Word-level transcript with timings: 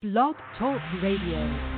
Blog 0.00 0.36
Talk 0.56 0.80
Radio. 1.02 1.77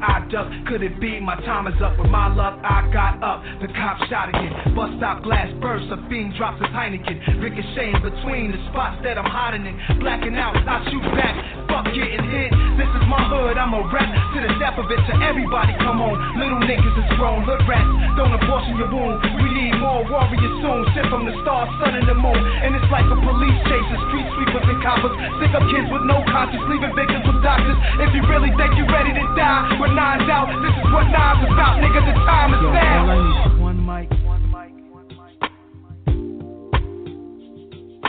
I 0.00 0.24
duck, 0.30 0.48
could 0.68 0.82
it 0.82 1.00
be 1.00 1.20
my 1.20 1.36
time 1.42 1.66
is 1.66 1.76
up? 1.82 1.98
With 1.98 2.10
my 2.10 2.32
luck, 2.32 2.58
I 2.62 2.88
got 2.92 3.20
up. 3.22 3.42
The 3.60 3.68
cop 3.74 3.98
shot 4.08 4.30
again. 4.30 4.74
Bust 4.74 4.96
stop 4.96 5.22
glass 5.22 5.50
burst, 5.60 5.90
a 5.90 5.98
fiend 6.08 6.34
drops 6.38 6.62
his 6.62 6.70
Heineken. 6.70 7.42
Ricocheting 7.42 8.00
between 8.00 8.52
the 8.52 8.60
spots 8.70 9.02
that 9.04 9.18
I'm 9.18 9.28
hiding 9.28 9.66
in. 9.66 9.74
Blacking 9.98 10.36
out, 10.38 10.56
I 10.56 10.80
shoot 10.88 11.04
back. 11.18 11.34
Fuck 11.68 11.90
getting 11.92 12.24
hit. 12.30 12.50
This 12.78 12.88
is 12.88 13.04
my 13.10 13.20
hood, 13.28 13.58
I'm 13.58 13.74
a 13.74 13.82
rap 13.90 14.08
to 14.08 14.38
the 14.40 14.52
death 14.62 14.78
of 14.78 14.88
it. 14.88 15.00
To 15.02 15.14
everybody, 15.20 15.74
come 15.82 16.00
on. 16.00 16.16
Little 16.38 16.62
niggas 16.62 16.96
is 16.96 17.08
grown, 17.18 17.44
hood 17.44 17.62
rats. 17.68 17.90
Don't 18.16 18.32
abortion 18.32 18.78
your 18.78 18.88
wound. 18.88 19.20
We 19.42 19.48
need 19.52 19.74
more 19.80 20.04
warriors 20.06 20.54
soon. 20.62 20.82
Sent 20.94 21.08
from 21.10 21.26
the 21.26 21.34
stars, 21.42 21.68
sun, 21.82 21.96
and 21.98 22.06
the 22.06 22.16
moon. 22.16 22.36
And 22.36 22.76
it's 22.76 22.88
like 22.92 23.08
a 23.08 23.18
police 23.18 23.60
chase, 23.68 23.88
the 23.88 23.98
street 24.08 24.28
sweepers 24.36 24.66
and 24.68 24.80
coppers. 24.84 25.14
Stick 25.40 25.52
up 25.56 25.64
kids 25.72 25.88
with 25.88 26.04
no 26.04 26.20
conscience, 26.28 26.64
leaving 26.68 26.92
victims 26.92 27.24
with 27.24 27.40
doctors. 27.42 27.78
If 28.04 28.12
you 28.14 28.22
really 28.28 28.52
think 28.56 28.76
you're 28.76 28.90
ready 28.90 29.12
to 29.16 29.24
die, 29.36 29.80
with 29.82 29.90
nines 29.92 30.30
out, 30.30 30.46
this 30.62 30.70
is 30.78 30.84
what 30.94 31.02
nines 31.10 31.42
about, 31.50 31.82
nigga. 31.82 32.06
The 32.06 32.14
time 32.22 32.54
is 32.54 32.62
Yo, 32.62 32.70
now. 32.70 33.02
all 33.02 33.10
I 33.10 33.26
need 33.26 33.42
is 33.50 33.58
one 33.60 33.80
mic, 33.84 34.08
one 34.22 34.44
mic, 34.52 34.70
one 34.92 35.08
mic. 35.08 35.34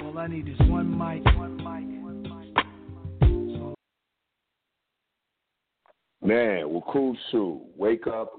All 0.04 0.18
I 0.20 0.28
need 0.28 0.48
is 0.48 0.60
one 0.70 0.90
mic, 0.96 1.26
one 1.36 1.58
mic, 1.58 1.88
one 2.04 2.22
mic. 2.22 2.54
Man, 6.22 6.68
Wakusu, 6.70 7.62
wake 7.76 8.06
up, 8.06 8.34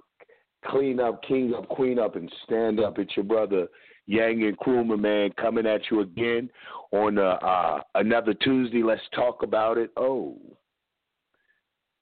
clean 0.66 1.00
up, 1.00 1.20
king 1.24 1.55
up, 1.55 1.68
queen 1.68 1.98
up, 1.98 2.14
and 2.14 2.30
stand 2.44 2.78
up. 2.78 3.00
It's 3.00 3.16
your 3.16 3.24
brother 3.24 3.66
Yanga 4.08 4.55
Nkrumah, 4.55 5.00
man, 5.00 5.32
coming 5.40 5.66
at 5.66 5.80
you 5.90 6.02
again 6.02 6.48
on 6.92 7.18
uh, 7.18 7.38
uh, 7.42 7.80
another 7.96 8.32
Tuesday. 8.32 8.84
Let's 8.84 9.02
talk 9.12 9.42
about 9.42 9.77
it. 9.77 9.90
Oh, 9.96 10.38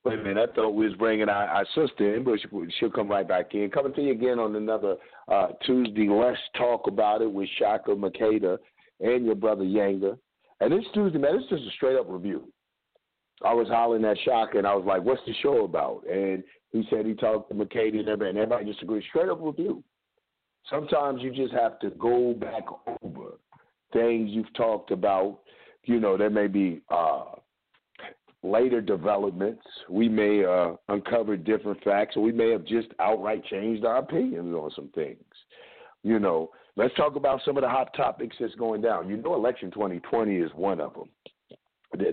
wait 0.05 0.19
a 0.19 0.22
minute. 0.22 0.50
I 0.50 0.55
thought 0.55 0.70
we 0.70 0.86
was 0.89 0.97
bringing 0.97 1.28
our, 1.28 1.47
our 1.47 1.67
sister 1.75 2.14
in, 2.14 2.25
but 2.25 2.39
she, 2.41 2.48
she'll 2.78 2.91
come 2.91 3.08
right 3.08 3.27
back 3.27 3.55
in. 3.55 3.70
Coming 3.70 3.95
to 3.95 4.03
you 4.03 4.12
again 4.12 4.39
on 4.39 4.56
another 4.56 4.97
uh, 5.28 5.48
Tuesday. 5.64 6.09
Let's 6.09 6.39
talk 6.56 6.86
about 6.86 7.22
it 7.22 7.33
with 7.33 7.48
Shaka 7.59 7.91
Makeda 7.91 8.59
and 9.00 9.25
your 9.25 9.34
brother 9.34 9.64
Yanga. 9.64 10.19
And 10.61 10.72
this 10.72 10.84
Tuesday, 10.94 11.19
man, 11.19 11.36
it's 11.36 11.48
just 11.48 11.64
a 11.64 11.70
straight 11.77 11.97
up 11.97 12.06
review. 12.09 12.48
I 13.44 13.53
was 13.53 13.67
hollering 13.69 14.05
at 14.05 14.17
Shaka, 14.25 14.59
and 14.59 14.67
I 14.67 14.75
was 14.75 14.84
like, 14.84 15.03
"What's 15.03 15.25
the 15.27 15.34
show 15.42 15.64
about?" 15.64 16.05
And 16.09 16.44
he 16.70 16.87
said 16.89 17.06
he 17.06 17.14
talked 17.14 17.48
to 17.50 17.56
Makeda 17.56 17.98
and 17.98 18.09
everybody, 18.09 18.31
and 18.31 18.38
everybody 18.38 18.66
just 18.66 18.82
agreed. 18.82 19.04
Straight 19.09 19.28
up 19.28 19.38
review. 19.41 19.82
Sometimes 20.71 21.22
you 21.22 21.32
just 21.34 21.53
have 21.53 21.81
to 21.81 21.91
go 21.91 22.34
back 22.34 22.62
over 23.03 23.32
things 23.93 24.31
you've 24.31 24.53
talked 24.54 24.93
about. 24.93 25.41
You 25.84 25.98
know, 25.98 26.16
there 26.16 26.31
may 26.31 26.47
be 26.47 26.82
uh, 26.88 27.25
later 28.42 28.80
developments. 28.80 29.62
We 29.88 30.08
may 30.08 30.44
uh, 30.44 30.72
uncover 30.88 31.36
different 31.36 31.82
facts, 31.84 32.16
or 32.16 32.22
we 32.22 32.32
may 32.32 32.50
have 32.50 32.64
just 32.64 32.88
outright 32.98 33.44
changed 33.47 33.84
our 33.84 33.98
opinions 33.98 34.54
on 34.54 34.70
some 34.75 34.88
things. 34.94 35.22
You 36.03 36.19
know, 36.19 36.50
let's 36.76 36.94
talk 36.94 37.16
about 37.16 37.41
some 37.44 37.56
of 37.56 37.62
the 37.62 37.69
hot 37.69 37.94
topics 37.97 38.36
that's 38.41 38.54
going 38.56 38.80
down. 38.80 39.08
You 39.08 39.16
know, 39.16 39.34
election 39.34 39.70
2020 39.70 40.36
is 40.36 40.50
one 40.54 40.80
of 40.80 40.94
them. 40.94 41.08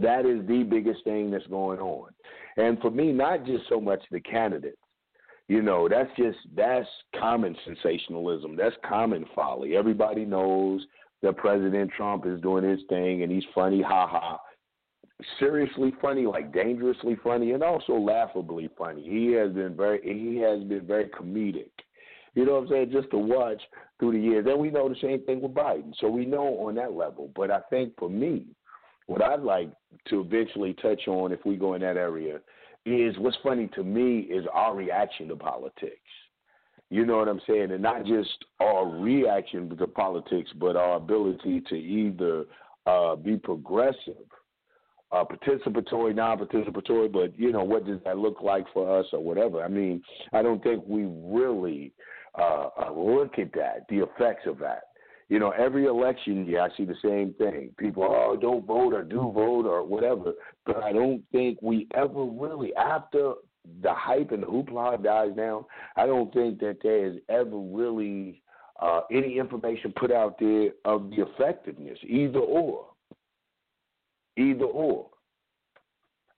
That 0.01 0.25
is 0.25 0.45
the 0.47 0.63
biggest 0.63 1.03
thing 1.05 1.31
that's 1.31 1.47
going 1.47 1.79
on. 1.79 2.09
And 2.57 2.79
for 2.79 2.91
me, 2.91 3.13
not 3.13 3.45
just 3.45 3.63
so 3.69 3.79
much 3.79 4.01
the 4.11 4.19
candidates. 4.19 4.77
You 5.47 5.63
know, 5.63 5.89
that's 5.89 6.09
just 6.15 6.37
that's 6.55 6.87
common 7.19 7.55
sensationalism. 7.65 8.55
That's 8.55 8.75
common 8.87 9.25
folly. 9.33 9.75
Everybody 9.75 10.23
knows 10.23 10.85
that 11.23 11.37
President 11.37 11.89
Trump 11.97 12.27
is 12.27 12.39
doing 12.41 12.63
his 12.63 12.81
thing 12.87 13.23
and 13.23 13.31
he's 13.31 13.43
funny, 13.55 13.81
ha 13.81 14.05
ha. 14.07 14.39
Seriously 15.37 15.93
funny, 16.01 16.25
like 16.25 16.53
dangerously 16.53 17.17
funny, 17.23 17.51
and 17.51 17.61
also 17.61 17.93
laughably 17.93 18.69
funny. 18.77 19.03
He 19.03 19.33
has 19.33 19.51
been 19.51 19.75
very 19.75 19.99
he 20.01 20.37
has 20.37 20.63
been 20.63 20.87
very 20.87 21.05
comedic. 21.09 21.71
You 22.35 22.45
know 22.45 22.53
what 22.53 22.63
I'm 22.63 22.67
saying? 22.69 22.91
Just 22.91 23.11
to 23.11 23.17
watch 23.17 23.61
through 23.99 24.13
the 24.13 24.19
years. 24.19 24.45
And 24.47 24.59
we 24.59 24.69
know 24.69 24.87
the 24.87 24.95
same 25.01 25.25
thing 25.25 25.41
with 25.41 25.53
Biden. 25.53 25.93
So 25.99 26.07
we 26.07 26.25
know 26.25 26.45
on 26.59 26.75
that 26.75 26.93
level. 26.93 27.31
But 27.35 27.51
I 27.51 27.59
think 27.69 27.93
for 27.97 28.09
me, 28.09 28.45
what 29.07 29.21
I'd 29.21 29.41
like 29.41 29.71
to 30.09 30.21
eventually 30.21 30.73
touch 30.75 31.07
on 31.07 31.31
if 31.31 31.43
we 31.45 31.57
go 31.57 31.73
in 31.73 31.81
that 31.81 31.97
area 31.97 32.39
is 32.85 33.17
what's 33.17 33.37
funny 33.43 33.67
to 33.75 33.83
me 33.83 34.19
is 34.19 34.45
our 34.53 34.75
reaction 34.75 35.27
to 35.29 35.35
politics. 35.35 35.95
You 36.89 37.05
know 37.05 37.17
what 37.17 37.27
I'm 37.27 37.41
saying? 37.47 37.71
And 37.71 37.83
not 37.83 38.05
just 38.05 38.45
our 38.59 38.87
reaction 38.87 39.75
to 39.75 39.87
politics, 39.87 40.51
but 40.59 40.75
our 40.75 40.95
ability 40.95 41.61
to 41.69 41.75
either 41.75 42.45
uh, 42.85 43.15
be 43.15 43.37
progressive, 43.37 44.15
uh, 45.11 45.23
participatory, 45.23 46.15
non-participatory, 46.15 47.11
but 47.11 47.37
you 47.37 47.51
know 47.51 47.63
what 47.63 47.85
does 47.85 47.99
that 48.05 48.17
look 48.17 48.41
like 48.41 48.65
for 48.73 48.99
us 48.99 49.05
or 49.11 49.23
whatever. 49.23 49.63
I 49.63 49.67
mean, 49.67 50.01
I 50.33 50.41
don't 50.41 50.61
think 50.61 50.83
we 50.87 51.05
really 51.05 51.93
uh, 52.37 52.69
uh, 52.79 52.93
look 52.93 53.39
at 53.39 53.51
that, 53.53 53.85
the 53.89 54.03
effects 54.03 54.45
of 54.45 54.59
that. 54.59 54.83
You 55.29 55.37
know, 55.37 55.51
every 55.51 55.85
election 55.85 56.45
year 56.47 56.61
I 56.61 56.75
see 56.75 56.85
the 56.85 56.95
same 57.03 57.33
thing. 57.37 57.71
People, 57.77 58.03
oh, 58.03 58.35
don't 58.35 58.65
vote 58.65 58.93
or 58.93 59.03
do 59.03 59.31
vote 59.31 59.67
or 59.67 59.83
whatever. 59.83 60.33
But 60.65 60.83
I 60.83 60.91
don't 60.91 61.23
think 61.31 61.59
we 61.61 61.87
ever 61.95 62.23
really, 62.23 62.73
after 62.75 63.33
the 63.83 63.93
hype 63.93 64.31
and 64.31 64.41
the 64.41 64.47
hoopla 64.47 65.03
dies 65.03 65.35
down, 65.35 65.65
I 65.95 66.07
don't 66.07 66.33
think 66.33 66.59
that 66.61 66.77
there 66.81 67.05
is 67.05 67.17
ever 67.29 67.57
really 67.57 68.41
uh, 68.81 69.01
any 69.11 69.37
information 69.37 69.93
put 69.95 70.11
out 70.11 70.39
there 70.39 70.69
of 70.85 71.11
the 71.11 71.23
effectiveness, 71.27 71.99
either 72.03 72.39
or. 72.39 72.87
Either 74.39 74.65
or. 74.65 75.07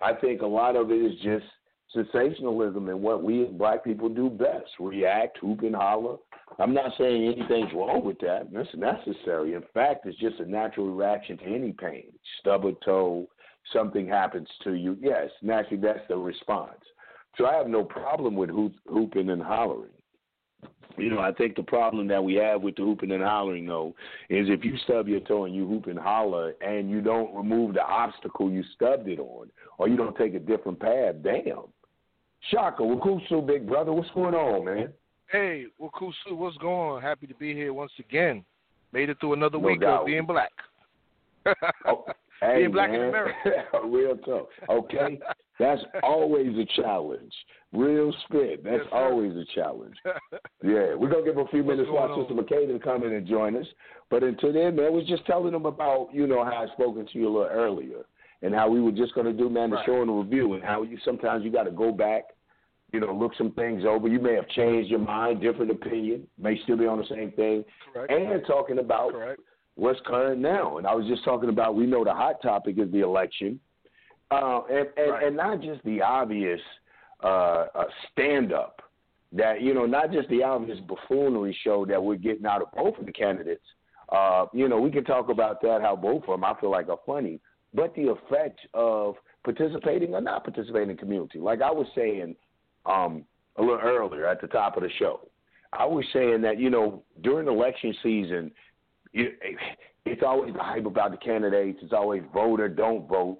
I 0.01 0.13
think 0.13 0.41
a 0.41 0.47
lot 0.47 0.75
of 0.75 0.89
it 0.89 0.95
is 0.95 1.19
just 1.21 1.45
sensationalism 1.93 2.89
and 2.89 3.01
what 3.01 3.23
we 3.23 3.43
as 3.43 3.51
black 3.51 3.83
people 3.83 4.09
do 4.09 4.29
best 4.29 4.69
react, 4.79 5.37
hoop, 5.39 5.61
and 5.61 5.75
holler. 5.75 6.17
I'm 6.57 6.73
not 6.73 6.91
saying 6.97 7.23
anything's 7.25 7.73
wrong 7.73 8.03
with 8.03 8.19
that. 8.19 8.51
That's 8.51 8.69
necessary. 8.75 9.53
In 9.53 9.63
fact, 9.73 10.05
it's 10.05 10.17
just 10.17 10.39
a 10.39 10.49
natural 10.49 10.89
reaction 10.89 11.37
to 11.37 11.43
any 11.45 11.73
pain. 11.73 12.11
Stub 12.39 12.65
a 12.65 12.73
toe, 12.83 13.27
something 13.71 14.07
happens 14.07 14.47
to 14.63 14.73
you. 14.73 14.97
Yes, 14.99 15.29
naturally, 15.41 15.81
that's 15.81 16.07
the 16.09 16.17
response. 16.17 16.81
So 17.37 17.45
I 17.45 17.55
have 17.55 17.67
no 17.67 17.83
problem 17.83 18.35
with 18.35 18.49
hoop, 18.49 18.73
hooping 18.87 19.29
and 19.29 19.41
hollering. 19.41 19.91
You 20.97 21.09
know, 21.09 21.19
I 21.19 21.31
think 21.31 21.55
the 21.55 21.63
problem 21.63 22.07
that 22.07 22.23
we 22.23 22.35
have 22.35 22.61
with 22.61 22.75
the 22.75 22.83
hooping 22.83 23.11
and 23.11 23.23
hollering, 23.23 23.65
though, 23.65 23.93
is 24.29 24.47
if 24.49 24.63
you 24.65 24.77
stub 24.83 25.07
your 25.07 25.19
toe 25.21 25.45
and 25.45 25.55
you 25.55 25.67
hoop 25.67 25.87
and 25.87 25.97
holler 25.99 26.53
and 26.61 26.89
you 26.89 27.01
don't 27.01 27.33
remove 27.35 27.73
the 27.73 27.83
obstacle 27.83 28.49
you 28.51 28.63
stubbed 28.75 29.07
it 29.07 29.19
on, 29.19 29.49
or 29.77 29.87
you 29.87 29.97
don't 29.97 30.15
take 30.17 30.33
a 30.33 30.39
different 30.39 30.79
path, 30.79 31.15
damn. 31.23 31.63
Shaka, 32.49 32.81
Wakusu, 32.81 33.45
big 33.45 33.67
brother, 33.67 33.93
what's 33.93 34.09
going 34.11 34.33
on, 34.33 34.65
man? 34.65 34.89
Hey, 35.31 35.65
Wakusu, 35.79 36.31
what's 36.31 36.57
going 36.57 36.89
on? 36.95 37.01
Happy 37.01 37.27
to 37.27 37.35
be 37.35 37.53
here 37.53 37.73
once 37.73 37.91
again. 37.99 38.43
Made 38.93 39.09
it 39.09 39.17
through 39.19 39.33
another 39.33 39.57
No 39.59 39.67
week 39.67 39.81
doubt. 39.81 40.01
of 40.01 40.05
being 40.07 40.25
black. 40.25 40.51
Oh, 41.85 42.05
hey, 42.41 42.57
being 42.57 42.71
black 42.71 42.89
in. 42.89 42.95
America. 42.95 43.35
Real 43.85 44.17
tough. 44.17 44.47
Okay, 44.69 45.19
that's 45.61 45.81
always 46.03 46.57
a 46.57 46.65
challenge. 46.81 47.31
Real 47.73 48.13
spit. 48.25 48.63
That's 48.63 48.83
Yes, 48.83 48.87
always 48.91 49.33
a 49.35 49.45
challenge. 49.55 49.95
Yeah, 50.63 50.93
we're 50.93 51.09
gonna 51.09 51.23
give 51.25 51.37
a 51.37 51.47
few 51.47 51.63
minutes 51.63 51.89
our 51.91 52.15
sister? 52.15 52.35
Makeda 52.35 52.67
to 52.71 52.79
come 52.79 53.03
in 53.03 53.13
and 53.13 53.25
join 53.25 53.55
us. 53.57 53.65
But 54.11 54.23
until 54.23 54.53
then, 54.53 54.75
man, 54.75 54.93
was 54.93 55.07
just 55.07 55.25
telling 55.25 55.53
them 55.53 55.65
about 55.65 56.09
you 56.13 56.27
know 56.27 56.43
how 56.45 56.51
I 56.51 56.67
spoken 56.73 57.07
to 57.07 57.17
you 57.17 57.27
a 57.27 57.33
little 57.35 57.47
earlier, 57.51 58.05
and 58.43 58.53
how 58.53 58.69
we 58.69 58.79
were 58.79 58.91
just 58.91 59.15
gonna 59.15 59.33
do 59.33 59.49
man 59.49 59.71
the 59.71 59.77
Right. 59.77 59.85
show 59.87 60.01
and 60.01 60.09
the 60.09 60.13
review, 60.13 60.53
and 60.53 60.63
how 60.63 60.83
you 60.83 60.99
sometimes 61.03 61.43
you 61.43 61.51
got 61.51 61.63
to 61.63 61.71
go 61.71 61.91
back, 61.91 62.25
you 62.93 62.99
know, 62.99 63.11
look 63.11 63.33
some 63.39 63.51
things 63.53 63.83
over. 63.85 64.07
You 64.07 64.19
may 64.19 64.35
have 64.35 64.47
changed 64.49 64.91
your 64.91 64.99
mind, 64.99 65.41
different 65.41 65.71
opinion, 65.71 66.27
may 66.37 66.59
still 66.63 66.77
be 66.77 66.85
on 66.85 66.99
the 66.99 67.07
same 67.09 67.31
thing, 67.31 67.65
Correct. 67.91 68.11
and 68.11 68.45
talking 68.45 68.77
about 68.77 69.13
Correct. 69.13 69.41
what's 69.75 69.99
current 70.05 70.39
now. 70.41 70.77
And 70.77 70.85
I 70.85 70.93
was 70.93 71.07
just 71.07 71.23
talking 71.23 71.49
about 71.49 71.73
we 71.75 71.87
know 71.87 72.03
the 72.03 72.13
hot 72.13 72.39
topic 72.43 72.77
is 72.77 72.91
the 72.91 72.99
election, 73.01 73.59
uh, 74.31 74.61
and 74.69 74.87
and, 74.97 75.11
Right. 75.11 75.23
and 75.27 75.35
not 75.35 75.61
just 75.61 75.83
the 75.83 76.01
obvious 76.01 76.61
uh, 77.23 77.67
uh, 77.75 77.85
stand 78.11 78.53
up 78.53 78.81
that 79.33 79.61
you 79.61 79.73
know 79.73 79.85
not 79.85 80.11
just 80.11 80.27
the 80.29 80.43
obvious 80.43 80.79
buffoonery 80.81 81.55
show 81.63 81.85
that 81.85 82.01
we're 82.01 82.15
getting 82.15 82.45
out 82.45 82.61
of 82.61 82.71
both 82.71 82.97
of 82.97 83.05
the 83.05 83.11
candidates. 83.11 83.65
Uh, 84.09 84.45
you 84.53 84.67
know, 84.67 84.79
we 84.79 84.91
can 84.91 85.05
talk 85.05 85.29
about 85.29 85.61
that 85.61 85.81
how 85.81 85.95
both 85.95 86.23
of 86.23 86.27
them 86.27 86.43
I 86.43 86.53
feel 86.59 86.69
like 86.71 86.89
are 86.89 86.99
funny, 87.05 87.39
but 87.73 87.95
the 87.95 88.09
effect 88.09 88.59
of 88.73 89.15
participating 89.43 90.13
or 90.13 90.19
not 90.21 90.43
participating 90.43 90.89
in 90.89 90.97
community. 90.97 91.39
Like 91.39 91.61
I 91.61 91.71
was 91.71 91.87
saying 91.95 92.35
um, 92.85 93.23
a 93.55 93.61
little 93.61 93.79
earlier 93.79 94.27
at 94.27 94.41
the 94.41 94.47
top 94.47 94.75
of 94.75 94.83
the 94.83 94.89
show, 94.99 95.21
I 95.71 95.85
was 95.85 96.03
saying 96.11 96.41
that 96.41 96.59
you 96.59 96.69
know 96.69 97.03
during 97.21 97.47
election 97.47 97.93
season, 98.03 98.51
it, 99.13 99.37
it's 100.05 100.23
always 100.25 100.53
the 100.53 100.59
hype 100.63 100.85
about 100.85 101.11
the 101.11 101.17
candidates. 101.17 101.79
It's 101.81 101.93
always 101.93 102.23
vote 102.33 102.59
or 102.59 102.67
don't 102.67 103.07
vote. 103.07 103.37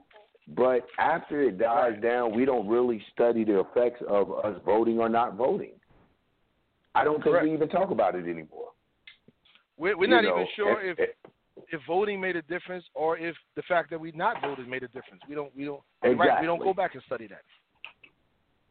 But 0.50 0.86
after 1.00 1.42
it 1.44 1.58
dies 1.58 2.02
down, 2.02 2.36
we 2.36 2.46
don't 2.46 2.68
really 2.68 3.02
study 3.14 3.44
the 3.44 3.60
effects 3.60 4.02
of 4.08 4.32
us 4.44 4.60
voting 4.66 5.00
or 5.00 5.08
not 5.08 5.36
voting. 5.36 5.72
I 6.94 7.04
don't 7.04 7.24
Correct. 7.24 7.46
think 7.46 7.52
we 7.52 7.56
even 7.56 7.70
talk 7.70 7.92
about 7.92 8.16
it 8.16 8.26
anymore. 8.26 8.70
We're, 9.78 9.98
we're 9.98 10.10
not 10.10 10.24
know, 10.24 10.36
even 10.36 10.48
sure 10.56 10.80
and- 10.80 11.00
if 11.00 11.10
if 11.72 11.80
voting 11.88 12.20
made 12.20 12.36
a 12.36 12.42
difference 12.44 12.84
or 12.94 13.18
if 13.18 13.36
the 13.56 13.62
fact 13.64 13.90
that 13.92 14.00
we 14.00 14.12
not 14.12 14.42
voted 14.42 14.68
made 14.68 14.84
a 14.84 14.88
difference. 14.88 15.22
We 15.28 15.36
don't 15.36 15.56
we 15.56 15.64
don't 15.66 15.82
you're 16.04 16.16
right. 16.16 16.42
We 16.42 16.48
don't 16.48 16.60
go 16.62 16.74
back 16.74 16.96
and 16.96 17.04
study 17.06 17.28
that. 17.28 17.44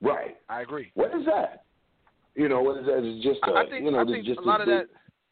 right. 0.02 0.36
I 0.48 0.60
agree. 0.62 0.90
What 0.94 1.14
is 1.14 1.24
that? 1.26 1.64
You 2.34 2.48
know, 2.48 2.60
what 2.62 2.78
is 2.80 2.86
that? 2.86 2.98
It's 3.02 3.24
just 3.24 3.40
a, 3.46 3.52
I 3.56 3.68
think 3.68 3.84
you 3.84 3.90
know, 3.90 4.00
I 4.00 4.04
think 4.04 4.24
just 4.26 4.38
a 4.40 4.42
lot 4.42 4.60
of 4.60 4.66
that 4.66 4.86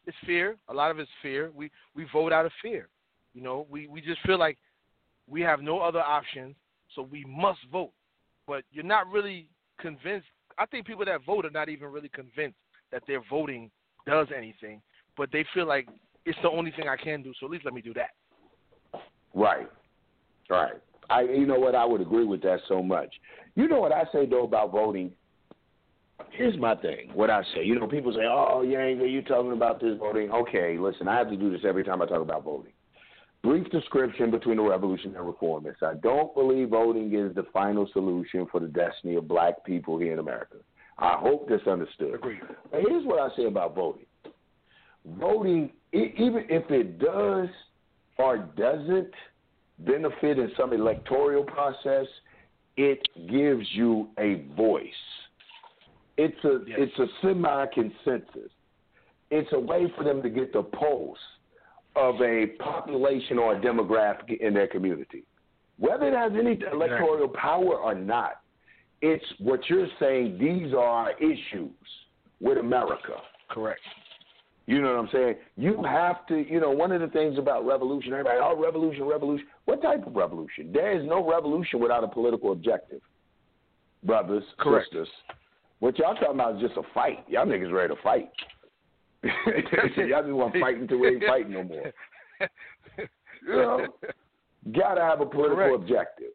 is 0.07 0.15
fear. 0.25 0.57
A 0.69 0.73
lot 0.73 0.89
of 0.91 0.99
it's 0.99 1.09
fear. 1.21 1.51
We 1.55 1.69
we 1.95 2.05
vote 2.11 2.33
out 2.33 2.45
of 2.45 2.51
fear. 2.61 2.87
You 3.33 3.41
know, 3.41 3.67
we 3.69 3.87
we 3.87 4.01
just 4.01 4.21
feel 4.25 4.39
like 4.39 4.57
we 5.29 5.41
have 5.41 5.61
no 5.61 5.79
other 5.79 6.01
options, 6.01 6.55
so 6.95 7.01
we 7.03 7.23
must 7.25 7.59
vote. 7.71 7.91
But 8.47 8.63
you're 8.71 8.83
not 8.83 9.09
really 9.11 9.49
convinced. 9.79 10.27
I 10.57 10.65
think 10.65 10.85
people 10.85 11.05
that 11.05 11.25
vote 11.25 11.45
are 11.45 11.51
not 11.51 11.69
even 11.69 11.89
really 11.89 12.09
convinced 12.09 12.57
that 12.91 13.03
their 13.07 13.21
voting 13.29 13.69
does 14.07 14.27
anything, 14.35 14.81
but 15.15 15.29
they 15.31 15.45
feel 15.53 15.67
like 15.67 15.87
it's 16.25 16.37
the 16.41 16.49
only 16.49 16.71
thing 16.71 16.87
I 16.87 16.97
can 16.97 17.21
do. 17.21 17.33
So 17.39 17.45
at 17.45 17.51
least 17.51 17.65
let 17.65 17.73
me 17.73 17.81
do 17.81 17.93
that. 17.93 18.11
Right. 19.33 19.69
Right. 20.49 20.73
I 21.09 21.21
you 21.21 21.45
know 21.45 21.59
what 21.59 21.75
I 21.75 21.85
would 21.85 22.01
agree 22.01 22.25
with 22.25 22.41
that 22.43 22.59
so 22.67 22.81
much. 22.81 23.13
You 23.55 23.67
know 23.67 23.79
what 23.79 23.91
I 23.91 24.03
say 24.11 24.25
though 24.25 24.43
about 24.43 24.71
voting? 24.71 25.11
Here's 26.31 26.57
my 26.57 26.75
thing. 26.75 27.11
What 27.13 27.29
I 27.29 27.43
say, 27.55 27.63
you 27.63 27.79
know, 27.79 27.87
people 27.87 28.11
say, 28.11 28.25
"Oh, 28.25 28.59
are 28.59 28.63
you 28.65 29.21
talking 29.21 29.53
about 29.53 29.79
this 29.79 29.97
voting?" 29.97 30.31
Okay, 30.31 30.77
listen, 30.77 31.07
I 31.07 31.17
have 31.17 31.29
to 31.29 31.37
do 31.37 31.49
this 31.49 31.61
every 31.65 31.83
time 31.83 32.01
I 32.01 32.05
talk 32.05 32.21
about 32.21 32.43
voting. 32.43 32.73
Brief 33.43 33.69
description 33.71 34.31
between 34.31 34.57
the 34.57 34.63
revolution 34.63 35.15
and 35.15 35.25
reformists. 35.25 35.81
I 35.81 35.93
don't 35.95 36.33
believe 36.33 36.69
voting 36.69 37.13
is 37.13 37.33
the 37.35 37.45
final 37.53 37.87
solution 37.93 38.45
for 38.51 38.59
the 38.59 38.67
destiny 38.67 39.15
of 39.15 39.27
black 39.27 39.63
people 39.65 39.97
here 39.97 40.11
in 40.11 40.19
America. 40.19 40.57
I 40.97 41.15
hope 41.17 41.47
that's 41.47 41.65
understood. 41.65 42.15
Agreed. 42.15 42.41
But 42.69 42.81
here's 42.81 43.05
what 43.05 43.19
I 43.19 43.33
say 43.37 43.45
about 43.45 43.75
voting. 43.75 44.05
Voting, 45.17 45.71
even 45.93 46.45
if 46.49 46.69
it 46.69 46.99
does 46.99 47.47
or 48.17 48.39
doesn't 48.57 49.11
benefit 49.79 50.37
in 50.37 50.51
some 50.57 50.73
electoral 50.73 51.45
process, 51.45 52.05
it 52.75 52.99
gives 53.29 53.65
you 53.71 54.09
a 54.17 54.43
voice. 54.57 54.83
It's 56.17 56.43
a 56.43 56.59
Yes. 56.67 56.79
it's 56.81 56.99
a 56.99 57.07
semi 57.21 57.65
consensus. 57.67 58.51
It's 59.31 59.51
a 59.53 59.59
way 59.59 59.89
for 59.95 60.03
them 60.03 60.21
to 60.21 60.29
get 60.29 60.51
the 60.51 60.63
pulse 60.63 61.17
of 61.95 62.21
a 62.21 62.47
population 62.59 63.37
or 63.37 63.55
a 63.55 63.61
demographic 63.61 64.39
in 64.39 64.53
their 64.53 64.67
community. 64.67 65.23
Whether 65.77 66.07
it 66.07 66.13
has 66.13 66.31
any 66.37 66.59
electoral 66.71 67.27
power 67.29 67.75
or 67.75 67.95
not, 67.95 68.41
it's 69.01 69.25
what 69.39 69.61
you're 69.69 69.87
saying, 69.99 70.37
these 70.37 70.73
are 70.73 71.11
issues 71.19 71.71
with 72.41 72.57
America. 72.57 73.15
Correct. 73.49 73.79
You 74.67 74.81
know 74.81 74.93
what 74.93 74.99
I'm 74.99 75.09
saying? 75.11 75.35
You 75.57 75.83
have 75.83 76.27
to, 76.27 76.45
you 76.47 76.59
know, 76.59 76.69
one 76.69 76.91
of 76.91 77.01
the 77.01 77.07
things 77.07 77.39
about 77.39 77.65
revolution, 77.65 78.11
everybody, 78.11 78.37
oh, 78.39 78.55
revolution, 78.61 79.03
revolution. 79.05 79.47
What 79.65 79.81
type 79.81 80.05
of 80.05 80.15
revolution? 80.15 80.71
There 80.71 80.95
is 80.99 81.07
no 81.07 81.27
revolution 81.27 81.79
without 81.79 82.03
a 82.03 82.07
political 82.07 82.51
objective, 82.51 83.01
brothers, 84.03 84.43
Correct. 84.59 84.85
sisters. 84.85 85.07
What 85.79 85.97
y'all 85.97 86.13
talking 86.13 86.35
about 86.35 86.57
is 86.57 86.61
just 86.61 86.77
a 86.77 86.83
fight. 86.93 87.23
Y'all 87.27 87.47
niggas 87.47 87.73
ready 87.73 87.95
to 87.95 88.01
fight. 88.03 88.29
Y'all 89.23 90.21
just 90.23 90.33
want 90.33 90.53
to 90.53 90.59
fight 90.61 90.77
until 90.77 90.99
we 90.99 91.07
ain't 91.09 91.23
fighting 91.25 91.51
no 91.53 91.63
more. 91.63 91.91
You 93.41 93.55
know, 93.55 93.87
gotta 94.77 95.01
have 95.01 95.21
a 95.21 95.25
political 95.25 95.55
Correct. 95.57 95.75
objective. 95.75 96.31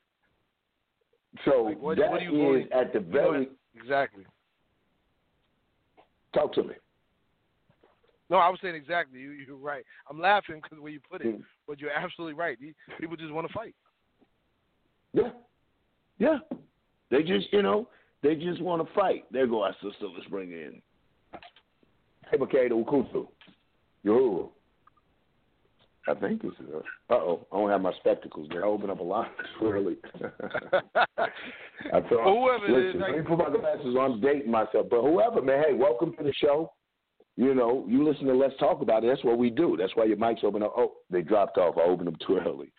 So 1.45 1.65
Like, 1.65 1.79
what- 1.79 1.99
that 1.99 2.11
what 2.11 2.21
are 2.23 2.25
you 2.25 2.55
is 2.57 2.63
voting- 2.65 2.73
at 2.73 2.93
the 2.93 3.01
very. 3.01 3.49
exactly. 3.75 4.25
Talk 6.35 6.53
to 6.55 6.63
me. 6.65 6.75
No, 8.31 8.37
I 8.39 8.49
was 8.49 8.59
saying 8.61 8.75
exactly. 8.75 9.21
You, 9.21 9.31
you're 9.33 9.57
right. 9.57 9.85
I'm 10.11 10.19
laughing 10.19 10.61
because 10.63 10.79
where 10.81 10.91
you 10.91 11.01
put 11.01 11.21
it, 11.21 11.37
Mm. 11.39 11.45
but 11.69 11.79
you're 11.81 11.91
absolutely 11.91 12.35
right. 12.35 12.59
People 12.99 13.17
just 13.17 13.33
want 13.33 13.47
to 13.47 13.53
fight. 13.53 13.75
Yeah. 15.13 15.31
Yeah. 16.19 16.39
They 17.11 17.23
just, 17.23 17.53
you 17.53 17.63
know, 17.63 17.89
they 18.23 18.35
just 18.35 18.61
want 18.63 18.87
to 18.87 18.95
fight. 18.95 19.25
There 19.31 19.47
go 19.47 19.63
our 19.63 19.75
sister. 19.75 20.07
Let's 20.09 20.27
bring 20.29 20.51
her 20.51 20.57
Makeda 22.39 22.73
Ukutu. 22.73 23.27
Yo. 24.03 24.51
I 26.07 26.15
think 26.15 26.43
this 26.43 26.53
is. 26.61 26.67
Uh 27.09 27.15
oh. 27.15 27.47
I 27.51 27.57
don't 27.57 27.71
have 27.71 27.81
my 27.81 27.93
spectacles. 28.01 28.49
They 28.53 28.59
open 28.59 28.91
up 28.91 29.01
a 29.01 29.03
lot 29.03 29.31
too 29.59 29.71
early. 29.71 29.97
I 31.03 32.01
thought, 32.01 32.11
Well, 32.11 32.35
whoever 32.35 32.69
listen, 32.69 33.01
let 33.01 33.13
me 33.13 33.23
put 33.23 33.39
my 33.39 33.51
glasses 33.51 33.97
on. 33.99 34.13
I'm 34.13 34.21
dating 34.21 34.51
myself. 34.51 34.87
But 34.91 35.01
whoever, 35.01 35.41
man, 35.41 35.65
hey, 35.67 35.75
welcome 35.75 36.15
to 36.19 36.23
the 36.25 36.33
show. 36.35 36.73
You 37.37 37.55
know, 37.55 37.85
you 37.89 38.07
listen 38.09 38.27
to 38.27 38.35
Let's 38.35 38.57
Talk 38.59 38.81
About 38.81 39.03
It. 39.03 39.09
That's 39.09 39.25
what 39.25 39.39
we 39.39 39.51
do. 39.51 39.77
That's 39.79 39.95
why 39.97 40.05
your 40.05 40.17
mics 40.19 40.45
open 40.45 40.63
up. 40.63 40.75
Oh, 40.77 40.93
they 41.11 41.23
dropped 41.23 41.59
off. 41.59 41.77
I 41.79 41.83
opened 41.83 42.07
them 42.07 42.19
too 42.27 42.39
early. 42.39 42.71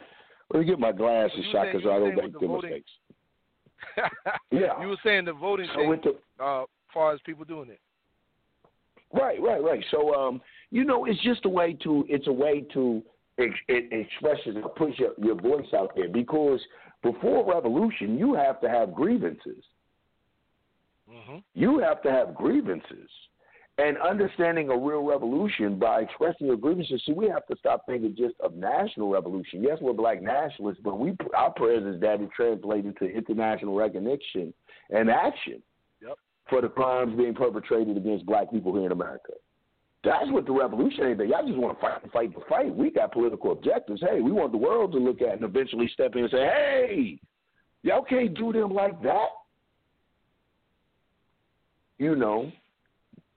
Let 0.53 0.59
me 0.59 0.65
get 0.65 0.79
my 0.79 0.91
glasses 0.91 1.43
shot 1.51 1.67
because 1.71 1.85
I 1.85 1.99
don't 1.99 2.15
make 2.15 2.39
the 2.39 2.47
mistakes. 2.47 2.91
Yeah. 4.51 4.81
You 4.81 4.87
were 4.87 4.97
saying 5.03 5.25
the 5.25 5.33
voting 5.33 5.67
So 5.73 5.79
thing, 5.79 6.01
the 6.37 6.43
uh, 6.43 6.63
as 6.63 6.67
far 6.93 7.13
as 7.13 7.19
people 7.25 7.45
doing 7.45 7.69
it. 7.69 7.79
Right, 9.13 9.41
right, 9.41 9.63
right. 9.63 9.83
So 9.91 10.13
um, 10.13 10.41
you 10.71 10.83
know, 10.83 11.05
it's 11.05 11.21
just 11.23 11.45
a 11.45 11.49
way 11.49 11.73
to 11.83 12.05
it's 12.09 12.27
a 12.27 12.33
way 12.33 12.65
to 12.73 13.01
ex- 13.39 13.53
it 13.67 13.91
express 13.91 14.37
yourself, 14.45 14.75
push 14.75 14.97
your, 14.97 15.11
your 15.17 15.35
voice 15.35 15.67
out 15.73 15.91
there 15.95 16.09
because 16.09 16.59
before 17.03 17.53
revolution, 17.53 18.17
you 18.17 18.33
have 18.33 18.59
to 18.61 18.69
have 18.69 18.93
grievances. 18.93 19.63
hmm 21.07 21.37
You 21.53 21.79
have 21.79 22.01
to 22.03 22.11
have 22.11 22.35
grievances. 22.35 23.09
And 23.77 23.97
understanding 23.97 24.69
a 24.69 24.77
real 24.77 25.03
revolution 25.03 25.77
by 25.77 26.01
expressing 26.01 26.47
your 26.47 26.55
grievances. 26.55 27.03
See, 27.05 27.11
we 27.11 27.27
have 27.27 27.45
to 27.47 27.57
stop 27.59 27.85
thinking 27.85 28.15
just 28.17 28.35
of 28.39 28.55
national 28.55 29.09
revolution. 29.09 29.61
Yes, 29.61 29.79
we're 29.81 29.91
black 29.91 30.21
nationalists, 30.21 30.79
but 30.81 30.97
we 30.97 31.13
our 31.35 31.51
prayers 31.51 31.95
is 31.95 31.99
that 31.99 32.21
it 32.21 32.29
translates 32.33 32.87
into 32.87 33.05
international 33.05 33.75
recognition 33.75 34.53
and 34.91 35.09
action. 35.09 35.61
For 36.49 36.61
the 36.61 36.69
crimes 36.69 37.15
being 37.17 37.33
perpetrated 37.33 37.97
against 37.97 38.25
black 38.25 38.51
people 38.51 38.73
here 38.75 38.85
in 38.85 38.91
America. 38.91 39.33
That's 40.03 40.29
what 40.29 40.45
the 40.45 40.51
revolution 40.51 41.11
is. 41.11 41.17
Y'all 41.17 41.45
just 41.45 41.57
want 41.57 41.77
to 41.77 41.81
fight 41.81 42.03
and 42.03 42.11
fight 42.11 42.33
to 42.35 42.41
fight. 42.47 42.75
We 42.75 42.91
got 42.91 43.11
political 43.11 43.51
objectives. 43.51 44.01
Hey, 44.07 44.21
we 44.21 44.31
want 44.31 44.51
the 44.51 44.57
world 44.57 44.91
to 44.91 44.99
look 44.99 45.21
at 45.21 45.33
and 45.33 45.43
eventually 45.43 45.89
step 45.93 46.15
in 46.15 46.21
and 46.21 46.31
say, 46.31 46.37
hey, 46.37 47.19
y'all 47.81 48.03
can't 48.03 48.35
do 48.35 48.53
them 48.53 48.71
like 48.71 49.01
that. 49.01 49.29
You 51.97 52.15
know, 52.15 52.51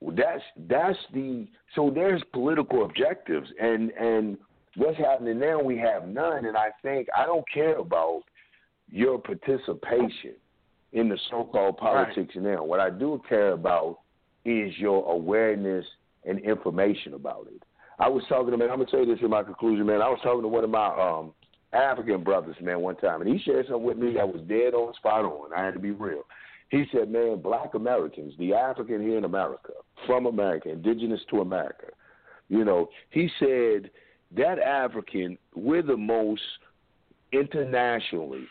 that's 0.03 0.43
that's 0.69 0.99
the 1.13 1.47
so 1.75 1.91
there's 1.93 2.23
political 2.33 2.85
objectives 2.85 3.49
and 3.61 3.91
and 3.93 4.39
what's 4.77 4.97
happening 4.99 5.39
now 5.39 5.61
we 5.61 5.77
have 5.77 6.07
none 6.07 6.45
and 6.45 6.57
I 6.57 6.69
think 6.83 7.09
I 7.17 7.27
don't 7.27 7.45
care 7.53 7.79
about 7.79 8.23
your 8.91 9.19
participation 9.19 10.35
in 10.93 11.09
the 11.09 11.19
so-called 11.31 11.77
politics 11.77 12.35
now. 12.37 12.65
What 12.65 12.81
I 12.81 12.91
do 12.91 13.21
care 13.29 13.53
about 13.53 14.01
is 14.45 14.73
your 14.79 15.11
awareness 15.11 15.85
and 16.25 16.39
information 16.41 17.15
about 17.15 17.47
it. 17.55 17.63
I 17.99 18.09
was 18.09 18.23
talking 18.29 18.53
to 18.53 18.57
man. 18.57 18.71
I'm 18.71 18.79
gonna 18.79 18.91
tell 18.91 19.01
you 19.01 19.15
this 19.15 19.23
in 19.23 19.31
my 19.31 19.43
conclusion, 19.43 19.87
man. 19.87 20.01
I 20.01 20.09
was 20.09 20.21
talking 20.23 20.43
to 20.43 20.49
one 20.49 20.65
of 20.65 20.71
my 20.71 20.87
um 20.87 21.33
African 21.73 22.25
brothers, 22.25 22.57
man, 22.63 22.81
one 22.81 22.97
time, 22.97 23.21
and 23.21 23.31
he 23.31 23.39
shared 23.45 23.67
something 23.67 23.85
with 23.85 23.99
me 23.99 24.15
that 24.15 24.27
was 24.27 24.43
dead 24.49 24.73
on, 24.73 24.95
spot 24.95 25.25
on. 25.25 25.53
I 25.55 25.65
had 25.65 25.75
to 25.75 25.81
be 25.81 25.91
real. 25.91 26.23
He 26.71 26.85
said, 26.93 27.11
man, 27.11 27.41
black 27.41 27.75
Americans, 27.75 28.35
the 28.39 28.55
African 28.55 29.03
here 29.03 29.19
in 29.19 29.25
America, 29.25 29.73
from 30.07 30.27
America, 30.27 30.71
indigenous 30.71 31.21
to 31.31 31.41
America, 31.41 31.87
you 32.49 32.65
know, 32.65 32.89
he 33.11 33.31
said 33.39 33.91
that 34.37 34.59
African, 34.59 35.39
we're 35.55 35.83
the 35.83 35.97
most 35.97 36.43
internationally, 37.33 38.47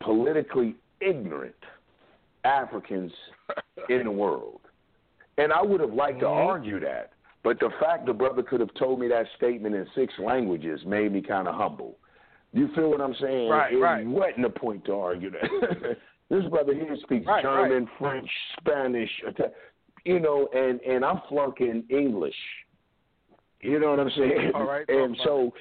politically 0.00 0.76
ignorant 1.00 1.54
Africans 2.44 3.12
in 3.88 4.04
the 4.04 4.10
world. 4.10 4.60
And 5.38 5.52
I 5.52 5.62
would 5.62 5.80
have 5.80 5.92
liked 5.92 6.20
to 6.20 6.26
Mhm. 6.26 6.46
argue 6.46 6.80
that. 6.80 7.12
But 7.42 7.60
the 7.60 7.70
fact 7.78 8.06
the 8.06 8.12
brother 8.12 8.42
could 8.42 8.60
have 8.60 8.72
told 8.74 8.98
me 8.98 9.08
that 9.08 9.26
statement 9.36 9.74
in 9.74 9.86
six 9.94 10.18
languages 10.18 10.84
made 10.84 11.12
me 11.12 11.22
kind 11.22 11.46
of 11.46 11.54
humble. 11.54 11.98
You 12.52 12.68
feel 12.74 12.90
what 12.90 13.00
I'm 13.00 13.14
saying? 13.14 13.50
Right, 13.50 13.72
it 13.72 13.78
right. 13.78 14.06
wasn't 14.06 14.46
a 14.46 14.50
point 14.50 14.84
to 14.86 14.94
argue 14.94 15.30
that. 15.30 15.96
this 16.30 16.44
brother 16.46 16.74
here 16.74 16.96
speaks 17.02 17.26
Right, 17.26 17.42
German, 17.42 17.84
right. 17.84 17.98
French, 17.98 18.30
Spanish, 18.58 19.10
you 20.04 20.20
know, 20.20 20.48
and 20.54 20.80
and 20.80 21.04
I'm 21.04 21.20
flunking 21.28 21.84
English. 21.88 22.34
You 23.60 23.78
know 23.78 23.90
what 23.90 24.00
I'm 24.00 24.10
saying? 24.10 24.52
All 24.54 24.66
right, 24.66 24.88
and 24.88 25.16
so 25.24 25.52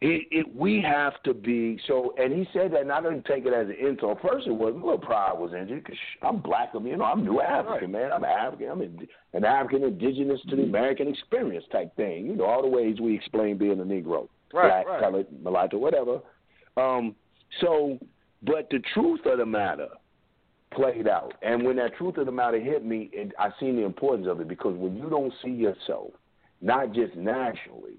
it, 0.00 0.28
it 0.30 0.54
we 0.54 0.80
have 0.80 1.20
to 1.24 1.34
be 1.34 1.78
so. 1.88 2.14
And 2.18 2.32
he 2.32 2.48
said 2.52 2.72
that, 2.72 2.82
and 2.82 2.92
I 2.92 3.00
didn't 3.00 3.24
take 3.24 3.46
it 3.46 3.52
as 3.52 3.66
an 3.66 3.74
insult. 3.84 4.18
First, 4.22 4.46
it 4.46 4.52
was 4.52 4.72
a 4.72 4.76
little 4.76 4.98
pride 4.98 5.32
was 5.36 5.52
injured 5.52 5.82
because 5.82 5.98
I'm 6.22 6.40
black. 6.40 6.70
I 6.74 6.78
mean, 6.78 6.88
you 6.88 6.96
know, 6.98 7.04
I'm 7.04 7.24
New 7.24 7.40
African, 7.40 7.90
man. 7.90 8.12
I'm 8.12 8.24
African. 8.24 8.68
I'm 8.70 8.80
an, 8.80 9.08
an 9.32 9.44
African 9.44 9.82
indigenous 9.82 10.40
to 10.50 10.56
the 10.56 10.62
American 10.62 11.08
experience 11.08 11.64
type 11.72 11.94
thing. 11.96 12.26
You 12.26 12.36
know, 12.36 12.44
all 12.44 12.62
the 12.62 12.68
ways 12.68 13.00
we 13.00 13.14
explain 13.16 13.58
being 13.58 13.80
a 13.80 13.84
Negro, 13.84 14.28
Right, 14.52 14.84
black, 14.84 14.86
right. 14.86 15.00
colored, 15.00 15.26
mulatto, 15.42 15.78
whatever. 15.78 16.20
Um, 16.76 17.16
so, 17.60 17.98
but 18.44 18.68
the 18.70 18.80
truth 18.94 19.20
of 19.26 19.38
the 19.38 19.46
matter 19.46 19.88
played 20.72 21.08
out, 21.08 21.34
and 21.42 21.64
when 21.64 21.74
that 21.76 21.96
truth 21.96 22.18
of 22.18 22.26
the 22.26 22.32
matter 22.32 22.60
hit 22.60 22.84
me, 22.84 23.10
it, 23.12 23.32
I 23.36 23.48
seen 23.58 23.74
the 23.74 23.84
importance 23.84 24.28
of 24.30 24.40
it 24.40 24.46
because 24.46 24.76
when 24.76 24.96
you 24.96 25.10
don't 25.10 25.32
see 25.42 25.50
yourself, 25.50 26.12
not 26.60 26.92
just 26.92 27.16
nationally, 27.16 27.94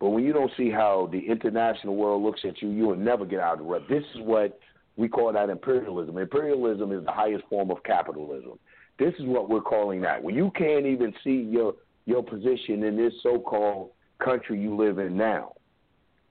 but 0.00 0.10
when 0.10 0.24
you 0.24 0.32
don't 0.32 0.50
see 0.56 0.70
how 0.70 1.08
the 1.12 1.18
international 1.18 1.96
world 1.96 2.22
looks 2.22 2.40
at 2.44 2.60
you, 2.60 2.70
you 2.70 2.86
will 2.86 2.96
never 2.96 3.24
get 3.24 3.40
out 3.40 3.54
of 3.54 3.58
the 3.60 3.64
rut. 3.64 3.82
This 3.88 4.04
is 4.14 4.20
what 4.20 4.58
we 4.96 5.08
call 5.08 5.32
that 5.32 5.50
imperialism. 5.50 6.18
Imperialism 6.18 6.92
is 6.92 7.04
the 7.04 7.12
highest 7.12 7.44
form 7.48 7.70
of 7.70 7.82
capitalism. 7.84 8.58
This 8.98 9.14
is 9.18 9.26
what 9.26 9.48
we're 9.48 9.60
calling 9.60 10.00
that. 10.02 10.22
When 10.22 10.34
you 10.34 10.52
can't 10.56 10.86
even 10.86 11.12
see 11.22 11.48
your 11.50 11.74
your 12.06 12.22
position 12.22 12.82
in 12.82 12.96
this 12.96 13.14
so-called 13.22 13.90
country 14.22 14.60
you 14.60 14.76
live 14.76 14.98
in 14.98 15.16
now, 15.16 15.54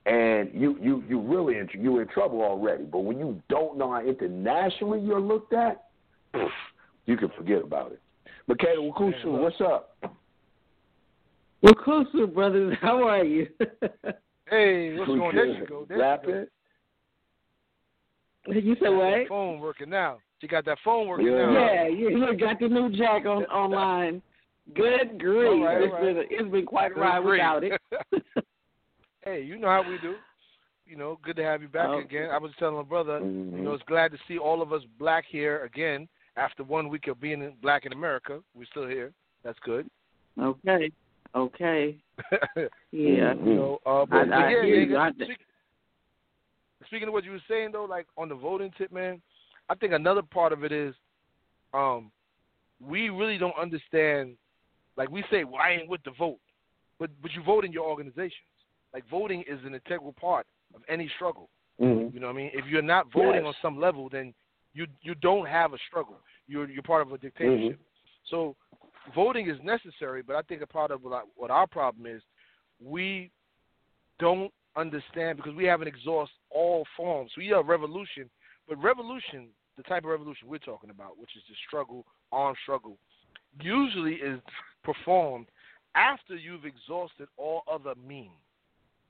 and 0.06 0.50
you 0.54 0.78
you 0.80 1.02
you 1.08 1.20
really 1.20 1.58
in, 1.58 1.68
you 1.72 1.98
in 1.98 2.08
trouble 2.08 2.42
already. 2.42 2.84
But 2.84 3.00
when 3.00 3.18
you 3.18 3.42
don't 3.48 3.76
know 3.76 3.92
how 3.92 4.06
internationally 4.06 5.00
you're 5.00 5.20
looked 5.20 5.52
at, 5.52 5.84
you 7.06 7.16
can 7.16 7.30
forget 7.36 7.62
about 7.62 7.92
it. 7.92 8.00
Michaela 8.46 8.80
Wakusu, 8.80 9.26
what's 9.26 9.60
up? 9.60 9.96
Well, 11.64 11.74
closer, 11.74 12.26
brothers, 12.26 12.76
how 12.82 13.08
are 13.08 13.24
you? 13.24 13.48
Hey, 14.50 14.98
what's 14.98 15.10
We 15.10 15.16
going? 15.18 15.34
There 15.34 15.46
you 15.46 15.66
go. 15.66 15.86
There 15.88 15.96
you 15.96 16.46
go. 18.46 18.52
You 18.52 18.74
said 18.74 18.84
Got 18.90 18.96
what? 18.96 19.28
phone 19.28 19.60
working 19.60 19.88
now. 19.88 20.18
She 20.42 20.46
got 20.46 20.66
that 20.66 20.76
phone 20.84 21.08
working 21.08 21.26
Yeah. 21.28 21.46
now. 21.46 21.52
Yeah, 21.72 21.88
you, 21.88 22.10
you 22.10 22.36
got 22.38 22.60
the 22.60 22.68
new 22.68 22.90
jack 22.94 23.24
on 23.24 23.44
online. 23.46 24.20
Good 24.74 25.18
grief! 25.18 25.48
All 25.48 25.64
right, 25.64 25.82
it's, 25.82 25.94
been 25.94 26.24
it's 26.30 26.50
been 26.52 26.66
quite 26.66 26.92
a 26.92 26.94
ride 27.00 27.22
grief. 27.22 27.32
without 27.40 27.64
it. 27.64 27.80
hey, 29.24 29.42
you 29.42 29.58
know 29.58 29.68
how 29.68 29.82
we 29.88 29.96
do. 29.98 30.16
You 30.86 30.96
know, 30.96 31.18
good 31.22 31.36
to 31.36 31.42
have 31.44 31.62
you 31.62 31.68
back 31.68 31.88
Okay. 31.88 32.04
again. 32.04 32.30
I 32.30 32.36
was 32.38 32.50
telling 32.58 32.76
my 32.76 32.82
brother, 32.82 33.20
Mhm. 33.20 33.52
you 33.56 33.62
know, 33.62 33.72
it's 33.72 33.82
glad 33.84 34.12
to 34.12 34.18
see 34.28 34.36
all 34.38 34.60
of 34.60 34.72
us 34.74 34.82
black 34.98 35.24
here 35.26 35.64
again 35.64 36.08
after 36.36 36.62
one 36.62 36.88
week 36.90 37.08
of 37.08 37.20
being 37.20 37.54
black 37.62 37.86
in 37.86 37.92
America. 37.92 38.40
We're 38.54 38.66
still 38.66 38.86
here. 38.86 39.12
That's 39.42 39.58
good. 39.60 39.86
okay, 40.38 40.90
okay, 41.34 41.96
yeah. 42.92 43.32
Know, 43.34 43.78
uh, 43.86 44.06
but, 44.06 44.16
I- 44.16 44.24
but 44.24 44.32
I 44.32 44.40
yeah, 44.42 44.48
hear 44.48 44.64
yeah, 44.64 45.10
you. 45.18 45.34
Speaking 46.86 47.08
of 47.08 47.14
what 47.14 47.24
you 47.24 47.32
were 47.32 47.42
saying 47.48 47.70
though, 47.72 47.84
like 47.84 48.06
on 48.16 48.28
the 48.28 48.34
voting 48.34 48.70
tip, 48.76 48.92
man, 48.92 49.20
I 49.68 49.74
think 49.74 49.92
another 49.92 50.22
part 50.22 50.52
of 50.52 50.64
it 50.64 50.72
is, 50.72 50.94
um, 51.72 52.10
we 52.80 53.08
really 53.08 53.38
don't 53.38 53.56
understand. 53.58 54.36
Like 54.96 55.10
we 55.10 55.24
say, 55.30 55.44
well, 55.44 55.60
I 55.62 55.70
ain't 55.70 55.88
with 55.88 56.02
the 56.04 56.12
vote, 56.18 56.38
but 56.98 57.10
but 57.22 57.32
you 57.32 57.42
vote 57.42 57.64
in 57.64 57.72
your 57.72 57.88
organizations. 57.88 58.32
Like 58.92 59.08
voting 59.10 59.42
is 59.48 59.58
an 59.64 59.74
integral 59.74 60.12
part 60.20 60.46
of 60.74 60.82
any 60.88 61.08
struggle. 61.16 61.48
Mhm. 61.80 62.12
You 62.14 62.20
know 62.20 62.28
what 62.28 62.34
I 62.34 62.36
mean? 62.36 62.50
If 62.54 62.66
you're 62.66 62.82
not 62.82 63.10
voting 63.12 63.44
Yes. 63.44 63.46
on 63.46 63.54
some 63.62 63.80
level, 63.80 64.08
then 64.08 64.32
you 64.74 64.86
you 65.02 65.14
don't 65.16 65.46
have 65.46 65.72
a 65.72 65.78
struggle. 65.88 66.20
You're 66.46 66.68
you're 66.70 66.82
part 66.82 67.02
of 67.02 67.12
a 67.12 67.18
dictatorship. 67.18 67.80
So 68.26 68.54
voting 69.14 69.48
is 69.48 69.58
necessary, 69.62 70.22
but 70.22 70.36
I 70.36 70.42
think 70.42 70.62
a 70.62 70.66
part 70.66 70.90
of 70.90 71.02
what, 71.02 71.12
I- 71.12 71.28
what 71.36 71.50
our 71.50 71.66
problem 71.66 72.06
is, 72.06 72.22
we 72.80 73.30
don't 74.18 74.52
understand 74.76 75.36
because 75.36 75.54
we 75.54 75.64
haven't 75.64 75.88
exhausted 75.88 76.36
all 76.50 76.84
forms. 76.96 77.30
We 77.36 77.48
have 77.48 77.66
revolution, 77.66 78.30
but 78.68 78.82
revolution, 78.82 79.48
the 79.76 79.82
type 79.84 80.04
of 80.04 80.10
revolution 80.10 80.48
we're 80.48 80.58
talking 80.58 80.90
about, 80.90 81.18
which 81.18 81.36
is 81.36 81.42
the 81.48 81.54
struggle, 81.66 82.06
armed 82.32 82.56
struggle, 82.62 82.96
usually 83.60 84.14
is 84.14 84.40
performed 84.82 85.46
after 85.94 86.34
you've 86.36 86.64
exhausted 86.64 87.28
all 87.36 87.62
other 87.70 87.94
means. 88.06 88.30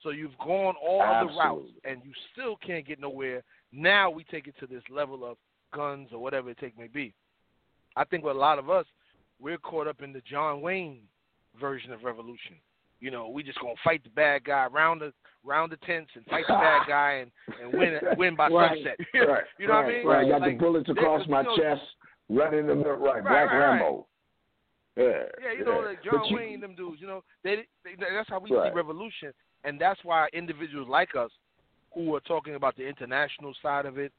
So 0.02 0.10
you've 0.10 0.36
gone 0.38 0.74
all 0.82 1.00
other 1.00 1.32
routes 1.38 1.70
and 1.84 2.02
you 2.04 2.12
still 2.32 2.56
can't 2.56 2.86
get 2.86 3.00
nowhere. 3.00 3.42
Now 3.72 4.10
we 4.10 4.24
take 4.24 4.46
it 4.46 4.54
to 4.60 4.66
this 4.66 4.82
level 4.90 5.24
of 5.24 5.38
guns 5.72 6.10
or 6.12 6.18
whatever 6.18 6.50
it 6.50 6.58
take 6.58 6.78
may 6.78 6.88
be. 6.88 7.14
I 7.96 8.04
think 8.04 8.22
what 8.22 8.36
a 8.36 8.38
lot 8.38 8.58
of 8.58 8.68
us, 8.68 8.84
we're 9.40 9.58
caught 9.58 9.86
up 9.86 10.02
in 10.02 10.12
the 10.12 10.22
John 10.30 10.60
Wayne 10.60 11.00
version 11.60 11.92
of 11.92 12.02
revolution. 12.04 12.56
You 13.00 13.10
know, 13.10 13.28
we 13.28 13.42
just 13.42 13.60
gonna 13.60 13.74
fight 13.82 14.02
the 14.04 14.10
bad 14.10 14.44
guy 14.44 14.66
round 14.66 15.00
the 15.00 15.12
round 15.44 15.70
the 15.72 15.76
tents 15.86 16.10
and 16.14 16.24
fight 16.26 16.44
the 16.48 16.54
bad 16.54 16.82
guy 16.88 17.12
and, 17.22 17.30
and 17.62 17.78
win 17.78 17.98
win 18.16 18.36
by 18.36 18.48
Right. 18.48 18.78
sunset. 18.78 18.96
Right. 19.14 19.44
you 19.58 19.66
know 19.68 19.74
right, 19.74 19.84
what 19.84 19.84
I 19.84 19.88
mean? 19.98 20.06
Right. 20.06 20.28
Got 20.28 20.40
Like, 20.40 20.58
the 20.58 20.64
bullets 20.64 20.88
across 20.88 21.26
my 21.28 21.42
know- 21.42 21.56
chest, 21.56 21.82
running 22.30 22.60
in 22.70 22.78
the 22.82 22.92
right. 22.92 22.98
Right, 22.98 23.22
Black 23.22 23.50
right. 23.50 23.58
Rambo. 23.58 24.06
Yeah. 24.96 25.04
Yeah, 25.42 25.52
you 25.58 25.64
know, 25.64 25.80
like 25.80 26.02
John 26.04 26.24
you- 26.30 26.36
Wayne, 26.36 26.60
them 26.60 26.74
dudes. 26.76 27.00
You 27.00 27.08
know, 27.08 27.24
they, 27.42 27.56
they 27.84 27.90
that's 27.98 28.28
how 28.28 28.38
we 28.38 28.48
see 28.50 28.70
revolution, 28.72 29.32
and 29.64 29.78
that's 29.80 30.00
why 30.04 30.28
individuals 30.32 30.88
like 30.88 31.16
us, 31.16 31.30
who 31.92 32.14
are 32.14 32.20
talking 32.20 32.54
about 32.54 32.76
the 32.76 32.86
international 32.86 33.54
side 33.60 33.86
of 33.86 33.98
it, 33.98 34.12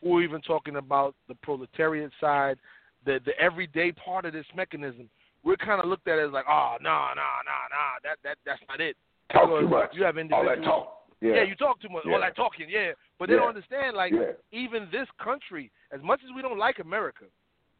who 0.00 0.16
are 0.18 0.22
even 0.22 0.40
talking 0.40 0.76
about 0.76 1.14
the 1.28 1.34
proletariat 1.42 2.12
side, 2.20 2.58
the 3.04 3.20
the 3.24 3.38
everyday 3.38 3.92
part 3.92 4.24
of 4.24 4.32
this 4.32 4.46
mechanism, 4.54 5.08
we're 5.42 5.56
kind 5.56 5.80
of 5.80 5.88
looked 5.88 6.08
at 6.08 6.18
as 6.18 6.32
like, 6.32 6.44
oh, 6.48 6.76
no, 6.80 7.08
no, 7.16 7.28
no, 7.46 7.58
no, 7.70 7.84
that 8.04 8.18
that 8.24 8.36
that's 8.44 8.60
not 8.68 8.80
it. 8.80 8.96
Talk 9.32 9.46
Because 9.46 9.62
too 9.62 9.68
much. 9.68 9.90
You 9.94 10.04
have 10.04 10.16
All 10.32 10.44
that 10.44 10.62
talk. 10.62 10.96
Yeah. 11.20 11.34
Yeah, 11.34 11.42
you 11.42 11.54
talk 11.54 11.80
too 11.80 11.88
much. 11.88 12.02
Yeah. 12.06 12.14
All 12.14 12.20
that 12.20 12.34
talking, 12.34 12.66
yeah. 12.68 12.92
But 13.18 13.28
they 13.28 13.34
Yeah. 13.34 13.40
don't 13.40 13.48
understand, 13.50 13.96
like, 13.96 14.12
Yeah. 14.12 14.32
even 14.52 14.88
this 14.90 15.08
country, 15.18 15.70
as 15.92 16.02
much 16.02 16.20
as 16.24 16.30
we 16.34 16.42
don't 16.42 16.58
like 16.58 16.78
America, 16.78 17.26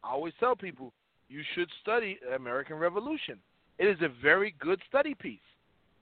I 0.04 0.10
always 0.10 0.34
tell 0.38 0.54
people, 0.54 0.92
you 1.28 1.42
should 1.54 1.70
study 1.80 2.18
American 2.34 2.76
Revolution. 2.76 3.40
It 3.78 3.86
is 3.88 4.00
a 4.02 4.08
very 4.08 4.52
good 4.52 4.80
study 4.88 5.14
piece. 5.14 5.40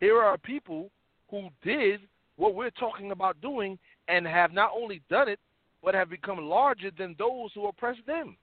Here 0.00 0.20
are 0.20 0.36
people 0.36 0.90
who 1.30 1.48
did 1.62 2.00
what 2.36 2.54
we're 2.54 2.70
talking 2.70 3.12
about 3.12 3.40
doing 3.40 3.78
and 4.08 4.26
have 4.26 4.52
not 4.52 4.72
only 4.74 5.00
done 5.08 5.28
it, 5.28 5.38
but 5.82 5.94
have 5.94 6.10
become 6.10 6.48
larger 6.48 6.90
than 6.90 7.14
those 7.18 7.52
who 7.54 7.66
oppressed 7.68 8.04
them. 8.06 8.36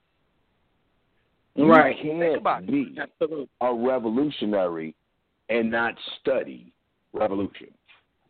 You 1.55 1.69
Right. 1.69 1.97
Can't 2.01 2.67
be 2.67 2.95
Absolutely. 2.99 3.47
a 3.61 3.73
revolutionary 3.73 4.93
and 5.49 5.71
not 5.71 5.95
study 6.19 6.73
revolution. 7.13 7.73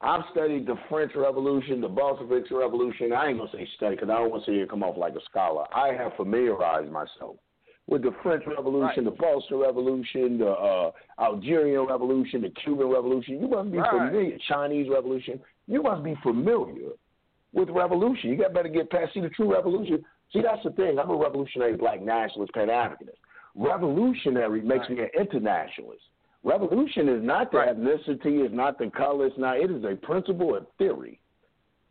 I've 0.01 0.24
studied 0.32 0.67
the 0.67 0.75
French 0.89 1.15
Revolution, 1.15 1.82
the 1.82 1.88
Bolshevik 1.88 2.51
Revolution. 2.51 3.12
I 3.13 3.29
ain't 3.29 3.39
gonna 3.39 3.50
say 3.51 3.65
study 3.77 3.96
because 3.96 4.10
I 4.10 4.20
don't 4.20 4.29
want 4.29 4.46
to 4.46 4.51
see 4.51 4.58
you 4.58 4.67
come 4.67 4.84
off 4.84 4.98
like 4.98 5.15
a 5.15 5.22
scholar. 5.22 5.65
I 5.75 5.94
have 5.94 6.13
familiarized 6.15 6.91
myself 6.91 7.38
with 7.88 8.03
the 8.03 8.12
French 8.22 8.44
Revolution, 8.46 9.05
the 9.05 9.12
Bolshevik 9.12 9.65
Revolution, 9.65 10.38
the 10.38 10.50
uh, 10.51 10.91
Algerian 11.20 11.86
Revolution, 11.88 12.41
the 12.41 12.50
Cuban 12.51 12.88
Revolution. 12.89 13.39
You 13.41 13.48
must 13.48 13.72
be 13.72 13.77
Right. 13.79 13.89
familiar. 13.89 14.38
Chinese 14.48 14.89
Revolution. 14.89 15.39
You 15.67 15.82
must 15.82 16.03
be 16.03 16.15
familiar 16.22 16.91
with 17.53 17.70
revolution. 17.70 18.29
You 18.29 18.36
got 18.38 18.53
better 18.53 18.70
get 18.70 18.89
past. 18.91 19.13
See 19.13 19.22
the 19.22 19.29
true 19.29 19.51
revolution. 19.51 20.05
See 20.34 20.41
that's 20.41 20.63
the 20.63 20.72
thing. 20.72 21.00
I'm 21.00 21.10
a 21.10 21.15
revolutionary 21.15 21.75
black 21.75 22.01
nationalist, 22.01 22.53
Pan 22.53 22.67
Africanist. 22.67 23.17
Revolutionary 23.55 24.62
makes 24.62 24.89
me 24.89 25.00
an 25.00 25.10
internationalist. 25.17 26.03
Revolution 26.44 27.10
is 27.10 27.24
not 27.24 27.51
the 27.51 27.58
Right. 27.58 27.75
ethnicity, 27.75 28.46
is 28.46 28.51
not 28.51 28.77
the 28.77 28.89
color, 28.91 29.25
it's 29.25 29.38
not. 29.38 29.60
It 29.60 29.72
is 29.72 29.84
a 29.84 29.96
principle, 29.96 30.55
a 30.55 30.62
theory. 30.77 31.20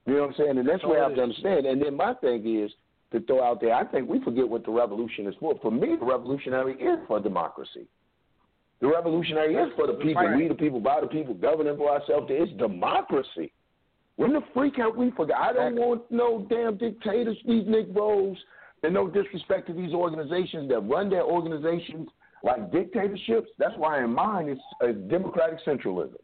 You 0.07 0.15
know 0.15 0.21
what 0.23 0.31
I'm 0.31 0.35
saying? 0.37 0.59
And 0.59 0.69
that's 0.69 0.83
That's 0.83 0.85
what 0.85 0.99
I 0.99 1.03
have 1.05 1.15
to 1.17 1.23
understand. 1.23 1.67
And 1.67 1.81
then 1.81 1.97
my 1.97 2.15
thing 2.15 2.47
is 2.47 2.71
to 3.13 3.21
throw 3.21 3.43
out 3.43 3.61
there. 3.61 3.75
I 3.75 3.85
think 3.85 4.09
we 4.09 4.21
forget 4.21 4.49
what 4.49 4.65
the 4.65 4.71
revolution 4.71 5.27
is 5.27 5.35
for. 5.41 5.55
For 5.63 5.71
me, 5.71 5.97
the 5.97 6.05
revolutionary 6.05 6.75
is 6.75 6.99
for 7.07 7.21
democracy. 7.21 7.87
The 8.81 8.89
revolutionary 8.89 9.55
is 9.55 9.73
for 9.77 9.87
the 9.87 9.95
people. 9.95 10.23
Right. 10.23 10.37
We 10.37 10.49
the 10.49 10.55
people, 10.55 10.81
by 10.81 11.01
the 11.01 11.07
people, 11.07 11.33
governing 11.35 11.77
for 11.77 11.91
ourselves. 11.91 12.27
It's 12.29 12.53
democracy. 12.59 13.53
When 14.17 14.33
the 14.33 14.43
freak 14.53 14.79
out 14.79 14.97
we 14.97 15.11
forgot? 15.13 15.41
I 15.41 15.53
don't 15.53 15.77
want 15.77 16.03
no 16.11 16.47
damn 16.49 16.77
dictators, 16.77 17.37
these 17.47 17.65
Negroes, 17.67 18.37
and 18.83 18.95
no 18.95 19.09
disrespect 19.09 19.67
to 19.69 19.73
these 19.73 19.93
organizations 19.93 20.69
that 20.69 20.81
run 20.81 21.11
their 21.11 21.23
organizations 21.25 22.09
like 22.43 22.71
dictatorships. 22.71 23.49
That's 23.59 23.75
why 23.77 24.05
in 24.05 24.11
mine 24.11 24.49
it's 24.49 24.61
a 24.83 24.93
democratic 24.93 25.59
centralism. 25.67 26.17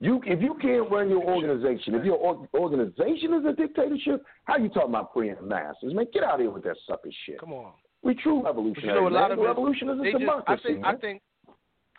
You, 0.00 0.20
if 0.26 0.42
you 0.42 0.56
can't 0.60 0.90
run 0.90 1.08
your 1.08 1.22
organization, 1.24 1.94
if 1.94 2.04
your 2.04 2.16
or- 2.16 2.48
organization 2.54 3.32
is 3.34 3.44
a 3.46 3.52
dictatorship, 3.52 4.22
how 4.44 4.56
you 4.58 4.68
talking 4.68 4.90
about 4.90 5.12
freeing 5.14 5.36
the 5.36 5.42
masses? 5.46 5.94
Man, 5.94 6.06
get 6.12 6.24
out 6.24 6.34
of 6.34 6.40
here 6.40 6.50
with 6.50 6.64
that 6.64 6.76
sucker 6.86 7.10
shit. 7.24 7.38
Come 7.40 7.52
on. 7.52 7.72
We 8.02 8.14
true 8.14 8.42
But 8.44 8.54
you 8.56 8.88
know, 8.88 9.06
a 9.06 9.08
lot 9.08 9.30
man. 9.30 9.38
of 9.38 9.44
revolution 9.44 9.88
is 9.88 10.00
a 10.00 10.04
just, 10.04 10.16
I 10.16 10.18
democracy. 10.18 10.62
think, 10.66 10.84
I 10.84 10.96
think, 10.96 11.22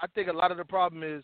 I 0.01 0.07
think 0.13 0.27
a 0.27 0.33
lot 0.33 0.51
of 0.51 0.57
the 0.57 0.65
problem 0.65 1.01
is 1.03 1.23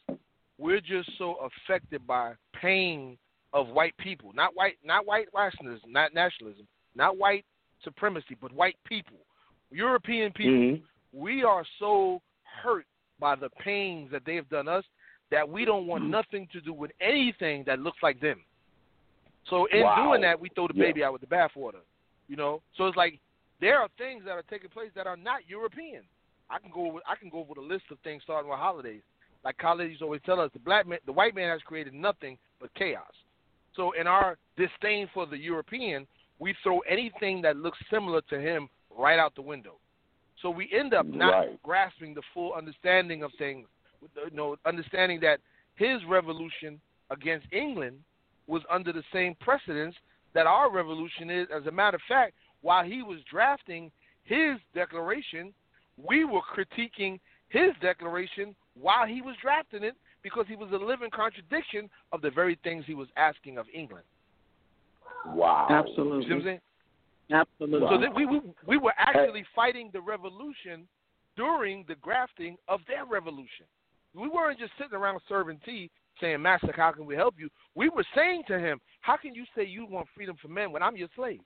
we're 0.58 0.82
just 0.82 1.10
so 1.20 1.36
affected 1.68 2.08
by 2.08 2.34
pain 2.60 3.18
of 3.54 3.70
white 3.70 3.96
people, 3.98 4.32
not 4.34 4.56
white, 4.56 4.78
not 4.84 5.06
white 5.06 5.28
nationalism, 5.34 5.92
not 5.92 6.14
nationalism, 6.14 6.68
not 6.96 7.18
white 7.18 7.46
supremacy, 7.84 8.36
but 8.40 8.52
white 8.52 8.78
people, 8.86 9.18
European 9.72 10.32
people. 10.32 10.54
Mhm. 10.54 10.84
We 11.14 11.44
are 11.44 11.66
so 11.80 12.22
hurt 12.44 12.86
by 13.20 13.36
the 13.36 13.50
pains 13.50 14.10
that 14.12 14.24
they 14.26 14.36
have 14.36 14.50
done 14.50 14.68
us 14.68 14.86
that 15.30 15.48
we 15.48 15.66
don't 15.66 15.88
want 15.88 16.06
nothing 16.06 16.48
to 16.48 16.62
do 16.62 16.74
with 16.74 16.92
anything 17.00 17.64
that 17.66 17.80
looks 17.80 18.02
like 18.02 18.20
them. 18.20 18.44
So 19.46 19.66
in 19.66 19.84
Wow. 19.84 19.96
doing 19.96 20.22
that, 20.22 20.40
we 20.40 20.50
throw 20.50 20.68
the 20.68 20.74
Yeah. 20.74 20.86
baby 20.86 21.04
out 21.04 21.14
with 21.14 21.22
the 21.22 21.28
bathwater. 21.28 21.84
You 22.28 22.36
know, 22.36 22.62
so 22.74 22.88
it's 22.88 22.98
like 22.98 23.20
there 23.60 23.80
are 23.80 23.90
things 23.98 24.24
that 24.24 24.38
are 24.38 24.44
taking 24.44 24.70
place 24.70 24.94
that 24.94 25.08
are 25.08 25.18
not 25.18 25.48
European. 25.48 26.08
I 26.50 26.60
can 26.60 26.70
go 26.72 26.88
over, 26.88 27.02
I 27.06 27.16
can 27.16 27.30
go 27.30 27.40
over 27.40 27.54
the 27.56 27.62
list 27.62 27.92
of 27.92 28.00
things 28.00 28.24
starting 28.24 28.50
with 28.50 28.60
holidays. 28.60 29.04
Like 29.44 29.58
colleagues 29.58 30.02
always 30.02 30.22
tell 30.22 30.40
us, 30.40 30.52
the 30.54 30.60
black 30.60 30.86
man, 30.86 31.00
the 31.06 31.14
white 31.14 31.34
man 31.34 31.50
has 31.50 31.62
created 31.64 31.94
nothing 31.94 32.38
but 32.60 32.74
chaos. 32.74 33.12
So 33.76 33.92
in 33.94 34.08
our 34.08 34.38
disdain 34.58 35.08
for 35.14 35.26
the 35.26 35.38
European, 35.38 36.08
we 36.40 36.56
throw 36.64 36.80
anything 36.80 37.42
that 37.44 37.58
looks 37.58 37.78
similar 37.90 38.22
to 38.30 38.40
him 38.40 38.68
right 38.96 39.20
out 39.20 39.36
the 39.36 39.42
window. 39.42 39.76
So 40.42 40.50
we 40.50 40.70
end 40.74 40.94
up 40.94 41.06
not 41.06 41.32
Right. 41.32 41.64
grasping 41.64 42.14
the 42.14 42.24
full 42.34 42.54
understanding 42.54 43.24
of 43.24 43.32
things. 43.38 43.68
You 44.02 44.32
know, 44.32 44.58
understanding 44.66 45.20
that 45.22 45.40
his 45.76 46.04
revolution 46.06 46.82
against 47.12 47.46
England 47.52 48.04
was 48.48 48.64
under 48.70 48.92
the 48.92 49.04
same 49.14 49.36
precedence 49.36 49.96
that 50.34 50.48
our 50.48 50.70
revolution 50.72 51.30
is. 51.30 51.48
As 51.52 51.68
a 51.68 51.72
matter 51.72 51.96
of 51.96 52.02
fact, 52.08 52.34
while 52.62 52.84
he 52.84 53.04
was 53.04 53.20
drafting 53.30 53.92
his 54.24 54.58
declaration, 54.74 55.54
we 55.98 56.26
were 56.26 56.42
critiquing 56.42 57.20
his 57.50 57.72
declaration 57.82 58.56
while 58.74 59.06
he 59.06 59.22
was 59.22 59.36
drafting 59.42 59.84
it 59.84 59.96
because 60.24 60.46
he 60.48 60.56
was 60.56 60.70
a 60.72 60.78
living 60.78 61.10
contradiction 61.12 61.90
of 62.12 62.22
the 62.22 62.30
very 62.30 62.58
things 62.64 62.84
he 62.86 62.94
was 62.94 63.08
asking 63.18 63.58
of 63.58 63.66
England. 63.74 64.06
Wow. 65.26 65.68
You 65.70 65.94
see 65.96 66.02
what 66.02 66.14
I'm 66.14 66.20
Absolutely. 66.20 66.44
saying? 66.44 66.60
Absolutely. 67.32 67.88
So 67.90 68.02
that 68.02 68.14
we, 68.14 68.26
we 68.26 68.42
we 68.68 68.78
were 68.78 68.94
actually 68.98 69.46
fighting 69.56 69.90
the 69.94 70.02
revolution 70.02 70.88
during 71.38 71.86
the 71.88 71.96
grafting 71.96 72.58
of 72.68 72.82
their 72.88 73.06
revolution. 73.06 73.66
We 74.14 74.28
weren't 74.28 74.60
just 74.60 74.74
sitting 74.78 74.94
around 74.94 75.22
serving 75.30 75.60
tea 75.64 75.90
saying, 76.20 76.42
"Master, 76.42 76.74
how 76.76 76.92
can 76.92 77.06
we 77.06 77.16
help 77.16 77.36
you?" 77.38 77.50
We 77.76 77.90
were 77.90 78.04
saying 78.14 78.44
to 78.48 78.60
him, 78.60 78.82
"How 79.00 79.16
can 79.16 79.34
you 79.34 79.46
say 79.56 79.64
you 79.66 79.86
want 79.86 80.08
freedom 80.14 80.36
for 80.42 80.50
men 80.50 80.72
when 80.72 80.84
I'm 80.84 80.98
your 80.98 81.08
slave?" 81.16 81.40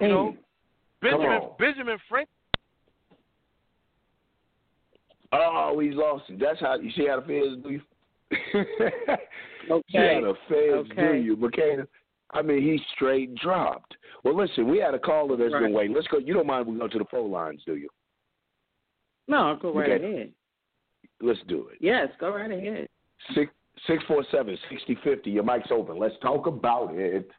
You 0.00 0.08
know, 0.08 0.36
Benjamin. 1.00 1.40
Benjamin 1.58 1.98
Franklin. 2.08 2.36
Oh, 5.32 5.78
he's 5.80 5.94
lost 5.94 6.24
it. 6.28 6.38
That's 6.40 6.60
how 6.60 6.76
you 6.76 6.90
see 6.92 7.06
how 7.08 7.20
the 7.20 7.26
feds 7.26 7.62
do 7.62 7.70
you. 7.70 7.80
Okay. 9.70 9.82
See 9.92 9.98
how 9.98 10.20
the 10.20 10.34
feds 10.48 10.88
do 10.96 11.00
Okay. 11.02 11.20
you, 11.20 11.36
McCain. 11.36 11.86
I 12.32 12.42
mean, 12.42 12.62
he 12.62 12.80
straight 12.94 13.34
dropped. 13.36 13.94
Well, 14.24 14.36
listen, 14.36 14.68
we 14.68 14.78
had 14.78 14.92
a 14.94 14.98
caller 14.98 15.36
that's 15.36 15.52
been 15.52 15.72
waiting. 15.72 15.94
Let's 15.94 16.08
go. 16.08 16.18
You 16.18 16.34
don't 16.34 16.46
mind 16.48 16.62
if 16.62 16.72
we 16.72 16.78
go 16.78 16.88
to 16.88 16.98
the 16.98 17.04
phone 17.10 17.30
lines, 17.30 17.62
do 17.64 17.76
you? 17.76 17.88
No, 19.28 19.56
go 19.62 19.72
right 19.72 19.88
Okay. 19.90 20.14
ahead. 20.14 20.32
Let's 21.20 21.38
do 21.46 21.68
it. 21.68 21.78
Yes, 21.80 22.08
go 22.18 22.34
right 22.34 22.50
ahead. 22.50 22.88
Six 23.34 23.52
six 23.86 24.02
four 24.08 24.24
seven 24.32 24.58
sixty 24.68 24.96
fifty. 25.04 25.30
Your 25.30 25.44
mic's 25.44 25.70
open. 25.70 25.96
Let's 25.98 26.16
talk 26.20 26.46
about 26.46 26.94
it. 26.94 27.30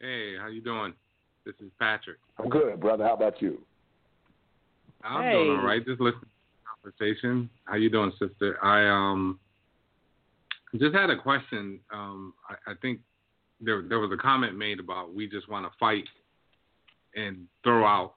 Hey, 0.00 0.34
how 0.38 0.48
you 0.48 0.60
doing? 0.60 0.92
This 1.46 1.54
is 1.60 1.70
Patrick. 1.78 2.18
I'm 2.38 2.50
good, 2.50 2.78
brother. 2.80 3.04
How 3.04 3.14
about 3.14 3.40
you? 3.40 3.58
I'm 5.04 5.24
Hey. 5.24 5.32
doing 5.32 5.50
all 5.58 5.64
right. 5.64 5.84
Just 5.84 6.00
listening 6.00 6.22
to 6.22 6.26
the 6.26 6.92
conversation. 6.92 7.50
How 7.64 7.76
you 7.76 7.90
doing, 7.90 8.12
sister? 8.18 8.62
I 8.64 8.86
um 8.88 9.38
just 10.76 10.94
had 10.94 11.10
a 11.10 11.16
question. 11.16 11.78
Um, 11.92 12.34
I, 12.48 12.72
I 12.72 12.74
think 12.80 13.00
there 13.60 13.82
there 13.82 14.00
was 14.00 14.10
a 14.12 14.16
comment 14.16 14.56
made 14.56 14.80
about 14.80 15.14
we 15.14 15.28
just 15.28 15.48
want 15.48 15.66
to 15.66 15.78
fight 15.78 16.04
and 17.14 17.46
throw 17.62 17.86
out 17.86 18.14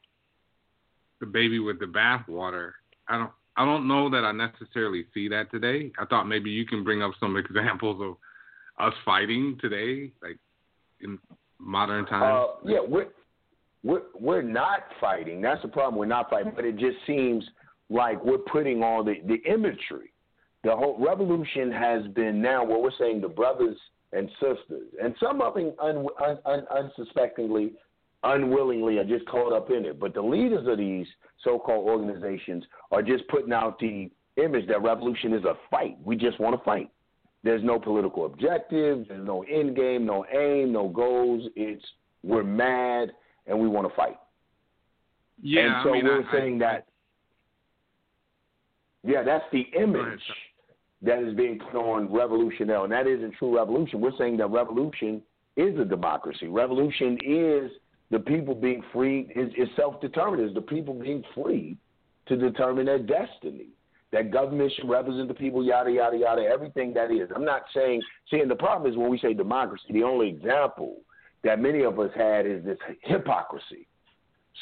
the 1.20 1.26
baby 1.26 1.60
with 1.60 1.80
the 1.80 1.86
bathwater. 1.86 2.72
I 3.08 3.18
don't 3.18 3.32
I 3.58 3.66
don't 3.66 3.88
know 3.88 4.10
that 4.10 4.24
I 4.24 4.32
necessarily 4.32 5.06
see 5.14 5.28
that 5.30 5.52
today. 5.52 5.92
I 6.00 6.06
thought 6.06 6.28
maybe 6.28 6.50
you 6.50 6.66
can 6.66 6.84
bring 6.84 7.02
up 7.02 7.12
some 7.20 7.38
examples 7.44 8.02
of 8.02 8.18
us 8.86 8.94
fighting 9.04 9.58
today, 9.60 10.12
like 10.22 10.38
in 11.02 11.20
modern 11.60 12.06
times. 12.06 12.50
Uh, 12.50 12.70
yeah, 12.70 12.80
we're 12.88 13.08
we're 13.88 14.02
we're 14.20 14.42
not 14.42 14.82
fighting. 15.00 15.42
That's 15.42 15.62
the 15.62 15.70
problem. 15.70 15.96
We're 15.96 16.06
not 16.06 16.30
fighting, 16.30 16.52
but 16.56 16.66
it 16.66 16.78
just 16.78 16.98
seems 17.08 17.44
like 17.90 18.24
we're 18.24 18.38
putting 18.38 18.84
all 18.84 19.04
the 19.04 19.16
the 19.26 19.38
imagery. 19.50 20.12
The 20.64 20.76
whole 20.76 20.98
revolution 21.00 21.72
has 21.72 22.06
been 22.14 22.42
now 22.42 22.66
what 22.66 22.82
we're 22.82 22.92
saying. 23.00 23.22
The 23.22 23.30
brothers 23.30 23.78
and 24.12 24.30
sisters, 24.42 24.90
and 25.02 25.16
some 25.22 25.42
of 25.42 25.54
them 25.54 25.72
un, 25.80 26.06
un, 26.22 26.38
un, 26.46 26.64
unsuspectingly, 26.70 27.74
unwillingly, 28.24 28.98
are 28.98 29.06
just 29.06 29.26
caught 29.28 29.54
up 29.54 29.70
in 29.72 29.86
it. 29.86 30.00
But 30.00 30.14
the 30.14 30.22
leaders 30.22 30.68
of 30.68 30.78
these 30.78 31.08
so-called 31.44 31.88
organizations 31.88 32.66
are 32.92 33.02
just 33.02 33.26
putting 33.30 33.54
out 33.54 33.80
the 33.80 34.10
image 34.36 34.68
that 34.68 34.82
revolution 34.82 35.34
is 35.34 35.46
a 35.46 35.56
fight. 35.72 35.98
We 36.04 36.18
just 36.18 36.40
want 36.40 36.58
to 36.58 36.64
fight. 36.64 36.90
There's 37.44 37.64
no 37.64 37.80
political 37.80 38.26
objective. 38.26 39.06
There's 39.08 39.26
no 39.26 39.44
end 39.44 39.78
game, 39.78 40.06
no 40.06 40.26
aim, 40.26 40.74
no 40.74 40.90
goals. 40.90 41.48
It's 41.56 41.86
we're 42.24 42.44
mad 42.44 43.12
and 43.48 43.60
we 43.60 43.68
want 43.68 43.88
to 43.88 43.96
fight. 43.96 44.18
yeah, 45.42 45.62
and 45.62 45.84
so 45.84 45.90
I 45.90 45.94
mean, 45.94 46.06
we're 46.06 46.28
I, 46.28 46.32
saying 46.32 46.62
I, 46.62 46.66
that. 46.66 46.88
Yeah, 49.04 49.24
that's 49.24 49.46
the 49.52 49.66
image 49.80 50.22
that 51.02 51.20
is 51.20 51.34
being 51.36 51.60
put 51.60 51.76
on 51.76 52.12
revolution 52.12 52.68
now, 52.68 52.84
and 52.84 52.92
that 52.92 53.08
isn't 53.08 53.36
true 53.36 53.56
revolution. 53.56 54.02
We're 54.02 54.18
saying 54.18 54.38
that 54.38 54.48
revolution 54.48 55.22
is 55.56 55.80
a 55.80 55.86
democracy. 55.86 56.48
Revolution 56.48 57.18
is 57.26 57.72
the 58.12 58.20
people 58.20 58.56
being 58.56 58.84
free. 58.92 59.32
Is, 59.36 59.50
is 59.58 59.70
self-determined. 59.76 60.48
Is 60.48 60.54
the 60.54 60.62
people 60.62 60.94
being 60.94 61.24
free 61.36 61.78
to 62.28 62.36
determine 62.36 62.86
their 62.86 63.00
destiny. 63.00 63.68
That 64.12 64.32
government 64.32 64.72
should 64.76 64.90
represent 64.90 65.28
the 65.28 65.34
people. 65.34 65.64
Yada 65.64 65.92
yada 65.92 66.18
yada. 66.18 66.42
Everything 66.42 66.94
that 66.94 67.12
is. 67.12 67.30
I'm 67.36 67.46
not 67.46 67.64
saying. 67.74 68.02
Seeing 68.32 68.48
the 68.48 68.56
problem 68.56 68.90
is 68.92 68.98
when 68.98 69.10
we 69.10 69.20
say 69.20 69.34
democracy. 69.34 69.84
The 69.92 70.04
only 70.04 70.30
example 70.30 70.98
that 71.48 71.62
many 71.62 71.84
of 71.84 71.98
us 71.98 72.12
had 72.14 72.46
is 72.46 72.64
this 72.66 72.78
hypocrisy. 73.02 73.88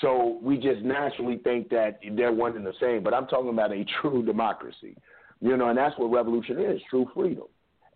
So 0.02 0.40
we 0.42 0.58
just 0.58 0.82
naturally 0.82 1.38
think 1.38 1.70
that 1.70 2.00
they're 2.16 2.32
one 2.32 2.56
and 2.56 2.66
the 2.66 2.74
same. 2.80 3.02
But 3.04 3.14
I'm 3.14 3.26
talking 3.26 3.50
about 3.50 3.72
a 3.72 3.84
true 4.02 4.24
democracy, 4.24 4.96
you 5.42 5.58
know, 5.58 5.70
and 5.70 5.78
that's 5.78 5.98
what 5.98 6.12
revolution 6.12 6.60
is: 6.60 6.80
true 6.90 7.10
freedom. 7.14 7.46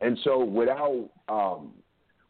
And 0.01 0.17
so 0.23 0.43
without, 0.43 1.09
um, 1.27 1.73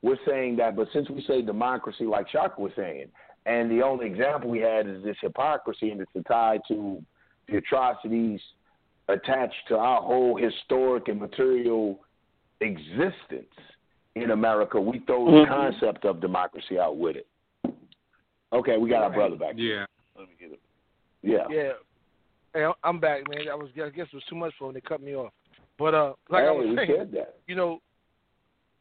we're 0.01 0.17
saying 0.27 0.57
that. 0.57 0.75
But 0.75 0.89
since 0.91 1.09
we 1.09 1.23
say 1.27 1.41
democracy, 1.41 2.03
like 2.03 2.29
Shaka 2.29 2.59
was 2.59 2.73
saying, 2.75 3.05
and 3.45 3.71
the 3.71 3.81
only 3.81 4.05
example 4.05 4.49
we 4.49 4.59
had 4.59 4.85
is 4.85 5.01
this 5.03 5.17
hypocrisy, 5.21 5.91
and 5.91 6.01
it's 6.01 6.27
tied 6.27 6.59
to 6.67 7.01
the 7.47 7.57
atrocities 7.57 8.41
attached 9.07 9.55
to 9.69 9.77
our 9.77 10.01
whole 10.01 10.35
historic 10.35 11.07
and 11.07 11.19
material 11.19 11.99
existence 12.59 13.55
in 14.15 14.31
America. 14.31 14.79
We 14.79 14.99
throw 14.99 15.25
the 15.25 15.45
Mhm. 15.45 15.47
concept 15.47 16.05
of 16.05 16.19
democracy 16.19 16.79
out 16.79 16.97
with 16.97 17.15
it. 17.15 17.27
Okay, 18.51 18.77
we 18.77 18.89
got 18.89 19.03
our 19.03 19.09
brother 19.11 19.35
back. 19.35 19.53
yeah. 19.57 19.85
Let 20.17 20.27
me 20.27 20.35
get 20.39 20.51
it. 20.51 20.59
Yeah. 21.21 21.47
Yeah. 21.49 21.73
Hey, 22.53 22.71
I'm 22.83 22.99
back, 22.99 23.27
man. 23.29 23.47
I 23.49 23.55
was 23.55 23.69
I 23.75 23.89
guess 23.89 24.07
it 24.07 24.13
was 24.13 24.23
too 24.25 24.35
much 24.35 24.53
for 24.55 24.67
them. 24.67 24.73
They 24.73 24.81
cut 24.81 25.01
me 25.01 25.15
off. 25.15 25.33
But 25.77 25.93
uh, 25.93 26.13
like 26.29 26.43
I 26.45 26.51
was 26.51 26.67
we 26.67 26.75
saying, 26.75 26.91
said 26.97 27.11
that. 27.13 27.35
you 27.47 27.55
know, 27.55 27.81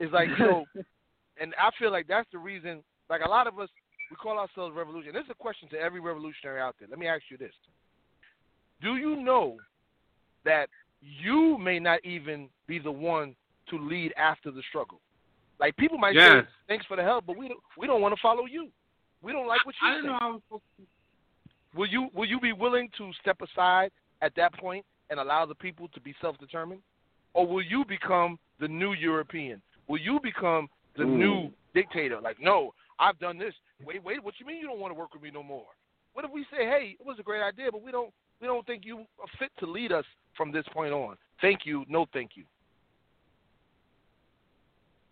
it's 0.00 0.12
like 0.12 0.28
you 0.30 0.38
know, 0.38 0.64
and 1.40 1.54
I 1.58 1.70
feel 1.78 1.92
like 1.92 2.06
that's 2.08 2.28
the 2.32 2.38
reason. 2.38 2.82
Like 3.10 3.20
a 3.24 3.28
lot 3.28 3.46
of 3.46 3.58
us, 3.58 3.68
we 4.10 4.16
call 4.16 4.38
ourselves 4.38 4.74
revolution. 4.74 5.12
This 5.12 5.24
is 5.24 5.30
a 5.30 5.34
question 5.34 5.68
to 5.70 5.78
every 5.78 6.00
revolutionary 6.00 6.60
out 6.60 6.76
there. 6.78 6.88
Let 6.88 6.98
me 6.98 7.06
ask 7.06 7.22
you 7.30 7.36
this: 7.36 7.52
Do 8.80 8.96
you 8.96 9.16
know 9.16 9.58
that 10.44 10.70
you 11.00 11.58
may 11.58 11.78
not 11.78 12.02
even 12.04 12.48
be 12.66 12.78
the 12.78 12.90
one 12.90 13.36
to 13.68 13.78
lead 13.78 14.12
after 14.16 14.50
the 14.50 14.62
struggle? 14.70 15.00
Like 15.58 15.76
people 15.76 15.98
might 15.98 16.14
Yes. 16.14 16.44
say, 16.44 16.50
"Thanks 16.68 16.86
for 16.86 16.96
the 16.96 17.02
help," 17.02 17.26
but 17.26 17.36
we 17.36 17.48
don't, 17.48 17.60
we 17.76 17.86
don't 17.86 18.00
want 18.00 18.14
to 18.14 18.20
follow 18.20 18.46
you. 18.46 18.70
We 19.22 19.32
don't 19.32 19.46
like 19.48 19.64
what 19.66 19.74
you 19.82 19.88
I 19.88 19.94
didn't 19.94 20.06
know 20.06 20.18
I 20.20 20.26
was 20.30 20.42
supposed 20.42 20.62
to 20.78 20.86
Will 21.74 21.86
you 21.86 22.08
will 22.14 22.26
you 22.26 22.40
be 22.40 22.52
willing 22.52 22.88
to 22.98 23.12
step 23.20 23.40
aside 23.42 23.90
at 24.22 24.34
that 24.36 24.54
point 24.54 24.84
and 25.10 25.20
allow 25.20 25.44
the 25.46 25.54
people 25.54 25.88
to 25.88 26.00
be 26.00 26.14
self 26.20 26.38
determined? 26.38 26.82
Or 27.34 27.46
will 27.46 27.62
you 27.62 27.84
become 27.84 28.38
the 28.58 28.68
new 28.68 28.92
European? 28.94 29.60
Will 29.86 29.98
you 29.98 30.18
become 30.20 30.68
the 30.96 31.04
Mm. 31.04 31.16
new 31.16 31.52
dictator? 31.74 32.20
Like, 32.20 32.40
no, 32.40 32.74
I've 32.98 33.18
done 33.18 33.38
this. 33.38 33.54
Wait, 33.84 34.02
wait, 34.02 34.22
what 34.22 34.40
you 34.40 34.46
mean 34.46 34.60
you 34.60 34.66
don't 34.66 34.80
want 34.80 34.92
to 34.92 34.98
work 34.98 35.12
with 35.12 35.22
me 35.22 35.30
no 35.30 35.42
more? 35.42 35.66
What 36.14 36.24
if 36.24 36.30
we 36.30 36.44
say, 36.50 36.64
hey, 36.66 36.96
it 36.98 37.06
was 37.06 37.18
a 37.18 37.22
great 37.22 37.42
idea, 37.42 37.70
but 37.70 37.82
we 37.82 37.92
don't 37.92 38.12
we 38.40 38.46
don't 38.46 38.66
think 38.66 38.84
you 38.84 38.98
are 39.20 39.28
fit 39.38 39.50
to 39.58 39.66
lead 39.66 39.92
us 39.92 40.04
from 40.36 40.52
this 40.52 40.66
point 40.68 40.92
on. 40.92 41.16
Thank 41.40 41.66
you, 41.66 41.84
no 41.88 42.06
thank 42.12 42.36
you. 42.36 42.44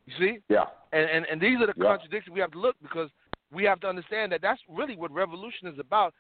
You 0.07 0.15
see? 0.19 0.39
Yeah. 0.49 0.65
And, 0.93 1.11
and 1.11 1.27
and 1.27 1.41
these 1.41 1.57
are 1.61 1.67
the 1.67 1.75
Yeah. 1.77 1.85
contradictions 1.97 2.33
we 2.35 2.41
have 2.41 2.53
to 2.53 2.59
look 2.59 2.77
because 2.81 3.11
we 3.53 3.65
have 3.65 3.81
to 3.81 3.89
understand 3.89 4.33
that 4.33 4.41
that's 4.43 4.61
really 4.69 4.97
what 4.97 5.11
revolution 5.13 5.69
is 5.69 5.79
about. 5.79 6.15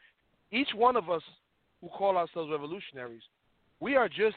Each 0.50 0.72
one 0.74 0.96
of 0.96 1.08
us 1.10 1.22
who 1.80 1.88
call 1.88 2.16
ourselves 2.16 2.50
revolutionaries 2.50 3.22
We 3.78 3.94
are 3.94 4.08
just 4.08 4.36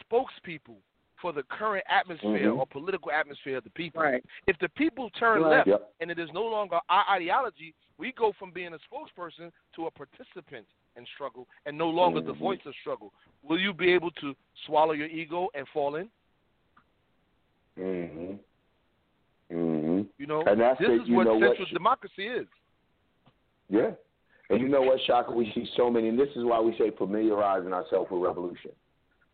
spokespeople 0.00 0.76
for 1.20 1.32
the 1.32 1.42
current 1.44 1.84
atmosphere 1.88 2.50
Mhm. 2.52 2.58
or 2.58 2.66
political 2.66 3.10
atmosphere 3.10 3.56
of 3.58 3.64
the 3.64 3.70
people. 3.70 4.00
Right. 4.00 4.24
If 4.46 4.56
the 4.58 4.68
people 4.70 5.10
turn 5.10 5.42
Right. 5.42 5.50
left 5.50 5.66
Yep. 5.68 5.92
and 6.00 6.10
it 6.10 6.18
is 6.20 6.32
no 6.32 6.46
longer 6.46 6.78
our 6.88 7.04
ideology, 7.08 7.74
we 7.98 8.12
go 8.12 8.32
from 8.32 8.52
being 8.52 8.72
a 8.72 8.78
spokesperson 8.78 9.52
to 9.74 9.86
a 9.88 9.90
participant 9.90 10.66
in 10.96 11.04
struggle 11.06 11.48
and 11.66 11.76
no 11.76 11.90
longer 11.90 12.20
the 12.20 12.32
Mhm. 12.32 12.38
voice 12.38 12.64
of 12.64 12.74
struggle. 12.76 13.12
Will 13.42 13.58
you 13.58 13.74
be 13.74 13.92
able 13.92 14.12
to 14.12 14.36
swallow 14.66 14.92
your 14.92 15.08
ego 15.08 15.50
and 15.54 15.68
fall 15.70 15.96
in? 15.96 16.10
Mhm. 17.76 18.38
Mhm. 19.50 20.06
You 20.18 20.26
know, 20.26 20.42
And 20.42 20.60
that's 20.60 20.78
this 20.78 20.88
it, 20.90 21.02
is 21.02 21.10
what 21.10 21.26
what, 21.26 21.40
central 21.40 21.66
Sh- 21.66 21.72
democracy 21.72 22.26
is. 22.26 22.46
Yeah. 23.68 23.90
And 24.48 24.60
you 24.60 24.68
know 24.68 24.82
what, 24.82 25.00
Shaka? 25.06 25.30
We 25.32 25.50
see 25.54 25.68
so 25.76 25.90
many, 25.90 26.08
and 26.08 26.18
this 26.18 26.28
is 26.36 26.44
why 26.44 26.60
we 26.60 26.76
say 26.76 26.90
familiarizing 26.90 27.72
ourselves 27.72 28.10
with 28.10 28.22
revolution. 28.22 28.72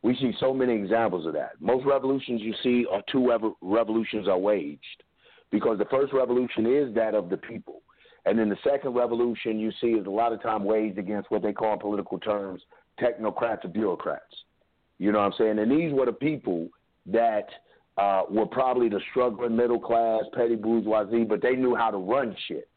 We 0.03 0.15
see 0.17 0.33
so 0.39 0.53
many 0.53 0.75
examples 0.75 1.27
of 1.27 1.33
that. 1.33 1.53
Most 1.61 1.87
revolutions 1.87 2.41
you 2.43 2.55
see 2.63 2.87
are 2.91 3.03
two 3.11 3.29
rev- 3.29 3.55
revolutions 3.61 4.29
are 4.29 4.39
waged 4.39 5.03
because 5.51 5.79
the 5.79 5.87
first 5.87 6.13
revolution 6.13 6.67
is 6.67 6.95
that 6.95 7.15
of 7.15 7.29
the 7.31 7.39
people. 7.39 7.83
And 8.27 8.39
then 8.39 8.49
the 8.49 8.59
second 8.63 8.93
revolution 8.95 9.59
you 9.59 9.73
see 9.81 9.93
is 9.93 10.07
a 10.07 10.11
lot 10.11 10.33
of 10.33 10.43
time 10.43 10.65
waged 10.65 10.99
against 10.99 11.31
what 11.31 11.43
they 11.43 11.53
call 11.53 11.75
in 11.75 11.79
political 11.79 12.19
terms 12.19 12.63
technocrats 13.01 13.65
or 13.65 13.69
bureaucrats. 13.69 14.45
You 14.99 15.13
know 15.13 15.19
what 15.19 15.27
I'm 15.27 15.33
saying? 15.39 15.59
And 15.59 15.71
these 15.71 15.93
were 15.93 16.07
the 16.07 16.13
people 16.13 16.69
that 17.07 17.47
uh, 17.99 18.23
were 18.31 18.47
probably 18.47 18.89
the 18.89 19.01
struggling 19.11 19.57
middle 19.57 19.81
class, 19.81 20.23
petty 20.35 20.55
bourgeoisie, 20.57 21.25
but 21.25 21.41
they 21.41 21.57
knew 21.57 21.75
how 21.75 21.91
to 21.91 21.97
run 21.97 22.37
shit. 22.47 22.69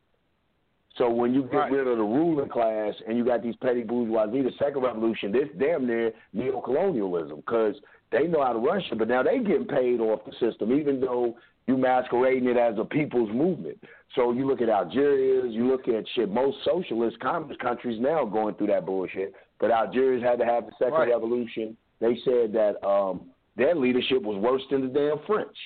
So 0.97 1.09
when 1.09 1.33
you 1.33 1.43
get 1.43 1.57
Right. 1.57 1.71
rid 1.71 1.87
of 1.87 1.97
the 1.97 2.03
ruling 2.03 2.49
class 2.49 2.93
and 3.07 3.17
you 3.17 3.23
got 3.23 3.41
these 3.41 3.55
petty 3.57 3.83
bourgeoisie, 3.83 4.41
the 4.41 4.51
second 4.53 4.81
revolution, 4.81 5.31
this 5.31 5.47
damn 5.57 5.85
near 5.87 6.11
neocolonialism 6.35 7.37
because 7.37 7.75
they 8.11 8.27
know 8.27 8.41
how 8.43 8.53
to 8.53 8.59
run 8.59 8.81
shit, 8.81 8.97
but 8.97 9.07
now 9.07 9.21
they 9.23 9.39
getting 9.39 9.65
paid 9.67 9.99
off 9.99 10.21
the 10.25 10.31
system, 10.39 10.71
even 10.73 10.99
though 10.99 11.35
you 11.67 11.77
masquerading 11.77 12.49
it 12.49 12.57
as 12.57 12.77
a 12.79 12.85
people's 12.85 13.29
movement. 13.31 13.77
So 14.15 14.31
you 14.31 14.47
look 14.47 14.61
at 14.61 14.69
Algeria, 14.69 15.45
you 15.45 15.67
look 15.67 15.87
at 15.87 16.07
shit. 16.15 16.29
Most 16.29 16.57
socialist 16.65 17.19
communist 17.19 17.59
countries 17.59 17.99
now 17.99 18.25
going 18.25 18.55
through 18.55 18.67
that 18.67 18.85
bullshit, 18.85 19.33
but 19.59 19.69
Algerians 19.69 20.23
had 20.23 20.39
to 20.39 20.45
have 20.45 20.65
the 20.65 20.71
second 20.79 20.93
Right. 20.93 21.09
revolution. 21.09 21.77
They 21.99 22.15
said 22.25 22.51
that 22.53 22.83
um, 22.85 23.29
their 23.59 23.75
leadership 23.75 24.21
was 24.23 24.37
worse 24.37 24.61
than 24.71 24.81
the 24.81 24.87
damn 24.87 25.19
French 25.25 25.57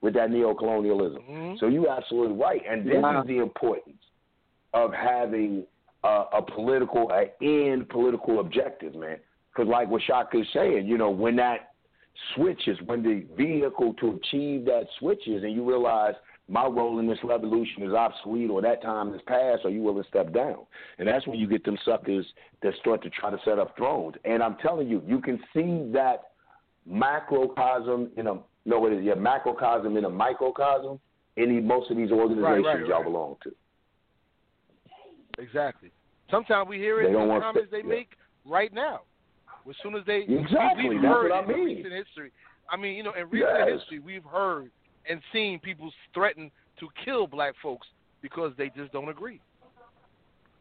with 0.00 0.14
that 0.14 0.30
neocolonialism. 0.30 1.22
Mhm. 1.28 1.58
So 1.58 1.68
you're 1.68 1.88
absolutely 1.90 2.36
right, 2.36 2.62
and 2.68 2.84
this 2.84 3.02
Wow. 3.02 3.20
is 3.20 3.26
the 3.26 3.38
importance 3.38 4.02
of 4.74 4.92
having 4.92 5.66
uh, 6.04 6.24
a 6.32 6.42
political, 6.42 7.08
a 7.12 7.30
end 7.40 7.88
political 7.88 8.40
objective, 8.40 8.92
man. 8.96 9.18
Because 9.52 9.68
like 9.68 9.88
what 9.88 10.02
Shaka 10.02 10.38
is 10.40 10.48
saying, 10.52 10.86
you 10.86 10.98
know, 10.98 11.10
when 11.10 11.36
that 11.36 11.74
switches, 12.34 12.76
when 12.82 13.04
the 13.04 13.20
vehicle 13.36 13.94
to 13.94 14.16
achieve 14.16 14.64
that 14.64 14.88
switches, 14.98 15.44
and 15.44 15.52
you 15.52 15.62
realize 15.62 16.16
my 16.48 16.66
role 16.66 16.98
in 16.98 17.06
this 17.06 17.22
revolution 17.22 17.84
is 17.84 17.92
obsolete, 17.92 18.50
or 18.50 18.60
that 18.62 18.82
time 18.82 19.12
has 19.12 19.22
passed, 19.22 19.64
or 19.64 19.70
you 19.70 19.80
will 19.80 20.02
step 20.04 20.32
down, 20.32 20.66
and 20.98 21.06
that's 21.06 21.24
when 21.28 21.38
you 21.38 21.46
get 21.46 21.62
them 21.62 21.78
suckers 21.84 22.26
that 22.62 22.74
start 22.80 23.00
to 23.02 23.10
try 23.10 23.30
to 23.30 23.38
set 23.44 23.60
up 23.60 23.76
thrones. 23.76 24.16
And 24.24 24.42
I'm 24.42 24.56
telling 24.56 24.88
you, 24.88 25.02
you 25.06 25.20
can 25.20 25.38
see 25.54 25.88
that 25.92 26.31
macrocosm 26.86 28.10
in 28.16 28.26
a 28.26 28.34
no, 28.64 28.78
what 28.78 28.92
is 28.92 28.98
it? 29.00 29.04
Yeah, 29.04 29.14
macrocosm 29.14 29.96
in 29.96 30.04
a 30.04 30.10
microcosm 30.10 31.00
the, 31.36 31.60
most 31.60 31.90
of 31.90 31.96
these 31.96 32.10
organizations 32.10 32.64
right, 32.64 32.86
y'all 32.86 33.02
belong 33.02 33.36
to. 33.42 33.52
Exactly. 35.38 35.90
Sometimes 36.30 36.68
we 36.68 36.78
hear 36.78 37.00
it 37.00 37.12
They 37.12 37.18
in 37.20 37.28
the 37.28 37.40
comments 37.40 37.70
they 37.70 37.78
yeah. 37.78 37.82
make 37.84 38.10
right 38.44 38.72
now. 38.72 39.00
As 39.68 39.76
soon 39.82 39.94
as 39.94 40.04
they 40.06 40.24
Exactly, 40.28 40.88
we, 40.88 40.94
we've 40.96 41.02
that's 41.02 41.14
heard 41.14 41.30
what 41.30 41.44
I 41.44 41.46
mean. 41.46 41.58
in 41.58 41.76
recent 41.76 41.92
history. 41.94 42.32
I 42.70 42.76
mean, 42.76 42.96
you 42.96 43.02
know, 43.02 43.12
in 43.12 43.28
recent 43.30 43.50
Yes. 43.58 43.80
history, 43.80 43.98
we've 43.98 44.24
heard 44.24 44.70
and 45.08 45.20
seen 45.32 45.58
people 45.58 45.92
threaten 46.14 46.50
to 46.80 46.88
kill 47.04 47.26
black 47.26 47.54
folks 47.62 47.86
because 48.22 48.52
they 48.56 48.70
just 48.76 48.92
don't 48.92 49.08
agree. 49.08 49.40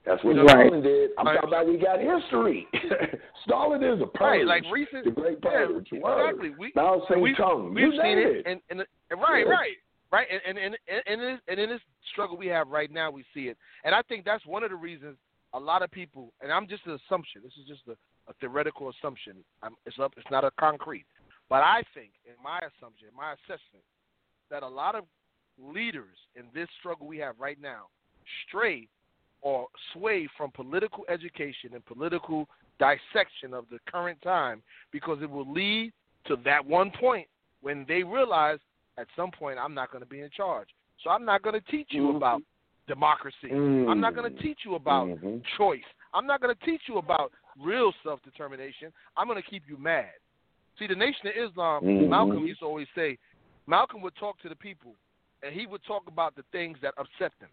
That's 0.04 0.24
what 0.24 0.36
Right. 0.36 0.50
Stalin 0.50 0.82
did. 0.82 1.12
I'm 1.18 1.28
Right. 1.28 1.36
talking 1.36 1.50
about 1.50 1.68
we 1.68 1.78
got 1.78 2.00
history. 2.00 2.68
Stalin 3.46 3.84
is 3.84 4.02
a 4.02 4.08
purge. 4.08 4.22
Right, 4.22 4.46
like 4.46 4.64
recent, 4.72 5.06
the 5.06 5.12
great 5.12 5.38
yeah, 5.44 5.50
purge. 5.50 5.92
Word. 5.92 6.30
exactly. 6.30 6.50
We 6.58 6.72
Mao 6.76 7.06
we've, 7.20 7.36
Zedong. 7.36 7.74
we've 7.76 7.86
you 7.86 7.92
seen 7.92 8.02
name 8.02 8.18
it, 8.18 8.46
and, 8.48 8.62
and 8.70 8.86
and 9.12 9.22
right, 9.22 9.46
Yeah. 9.46 9.52
right, 9.54 9.78
right, 10.12 10.28
and 10.32 10.42
and 10.46 10.58
and 10.58 10.78
and, 10.88 11.02
and, 11.06 11.22
in, 11.22 11.40
and 11.48 11.60
in 11.60 11.70
this 11.70 11.82
struggle 12.12 12.36
we 12.38 12.48
have 12.48 12.68
right 12.70 12.92
now, 12.92 13.12
we 13.12 13.24
see 13.34 13.48
it, 13.48 13.58
and 13.84 13.94
I 13.94 14.02
think 14.04 14.26
that's 14.26 14.46
one 14.46 14.64
of 14.64 14.70
the 14.72 14.76
reasons 14.76 15.18
a 15.54 15.60
lot 15.60 15.82
of 15.84 15.92
people, 15.92 16.34
and 16.42 16.52
I'm 16.52 16.68
just 16.68 16.86
an 16.88 16.98
assumption. 17.06 17.42
This 17.44 17.54
is 17.62 17.68
just 17.68 17.82
a, 17.88 17.92
a 18.30 18.34
theoretical 18.40 18.90
assumption. 18.90 19.44
I'm, 19.62 19.76
it's 19.86 20.00
up. 20.00 20.14
It's 20.18 20.30
not 20.32 20.44
a 20.46 20.52
concrete, 20.60 21.06
but 21.50 21.62
I 21.62 21.84
think, 21.94 22.12
in 22.26 22.34
my 22.44 22.58
assumption, 22.60 23.08
in 23.12 23.16
my 23.16 23.34
assessment, 23.34 23.84
that 24.50 24.64
a 24.64 24.68
lot 24.68 24.96
of 24.96 25.04
leaders 25.60 26.18
in 26.36 26.46
this 26.56 26.68
struggle 26.80 27.06
we 27.06 27.18
have 27.20 27.36
right 27.40 27.62
now 27.62 27.88
stray 28.48 28.88
or 29.42 29.68
sway 29.94 30.28
from 30.38 30.52
political 30.52 31.04
education 31.10 31.72
and 31.74 31.86
political 31.86 32.48
dissection 32.80 33.54
of 33.54 33.66
the 33.72 33.80
current 33.92 34.22
time 34.22 34.62
because 34.92 35.20
it 35.22 35.30
will 35.30 35.52
lead 35.52 35.92
to 36.26 36.36
that 36.46 36.66
one 36.66 36.92
point 36.92 37.28
when 37.62 37.86
they 37.88 38.04
realize 38.04 38.60
at 38.98 39.08
some 39.16 39.32
point 39.32 39.58
I'm 39.58 39.74
not 39.74 39.92
going 39.92 40.04
to 40.04 40.10
be 40.10 40.22
in 40.22 40.30
charge. 40.30 40.68
So 41.04 41.10
I'm 41.10 41.26
not 41.26 41.42
going 41.42 41.60
to 41.60 41.72
teach 41.72 41.88
you 41.92 42.04
Mhm. 42.04 42.18
about 42.18 42.44
democracy. 42.88 43.52
I'm 43.52 44.00
not 44.00 44.14
going 44.16 44.32
to 44.32 44.38
Mm. 44.38 44.42
teach 44.42 44.66
you 44.66 44.76
about 44.76 45.08
Mhm. 45.08 45.44
choice. 45.58 45.86
I'm 46.14 46.28
not 46.28 46.42
going 46.42 46.56
to 46.56 46.66
teach 46.66 46.88
you 46.88 46.98
about 46.98 47.32
real 47.58 47.94
self 48.04 48.22
determination. 48.24 48.94
I'm 49.16 49.28
going 49.28 49.42
to 49.42 49.50
keep 49.50 49.68
you 49.68 49.78
mad. 49.78 50.14
See, 50.78 50.88
the 50.88 50.96
Nation 50.96 51.28
of 51.28 51.36
Islam, 51.36 51.84
Mhm. 51.84 52.10
Malcolm 52.10 52.46
used 52.46 52.60
to 52.60 52.66
always 52.66 52.90
say, 52.96 53.18
Malcolm 53.68 54.02
would 54.02 54.16
talk 54.16 54.40
to 54.40 54.50
the 54.50 54.56
people, 54.56 54.96
and 55.44 55.54
he 55.54 55.66
would 55.66 55.84
talk 55.84 56.08
about 56.08 56.36
the 56.36 56.44
things 56.52 56.80
that 56.82 56.94
upset 56.98 57.38
them 57.40 57.50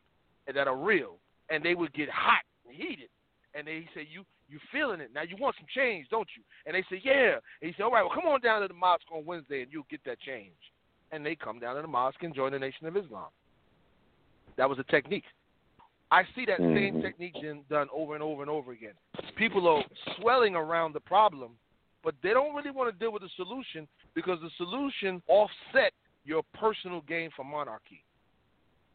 and 0.46 0.56
that 0.56 0.66
are 0.66 0.76
real, 0.76 1.20
and 1.50 1.62
they 1.62 1.74
would 1.74 1.92
get 1.92 2.08
hot 2.08 2.42
and 2.66 2.74
heated. 2.74 3.08
And 3.54 3.66
they 3.66 3.80
he 3.80 3.88
said, 3.94 4.06
"You 4.10 4.24
you 4.48 4.58
feeling 4.70 5.00
it 5.00 5.10
now? 5.12 5.22
You 5.22 5.36
want 5.36 5.56
some 5.56 5.66
change, 5.74 6.08
don't 6.10 6.28
you?" 6.36 6.42
And 6.66 6.74
they 6.74 6.82
say, 6.90 7.00
"Yeah." 7.02 7.38
And 7.60 7.70
he 7.70 7.72
said, 7.72 7.82
"All 7.82 7.90
right, 7.90 8.02
well, 8.02 8.14
come 8.14 8.26
on 8.26 8.40
down 8.40 8.62
to 8.62 8.68
the 8.68 8.74
mosque 8.74 9.10
on 9.12 9.24
Wednesday, 9.24 9.62
and 9.62 9.72
you'll 9.72 9.86
get 9.90 10.04
that 10.04 10.20
change." 10.20 10.56
And 11.10 11.24
they 11.24 11.34
come 11.34 11.58
down 11.58 11.76
to 11.76 11.82
the 11.82 11.88
mosque 11.88 12.22
and 12.22 12.34
join 12.34 12.52
the 12.52 12.58
Nation 12.58 12.86
of 12.86 12.96
Islam. 12.96 13.28
That 14.56 14.68
was 14.68 14.78
a 14.78 14.84
technique. 14.84 15.24
I 16.10 16.24
see 16.34 16.44
that 16.46 16.58
same 16.58 16.96
Mhm. 16.96 17.02
technique 17.02 17.68
done 17.68 17.88
over 17.92 18.14
and 18.14 18.22
over 18.22 18.42
and 18.42 18.50
over 18.50 18.72
again. 18.72 18.94
People 19.36 19.68
are 19.68 19.84
swelling 20.16 20.54
around 20.54 20.92
the 20.92 21.00
problem, 21.00 21.58
but 22.02 22.14
they 22.22 22.32
don't 22.32 22.54
really 22.54 22.70
want 22.70 22.90
to 22.92 22.98
deal 22.98 23.10
with 23.10 23.22
the 23.22 23.28
solution 23.30 23.86
because 24.14 24.40
the 24.40 24.50
solution 24.50 25.22
offset 25.28 25.92
your 26.24 26.42
personal 26.54 27.02
gain 27.02 27.30
for 27.30 27.44
monarchy, 27.44 28.04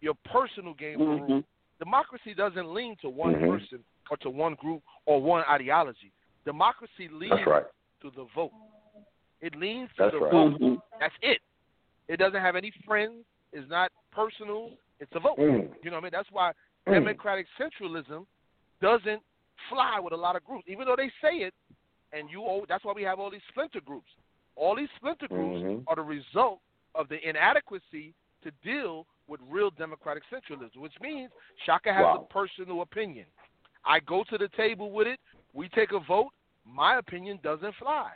your 0.02 0.16
personal 0.26 0.74
gain 0.74 0.98
for 0.98 1.06
rule. 1.06 1.44
Democracy 1.80 2.34
doesn't 2.34 2.74
lean 2.74 2.96
to 3.02 3.10
one 3.10 3.36
Mhm. 3.36 3.50
person 3.50 3.84
or 4.10 4.18
to 4.18 4.30
one 4.30 4.56
group 4.56 4.82
or 5.06 5.22
one 5.22 5.44
ideology. 5.50 6.12
Democracy 6.46 7.08
leans 7.10 7.46
right. 7.46 7.66
to 8.02 8.10
the 8.12 8.26
vote. 8.36 8.52
It 9.42 9.56
leans 9.56 9.90
to 9.92 10.04
That's 10.04 10.14
the 10.14 10.20
right. 10.22 10.32
vote. 10.32 10.60
Mhm. 10.60 10.82
That's 11.00 11.16
it. 11.22 11.42
It 12.08 12.18
doesn't 12.18 12.40
have 12.40 12.56
any 12.56 12.72
friends. 12.86 13.26
It's 13.52 13.70
not 13.70 13.92
personal. 14.12 14.72
It's 15.00 15.12
a 15.16 15.20
vote. 15.20 15.38
Mm. 15.38 15.74
You 15.84 15.90
know 15.92 15.98
what 15.98 16.02
I 16.04 16.06
mean? 16.06 16.12
That's 16.12 16.32
why 16.32 16.54
Mm. 16.86 16.94
democratic 16.94 17.48
centralism 17.58 18.26
doesn't 18.82 19.24
fly 19.70 20.00
with 20.00 20.14
a 20.14 20.18
lot 20.18 20.36
of 20.36 20.44
groups, 20.46 20.68
even 20.68 20.86
though 20.86 20.96
they 20.96 21.10
say 21.22 21.40
it. 21.42 21.54
And 22.12 22.30
you, 22.30 22.46
al- 22.46 22.66
that's 22.68 22.84
why 22.84 22.94
we 22.94 23.04
have 23.04 23.20
all 23.20 23.30
these 23.30 23.44
splinter 23.50 23.82
groups. 23.82 24.12
All 24.56 24.76
these 24.76 24.90
splinter 24.92 25.28
groups 25.28 25.62
Mhm. 25.64 25.84
are 25.88 25.96
the 25.96 26.04
result 26.04 26.62
of 26.96 27.08
the 27.10 27.28
inadequacy 27.28 28.14
to 28.44 28.52
deal 28.64 29.08
with 29.28 29.40
real 29.50 29.70
democratic 29.72 30.24
centralism, 30.32 30.78
which 30.78 30.94
means 31.02 31.32
Shaka 31.66 31.94
has 31.94 32.04
Wow. 32.04 32.28
a 32.30 32.34
personal 32.34 32.82
opinion. 32.82 33.26
I 33.86 34.00
go 34.00 34.24
to 34.30 34.38
the 34.38 34.50
table 34.50 34.92
with 34.92 35.08
it. 35.08 35.20
We 35.54 35.70
take 35.70 35.92
a 35.92 36.00
vote. 36.00 36.32
My 36.66 36.98
opinion 36.98 37.40
doesn't 37.44 37.76
fly. 37.76 38.12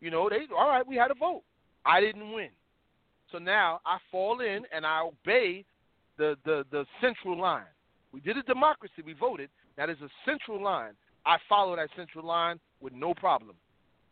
You 0.00 0.10
know, 0.10 0.28
they 0.28 0.46
all 0.56 0.68
right. 0.68 0.86
We 0.86 0.96
had 0.96 1.10
a 1.10 1.14
vote. 1.14 1.42
I 1.84 2.00
didn't 2.00 2.32
win. 2.32 2.50
So 3.30 3.38
now 3.38 3.80
I 3.86 3.98
fall 4.10 4.40
in 4.40 4.64
and 4.74 4.84
I 4.84 5.00
obey 5.02 5.64
the, 6.18 6.36
the, 6.44 6.64
the 6.70 6.84
central 7.00 7.38
line. 7.40 7.64
We 8.12 8.20
did 8.20 8.36
a 8.36 8.42
democracy. 8.42 9.02
We 9.04 9.14
voted. 9.14 9.48
That 9.76 9.88
is 9.88 9.96
a 10.02 10.08
central 10.26 10.62
line. 10.62 10.92
I 11.24 11.38
follow 11.48 11.76
that 11.76 11.88
central 11.96 12.26
line 12.26 12.60
with 12.80 12.92
no 12.92 13.14
problem. 13.14 13.56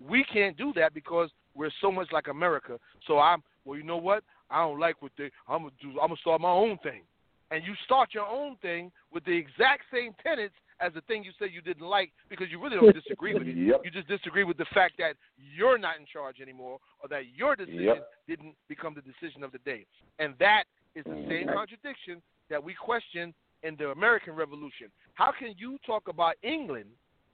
We 0.01 0.25
can't 0.25 0.57
do 0.57 0.73
that 0.77 0.95
because 0.95 1.31
we're 1.55 1.71
so 1.81 1.93
much 1.93 2.09
like 2.13 2.29
America. 2.29 2.79
So 3.07 3.19
I'm 3.19 3.43
well. 3.65 3.77
You 3.77 3.85
know 3.85 3.99
what? 3.99 4.25
I 4.51 4.63
don't 4.63 4.81
like 4.81 5.01
what 5.01 5.13
they. 5.17 5.31
I'm 5.49 5.63
gonna 5.63 5.71
do. 5.81 5.91
I'm 6.01 6.09
gonna 6.09 6.17
start 6.21 6.41
my 6.41 6.51
own 6.51 6.79
thing. 6.83 7.03
And 7.51 7.65
you 7.65 7.75
start 7.85 8.11
your 8.13 8.27
own 8.27 8.57
thing 8.63 8.93
with 9.13 9.25
the 9.25 9.37
exact 9.37 9.83
same 9.93 10.15
tenets 10.23 10.55
as 10.81 10.93
the 10.95 11.01
thing 11.03 11.25
you 11.25 11.33
said 11.39 11.49
you 11.53 11.61
didn't 11.61 11.87
like 11.87 12.13
because 12.29 12.47
you 12.51 12.63
really 12.63 12.77
don't 12.77 12.95
disagree 12.95 13.35
with 13.35 13.47
it. 13.47 13.57
Yep. 13.57 13.83
You 13.85 13.91
just 13.91 14.09
disagree 14.09 14.45
with 14.45 14.57
the 14.57 14.67
fact 14.73 14.95
that 14.99 15.15
you're 15.37 15.77
not 15.77 15.99
in 15.99 16.07
charge 16.11 16.41
anymore 16.41 16.79
or 17.03 17.09
that 17.09 17.25
your 17.35 17.57
decision 17.57 17.85
Yep. 17.85 18.11
didn't 18.29 18.55
become 18.69 18.95
the 18.95 19.03
decision 19.03 19.43
of 19.43 19.53
the 19.53 19.59
day. 19.59 19.85
And 20.19 20.35
that 20.39 20.65
is 20.95 21.05
the 21.05 21.27
same 21.29 21.49
contradiction 21.49 22.23
that 22.49 22.63
we 22.63 22.73
question 22.75 23.35
in 23.63 23.77
the 23.77 23.91
American 23.91 24.35
Revolution. 24.35 24.87
How 25.15 25.33
can 25.37 25.55
you 25.59 25.77
talk 25.85 26.09
about 26.09 26.37
England 26.43 26.87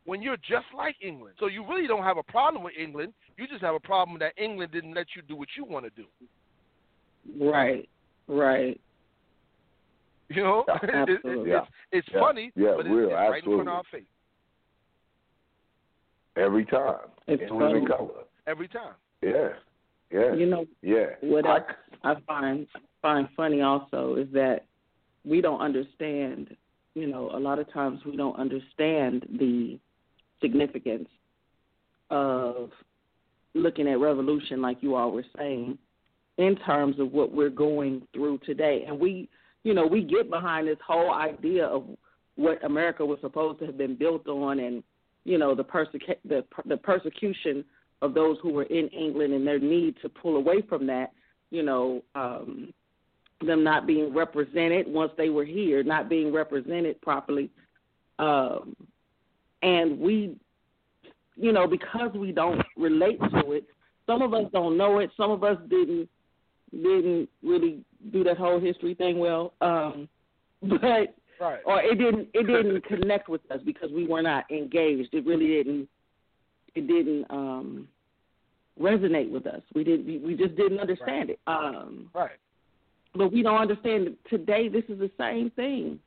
when 0.07 0.23
you're 0.23 0.37
just 0.39 0.67
like 0.75 0.97
England. 1.03 1.35
So 1.39 1.47
you 1.49 1.67
really 1.69 1.87
don't 1.87 2.05
have 2.05 2.17
a 2.17 2.23
problem 2.23 2.63
with 2.63 2.75
England. 2.79 3.13
You 3.37 3.47
just 3.47 3.61
have 3.61 3.75
a 3.75 3.81
problem 3.81 4.19
that 4.21 4.33
England 4.39 4.73
didn't 4.73 4.95
let 4.95 5.09
you 5.15 5.23
do 5.23 5.37
what 5.37 5.49
you 5.57 5.65
want 5.65 5.85
to 5.85 5.91
do. 5.91 6.07
Right. 7.41 7.89
Right. 8.29 8.81
You 10.29 10.43
know, 10.43 10.65
Yeah, 10.69 10.79
It- 10.83 10.89
it- 10.89 10.95
absolutely. 10.95 11.51
it's, 11.53 11.67
it's 11.93 12.09
Yeah. 12.13 12.21
funny, 12.21 12.53
Yeah, 12.57 12.73
but 12.77 12.87
it's, 12.87 12.89
real, 12.95 13.09
it's 13.11 13.15
right 13.15 13.45
in 13.45 13.51
front 13.55 13.69
of 13.69 13.75
our 13.75 13.85
face 13.85 14.05
Every 16.37 16.65
time. 16.67 17.09
It's 17.27 17.43
in 17.43 17.57
living 17.59 17.87
funny. 17.87 17.97
color. 17.97 18.25
every 18.47 18.69
time. 18.69 18.95
Yeah. 19.23 19.55
Yeah. 20.11 20.35
You 20.35 20.47
know 20.47 20.67
yeah. 20.83 21.17
what 21.21 21.47
I, 21.47 21.57
else 21.59 21.65
I 22.05 22.15
find 22.27 22.67
find 23.03 23.29
funny 23.37 23.61
also 23.63 24.15
is 24.17 24.29
that 24.33 24.65
we 25.25 25.41
don't 25.41 25.61
understand. 25.61 26.57
You 26.95 27.07
know, 27.09 27.31
a 27.35 27.39
lot 27.39 27.59
of 27.59 27.71
times 27.73 28.05
we 28.05 28.17
don't 28.17 28.37
understand 28.37 29.27
the 29.39 29.79
significance 30.41 31.09
of 32.11 32.71
looking 33.55 33.89
at 33.89 33.99
revolution, 33.99 34.63
like 34.63 34.79
you 34.83 34.95
all 34.95 35.11
were 35.11 35.25
saying, 35.37 35.79
in 36.39 36.57
terms 36.57 36.99
of 36.99 37.13
what 37.13 37.33
we're 37.33 37.51
going 37.51 38.03
through 38.13 38.39
today. 38.39 38.85
And 38.87 38.99
we, 38.99 39.29
you 39.65 39.75
know, 39.75 39.87
we 39.87 40.03
get 40.03 40.31
behind 40.31 40.69
this 40.69 40.79
whole 40.87 41.13
idea 41.13 41.67
of 41.67 41.85
what 42.37 42.63
America 42.65 43.05
was 43.05 43.19
supposed 43.21 43.59
to 43.61 43.67
have 43.67 43.79
been 43.79 43.97
built 43.97 44.27
on, 44.29 44.61
and 44.61 44.83
you 45.25 45.39
know, 45.39 45.55
the 45.55 45.65
persecu- 45.65 46.19
the 46.25 46.45
the 46.67 46.77
persecution 46.77 47.65
of 48.03 48.15
those 48.15 48.37
who 48.43 48.53
were 48.53 48.65
in 48.65 48.89
England 48.89 49.33
and 49.33 49.47
their 49.47 49.59
need 49.59 49.97
to 50.03 50.09
pull 50.09 50.37
away 50.37 50.61
from 50.69 50.87
that, 50.87 51.13
you 51.51 51.63
know, 51.63 52.03
um, 52.15 52.73
them 53.41 53.65
not 53.65 53.87
being 53.87 54.15
represented 54.15 54.87
once 54.87 55.13
they 55.17 55.31
were 55.31 55.45
here, 55.45 55.83
not 55.83 56.09
being 56.09 56.33
represented 56.33 57.01
properly. 57.01 57.51
Um, 58.19 58.77
and 59.63 59.99
we, 59.99 60.37
you 61.37 61.53
know, 61.53 61.67
because 61.67 62.13
we 62.15 62.33
don't 62.33 62.63
relate 62.77 63.19
to 63.19 63.53
it, 63.53 63.65
some 64.07 64.23
of 64.23 64.35
us 64.35 64.45
don't 64.53 64.77
know 64.77 64.99
it. 64.99 65.11
Some 65.17 65.31
of 65.31 65.43
us 65.43 65.59
didn't 65.69 66.09
didn't 66.83 67.29
really 67.43 67.81
do 68.13 68.23
that 68.25 68.37
whole 68.37 68.61
history 68.61 68.95
thing 68.95 69.19
well. 69.19 69.53
Um, 69.61 70.09
but 70.63 71.15
Right. 71.39 71.61
or 71.67 71.83
it 71.83 71.99
didn't 71.99 72.29
it 72.33 72.47
didn't 72.47 72.83
connect 72.89 73.29
with 73.29 73.43
us 73.51 73.61
because 73.65 73.91
we 73.93 74.07
were 74.07 74.23
not 74.23 74.51
engaged. 74.51 75.11
It 75.13 75.27
really 75.27 75.49
didn't 75.49 75.87
it 76.75 76.87
didn't 76.87 77.27
um 77.31 77.89
resonate 78.81 79.31
with 79.31 79.47
us. 79.47 79.61
We 79.75 79.85
didn't 79.85 80.07
we- 80.07 80.19
we 80.19 80.35
just 80.35 80.57
didn't 80.57 80.79
understand 80.81 81.29
it. 81.31 81.39
Um 81.47 82.11
Right. 82.15 82.39
but 83.15 83.33
we 83.33 83.43
don't 83.43 83.61
understand 83.61 84.17
today 84.31 84.69
this 84.69 84.85
is 84.89 84.99
the 84.99 85.11
same 85.19 85.51
thing. 85.51 86.01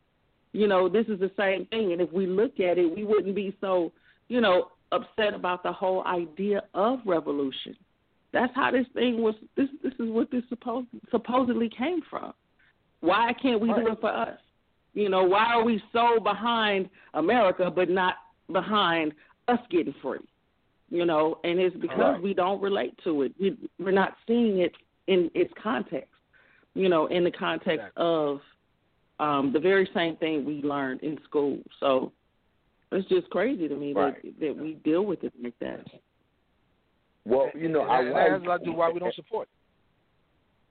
You 0.52 0.68
know, 0.68 0.90
this 0.90 1.06
is 1.08 1.20
the 1.20 1.32
same 1.38 1.66
thing 1.68 1.92
and 1.92 2.02
if 2.02 2.12
we 2.12 2.26
look 2.26 2.60
at 2.60 2.80
it 2.80 2.88
we 2.96 3.04
wouldn't 3.04 3.36
be 3.36 3.56
so, 3.62 3.92
you 4.30 4.42
know, 4.42 4.72
upset 4.92 5.36
about 5.36 5.62
the 5.62 5.72
whole 5.72 6.04
idea 6.06 6.64
of 6.74 7.02
revolution. 7.06 7.76
That's 8.32 8.54
how 8.56 8.72
this 8.72 8.86
thing 8.94 9.22
was 9.22 9.36
this 9.58 9.68
this 9.84 9.94
is 9.94 10.10
what 10.12 10.30
this 10.32 10.44
supposed 10.50 10.88
supposedly 11.10 11.70
came 11.70 12.02
from. 12.10 12.34
Why 13.02 13.34
can't 13.42 13.60
we 13.62 13.70
do 13.74 13.88
it 13.88 14.00
for 14.02 14.10
us? 14.10 14.38
You 14.94 15.10
know, 15.10 15.24
why 15.24 15.46
are 15.54 15.64
we 15.64 15.82
so 15.94 16.20
behind 16.20 16.90
America 17.14 17.72
but 17.72 17.90
not 17.90 18.16
behind 18.52 19.14
us 19.48 19.60
getting 19.72 19.94
free? 20.02 20.20
You 20.90 21.06
know, 21.06 21.40
and 21.44 21.60
it's 21.60 21.76
because 21.78 21.98
Right. 22.00 22.22
we 22.22 22.34
don't 22.34 22.62
relate 22.62 22.94
to 23.04 23.22
it. 23.24 23.34
We, 23.40 23.56
we're 23.80 23.92
not 23.92 24.16
seeing 24.28 24.60
it 24.60 24.74
in 25.08 25.30
its 25.34 25.54
context. 25.62 26.10
You 26.76 26.90
know, 26.90 27.08
in 27.08 27.24
the 27.24 27.32
context 27.32 27.86
Exactly. 27.86 28.04
of 28.04 28.40
um, 29.20 29.52
the 29.54 29.60
very 29.60 29.90
same 29.94 30.16
thing 30.18 30.46
we 30.46 30.62
learned 30.62 31.02
in 31.02 31.20
school. 31.24 31.60
So 31.80 32.12
it's 32.92 33.08
just 33.10 33.30
crazy 33.30 33.68
to 33.68 33.76
me 33.76 33.94
Right. 33.94 34.22
that 34.24 34.40
that 34.40 34.58
we 34.58 34.74
deal 34.84 35.04
with 35.06 35.24
it 35.24 35.34
like 35.42 35.58
that. 35.60 35.86
Well, 37.30 37.50
you 37.56 37.70
know, 37.70 37.82
And 37.82 37.92
I 37.92 38.02
like 38.02 38.14
that 38.14 38.32
has 38.32 38.42
a 38.42 38.46
lot 38.46 38.58
to 38.58 38.66
do 38.66 38.74
why 38.74 38.90
we 38.90 39.00
don't 39.00 39.16
support. 39.16 39.48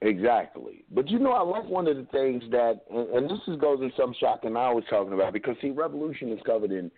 Exactly. 0.00 0.84
But 0.92 1.08
you 1.08 1.18
know, 1.18 1.32
I 1.32 1.42
like 1.42 1.64
one 1.64 1.88
of 1.88 1.96
the 1.96 2.06
things 2.12 2.42
that, 2.50 2.82
and, 2.90 3.08
and 3.10 3.30
this 3.30 3.38
is, 3.48 3.56
goes 3.56 3.80
in 3.80 3.92
some 3.96 4.14
shock 4.20 4.40
and 4.44 4.56
I 4.56 4.70
was 4.70 4.84
talking 4.88 5.12
about 5.12 5.32
because 5.32 5.56
see, 5.60 5.70
revolution 5.70 6.32
is 6.32 6.38
covered 6.46 6.70
in 6.70 6.90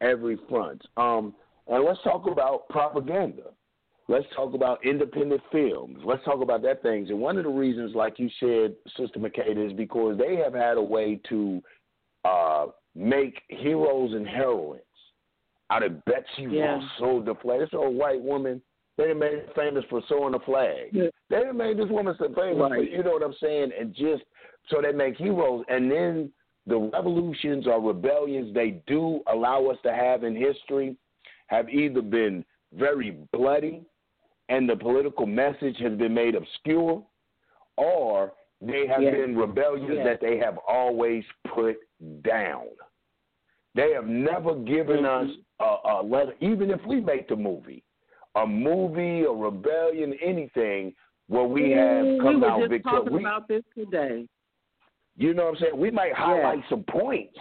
every 0.00 0.38
front. 0.48 0.82
Um, 0.96 1.34
and 1.68 1.84
let's 1.84 2.02
talk 2.02 2.26
about 2.30 2.68
propaganda. 2.68 3.50
Let's 4.08 4.26
talk 4.36 4.54
about 4.54 4.84
independent 4.86 5.42
films. 5.50 5.98
Let's 6.04 6.24
talk 6.24 6.40
about 6.40 6.62
that 6.62 6.80
things. 6.80 7.10
And 7.10 7.18
one 7.18 7.38
of 7.38 7.44
the 7.44 7.50
reasons, 7.50 7.94
like 7.94 8.18
you 8.18 8.30
said, 8.38 8.74
Sister 8.96 9.18
Makeda, 9.18 9.66
is 9.66 9.72
because 9.72 10.16
they 10.16 10.36
have 10.36 10.54
had 10.54 10.76
a 10.76 10.82
way 10.82 11.20
to 11.28 11.60
uh, 12.24 12.66
make 12.94 13.42
heroes 13.48 14.12
and 14.12 14.26
heroines 14.26 14.80
out 15.70 15.82
of 15.82 16.04
Betsy 16.04 16.46
Yeah. 16.48 16.74
Ross 16.74 16.84
sold 16.98 17.26
the 17.26 17.34
flag. 17.42 17.60
This 17.60 17.70
old 17.72 17.96
white 17.96 18.20
woman, 18.22 18.62
they 18.98 19.12
made 19.12 19.32
her 19.32 19.52
famous 19.54 19.84
for 19.90 20.00
sewing 20.08 20.34
a 20.34 20.40
flag. 20.40 20.88
Yeah. 20.92 21.08
They 21.28 21.44
made 21.52 21.76
this 21.78 21.88
woman 21.90 22.14
so 22.18 22.28
famous, 22.34 22.56
for, 22.56 22.70
Right. 22.70 22.90
you 22.90 23.02
know 23.02 23.12
what 23.12 23.22
I'm 23.22 23.34
saying? 23.40 23.72
And 23.78 23.94
just 23.94 24.22
so 24.68 24.80
they 24.80 24.92
make 24.92 25.16
heroes. 25.16 25.64
And 25.68 25.90
then 25.90 26.32
the 26.66 26.78
revolutions 26.78 27.66
or 27.66 27.80
rebellions 27.80 28.52
they 28.54 28.82
do 28.86 29.20
allow 29.26 29.66
us 29.66 29.78
to 29.84 29.92
have 29.92 30.24
in 30.24 30.34
history 30.34 30.96
have 31.48 31.68
either 31.68 32.02
been 32.02 32.44
very 32.72 33.18
bloody 33.32 33.84
and 34.48 34.68
the 34.68 34.76
political 34.76 35.26
message 35.26 35.76
has 35.78 35.96
been 35.98 36.14
made 36.14 36.34
obscure, 36.34 37.02
or 37.76 38.32
they 38.60 38.86
have 38.86 39.00
been 39.00 39.36
rebellions 39.36 39.98
that 40.04 40.20
they 40.20 40.38
have 40.38 40.56
always 40.66 41.24
put 41.54 41.76
down. 42.22 42.66
They 43.74 43.92
have 43.92 44.06
never 44.06 44.54
given 44.54 45.02
Mhm. 45.04 45.30
us 45.30 45.36
a, 45.60 45.76
a 45.90 46.02
letter, 46.02 46.34
even 46.40 46.70
if 46.70 46.84
we 46.86 47.00
make 47.00 47.28
the 47.28 47.36
movie, 47.36 47.82
a 48.36 48.46
movie, 48.46 49.22
a 49.22 49.30
rebellion, 49.30 50.14
anything 50.22 50.94
where 51.28 51.44
we 51.44 51.62
mm, 51.62 51.76
have 51.76 52.06
Ooh, 52.06 52.20
come 52.20 52.40
we 52.40 52.46
out 52.46 52.60
just 52.60 52.70
victorious. 52.70 53.04
talking 53.04 53.18
about 53.18 53.48
this 53.48 53.62
today. 53.76 54.28
You 55.16 55.34
know 55.34 55.44
what 55.44 55.54
I'm 55.54 55.60
saying? 55.60 55.76
We 55.78 55.90
might 55.90 56.12
highlight 56.14 56.60
some 56.68 56.84
points. 56.84 57.38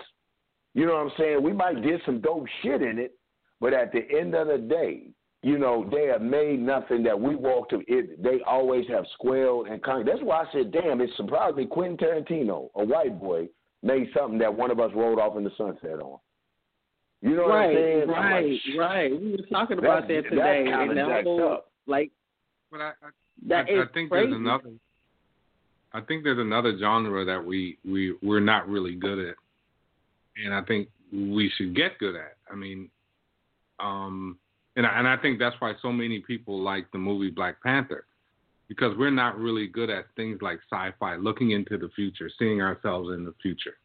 You 0.73 0.85
know 0.85 0.93
what 0.93 1.01
I'm 1.07 1.11
saying? 1.17 1.43
We 1.43 1.53
might 1.53 1.83
get 1.83 2.01
some 2.05 2.21
dope 2.21 2.45
shit 2.61 2.81
in 2.81 2.99
it, 2.99 3.13
but 3.59 3.73
at 3.73 3.91
the 3.91 4.01
end 4.17 4.33
of 4.33 4.47
the 4.47 4.57
day, 4.57 5.09
you 5.43 5.59
know, 5.59 5.87
they 5.91 6.07
have 6.07 6.21
made 6.21 6.59
nothing 6.59 7.03
that 7.03 7.19
we 7.19 7.35
walk 7.35 7.69
to. 7.69 7.81
It, 7.87 8.21
they 8.23 8.39
always 8.47 8.85
have 8.89 9.05
squealed 9.13 9.67
and 9.67 9.83
kind. 9.83 10.07
That's 10.07 10.21
why 10.21 10.41
I 10.41 10.45
said, 10.51 10.71
damn, 10.71 11.01
it 11.01 11.09
surprised 11.17 11.57
me. 11.57 11.65
Quentin 11.65 11.97
Tarantino, 11.97 12.69
a 12.75 12.83
white 12.83 13.19
boy, 13.19 13.47
made 13.83 14.07
something 14.17 14.39
that 14.39 14.53
one 14.53 14.71
of 14.71 14.79
us 14.79 14.91
rolled 14.95 15.19
off 15.19 15.37
in 15.37 15.43
the 15.43 15.51
sunset 15.57 15.99
on. 16.01 16.17
You 17.25 17.35
know 17.35 17.43
what 17.43 17.51
I'm 17.53 17.57
right, 17.69 17.75
saying? 17.75 18.01
I'm 18.03 18.09
right, 18.09 18.45
like, 18.51 18.77
right. 18.79 19.21
We 19.21 19.31
were 19.31 19.37
talking 19.49 19.79
about 19.79 20.07
That's- 20.07 20.23
that 20.25 20.29
today, 20.29 20.63
that's 20.65 20.77
kinda 20.77 20.81
and 20.81 20.91
the 20.91 20.95
jacked 21.13 21.23
whole 21.25 21.53
up. 21.53 21.71
like 21.87 22.11
But 22.71 22.81
I, 22.81 22.89
I, 22.89 23.09
that 23.47 23.65
I, 23.67 23.73
is 23.73 23.87
I 23.89 23.93
think 23.93 24.11
crazy. 24.11 24.27
there's 24.27 24.35
another. 24.39 24.71
I 25.93 26.01
think 26.01 26.23
there's 26.23 26.39
another 26.39 26.77
genre 26.77 27.25
that 27.25 27.43
we 27.43 27.77
we 27.83 28.15
we're 28.21 28.41
not 28.41 28.67
really 28.67 28.95
good 28.95 29.17
at, 29.17 29.35
and 30.43 30.53
I 30.53 30.61
think 30.61 30.89
we 31.11 31.49
should 31.55 31.75
get 31.75 31.97
good 31.99 32.15
at. 32.15 32.35
I 32.51 32.55
mean, 32.55 32.89
um, 33.79 34.37
and 34.75 34.85
I, 34.85 34.99
and 34.99 35.07
I 35.07 35.17
think 35.17 35.39
that's 35.39 35.55
why 35.59 35.73
so 35.81 35.91
many 35.91 36.19
people 36.19 36.59
like 36.61 36.91
the 36.91 36.97
movie 36.97 37.29
Black 37.31 37.61
Panther, 37.63 38.05
because 38.67 38.95
we're 38.97 39.09
not 39.09 39.37
really 39.39 39.67
good 39.67 39.89
at 39.89 40.05
things 40.15 40.41
like 40.41 40.59
sci-fi, 40.71 41.15
looking 41.15 41.51
into 41.51 41.77
the 41.77 41.89
future, 41.95 42.29
seeing 42.37 42.61
ourselves 42.61 43.09
in 43.15 43.23
the 43.25 43.33
future, 43.41 43.75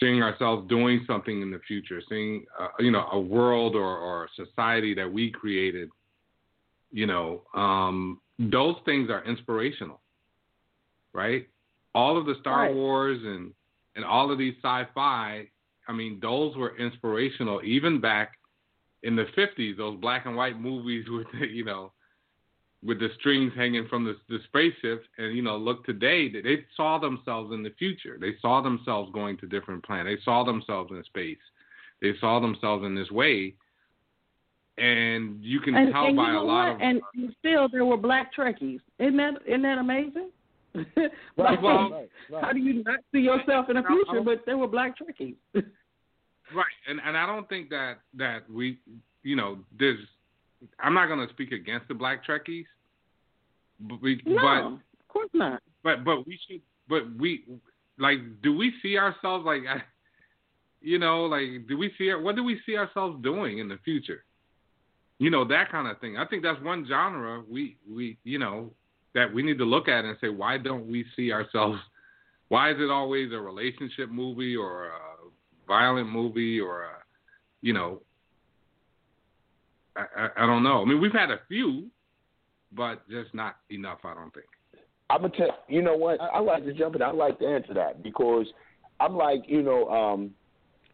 seeing 0.00 0.22
ourselves 0.22 0.68
doing 0.68 1.04
something 1.06 1.42
in 1.42 1.50
the 1.50 1.60
future, 1.66 2.00
seeing 2.08 2.44
uh, 2.58 2.68
you 2.78 2.90
know 2.90 3.06
a 3.12 3.20
world 3.20 3.74
or 3.74 3.96
or 3.98 4.24
a 4.24 4.28
society 4.46 4.94
that 4.94 5.10
we 5.10 5.30
created 5.30 5.90
you 6.90 7.06
know, 7.06 7.42
um, 7.54 8.20
those 8.38 8.76
things 8.84 9.10
are 9.10 9.24
inspirational, 9.24 10.00
right? 11.12 11.46
All 11.94 12.16
of 12.16 12.26
the 12.26 12.34
Star 12.40 12.62
Right. 12.62 12.74
Wars 12.74 13.20
and 13.22 13.52
and 13.96 14.04
all 14.04 14.30
of 14.30 14.38
these 14.38 14.54
sci-fi, 14.62 15.48
I 15.88 15.92
mean, 15.92 16.18
those 16.22 16.56
were 16.56 16.76
inspirational 16.78 17.60
even 17.64 18.00
back 18.00 18.32
in 19.02 19.16
the 19.16 19.26
'50s. 19.36 19.76
Those 19.76 19.98
black 20.00 20.26
and 20.26 20.36
white 20.36 20.58
movies 20.60 21.06
with 21.10 21.26
you 21.50 21.64
know, 21.64 21.92
with 22.84 23.00
the 23.00 23.08
strings 23.18 23.52
hanging 23.56 23.86
from 23.88 24.04
the, 24.04 24.16
the 24.28 24.38
spaceships, 24.46 25.06
and 25.18 25.36
you 25.36 25.42
know, 25.42 25.56
look 25.56 25.84
today, 25.84 26.28
they 26.30 26.42
they 26.42 26.64
saw 26.76 26.98
themselves 26.98 27.52
in 27.52 27.62
the 27.62 27.72
future. 27.78 28.18
They 28.20 28.34
saw 28.40 28.60
themselves 28.62 29.10
going 29.12 29.36
to 29.38 29.46
different 29.46 29.84
planets. 29.84 30.20
They 30.20 30.24
saw 30.24 30.44
themselves 30.44 30.90
in 30.92 31.02
space. 31.04 31.38
They 32.00 32.12
saw 32.20 32.38
themselves 32.38 32.84
in 32.84 32.94
this 32.94 33.10
way 33.10 33.54
and 34.78 35.42
you 35.42 35.60
can 35.60 35.74
and, 35.74 35.92
tell 35.92 36.06
and 36.06 36.16
by 36.16 36.28
you 36.28 36.32
know 36.34 36.42
a 36.42 36.44
lot 36.44 36.66
what? 36.66 36.74
of 36.76 36.80
and 36.80 37.34
still 37.38 37.68
there 37.68 37.84
were 37.84 37.96
black 37.96 38.30
Trekkies. 38.34 38.80
Isn't 38.98 39.16
that 39.16 39.34
isn't 39.46 39.62
that 39.62 39.78
amazing? 39.78 40.30
like, 41.36 41.60
well, 41.62 41.90
right, 41.90 42.08
how 42.44 42.52
do 42.52 42.60
you 42.60 42.84
not 42.84 43.00
see 43.12 43.20
yourself 43.20 43.66
in 43.68 43.76
the 43.76 43.82
future? 43.82 44.22
But 44.22 44.44
there 44.46 44.56
were 44.56 44.68
black 44.68 44.94
Trekkies. 44.98 45.36
right 46.54 46.64
and 46.88 46.98
and 47.04 47.14
i 47.14 47.26
don't 47.26 47.46
think 47.50 47.68
that 47.68 47.98
that 48.14 48.50
we 48.50 48.78
you 49.22 49.36
know 49.36 49.58
there's 49.78 49.98
i'm 50.80 50.94
not 50.94 51.06
going 51.06 51.26
to 51.26 51.32
speak 51.32 51.52
against 51.52 51.86
the 51.88 51.94
black 51.94 52.24
trekkies 52.26 52.66
but 53.80 54.00
we 54.02 54.20
no, 54.26 54.74
of 54.74 55.08
course 55.08 55.30
not. 55.34 55.62
but 55.82 56.04
but 56.04 56.16
but 56.16 56.26
we 56.26 56.38
should 56.48 56.60
but 56.88 57.02
we 57.18 57.44
like 57.98 58.18
do 58.42 58.56
we 58.56 58.72
see 58.82 58.96
ourselves 58.98 59.44
like 59.44 59.62
You 60.80 60.98
know, 60.98 61.24
like, 61.24 61.66
do 61.66 61.76
we 61.76 61.92
see 61.98 62.12
what 62.14 62.36
do 62.36 62.44
we 62.44 62.60
see 62.64 62.76
ourselves 62.76 63.22
doing 63.22 63.58
in 63.58 63.68
the 63.68 63.78
future? 63.84 64.24
You 65.18 65.30
know, 65.30 65.44
that 65.48 65.70
kind 65.72 65.88
of 65.88 65.98
thing. 66.00 66.16
I 66.16 66.24
think 66.24 66.42
that's 66.42 66.62
one 66.62 66.86
genre 66.88 67.42
we 67.48 67.76
we 67.88 68.16
you 68.22 68.38
know 68.38 68.70
that 69.14 69.32
we 69.32 69.42
need 69.42 69.58
to 69.58 69.64
look 69.64 69.88
at 69.88 70.04
and 70.04 70.16
say, 70.20 70.28
why 70.28 70.58
don't 70.58 70.86
we 70.86 71.04
see 71.16 71.32
ourselves? 71.32 71.78
Why 72.48 72.70
is 72.70 72.76
it 72.78 72.90
always 72.90 73.32
a 73.32 73.38
relationship 73.38 74.10
movie 74.10 74.54
or 74.54 74.86
a 74.86 74.98
violent 75.66 76.08
movie 76.08 76.60
or 76.60 76.84
a, 76.84 76.92
you 77.60 77.72
know, 77.72 78.00
I, 79.98 80.04
I, 80.22 80.44
I 80.44 80.46
don't 80.46 80.62
know. 80.62 80.82
I 80.82 80.84
mean, 80.84 81.00
we've 81.00 81.12
had 81.12 81.30
a 81.30 81.40
few, 81.48 81.86
but 82.72 83.08
just 83.08 83.34
not 83.34 83.56
enough. 83.70 83.98
I 84.04 84.14
don't 84.14 84.32
think. 84.32 84.46
I'm 85.10 85.22
gonna 85.22 85.36
tell 85.36 85.58
you 85.68 85.82
know 85.82 85.96
what 85.96 86.20
I, 86.20 86.26
I 86.26 86.38
like 86.40 86.64
to 86.64 86.72
jump 86.72 86.94
in. 86.94 87.02
I 87.02 87.10
like 87.10 87.38
to 87.38 87.46
answer 87.46 87.74
that 87.74 88.02
because 88.02 88.46
I'm 89.00 89.16
like 89.16 89.42
you 89.46 89.62
know, 89.62 89.88
um, 89.88 90.30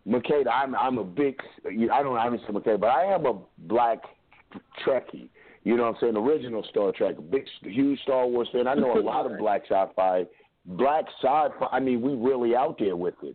Makeda. 0.06 0.48
I'm 0.52 0.74
I'm 0.74 0.98
a 0.98 1.04
big. 1.04 1.36
I 1.66 2.02
don't 2.02 2.16
I 2.16 2.24
haven't 2.24 2.42
Makeda, 2.42 2.80
but 2.80 2.90
I 2.90 3.12
am 3.12 3.26
a 3.26 3.38
black 3.58 3.98
Trekkie. 4.86 5.28
You 5.64 5.76
know 5.76 5.84
what 5.84 5.94
I'm 5.94 6.00
saying? 6.00 6.16
Original 6.16 6.64
Star 6.70 6.92
Trek, 6.92 7.16
big, 7.30 7.46
huge 7.62 7.98
Star 8.02 8.26
Wars 8.26 8.48
fan. 8.52 8.68
I 8.68 8.74
know 8.74 8.98
a 8.98 9.00
lot 9.00 9.30
of 9.30 9.38
black 9.38 9.62
sci-fi. 9.68 10.26
Black 10.66 11.04
sci-fi. 11.22 11.66
I 11.72 11.80
mean, 11.80 12.02
we 12.02 12.14
really 12.14 12.54
out 12.54 12.78
there 12.78 12.96
with 12.96 13.14
it. 13.22 13.34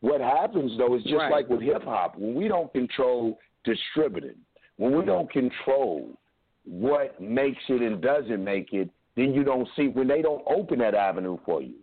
What 0.00 0.20
happens 0.20 0.72
though 0.76 0.94
is 0.96 1.02
just 1.04 1.14
Right. 1.14 1.30
like 1.30 1.48
with 1.48 1.62
hip 1.62 1.84
hop. 1.84 2.18
When 2.18 2.34
we 2.34 2.48
don't 2.48 2.72
control 2.72 3.38
distributing, 3.64 4.36
when 4.78 4.96
we 4.96 5.04
don't 5.04 5.30
control 5.30 6.08
what 6.64 7.20
makes 7.20 7.62
it 7.68 7.82
and 7.82 8.00
doesn't 8.00 8.42
make 8.42 8.72
it, 8.72 8.88
then 9.16 9.34
you 9.34 9.44
don't 9.44 9.68
see 9.76 9.88
when 9.88 10.08
they 10.08 10.22
don't 10.22 10.42
open 10.46 10.78
that 10.78 10.94
avenue 10.94 11.36
for 11.44 11.60
you. 11.60 11.74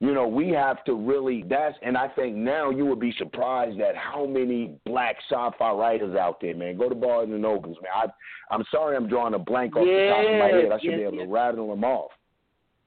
You 0.00 0.12
know, 0.14 0.26
we 0.26 0.48
have 0.48 0.82
to 0.84 0.94
really 0.94 1.44
that's 1.48 1.76
and 1.80 1.96
I 1.96 2.08
think 2.08 2.34
now 2.34 2.70
you 2.70 2.84
would 2.86 2.98
be 2.98 3.14
surprised 3.18 3.80
at 3.80 3.94
how 3.96 4.26
many 4.26 4.74
black 4.84 5.16
sci-fi 5.30 5.72
writers 5.72 6.16
out 6.16 6.40
there, 6.40 6.56
man. 6.56 6.76
Go 6.76 6.88
to 6.88 6.94
Barnes 6.96 7.30
and 7.30 7.40
Nobles, 7.40 7.76
man. 7.80 7.92
I 7.94 8.52
I'm 8.52 8.64
sorry 8.72 8.96
I'm 8.96 9.08
drawing 9.08 9.34
a 9.34 9.38
blank 9.38 9.76
off 9.76 9.84
the 9.84 10.08
top 10.10 10.28
of 10.28 10.38
my 10.40 10.58
head. 10.58 10.72
I 10.72 10.80
should 10.80 10.96
be 10.96 11.04
able 11.04 11.18
yes. 11.18 11.26
to 11.26 11.32
rattle 11.32 11.70
them 11.70 11.84
off. 11.84 12.10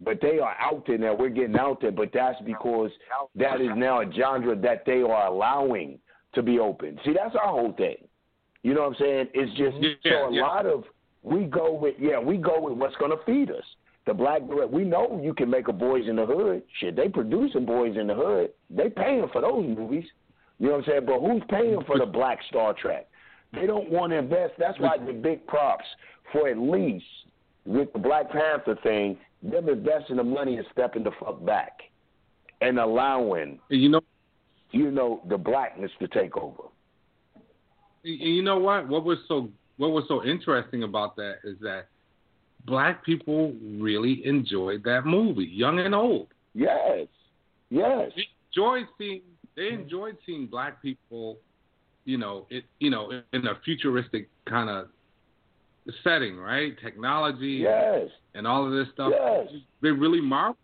But 0.01 0.19
they 0.21 0.39
are 0.39 0.57
out 0.59 0.83
there 0.85 0.97
now. 0.97 1.15
We're 1.15 1.29
getting 1.29 1.55
out 1.55 1.79
there, 1.79 1.93
but 1.93 2.09
that's 2.13 2.39
because 2.45 2.91
that 3.35 3.61
is 3.61 3.69
now 3.77 4.01
a 4.01 4.11
genre 4.11 4.53
that 4.57 4.83
they 4.85 5.01
are 5.01 5.27
allowing 5.27 5.99
to 6.33 6.43
be 6.43 6.59
open. 6.59 6.99
See, 7.05 7.13
that's 7.13 7.35
our 7.35 7.47
whole 7.47 7.71
thing. 7.77 7.95
You 8.65 8.73
know 8.73 8.81
what 8.81 8.87
I'm 8.87 8.95
saying? 8.99 9.27
It's 9.35 9.51
just 9.55 9.77
Yeah, 10.03 10.11
so 10.11 10.29
a 10.29 10.33
yeah. 10.33 10.41
lot 10.41 10.65
of 10.65 10.85
we 11.21 11.43
go 11.43 11.71
with 11.71 11.93
yeah, 11.99 12.17
we 12.17 12.37
go 12.37 12.59
with 12.59 12.79
what's 12.79 12.95
gonna 12.95 13.17
feed 13.23 13.51
us. 13.51 13.63
The 14.07 14.13
black 14.15 14.47
direct 14.47 14.71
we 14.71 14.83
know 14.83 15.21
you 15.23 15.35
can 15.35 15.51
make 15.51 15.67
a 15.67 15.71
boys 15.73 16.07
in 16.07 16.15
the 16.15 16.25
hood. 16.25 16.63
Shit, 16.79 16.95
they 16.95 17.07
producing 17.07 17.63
boys 17.63 17.95
in 17.95 18.07
the 18.07 18.15
hood. 18.15 18.49
They 18.71 18.89
paying 18.89 19.27
for 19.31 19.41
those 19.41 19.63
movies. 19.67 20.05
You 20.57 20.69
know 20.69 20.77
what 20.77 20.87
I'm 20.87 20.91
saying? 20.91 21.05
But 21.05 21.19
who's 21.19 21.43
paying 21.47 21.79
for 21.85 21.99
the 21.99 22.07
black 22.07 22.39
Star 22.49 22.73
Trek? 22.73 23.07
They 23.53 23.67
don't 23.67 23.91
want 23.91 24.13
to 24.13 24.17
invest. 24.17 24.53
That's 24.57 24.79
why 24.79 24.97
the 24.97 25.13
big 25.13 25.45
props 25.45 25.85
for 26.31 26.49
at 26.49 26.57
least 26.57 27.05
with 27.65 27.93
the 27.93 27.99
Black 27.99 28.31
Panther 28.31 28.77
thing, 28.81 29.15
them 29.43 29.69
investing 29.69 30.15
the 30.15 30.23
money 30.23 30.57
and 30.57 30.65
stepping 30.71 31.03
the 31.03 31.11
fuck 31.19 31.45
back 31.45 31.81
and 32.61 32.79
allowing, 32.79 33.59
You 33.69 33.89
know, 33.89 34.01
you 34.71 34.89
know, 34.89 35.21
the 35.29 35.37
blackness 35.37 35.91
to 35.99 36.07
take 36.07 36.35
over. 36.35 36.63
And 38.05 38.19
you 38.35 38.43
know 38.43 38.57
what? 38.59 38.87
What 38.87 39.03
was 39.03 39.17
so 39.27 39.49
what 39.77 39.91
was 39.91 40.05
so 40.07 40.23
interesting 40.23 40.83
about 40.83 41.15
that 41.17 41.37
is 41.43 41.57
that 41.61 41.87
black 42.65 43.03
people 43.03 43.53
really 43.63 44.25
enjoyed 44.25 44.83
that 44.85 45.05
movie, 45.05 45.45
young 45.45 45.79
and 45.79 45.93
old. 45.93 46.27
Yes. 46.53 47.07
Yes. 47.69 48.11
They 48.15 48.27
enjoyed 48.51 48.85
seeing 48.97 49.21
they 49.55 49.69
enjoyed 49.69 50.17
seeing 50.25 50.45
black 50.47 50.81
people, 50.81 51.37
you 52.05 52.17
know, 52.17 52.45
it 52.49 52.63
you 52.79 52.89
know, 52.89 53.11
in 53.33 53.47
a 53.47 53.55
futuristic 53.65 54.29
kind 54.47 54.69
of 54.69 54.87
setting, 56.03 56.37
right? 56.37 56.73
Technology 56.81 57.59
Yes. 57.63 58.07
and 58.35 58.45
all 58.47 58.65
of 58.65 58.71
this 58.71 58.87
stuff. 58.93 59.11
Yes. 59.15 59.47
They 59.81 59.89
really 59.91 60.21
marvel, 60.21 60.55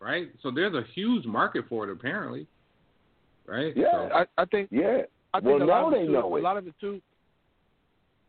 right? 0.00 0.28
So 0.42 0.50
there's 0.50 0.74
a 0.74 0.84
huge 0.94 1.24
market 1.24 1.64
for 1.68 1.88
it 1.88 1.92
apparently. 1.92 2.46
Right? 3.46 3.76
Yeah. 3.76 3.92
So- 3.92 4.14
I, 4.14 4.26
I 4.38 4.44
think 4.46 4.68
Yeah. 4.72 5.02
I 5.34 5.40
think 5.40 5.58
Well, 5.58 5.62
a 5.62 5.64
lot 5.66 5.80
now 5.80 5.86
of 5.88 5.92
it 5.94 5.96
they 5.98 6.06
too, 6.06 6.12
know 6.12 6.34
a 6.34 6.38
it. 6.38 6.42
lot 6.42 6.56
of 6.56 6.66
it 6.66 6.74
too. 6.80 7.02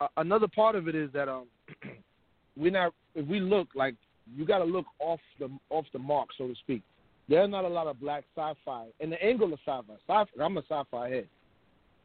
Uh, 0.01 0.07
another 0.17 0.47
part 0.47 0.75
of 0.75 0.87
it 0.87 0.95
is 0.95 1.09
that 1.13 1.29
um, 1.29 1.45
we're 2.57 2.71
not. 2.71 2.93
If 3.13 3.27
we 3.27 3.39
look 3.39 3.67
like 3.75 3.95
you 4.35 4.43
got 4.45 4.57
to 4.57 4.65
look 4.65 4.85
off 4.99 5.19
the 5.39 5.49
off 5.69 5.85
the 5.93 5.99
mark, 5.99 6.29
so 6.37 6.47
to 6.47 6.55
speak. 6.55 6.81
There 7.29 7.41
are 7.41 7.47
not 7.47 7.63
a 7.65 7.67
lot 7.69 7.87
of 7.87 7.99
black 7.99 8.23
sci-fi, 8.35 8.85
and 8.99 9.11
the 9.11 9.23
angle 9.23 9.51
of 9.53 9.59
sci-fi. 9.65 9.93
sci-fi 10.07 10.43
I'm 10.43 10.57
a 10.57 10.61
sci-fi 10.61 11.09
head. 11.09 11.27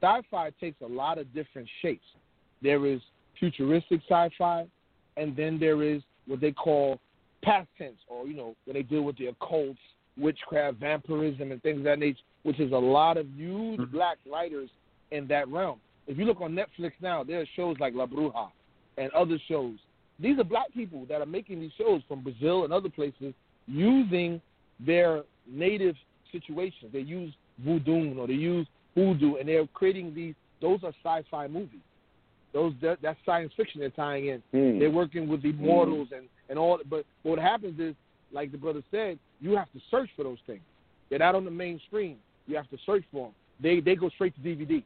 Sci-fi 0.00 0.50
takes 0.60 0.80
a 0.82 0.86
lot 0.86 1.18
of 1.18 1.32
different 1.34 1.68
shapes. 1.82 2.04
There 2.62 2.86
is 2.86 3.00
futuristic 3.38 4.00
sci-fi, 4.08 4.66
and 5.18 5.36
then 5.36 5.58
there 5.58 5.82
is 5.82 6.00
what 6.26 6.40
they 6.40 6.52
call 6.52 6.98
past 7.42 7.68
tense, 7.76 7.98
or 8.08 8.26
you 8.26 8.34
know, 8.34 8.54
when 8.64 8.74
they 8.74 8.82
deal 8.82 9.02
with 9.02 9.16
the 9.18 9.28
occults, 9.32 9.76
witchcraft, 10.18 10.78
vampirism, 10.78 11.52
and 11.52 11.62
things 11.62 11.78
of 11.78 11.84
that 11.84 11.98
nature, 11.98 12.18
which 12.44 12.58
is 12.60 12.72
a 12.72 12.76
lot 12.76 13.16
of 13.18 13.26
huge 13.34 13.80
Mhm. 13.80 13.90
black 13.92 14.18
writers 14.30 14.70
in 15.10 15.26
that 15.28 15.48
realm. 15.48 15.80
If 16.06 16.18
you 16.18 16.24
look 16.24 16.40
on 16.40 16.52
Netflix 16.52 16.92
now, 17.00 17.22
there 17.22 17.40
are 17.40 17.46
shows 17.56 17.76
like 17.78 17.94
La 17.94 18.06
Bruja 18.06 18.50
and 18.98 19.12
other 19.12 19.38
shows. 19.48 19.76
These 20.18 20.38
are 20.38 20.44
black 20.44 20.72
people 20.72 21.06
that 21.08 21.20
are 21.20 21.26
making 21.26 21.60
these 21.60 21.72
shows 21.78 22.02
from 22.08 22.22
Brazil 22.22 22.64
and 22.64 22.72
other 22.72 22.88
places 22.88 23.32
using 23.66 24.40
their 24.84 25.22
native 25.46 25.94
situations. 26.32 26.92
They 26.92 27.00
use 27.00 27.32
voodoo 27.64 28.18
or 28.18 28.26
they 28.26 28.34
use 28.34 28.66
hoodoo, 28.94 29.36
and 29.36 29.48
they're 29.48 29.66
creating 29.68 30.14
these. 30.14 30.34
Those 30.60 30.80
are 30.84 30.92
sci-fi 31.02 31.46
movies. 31.46 31.80
Those 32.52 32.74
that, 32.82 32.98
that's 33.00 33.18
science 33.24 33.52
fiction 33.56 33.80
they're 33.80 33.90
tying 33.90 34.26
in. 34.26 34.42
Hmm. 34.50 34.78
They're 34.78 34.90
working 34.90 35.28
with 35.28 35.42
the 35.42 35.50
immortals 35.50 36.08
and 36.14 36.26
and 36.48 36.58
all. 36.58 36.80
But 36.88 37.04
what 37.22 37.38
happens 37.38 37.78
is, 37.78 37.94
like 38.32 38.50
the 38.50 38.58
brother 38.58 38.82
said, 38.90 39.18
you 39.40 39.56
have 39.56 39.70
to 39.72 39.80
search 39.90 40.10
for 40.16 40.24
those 40.24 40.38
things. 40.46 40.60
They're 41.08 41.20
not 41.20 41.34
on 41.34 41.44
the 41.44 41.50
mainstream. 41.50 42.16
You 42.46 42.56
have 42.56 42.68
to 42.70 42.78
search 42.84 43.04
for 43.12 43.28
them. 43.28 43.34
They 43.62 43.80
they 43.80 43.94
go 43.94 44.08
straight 44.10 44.34
to 44.34 44.40
DVD. 44.40 44.82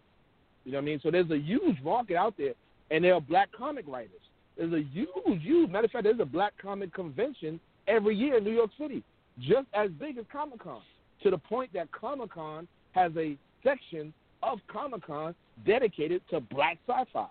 You 0.64 0.72
know 0.72 0.78
what 0.78 0.82
I 0.82 0.84
mean? 0.86 1.00
So 1.02 1.10
there's 1.10 1.30
a 1.30 1.38
huge 1.38 1.80
market 1.82 2.16
out 2.16 2.34
there, 2.38 2.54
and 2.90 3.04
there 3.04 3.14
are 3.14 3.20
black 3.20 3.50
comic 3.56 3.84
writers. 3.86 4.10
There's 4.56 4.72
a 4.72 4.82
huge, 4.92 5.42
huge 5.42 5.70
matter 5.70 5.86
of 5.86 5.90
fact. 5.90 6.04
There's 6.04 6.20
a 6.20 6.24
black 6.24 6.52
comic 6.60 6.94
convention 6.94 7.60
every 7.88 8.16
year 8.16 8.38
in 8.38 8.44
New 8.44 8.52
York 8.52 8.70
City, 8.78 9.02
just 9.40 9.66
as 9.74 9.90
big 9.98 10.16
as 10.18 10.24
Comic 10.30 10.62
Con. 10.62 10.80
To 11.22 11.30
the 11.30 11.38
point 11.38 11.72
that 11.72 11.90
Comic 11.92 12.32
Con 12.32 12.68
has 12.92 13.12
a 13.16 13.36
section 13.62 14.12
of 14.42 14.58
Comic 14.68 15.06
Con 15.06 15.34
dedicated 15.66 16.22
to 16.30 16.40
black 16.40 16.78
sci-fi. 16.86 17.26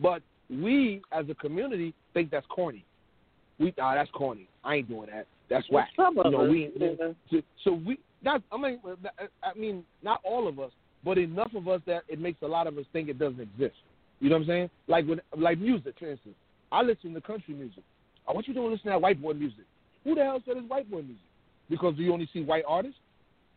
But 0.00 0.22
we, 0.50 1.02
as 1.12 1.26
a 1.28 1.34
community, 1.34 1.94
think 2.14 2.30
that's 2.30 2.46
corny. 2.48 2.84
We, 3.58 3.74
ah, 3.80 3.94
that's 3.94 4.10
corny. 4.10 4.48
I 4.64 4.76
ain't 4.76 4.88
doing 4.88 5.08
that. 5.12 5.26
That's 5.50 5.68
whack. 5.70 5.88
Some 5.96 6.16
You 6.16 6.30
know, 6.30 6.44
we, 6.44 6.70
yeah. 6.76 7.12
so, 7.30 7.42
so 7.64 7.72
we. 7.72 7.98
Not, 8.20 8.42
I 8.50 8.58
mean, 8.58 8.80
I 9.44 9.56
mean, 9.56 9.84
not 10.02 10.20
all 10.24 10.48
of 10.48 10.58
us, 10.58 10.72
but 11.04 11.18
enough 11.18 11.54
of 11.54 11.68
us 11.68 11.80
that 11.86 12.02
it 12.08 12.18
makes 12.18 12.42
a 12.42 12.46
lot 12.46 12.66
of 12.66 12.76
us 12.78 12.84
think 12.92 13.08
it 13.08 13.18
doesn't 13.18 13.40
exist. 13.40 13.76
You 14.20 14.30
know 14.30 14.36
what 14.36 14.42
I'm 14.42 14.48
saying? 14.48 14.70
Like 14.88 15.06
with 15.06 15.20
like 15.36 15.58
music, 15.58 15.94
for 15.98 16.10
instance. 16.10 16.34
I 16.70 16.82
listen 16.82 17.14
to 17.14 17.20
country 17.20 17.54
music. 17.54 17.82
I 18.28 18.32
want 18.32 18.46
you 18.46 18.54
to 18.54 18.62
listen 18.62 18.84
to 18.84 18.90
that 18.90 19.00
white 19.00 19.20
boy 19.22 19.32
music. 19.32 19.64
Who 20.04 20.14
the 20.14 20.22
hell 20.22 20.42
said 20.44 20.56
it's 20.56 20.68
white 20.68 20.90
boy 20.90 21.02
music? 21.02 21.16
Because 21.70 21.94
you 21.96 22.12
only 22.12 22.28
see 22.32 22.42
white 22.42 22.64
artists. 22.66 22.98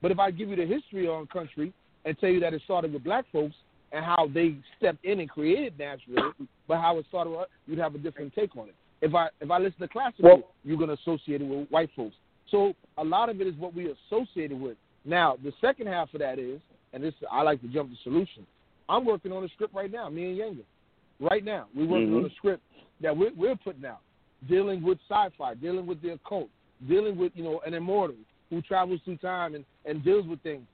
But 0.02 0.12
if 0.12 0.20
I 0.20 0.32
give 0.32 0.50
you 0.50 0.56
the 0.56 0.66
history 0.66 1.08
on 1.08 1.28
country 1.28 1.74
and 2.06 2.18
tell 2.20 2.30
you 2.30 2.40
that 2.40 2.54
it 2.54 2.62
started 2.64 2.94
with 2.94 3.04
black 3.04 3.26
folks 3.32 3.56
and 3.92 4.04
how 4.04 4.30
they 4.34 4.56
stepped 4.78 5.04
in 5.04 5.20
and 5.20 5.30
created 5.30 5.78
Nashville, 5.78 6.34
but 6.68 6.78
how 6.78 6.98
it 6.98 7.06
started, 7.10 7.32
with- 7.32 7.50
you'd 7.68 7.80
have 7.80 7.96
a 7.96 7.98
different 7.98 8.34
take 8.34 8.56
on 8.56 8.70
it. 8.70 8.76
If 9.02 9.14
I 9.16 9.30
if 9.40 9.50
I 9.52 9.58
listen 9.58 9.80
to 9.82 9.88
classical, 9.88 10.24
Well- 10.30 10.48
you're 10.64 10.78
gonna 10.78 10.94
associate 10.94 11.42
it 11.42 11.46
with 11.46 11.70
white 11.70 11.92
folks. 11.96 12.16
So 12.50 12.74
a 12.98 13.04
lot 13.04 13.30
of 13.30 13.42
it 13.42 13.48
is 13.48 13.56
what 13.56 13.74
we 13.74 13.90
associated 13.90 14.60
with. 14.60 14.78
Now 15.06 15.38
the 15.44 15.54
second 15.60 15.88
half 15.88 16.14
of 16.14 16.20
that 16.20 16.40
is, 16.40 16.62
and 16.94 17.04
this 17.04 17.14
I 17.32 17.42
like 17.42 17.62
to 17.62 17.68
jump 17.68 17.90
to 17.92 17.98
solution. 18.04 18.46
I'm 18.90 19.06
working 19.06 19.32
on 19.32 19.44
a 19.44 19.50
script 19.50 19.74
right 19.74 19.92
now, 19.92 20.10
me 20.10 20.32
and 20.32 20.40
Yanga. 20.40 20.64
Right 21.20 21.46
now, 21.46 21.68
we're 21.76 21.86
working 21.88 22.10
Mhm. 22.10 22.18
on 22.18 22.26
a 22.26 22.30
script 22.36 22.64
that 23.00 23.16
we're, 23.16 23.32
we're 23.36 23.56
putting 23.56 23.86
out, 23.86 24.02
dealing 24.50 24.82
with 24.84 24.98
sci-fi, 25.10 25.54
dealing 25.56 25.86
with 25.86 26.02
the 26.02 26.14
occult, 26.14 26.50
dealing 26.88 27.18
with 27.18 27.32
you 27.36 27.44
know 27.44 27.62
an 27.66 27.74
immortal 27.74 28.16
who 28.50 28.62
travels 28.62 29.00
through 29.06 29.18
time 29.18 29.56
and, 29.56 29.64
and 29.86 30.04
deals 30.04 30.26
with 30.28 30.42
things. 30.42 30.66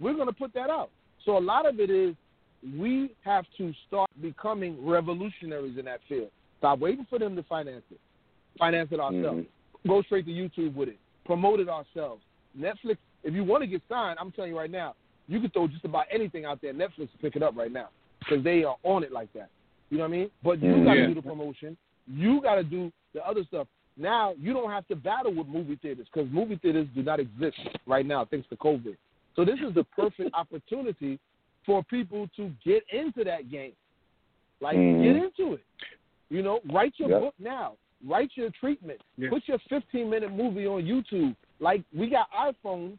We're 0.00 0.14
going 0.14 0.26
to 0.26 0.32
put 0.32 0.52
that 0.54 0.70
out. 0.70 0.90
So 1.24 1.36
a 1.36 1.38
lot 1.38 1.66
of 1.66 1.78
it 1.78 1.90
is 1.90 2.16
we 2.76 3.10
have 3.22 3.44
to 3.58 3.72
start 3.86 4.10
becoming 4.20 4.84
revolutionaries 4.84 5.78
in 5.78 5.84
that 5.84 6.00
field. 6.08 6.30
Stop 6.58 6.80
waiting 6.80 7.06
for 7.08 7.18
them 7.18 7.36
to 7.36 7.42
finance 7.44 7.84
it. 7.90 8.00
Finance 8.58 8.88
it 8.92 9.00
ourselves. 9.00 9.46
Go 9.86 10.02
straight 10.02 10.26
to 10.26 10.32
YouTube 10.32 10.74
with 10.74 10.88
it. 10.88 10.98
Promote 11.24 11.60
it 11.60 11.68
ourselves. 11.68 12.22
Netflix, 12.58 12.96
if 13.22 13.32
you 13.34 13.44
want 13.44 13.62
to 13.62 13.66
get 13.66 13.82
signed, 13.88 14.18
I'm 14.20 14.32
telling 14.32 14.50
you 14.50 14.58
right 14.58 14.70
now, 14.70 14.94
you 15.30 15.40
can 15.40 15.48
throw 15.50 15.68
just 15.68 15.84
about 15.84 16.06
anything 16.10 16.44
out 16.44 16.60
there. 16.60 16.74
Netflix 16.74 16.98
will 16.98 17.20
pick 17.22 17.36
it 17.36 17.42
up 17.42 17.56
right 17.56 17.72
now 17.72 17.88
because 18.18 18.42
they 18.42 18.64
are 18.64 18.76
on 18.82 19.04
it 19.04 19.12
like 19.12 19.32
that. 19.32 19.48
You 19.90 19.98
know 19.98 20.04
what 20.04 20.08
I 20.14 20.16
mean? 20.18 20.30
But 20.42 20.60
you 20.60 20.68
Mhm. 20.68 20.84
got 20.84 20.94
to 20.94 21.00
Yeah. 21.00 21.06
do 21.06 21.14
the 21.14 21.22
promotion. 21.22 21.76
You 22.06 22.40
got 22.40 22.56
to 22.56 22.64
do 22.64 22.92
the 23.12 23.26
other 23.26 23.44
stuff. 23.44 23.68
Now 23.96 24.34
you 24.38 24.52
don't 24.52 24.70
have 24.70 24.86
to 24.88 24.96
battle 24.96 25.32
with 25.32 25.46
movie 25.46 25.76
theaters 25.76 26.06
because 26.12 26.30
movie 26.30 26.56
theaters 26.56 26.88
do 26.94 27.02
not 27.02 27.20
exist 27.20 27.58
right 27.86 28.04
now 28.04 28.24
thanks 28.24 28.48
to 28.48 28.56
COVID. 28.56 28.96
So 29.36 29.44
this 29.44 29.60
is 29.60 29.72
the 29.74 29.84
perfect 29.84 30.34
opportunity 30.34 31.18
for 31.64 31.82
people 31.84 32.28
to 32.36 32.50
get 32.64 32.82
into 32.90 33.22
that 33.24 33.50
game. 33.50 33.74
Like 34.60 34.76
Mhm. 34.76 35.02
get 35.02 35.16
into 35.16 35.54
it. 35.54 35.64
You 36.28 36.42
know, 36.42 36.60
write 36.66 36.98
your 36.98 37.10
Yep. 37.10 37.20
book 37.20 37.34
now. 37.38 37.76
Write 38.04 38.36
your 38.36 38.50
treatment. 38.50 39.00
Put 39.28 39.46
your 39.46 39.58
15 39.68 40.08
minute 40.08 40.32
movie 40.32 40.66
on 40.66 40.82
YouTube. 40.82 41.36
Like 41.58 41.82
we 41.92 42.08
got 42.08 42.30
iPhones, 42.32 42.98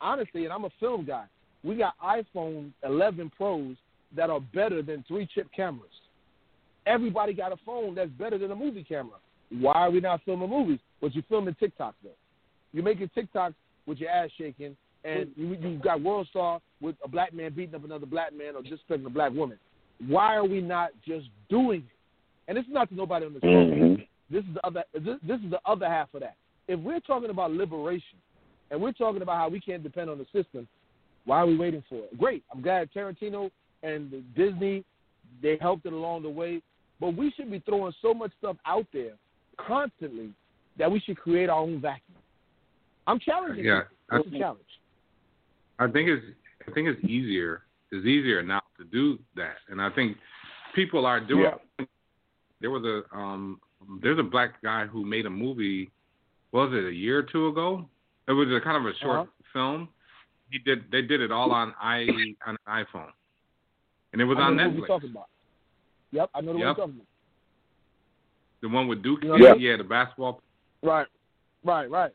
honestly, 0.00 0.44
and 0.44 0.52
I'm 0.52 0.64
a 0.64 0.70
film 0.70 1.04
guy. 1.04 1.26
We 1.64 1.76
got 1.76 1.94
iPhone 1.98 2.70
11 2.84 3.32
Pros 3.36 3.76
that 4.14 4.30
are 4.30 4.40
better 4.40 4.82
than 4.82 5.04
three 5.08 5.26
chip 5.34 5.48
cameras. 5.54 5.90
Everybody 6.86 7.32
got 7.32 7.52
a 7.52 7.56
phone 7.64 7.94
that's 7.94 8.10
better 8.10 8.38
than 8.38 8.50
a 8.50 8.56
movie 8.56 8.84
camera. 8.84 9.16
Why 9.50 9.74
are 9.74 9.90
we 9.90 10.00
not 10.00 10.20
filming 10.24 10.50
movies? 10.50 10.78
But 11.00 11.14
you're 11.14 11.24
filming 11.28 11.54
TikToks 11.54 11.94
though. 12.02 12.10
You're 12.72 12.84
making 12.84 13.10
TikToks 13.16 13.54
with 13.86 13.98
your 13.98 14.10
ass 14.10 14.30
shaking, 14.36 14.76
and 15.04 15.30
you 15.36 15.54
you 15.54 15.78
got 15.78 16.02
World 16.02 16.26
Star 16.28 16.60
with 16.80 16.96
a 17.04 17.08
black 17.08 17.32
man 17.32 17.52
beating 17.54 17.74
up 17.74 17.84
another 17.84 18.06
black 18.06 18.36
man 18.36 18.54
or 18.56 18.62
disrespecting 18.62 19.06
a 19.06 19.10
black 19.10 19.32
woman. 19.32 19.58
Why 20.06 20.36
are 20.36 20.44
we 20.44 20.60
not 20.60 20.90
just 21.06 21.26
doing 21.48 21.80
it? 21.80 21.96
And 22.48 22.56
this 22.58 22.64
is 22.66 22.72
not 22.72 22.88
to 22.90 22.94
nobody 22.94 23.24
on 23.26 23.34
the 23.34 23.40
show. 23.40 23.46
Mhm. 23.46 24.06
This 24.30 24.44
is 24.44 24.54
the 24.54 24.66
other. 24.66 24.84
This, 24.92 25.18
this 25.22 25.40
is 25.40 25.50
the 25.50 25.60
other 25.64 25.88
half 25.88 26.12
of 26.14 26.20
that. 26.20 26.36
If 26.68 26.80
we're 26.80 27.00
talking 27.00 27.30
about 27.30 27.52
liberation, 27.52 28.18
and 28.70 28.80
we're 28.80 28.92
talking 28.92 29.22
about 29.22 29.36
how 29.36 29.48
we 29.48 29.60
can't 29.60 29.82
depend 29.82 30.10
on 30.10 30.18
the 30.18 30.26
system, 30.26 30.66
why 31.24 31.38
are 31.38 31.46
we 31.46 31.56
waiting 31.56 31.82
for 31.88 31.96
it? 31.96 32.18
Great. 32.18 32.42
I'm 32.52 32.60
glad 32.62 32.90
Tarantino 32.92 33.50
and 33.82 34.10
Disney 34.36 34.84
they 35.42 35.56
helped 35.60 35.84
it 35.84 35.92
along 35.92 36.22
the 36.22 36.28
way, 36.30 36.62
but 37.00 37.16
we 37.16 37.32
should 37.32 37.50
be 37.50 37.58
throwing 37.60 37.92
so 38.00 38.14
much 38.14 38.30
stuff 38.38 38.56
out 38.66 38.86
there 38.92 39.12
constantly 39.58 40.30
that 40.78 40.90
we 40.90 41.00
should 41.00 41.16
create 41.16 41.48
our 41.48 41.58
own 41.60 41.80
vacuum. 41.80 42.16
I'm 43.06 43.18
challenging. 43.18 43.64
Yeah. 43.64 43.82
It's 44.12 44.26
a 44.28 44.38
challenge. 44.38 44.60
I 45.78 45.88
think 45.90 46.08
it's 46.08 46.24
I 46.68 46.72
think 46.72 46.88
it's 46.88 47.02
easier. 47.04 47.62
It's 47.90 48.06
easier 48.06 48.42
now 48.42 48.62
to 48.78 48.84
do 48.84 49.18
that, 49.36 49.56
and 49.68 49.80
I 49.80 49.90
think 49.90 50.16
people 50.74 51.04
are 51.06 51.20
doing. 51.20 51.50
There 52.60 52.70
was 52.70 52.84
a 52.84 53.16
um, 53.16 53.60
there's 54.02 54.18
a 54.18 54.22
black 54.22 54.62
guy 54.62 54.86
who 54.86 55.04
made 55.04 55.26
a 55.26 55.30
movie. 55.30 55.90
Was 56.52 56.70
it 56.72 56.86
a 56.86 56.92
year 56.92 57.18
or 57.18 57.22
two 57.24 57.48
ago? 57.48 57.86
It 58.28 58.32
was 58.32 58.48
a 58.48 58.60
kind 58.64 58.76
of 58.76 58.86
a 58.94 58.96
short 58.98 59.20
Uh-huh. 59.20 59.26
film. 59.52 59.88
He 60.50 60.58
did. 60.58 60.90
They 60.92 61.02
did 61.02 61.20
it 61.20 61.32
all 61.32 61.50
on 61.52 61.74
i 61.80 62.02
on 62.46 62.56
an 62.66 62.84
iPhone, 62.84 63.10
and 64.12 64.20
it 64.22 64.24
was 64.24 64.38
I 64.38 64.42
on 64.42 64.56
know 64.56 64.64
Netflix. 64.70 64.76
you're 64.78 64.86
talking 64.86 65.10
about. 65.10 65.28
Yep, 66.12 66.30
I 66.34 66.40
know 66.40 66.46
the 66.46 66.52
one 66.52 66.58
Yep. 66.60 66.66
you're 66.66 66.86
talking 66.86 66.94
about. 66.94 67.06
The 68.62 68.68
one 68.68 68.88
with 68.88 69.02
Duke. 69.02 69.22
Know 69.24 69.36
yeah, 69.36 69.54
yeah, 69.58 69.76
the 69.76 69.84
basketball 69.84 70.40
Right, 70.82 71.06
right, 71.64 71.90
right. 71.90 72.12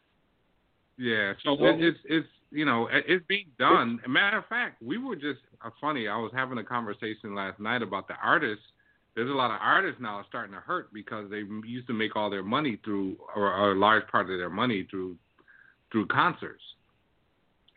Yeah, 0.97 1.33
so 1.43 1.53
Well, 1.55 1.73
it, 1.73 1.81
it's 1.83 1.99
it's 2.05 2.27
you 2.51 2.65
know 2.65 2.87
it- 2.87 3.05
it's 3.07 3.25
being 3.27 3.47
done. 3.57 3.99
matter 4.07 4.37
of 4.37 4.45
fact, 4.47 4.81
we 4.81 4.97
were 4.97 5.15
just 5.15 5.39
uh, 5.63 5.69
funny. 5.81 6.07
I 6.07 6.17
was 6.17 6.31
having 6.33 6.57
a 6.59 6.63
conversation 6.63 7.35
last 7.35 7.59
night 7.59 7.81
about 7.81 8.07
the 8.07 8.15
artists. 8.23 8.63
There's 9.15 9.29
a 9.29 9.33
lot 9.33 9.51
of 9.51 9.57
artists 9.61 9.99
now 9.99 10.23
starting 10.29 10.53
to 10.53 10.61
hurt 10.61 10.93
because 10.93 11.29
they 11.29 11.43
used 11.67 11.87
to 11.87 11.93
make 11.93 12.15
all 12.15 12.29
their 12.29 12.43
money 12.43 12.79
through, 12.85 13.17
or, 13.35 13.51
or 13.51 13.71
a 13.71 13.75
large 13.75 14.07
part 14.07 14.29
of 14.29 14.37
their 14.37 14.49
money 14.51 14.87
through, 14.89 15.17
through 15.91 16.05
concerts. 16.07 16.61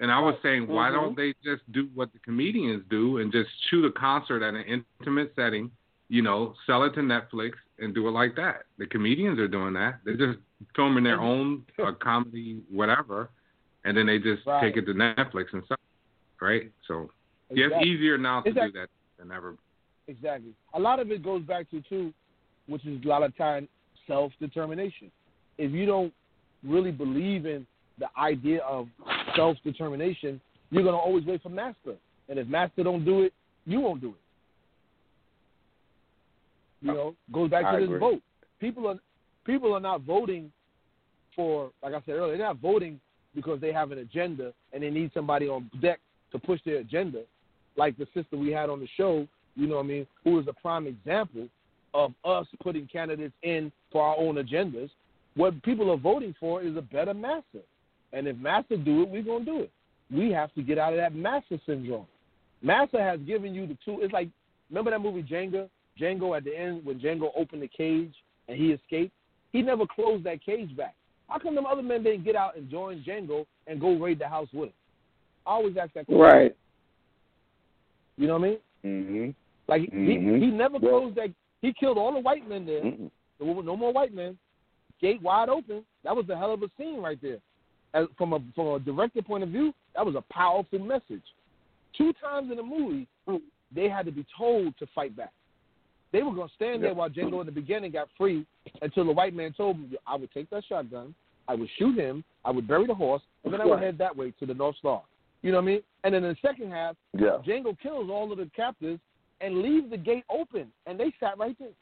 And 0.03 0.11
I 0.11 0.19
was 0.19 0.35
saying, 0.43 0.67
why 0.67 0.91
Mhm. 0.91 0.95
don't 0.95 1.17
they 1.17 1.33
just 1.45 1.63
do 1.71 1.89
what 1.95 2.13
the 2.13 2.19
comedians 2.19 2.85
do 2.91 3.19
and 3.19 3.31
just 3.31 3.49
shoot 3.71 3.85
a 3.85 3.93
concert 3.93 4.43
at 4.43 4.53
an 4.53 4.65
intimate 4.65 5.33
setting, 5.37 5.71
you 6.09 6.23
know, 6.23 6.57
sell 6.67 6.83
it 6.83 6.93
to 6.95 7.01
Netflix 7.01 7.53
and 7.79 7.95
do 7.95 8.09
it 8.09 8.11
like 8.11 8.35
that? 8.35 8.65
The 8.79 8.87
comedians 8.89 9.39
are 9.39 9.47
doing 9.47 9.75
that. 9.75 10.01
They're 10.05 10.17
just 10.17 10.41
filming 10.75 11.05
their 11.05 11.21
own 11.21 11.65
uh, 11.79 11.93
comedy, 11.93 12.63
whatever, 12.69 13.31
and 13.85 13.97
then 13.97 14.07
they 14.07 14.19
just 14.19 14.45
Right. 14.45 14.61
take 14.61 14.77
it 14.77 14.87
to 14.87 14.93
Netflix 14.95 15.53
and 15.53 15.65
stuff, 15.67 15.79
right? 16.41 16.73
So 16.89 17.09
yeah, 17.51 17.67
it's 17.67 17.87
easier 17.87 18.19
now 18.19 18.41
to 18.41 18.49
Exactly. 18.49 18.73
do 18.73 18.79
that 18.81 18.89
than 19.19 19.31
ever. 19.31 19.57
Exactly. 20.09 20.53
A 20.75 20.81
lot 20.81 20.99
of 20.99 21.13
it 21.13 21.23
goes 21.23 21.43
back 21.45 21.71
to 21.71 21.81
too, 21.83 22.13
which 22.67 22.85
is 22.87 23.01
a 23.05 23.09
lot 23.09 23.23
of 23.23 23.37
time 23.37 23.69
self 24.09 24.33
determination. 24.41 25.13
If 25.59 25.71
you 25.71 25.87
don't 25.87 26.13
really 26.65 26.91
believe 26.91 27.47
in 27.47 27.65
the 27.99 28.09
idea 28.19 28.63
of 28.65 28.89
self 29.37 29.57
determination, 29.65 30.41
you're 30.71 30.85
gonna 30.85 30.97
always 30.97 31.25
wait 31.25 31.43
for 31.43 31.49
master. 31.49 31.95
And 32.29 32.39
if 32.39 32.47
master 32.47 32.83
don't 32.83 33.05
do 33.05 33.23
it, 33.23 33.33
you 33.67 33.81
won't 33.81 34.01
do 34.01 34.11
it. 34.11 34.15
You 36.83 36.95
know, 36.95 37.15
goes 37.33 37.51
back 37.51 37.65
I 37.65 37.73
to 37.73 37.81
this 37.81 37.85
agree. 37.87 37.99
vote. 37.99 38.23
People 38.61 38.89
are 38.89 38.97
people 39.45 39.75
are 39.75 39.81
not 39.81 40.03
voting 40.03 40.51
for 41.35 41.71
like 41.83 41.95
I 41.95 42.01
said 42.05 42.15
earlier, 42.17 42.37
they're 42.37 42.47
not 42.47 42.59
voting 42.59 43.01
because 43.35 43.61
they 43.61 43.73
have 43.73 43.93
an 43.93 43.99
agenda 43.99 44.53
and 44.73 44.83
they 44.83 44.91
need 44.91 45.11
somebody 45.15 45.49
on 45.49 45.71
deck 45.81 46.01
to 46.33 46.39
push 46.39 46.61
their 46.65 46.79
agenda. 46.79 47.23
Like 47.77 47.97
the 47.97 48.07
sister 48.15 48.37
we 48.37 48.51
had 48.51 48.69
on 48.69 48.81
the 48.81 48.89
show, 48.97 49.27
you 49.55 49.67
know 49.67 49.77
what 49.77 49.85
I 49.85 49.89
mean, 49.89 50.07
who 50.25 50.39
is 50.39 50.47
a 50.49 50.53
prime 50.53 50.87
example 50.87 51.49
of 51.95 52.13
us 52.25 52.47
putting 52.63 52.87
candidates 52.87 53.35
in 53.43 53.71
for 53.91 54.03
our 54.03 54.17
own 54.17 54.37
agendas. 54.37 54.91
What 55.35 55.63
people 55.63 55.91
are 55.91 55.97
voting 55.97 56.35
for 56.39 56.63
is 56.63 56.77
a 56.77 56.83
better 56.83 57.15
master. 57.15 57.61
And 58.13 58.27
if 58.27 58.37
master 58.37 58.77
do 58.77 59.03
it, 59.03 59.09
we're 59.09 59.23
gonna 59.23 59.45
do 59.45 59.61
it. 59.61 59.71
We 60.11 60.31
have 60.33 60.53
to 60.55 60.63
get 60.63 60.79
out 60.79 60.93
of 60.93 60.99
that 60.99 61.15
master 61.15 61.59
syndrome. 61.67 62.07
Master 62.63 63.03
has 63.03 63.19
given 63.21 63.55
you 63.55 63.67
the 63.67 63.77
tool. 63.85 63.99
It's 64.03 64.13
like 64.13 64.29
remember 64.71 64.91
that 64.91 65.01
movie 65.01 65.23
Django? 65.23 65.69
Django 66.01 66.37
at 66.37 66.45
the 66.45 66.57
end 66.57 66.85
when 66.85 67.01
Django 67.01 67.31
opened 67.37 67.63
the 67.63 67.69
cage 67.69 68.13
and 68.49 68.57
he 68.57 68.73
escaped. 68.73 69.13
He 69.53 69.63
never 69.63 69.87
closed 69.87 70.25
that 70.25 70.45
cage 70.45 70.75
back. 70.77 70.95
How 71.29 71.39
come 71.39 71.55
them 71.55 71.67
other 71.67 71.83
men 71.83 72.03
didn't 72.03 72.25
get 72.25 72.37
out 72.37 72.57
and 72.57 72.71
join 72.71 73.03
Django 73.03 73.47
and 73.67 73.81
go 73.81 73.95
raid 73.97 74.19
the 74.19 74.29
house 74.29 74.49
with 74.53 74.69
him? 74.69 74.75
I 75.47 75.51
always 75.51 75.77
ask 75.77 75.93
that 75.95 76.07
question. 76.07 76.21
Right. 76.21 76.57
You 78.17 78.27
know 78.27 78.39
what 78.39 78.47
I 78.47 78.51
mean? 78.51 78.59
Mm-hmm. 78.85 79.31
Like 79.69 79.83
Mhm. 79.91 80.39
he 80.39 80.47
he 80.47 80.51
never 80.51 80.79
closed 80.79 81.17
that. 81.17 81.31
He 81.63 81.73
killed 81.73 81.97
all 81.99 82.13
the 82.13 82.21
white 82.21 82.47
men 82.49 82.67
there. 82.67 82.83
Mm-hmm. 82.83 83.07
There 83.39 83.55
were 83.55 83.63
no 83.63 83.77
more 83.77 83.93
white 83.93 84.13
men. 84.13 84.39
Gate 85.01 85.23
wide 85.23 85.49
open. 85.49 85.85
That 86.05 86.15
was 86.15 86.29
a 86.29 86.37
hell 86.37 86.53
of 86.53 86.63
a 86.63 86.71
scene 86.77 87.01
right 87.01 87.21
there. 87.21 87.39
As, 87.95 88.07
from 88.17 88.33
a 88.33 88.41
from 88.55 88.69
a 88.69 88.81
director 88.81 89.23
point 89.23 89.43
of 89.43 89.51
view, 89.51 89.75
that 89.95 90.05
was 90.05 90.15
a 90.15 90.23
powerful 90.33 90.79
message. 90.79 91.23
Two 91.97 92.13
times 92.15 92.51
in 92.51 92.57
the 92.57 92.63
movie, 92.63 93.07
they 93.75 93.89
had 93.89 94.07
to 94.07 94.13
be 94.13 94.25
told 94.37 94.77
to 94.79 94.87
fight 94.95 95.15
back. 95.15 95.33
They 96.11 96.23
were 96.23 96.33
gonna 96.35 96.49
stand 96.57 96.83
there 96.83 96.95
while 96.95 97.11
Django 97.11 97.41
in 97.41 97.47
the 97.47 97.53
beginning 97.53 97.91
got 97.93 98.09
free 98.17 98.47
until 98.81 99.05
the 99.05 99.13
white 99.13 99.35
man 99.35 99.53
told 99.53 99.77
them, 99.77 99.97
"I 100.07 100.17
would 100.17 100.31
take 100.33 100.49
that 100.51 100.65
shotgun, 100.65 101.15
I 101.49 101.55
would 101.55 101.69
shoot 101.79 101.99
him, 101.99 102.25
I 102.45 102.51
would 102.51 102.67
bury 102.67 102.87
the 102.87 102.95
horse, 102.95 103.23
and 103.45 103.53
then 103.53 103.61
I 103.61 103.67
would 103.67 103.81
head 103.81 103.99
that 103.99 104.17
way 104.17 104.31
to 104.33 104.47
the 104.47 104.55
North 104.55 104.77
Star." 104.77 105.03
You 105.43 105.53
know 105.53 105.59
what 105.59 105.65
I 105.65 105.67
mean? 105.67 105.83
And 106.05 106.15
then 106.15 106.25
in 106.25 106.31
the 106.31 106.41
second 106.41 106.71
half, 106.71 106.97
Yeah. 107.15 107.39
Django 107.45 107.79
kills 107.79 108.09
all 108.11 108.31
of 108.31 108.39
the 108.39 108.47
captives 108.55 109.01
and 109.41 109.61
leaves 109.61 109.91
the 109.91 109.97
gate 109.97 110.25
open, 110.31 110.73
and 110.87 110.99
they 110.99 111.11
sat 111.19 111.37
right 111.37 111.59
there. 111.59 111.75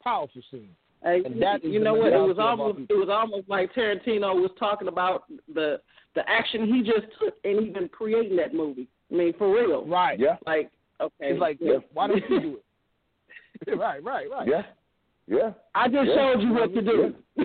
Powerful 0.00 0.42
scene. 0.50 0.74
Hey, 1.02 1.22
And 1.24 1.40
that 1.42 1.64
is 1.64 1.72
you 1.72 1.78
know 1.78 1.94
what? 1.94 2.12
It 2.12 2.16
was 2.16 2.38
almost 2.38 2.80
it 2.88 2.94
was 2.94 3.08
almost 3.10 3.48
like 3.48 3.72
Tarantino 3.74 4.34
was 4.34 4.50
talking 4.58 4.88
about 4.88 5.24
the 5.52 5.80
the 6.14 6.28
action 6.28 6.66
he 6.66 6.82
just 6.82 7.06
took 7.20 7.34
and 7.44 7.68
even 7.68 7.88
creating 7.88 8.36
that 8.36 8.54
movie. 8.54 8.88
I 9.12 9.14
mean, 9.14 9.34
for 9.36 9.54
real. 9.54 9.84
Right. 9.86 10.18
Yeah. 10.18 10.36
Like, 10.46 10.70
okay. 11.00 11.12
It's 11.20 11.40
like, 11.40 11.58
yeah. 11.60 11.74
why 11.92 12.08
don't 12.08 12.22
you 12.28 12.40
do 12.40 12.56
it? 12.56 13.78
right, 13.78 14.02
right, 14.02 14.30
right. 14.30 14.48
Yeah. 14.48 14.62
Yeah. 15.28 15.52
I 15.74 15.88
just 15.88 16.08
Yeah. 16.08 16.14
showed 16.14 16.40
you 16.42 16.52
what 16.54 16.74
to 16.74 16.82
do. 16.82 17.14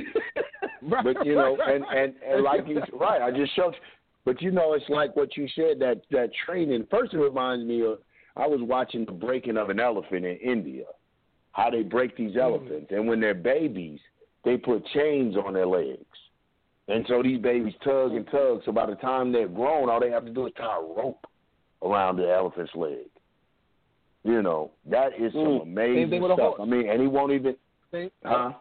Right, 0.83 1.03
But 1.03 1.25
you 1.25 1.35
know, 1.35 1.57
right, 1.57 1.75
and 1.75 1.85
and 1.85 2.13
and 2.27 2.43
like 2.43 2.67
you, 2.67 2.81
right? 2.99 3.21
I 3.21 3.29
just 3.29 3.55
showed. 3.55 3.73
You, 3.75 3.79
but 4.25 4.41
you 4.41 4.49
know, 4.49 4.73
it's 4.73 4.89
like 4.89 5.15
what 5.15 5.37
you 5.37 5.47
said 5.55 5.77
that 5.79 6.01
that 6.09 6.31
training. 6.43 6.87
First, 6.89 7.13
it 7.13 7.19
reminds 7.19 7.65
me 7.65 7.85
of 7.85 7.99
I 8.35 8.47
was 8.47 8.61
watching 8.63 9.05
the 9.05 9.11
breaking 9.11 9.57
of 9.57 9.69
an 9.69 9.79
elephant 9.79 10.25
in 10.25 10.37
India. 10.37 10.85
How 11.53 11.69
they 11.69 11.83
break 11.83 12.15
these 12.15 12.37
elephants, 12.37 12.87
and 12.91 13.07
when 13.07 13.19
they're 13.19 13.33
babies, 13.33 13.99
they 14.45 14.57
put 14.57 14.85
chains 14.87 15.35
on 15.35 15.53
their 15.53 15.67
legs, 15.67 16.05
and 16.87 17.05
so 17.07 17.21
these 17.21 17.39
babies 17.41 17.73
tug 17.83 18.13
and 18.13 18.25
tug. 18.31 18.61
So 18.65 18.71
by 18.71 18.85
the 18.85 18.95
time 18.95 19.31
they're 19.31 19.47
grown, 19.47 19.89
all 19.89 19.99
they 19.99 20.11
have 20.11 20.25
to 20.25 20.31
do 20.31 20.47
is 20.47 20.53
tie 20.57 20.77
a 20.77 20.81
rope 20.81 21.25
around 21.83 22.17
the 22.17 22.31
elephant's 22.31 22.73
leg. 22.75 23.09
You 24.23 24.41
know, 24.41 24.71
that 24.85 25.13
is 25.19 25.33
some 25.33 25.41
Mm. 25.41 25.61
amazing 25.63 26.09
thing 26.11 26.21
with 26.21 26.31
a 26.31 26.35
stuff. 26.35 26.59
I 26.59 26.65
mean, 26.65 26.87
and 26.89 27.01
he 27.01 27.07
won't 27.07 27.31
even, 27.33 27.55
Same- 27.91 28.11
huh? 28.23 28.53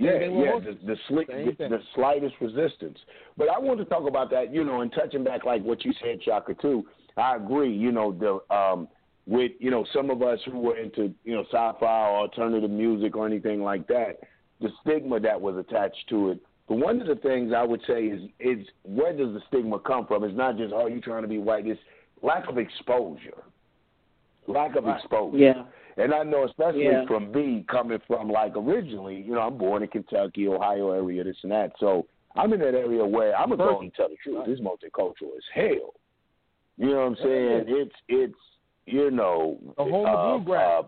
Yeah, 0.00 0.12
yeah, 0.12 0.58
the 0.60 0.78
the, 0.86 0.96
the, 1.26 1.68
the 1.70 1.82
slightest 1.94 2.34
resistance. 2.40 2.98
But 3.36 3.48
I 3.48 3.58
wanted 3.58 3.84
to 3.84 3.90
talk 3.90 4.06
about 4.06 4.30
that, 4.30 4.54
you 4.54 4.62
know, 4.62 4.82
and 4.82 4.92
touching 4.92 5.24
back 5.24 5.44
like 5.44 5.62
what 5.64 5.84
you 5.84 5.92
said, 6.00 6.22
Shaka, 6.22 6.54
too. 6.54 6.86
I 7.16 7.34
agree. 7.34 7.74
You 7.74 7.90
know, 7.90 8.12
the 8.12 8.54
um, 8.54 8.86
with 9.28 9.52
you 9.60 9.70
know 9.70 9.84
some 9.92 10.10
of 10.10 10.22
us 10.22 10.40
who 10.50 10.58
were 10.58 10.76
into 10.78 11.14
you 11.24 11.34
know 11.34 11.44
sci-fi 11.52 12.08
or 12.08 12.16
alternative 12.18 12.70
music 12.70 13.14
or 13.14 13.26
anything 13.26 13.62
like 13.62 13.86
that, 13.88 14.20
the 14.60 14.70
stigma 14.80 15.20
that 15.20 15.40
was 15.40 15.56
attached 15.56 16.08
to 16.08 16.30
it. 16.30 16.40
But 16.66 16.78
one 16.78 17.00
of 17.00 17.06
the 17.06 17.16
things 17.16 17.52
I 17.54 17.62
would 17.62 17.82
say 17.86 18.06
is 18.06 18.22
is 18.40 18.66
where 18.84 19.12
does 19.12 19.34
the 19.34 19.40
stigma 19.48 19.78
come 19.80 20.06
from? 20.06 20.24
It's 20.24 20.36
not 20.36 20.56
just 20.56 20.72
oh 20.74 20.86
you 20.86 21.00
trying 21.00 21.22
to 21.22 21.28
be 21.28 21.38
white. 21.38 21.66
It's 21.66 21.80
lack 22.22 22.48
of 22.48 22.56
exposure. 22.58 23.44
Lack 24.46 24.76
of 24.76 24.88
exposure. 24.88 25.36
yeah. 25.36 25.62
And 25.98 26.14
I 26.14 26.22
know, 26.22 26.44
especially 26.44 26.84
Yeah. 26.84 27.04
from 27.06 27.32
me, 27.32 27.64
coming 27.68 27.98
from 28.06 28.30
like 28.30 28.56
originally, 28.56 29.20
you 29.20 29.32
know, 29.34 29.40
I'm 29.40 29.58
born 29.58 29.82
in 29.82 29.88
Kentucky, 29.88 30.48
Ohio 30.48 30.92
area, 30.92 31.24
this 31.24 31.36
and 31.42 31.52
that. 31.52 31.72
So 31.80 32.06
I'm 32.36 32.52
in 32.52 32.60
that 32.60 32.74
area 32.74 33.04
where 33.04 33.36
I'm 33.38 33.50
gonna 33.50 33.64
go 33.64 33.80
and 33.80 33.92
tell 33.94 34.08
the 34.08 34.16
truth. 34.22 34.44
It's 34.46 34.60
multicultural 34.60 35.36
as 35.36 35.44
hell. 35.52 35.94
You 36.78 36.90
know 36.90 37.00
what 37.00 37.06
I'm 37.08 37.16
saying? 37.16 37.64
It's 37.66 37.94
it's 38.08 38.38
you 38.90 39.10
know 39.10 39.58
The 39.76 39.84
home 39.84 40.06
of 40.06 40.44
bluegrass. 40.44 40.84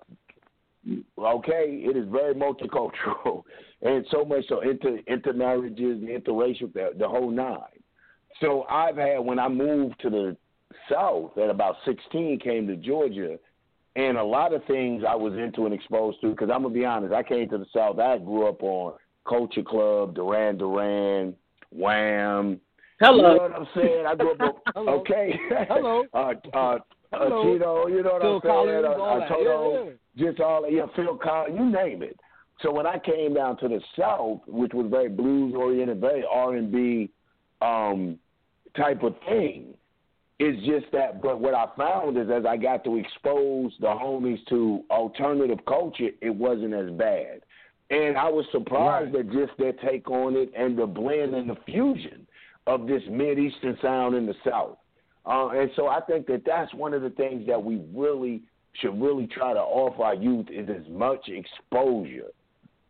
uh, 1.19 1.23
okay, 1.37 1.83
it 1.85 1.97
is 1.97 2.07
very 2.11 2.35
multicultural, 2.35 3.43
and 3.83 4.05
so 4.11 4.25
much 4.25 4.45
so 4.49 4.61
inter 4.61 4.99
intermarriages, 5.07 6.01
interracial, 6.03 6.73
the, 6.73 6.91
the 6.99 7.09
whole 7.09 7.31
nine. 7.31 7.59
So 8.41 8.65
I've 8.71 8.97
had 8.97 9.19
when 9.19 9.39
I 9.39 9.49
moved 9.49 10.01
to 10.01 10.11
the 10.11 10.37
South 10.91 11.37
at 11.37 11.51
about 11.51 11.77
16, 11.85 12.39
came 12.41 12.67
to 12.67 12.77
Georgia, 12.77 13.39
and 13.97 14.17
a 14.17 14.25
lot 14.25 14.55
of 14.55 14.65
things 14.65 15.03
I 15.07 15.15
was 15.15 15.35
into 15.35 15.67
and 15.67 15.75
exposed 15.75 16.21
to. 16.23 16.31
Because 16.31 16.49
I'm 16.53 16.63
gonna 16.63 16.75
be 16.75 16.85
honest, 16.85 17.13
I 17.13 17.23
came 17.23 17.49
to 17.51 17.59
the 17.59 17.67
South. 17.75 17.99
I 17.99 18.19
grew 18.19 18.47
up 18.49 18.63
on 18.63 18.95
Culture 19.29 19.63
Club, 19.63 20.15
Duran 20.15 20.57
Duran, 20.59 21.35
Wham. 21.71 22.61
Hello. 23.01 23.17
You 23.17 23.23
know 23.23 23.43
what 23.43 23.53
I'm 23.53 23.69
saying? 23.75 24.07
I 24.07 24.15
grew 24.15 24.33
up 24.33 24.41
on, 24.41 24.53
Hello. 24.75 25.01
okay. 25.01 25.39
Hello. 25.69 26.05
uh, 26.15 26.33
uh, 26.57 26.79
Hello. 27.13 27.41
Uh, 27.41 27.53
Tito, 27.53 27.87
you 27.89 28.03
know 28.03 28.13
what 28.13 28.23
Phil 28.23 28.35
I'm 28.37 28.41
saying? 28.43 28.55
Collins, 28.55 28.87
uh, 28.87 29.03
all 29.03 29.19
that. 29.19 29.29
Toto, 29.29 29.93
Yeah, 30.15 30.27
just 30.27 30.41
all 30.41 30.71
yeah, 30.71 30.87
Phil 30.95 31.17
Collins, 31.17 31.57
you 31.59 31.71
name 31.71 32.03
it. 32.03 32.19
So 32.63 32.71
when 32.71 32.87
I 32.87 32.99
came 32.99 33.35
down 33.35 33.57
to 33.59 33.69
the 33.69 33.81
South, 33.99 34.41
which 34.47 34.73
was 34.75 34.87
very 34.91 35.09
blues 35.09 35.55
oriented, 35.57 36.01
very 36.01 36.25
R 36.31 36.57
and 36.57 36.71
B 36.71 37.11
um, 37.63 38.19
type 38.77 39.03
of 39.03 39.15
thing, 39.29 39.75
it's 40.39 40.65
just 40.67 40.93
that. 40.93 41.21
But 41.23 41.41
what 41.41 41.55
I 41.55 41.67
found 41.77 42.17
is 42.17 42.29
as 42.31 42.45
I 42.47 42.57
got 42.57 42.85
to 42.85 42.97
expose 42.97 43.73
the 43.81 43.87
homies 43.87 44.45
to 44.49 44.83
alternative 44.91 45.59
culture, 45.67 46.11
it 46.21 46.35
wasn't 46.35 46.75
as 46.75 46.91
bad. 46.91 47.41
And 47.91 48.17
I 48.17 48.29
was 48.29 48.47
surprised 48.53 49.17
at 49.17 49.33
just 49.33 49.53
their 49.59 49.73
take 49.73 50.09
on 50.09 50.37
it 50.37 50.53
and 50.57 50.79
the 50.79 50.87
blend 50.87 51.35
and 51.35 51.51
the 51.51 51.57
fusion 51.67 52.27
of 52.67 52.87
this 52.87 53.03
mid 53.11 53.39
eastern 53.39 53.77
sound 53.83 54.15
in 54.15 54.27
the 54.27 54.35
South. 54.49 54.79
Uh, 55.27 55.49
and 55.49 55.71
so 55.77 55.87
I 55.89 56.01
think 56.01 56.27
that 56.27 56.43
that's 56.47 56.73
one 56.75 56.95
of 56.95 57.03
the 57.03 57.11
things 57.11 57.47
that 57.47 57.63
we 57.63 57.83
really 57.95 58.43
should 58.75 59.01
really 59.01 59.27
try 59.27 59.53
to 59.53 59.61
offer 59.61 60.03
our 60.03 60.15
youth 60.15 60.47
is 60.51 60.69
as 60.69 60.89
much 60.91 61.29
exposure 61.29 62.31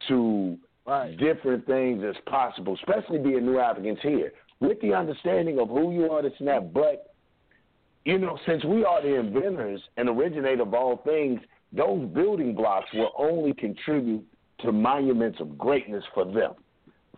to 0.08 0.58
Right. 0.86 1.16
different 1.18 1.66
things 1.66 2.02
as 2.02 2.16
possible, 2.26 2.74
especially 2.74 3.18
being 3.18 3.44
new 3.44 3.58
Africans 3.58 3.98
here, 4.02 4.32
with 4.60 4.80
the 4.80 4.94
understanding 4.94 5.60
of 5.60 5.68
who 5.68 5.92
you 5.92 6.10
are, 6.10 6.22
this 6.22 6.32
and 6.38 6.48
that. 6.48 6.72
But, 6.72 7.14
you 8.04 8.18
know, 8.18 8.38
since 8.46 8.64
we 8.64 8.84
are 8.84 9.00
the 9.02 9.14
inventors 9.14 9.80
and 9.96 10.08
originator 10.08 10.62
of 10.62 10.74
all 10.74 10.96
things, 11.04 11.40
those 11.72 12.08
building 12.08 12.54
blocks 12.54 12.88
will 12.94 13.12
only 13.16 13.52
contribute 13.52 14.26
to 14.60 14.72
monuments 14.72 15.38
of 15.38 15.56
greatness 15.56 16.02
for 16.12 16.24
them. 16.24 16.54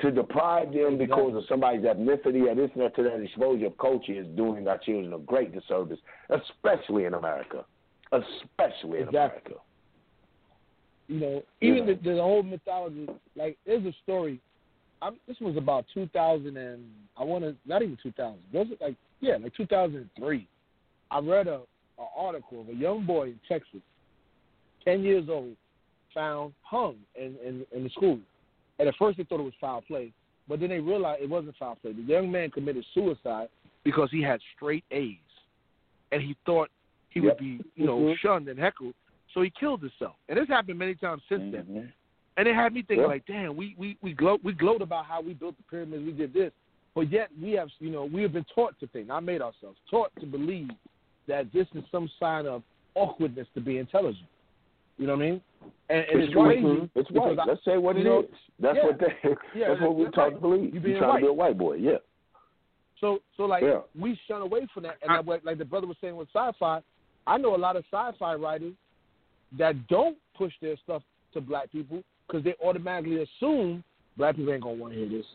To 0.00 0.10
deprive 0.10 0.72
them 0.72 0.96
because 0.98 1.36
of 1.36 1.44
somebody's 1.48 1.82
ethnicity 1.82 2.50
or 2.50 2.54
this 2.54 2.70
and 2.74 2.82
that 2.82 2.96
to 2.96 3.02
that 3.04 3.20
exposure 3.20 3.66
of 3.66 3.78
culture 3.78 4.14
is 4.14 4.26
doing 4.36 4.66
our 4.66 4.78
children 4.78 5.12
a 5.12 5.18
great 5.18 5.52
disservice, 5.52 5.98
especially 6.30 7.04
in 7.04 7.14
America. 7.14 7.64
Especially 8.10 9.00
in 9.00 9.08
Exactly. 9.08 9.52
America. 9.52 9.54
You 11.08 11.20
know, 11.20 11.42
even 11.60 11.86
Yeah. 11.88 11.94
the, 12.02 12.14
the 12.14 12.22
whole 12.22 12.42
mythology. 12.42 13.06
Like, 13.36 13.58
there's 13.66 13.84
a 13.84 13.92
story. 14.02 14.40
I'm, 15.02 15.16
this 15.28 15.36
was 15.40 15.56
about 15.56 15.84
2000 15.92 16.56
and 16.56 16.84
I 17.16 17.24
want 17.24 17.44
to 17.44 17.54
not 17.66 17.82
even 17.82 17.98
2000. 18.02 18.38
Was 18.52 18.68
it 18.70 18.80
like 18.80 18.96
yeah, 19.20 19.36
like 19.36 19.54
2003? 19.54 20.48
I 21.10 21.18
read 21.20 21.48
a, 21.48 21.60
a 21.98 22.06
article 22.16 22.62
of 22.62 22.68
a 22.70 22.74
young 22.74 23.04
boy 23.04 23.26
in 23.28 23.40
Texas, 23.48 23.80
10 24.84 25.02
years 25.02 25.28
old, 25.28 25.54
found 26.14 26.54
hung 26.62 26.96
in, 27.14 27.36
in 27.44 27.66
in 27.72 27.84
the 27.84 27.90
school. 27.90 28.18
And 28.78 28.88
at 28.88 28.94
first 28.96 29.18
they 29.18 29.24
thought 29.24 29.40
it 29.40 29.44
was 29.44 29.52
foul 29.60 29.82
play, 29.82 30.12
but 30.48 30.60
then 30.60 30.70
they 30.70 30.80
realized 30.80 31.22
it 31.22 31.28
wasn't 31.30 31.56
foul 31.56 31.76
play. 31.76 31.92
The 31.92 32.02
young 32.02 32.30
man 32.30 32.50
committed 32.50 32.84
suicide 32.94 33.48
because 33.84 34.10
he 34.10 34.22
had 34.22 34.40
straight 34.56 34.84
A's, 34.90 35.16
and 36.10 36.22
he 36.22 36.36
thought 36.46 36.70
he 37.10 37.20
Yep. 37.20 37.24
would 37.24 37.38
be 37.38 37.60
you 37.76 37.86
know 37.86 37.98
Mhm. 37.98 38.18
shunned 38.18 38.48
and 38.48 38.58
heckled, 38.58 38.94
so 39.34 39.42
he 39.42 39.50
killed 39.50 39.80
himself. 39.80 40.16
And 40.28 40.38
this 40.38 40.48
happened 40.48 40.78
many 40.78 40.94
times 40.94 41.22
since 41.28 41.52
then. 41.52 41.66
Mhm. 41.66 41.92
And 42.38 42.48
it 42.48 42.54
had 42.54 42.72
me 42.72 42.80
thinking, 42.82 43.02
Yeah. 43.02 43.08
like, 43.08 43.26
damn, 43.26 43.56
we 43.56 43.74
we 43.76 43.96
we 44.00 44.12
gloat 44.14 44.42
we 44.42 44.52
gloat 44.52 44.80
about 44.82 45.04
how 45.06 45.20
we 45.20 45.34
built 45.34 45.56
the 45.56 45.62
pyramids, 45.64 46.02
we 46.04 46.12
did 46.12 46.32
this, 46.32 46.52
but 46.94 47.08
yet 47.10 47.30
we 47.40 47.52
have, 47.52 47.70
you 47.78 47.90
know, 47.90 48.06
we 48.06 48.22
have 48.22 48.32
been 48.32 48.44
taught 48.44 48.78
to 48.80 48.86
think, 48.86 49.08
not 49.08 49.22
made 49.22 49.42
ourselves, 49.42 49.78
taught 49.90 50.10
to 50.20 50.26
believe 50.26 50.70
that 51.26 51.52
this 51.52 51.68
is 51.74 51.84
some 51.90 52.08
sign 52.18 52.46
of 52.46 52.62
awkwardness 52.94 53.48
to 53.54 53.60
be 53.60 53.78
intelligent. 53.78 54.26
You 55.02 55.08
know 55.08 55.16
what 55.16 55.22
I 55.24 55.30
mean? 55.30 55.40
And, 55.90 55.98
and 55.98 56.22
it's, 56.22 56.28
It's 56.28 56.34
crazy. 56.34 56.90
It's 56.94 57.08
because 57.08 57.36
white. 57.36 57.38
I- 57.40 57.44
Let's 57.44 57.64
say 57.64 57.76
what 57.76 57.96
it 57.96 58.04
know, 58.04 58.20
is. 58.20 58.26
That's 58.60 58.76
yeah. 58.78 58.86
what 58.86 59.00
they. 59.00 59.60
Yeah, 59.60 59.68
that's 59.70 59.80
what 59.80 59.96
we 59.96 60.04
that's 60.04 60.14
taught 60.14 60.22
right. 60.24 60.34
to 60.34 60.40
believe. 60.40 60.74
You 60.74 60.80
trying 60.98 61.08
white. 61.08 61.18
to 61.18 61.22
be 61.22 61.28
a 61.28 61.32
white 61.32 61.58
boy. 61.58 61.74
Yeah. 61.74 61.96
So 63.00 63.18
so 63.36 63.42
like 63.44 63.62
Yeah. 63.64 63.80
we 63.98 64.16
shun 64.28 64.42
away 64.42 64.66
from 64.72 64.84
that, 64.84 64.98
and 65.02 65.10
that, 65.10 65.24
way- 65.26 65.40
like 65.42 65.58
the 65.58 65.64
brother 65.64 65.86
was 65.88 65.96
saying 66.00 66.14
with 66.16 66.28
sci-fi, 66.32 66.80
I 67.26 67.36
know 67.36 67.54
a 67.54 67.58
lot 67.58 67.76
of 67.76 67.84
sci-fi 67.90 68.34
writers 68.36 68.74
that 69.58 69.86
don't 69.88 70.16
push 70.38 70.52
their 70.62 70.76
stuff 70.84 71.02
to 71.34 71.40
black 71.40 71.70
people 71.72 72.02
because 72.26 72.44
they 72.44 72.54
automatically 72.64 73.22
assume 73.22 73.82
black 74.16 74.36
people 74.36 74.52
ain't 74.52 74.62
gonna 74.62 74.76
want 74.76 74.92
to 74.94 74.98
hear 75.00 75.08
this. 75.08 75.26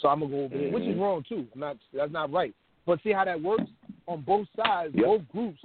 So 0.00 0.08
I'm 0.08 0.20
gonna 0.20 0.32
go 0.32 0.44
over 0.44 0.56
there, 0.56 0.70
which 0.72 0.84
is 0.84 0.96
Mhm. 0.96 1.00
wrong 1.00 1.22
too. 1.28 1.46
I'm 1.54 1.60
not 1.60 1.76
that's 1.92 2.12
not 2.12 2.32
right. 2.32 2.54
But 2.86 3.02
see 3.02 3.12
how 3.12 3.24
that 3.26 3.40
works 3.42 3.70
on 4.08 4.22
both 4.22 4.46
sides. 4.56 4.94
Yep. 4.94 5.04
Both 5.04 5.28
groups 5.32 5.58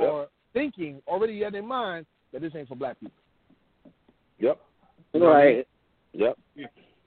Yep. 0.00 0.10
are 0.10 0.28
thinking 0.54 1.02
already 1.06 1.42
in 1.42 1.52
their 1.52 1.62
mind 1.62 2.06
that 2.32 2.42
this 2.42 2.52
ain't 2.54 2.68
for 2.68 2.76
black 2.76 2.98
people. 3.00 3.16
Yep. 4.38 4.60
Right. 5.14 5.66
Yep. 6.12 6.38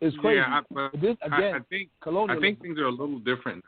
It's 0.01 0.17
crazy. 0.17 0.38
Yeah, 0.38 0.45
I, 0.47 0.61
but 0.72 0.91
But 0.91 1.01
this 1.01 1.17
again, 1.22 1.55
I 1.55 1.59
think 1.69 1.89
I 2.05 2.39
think 2.39 2.61
things 2.61 2.80
are 2.80 2.86
a 2.86 2.91
little 2.91 3.19
different. 3.19 3.63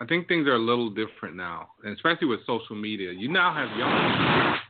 I 0.00 0.06
think 0.06 0.28
things 0.28 0.46
are 0.46 0.54
a 0.54 0.58
little 0.58 0.90
different 0.90 1.34
now, 1.34 1.70
and 1.82 1.92
especially 1.92 2.28
with 2.28 2.40
social 2.46 2.76
media. 2.76 3.10
You 3.12 3.28
now 3.28 3.52
have 3.52 3.76
young 3.76 3.90
people 3.90 4.60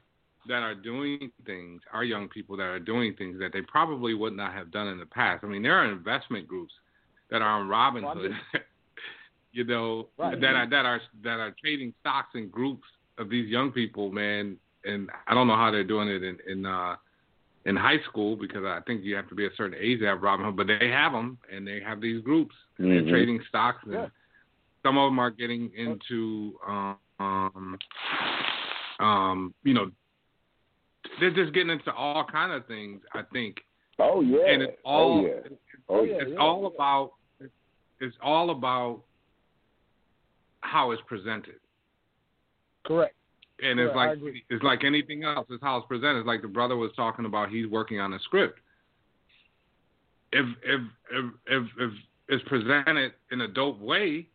that 0.49 0.63
are 0.63 0.75
doing 0.75 1.31
things, 1.45 1.83
our 1.93 2.03
young 2.03 2.29
people 2.29 2.57
that 2.57 2.65
are 2.65 2.79
doing 2.79 3.15
things 3.17 3.39
that 3.39 3.53
they 3.53 3.61
probably 3.61 4.15
would 4.15 4.35
not 4.35 4.55
have 4.55 4.71
done 4.71 4.89
in 4.89 4.99
the 4.99 5.05
past. 5.07 5.45
I 5.45 5.49
mean, 5.49 5.63
there 5.63 5.77
are 5.77 5.91
investment 5.91 6.49
groups 6.49 6.73
that 7.31 7.43
are 7.43 7.61
on 7.61 7.69
Robinhood, 7.69 8.31
you 9.53 9.65
know, 9.65 10.09
Right. 10.17 10.41
that 10.41 10.55
are 10.55 10.67
that 10.71 10.87
are 10.87 11.01
that 11.23 11.41
are 11.41 11.55
trading 11.61 11.93
stocks 12.01 12.31
in 12.35 12.49
groups 12.49 12.85
of 13.19 13.29
these 13.29 13.51
young 13.51 13.71
people, 13.71 14.11
man. 14.11 14.57
And 14.85 15.11
I 15.27 15.35
don't 15.35 15.47
know 15.49 15.57
how 15.57 15.71
they're 15.71 15.85
doing 15.85 16.09
it 16.09 16.23
in 16.23 16.39
in 16.47 16.67
uh, 16.67 16.97
in 17.65 17.77
high 17.77 17.99
school 18.09 18.37
because 18.37 18.65
I 18.65 18.81
think 18.87 19.05
you 19.05 19.15
have 19.17 19.29
to 19.29 19.35
be 19.35 19.47
a 19.47 19.51
certain 19.57 19.77
age 19.79 19.99
to 20.01 20.07
have 20.07 20.19
Robinhood, 20.19 20.57
but 20.57 20.67
they 20.67 20.89
have 20.89 21.13
them 21.13 21.39
and 21.53 21.67
they 21.67 21.81
have 21.81 22.01
these 22.01 22.23
groups 22.23 22.55
and 22.79 22.87
Mhm. 22.87 22.91
they're 23.03 23.11
trading 23.11 23.43
stocks 23.49 23.83
and 23.85 23.93
Yeah. 23.93 24.09
some 24.85 24.97
of 24.97 25.11
them 25.11 25.19
are 25.19 25.31
getting 25.31 25.71
into 25.75 26.59
um, 26.67 26.97
um 27.21 27.79
um 29.01 29.55
you 29.65 29.75
know 29.75 29.91
they're 31.21 31.33
just 31.35 31.53
getting 31.53 31.71
into 31.71 31.93
all 31.93 32.25
kind 32.25 32.53
of 32.53 32.65
things 32.67 33.03
I 33.13 33.23
think 33.33 33.57
Oh 33.99 34.21
yeah. 34.21 34.47
and 34.47 34.63
it's 34.63 34.81
all 34.85 35.19
oh 35.19 35.27
yeah. 35.27 35.57
Oh 35.89 36.03
yeah. 36.05 36.15
it's 36.23 36.31
yeah, 36.31 36.39
all 36.39 36.63
yeah. 36.63 36.69
about 36.69 37.13
it's 38.01 38.17
all 38.23 38.51
about 38.51 39.03
how 40.61 40.93
it's 40.93 41.03
presented 41.07 41.59
correct. 42.87 43.15
And 43.63 43.81
it's 43.81 43.95
like 43.95 44.19
it's 44.51 44.63
like 44.63 44.85
anything 44.85 45.25
else. 45.25 45.47
It's 45.51 45.63
how 45.63 45.79
it's 45.79 45.87
presented. 45.87 46.21
It's 46.21 46.27
like 46.27 46.43
the 46.43 46.49
brother 46.49 46.77
was 46.77 46.91
talking 46.97 47.25
about. 47.25 47.51
He's 47.51 47.67
working 47.67 48.01
on 48.01 48.13
a 48.13 48.19
script. 48.21 48.61
If 50.33 50.47
if 50.65 50.81
if 51.11 51.25
if, 51.47 51.65
if 51.79 51.91
it's 52.29 52.49
presented 52.49 53.13
in 53.33 53.41
a 53.41 53.49
dope 53.49 53.81
way, 53.81 54.29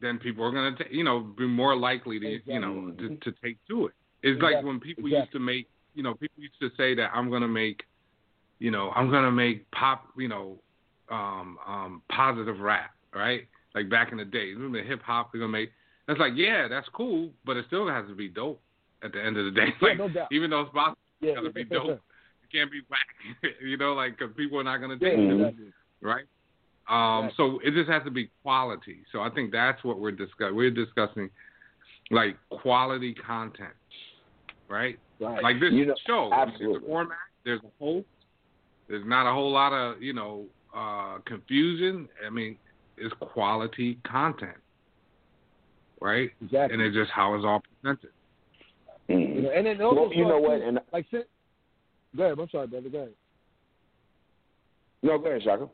then 0.00 0.18
people 0.18 0.44
are 0.44 0.52
gonna 0.52 0.76
ta- 0.76 0.90
you 0.90 1.04
know 1.04 1.20
be 1.20 1.46
more 1.46 1.76
likely 1.76 2.20
to 2.20 2.40
you 2.44 2.60
know 2.60 2.92
to, 2.98 3.16
to 3.16 3.32
take 3.42 3.58
to 3.68 3.86
it. 3.86 3.94
It's 4.22 4.40
like 4.42 4.62
when 4.62 4.80
people 4.80 5.04
Exactly. 5.04 5.18
used 5.18 5.32
to 5.32 5.38
make 5.38 5.68
you 5.94 6.02
know 6.02 6.14
people 6.14 6.42
used 6.42 6.60
to 6.60 6.70
say 6.76 6.94
that 6.94 7.10
I'm 7.14 7.30
gonna 7.30 7.48
make 7.48 7.82
you 8.58 8.70
know 8.70 8.90
I'm 8.94 9.10
gonna 9.10 9.32
make 9.32 9.70
pop 9.72 10.08
you 10.16 10.28
know 10.28 10.58
um 11.10 11.58
um 11.66 12.02
positive 12.10 12.60
rap 12.60 12.90
right 13.14 13.48
like 13.74 13.88
back 13.88 14.12
in 14.12 14.18
the 14.18 14.24
day. 14.24 14.52
Remember 14.52 14.82
hip 14.82 15.02
hop? 15.02 15.30
We're 15.32 15.40
gonna 15.40 15.52
make 15.52 15.70
that's 16.08 16.18
like 16.18 16.32
yeah 16.34 16.66
that's 16.68 16.88
cool, 16.92 17.30
but 17.46 17.56
it 17.56 17.66
still 17.68 17.86
has 17.88 18.06
to 18.08 18.14
be 18.14 18.28
dope 18.28 18.60
at 19.04 19.12
the 19.12 19.22
end 19.24 19.36
of 19.36 19.44
the 19.44 19.52
day. 19.52 19.68
Yeah, 19.80 19.88
Like 19.88 19.98
no 19.98 20.08
doubt. 20.08 20.28
even 20.32 20.50
though 20.50 20.62
it's 20.62 20.72
possible, 20.72 20.98
Yeah, 21.20 21.30
it's 21.30 21.36
gotta 21.40 21.50
be 21.52 21.60
yeah, 21.70 21.78
dope. 21.78 21.90
It 22.42 22.50
can't 22.52 22.72
be 22.72 22.80
whack. 22.90 23.06
you 23.62 23.76
know, 23.76 23.92
like 23.92 24.18
because 24.18 24.34
people 24.36 24.58
are 24.58 24.64
not 24.64 24.78
gonna 24.78 24.96
Yeah, 25.00 25.10
take 25.10 25.18
it, 25.18 25.72
right? 26.00 26.24
Um, 26.88 27.30
so 27.36 27.60
it 27.62 27.72
just 27.74 27.88
has 27.90 28.02
to 28.04 28.10
be 28.10 28.30
quality. 28.42 29.04
So 29.12 29.20
I 29.20 29.28
think 29.28 29.52
that's 29.52 29.84
what 29.84 30.00
we're 30.00 30.10
discussing. 30.10 30.56
We're 30.56 30.70
discussing 30.70 31.28
like 32.10 32.36
quality 32.50 33.14
content, 33.14 33.74
right? 34.68 34.98
Right. 35.20 35.42
Like 35.42 35.60
this 35.60 35.72
You 35.72 35.86
know, 35.86 35.94
show. 36.06 36.30
There's 36.58 36.76
a 36.76 36.86
format. 36.86 37.18
There's 37.44 37.60
a 37.60 37.84
host. 37.84 38.06
There's 38.88 39.06
not 39.06 39.30
a 39.30 39.34
whole 39.34 39.52
lot 39.52 39.74
of 39.74 40.00
you 40.02 40.14
know 40.14 40.46
uh, 40.74 41.18
confusion. 41.26 42.08
I 42.26 42.30
mean, 42.30 42.56
it's 42.96 43.14
quality 43.20 43.98
content, 44.10 44.56
right? 46.00 46.30
exactly. 46.42 46.74
And 46.74 46.82
it's 46.82 46.94
just 46.96 47.10
how 47.10 47.34
it's 47.34 47.44
all 47.44 47.62
presented. 47.82 48.10
Mm. 49.08 49.34
You 49.36 49.42
know, 49.42 49.50
and 49.50 49.66
then 49.66 49.80
also 49.80 50.00
Well, 50.02 50.12
you 50.14 50.24
know 50.26 50.38
what? 50.38 50.58
too- 50.58 50.64
And 50.64 50.78
like, 50.92 51.06
sin- 51.10 51.24
go 52.16 52.24
ahead. 52.24 52.38
I'm 52.38 52.48
sorry, 52.50 52.66
brother. 52.66 52.88
Go 52.88 52.98
ahead. 52.98 53.14
no, 55.02 55.18
go 55.18 55.26
ahead, 55.26 55.42
Shaka. 55.42 55.68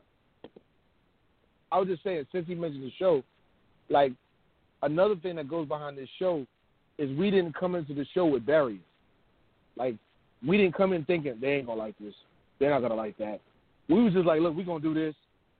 I 1.72 1.78
was 1.78 1.88
just 1.88 2.02
saying, 2.04 2.26
since 2.30 2.46
he 2.46 2.54
mentioned 2.54 2.84
the 2.84 2.92
show, 2.98 3.22
like 3.88 4.12
another 4.82 5.16
thing 5.16 5.36
that 5.36 5.48
goes 5.48 5.66
behind 5.66 5.98
this 5.98 6.08
show 6.18 6.46
is 6.98 7.10
we 7.18 7.30
didn't 7.30 7.54
come 7.56 7.74
into 7.74 7.94
the 7.94 8.06
show 8.14 8.26
with 8.26 8.46
barriers. 8.46 8.80
Like 9.76 9.96
we 10.46 10.56
didn't 10.56 10.76
come 10.76 10.92
in 10.92 11.04
thinking 11.04 11.34
they 11.40 11.54
ain't 11.54 11.66
gonna 11.66 11.80
like 11.80 11.98
this, 11.98 12.14
they're 12.60 12.70
not 12.70 12.80
gonna 12.80 12.94
like 12.94 13.16
that. 13.18 13.40
We 13.88 14.02
was 14.02 14.12
just 14.12 14.24
like, 14.26 14.40
look, 14.40 14.54
we're 14.54 14.64
gonna 14.64 14.80
do 14.80 14.94
this, 14.94 15.14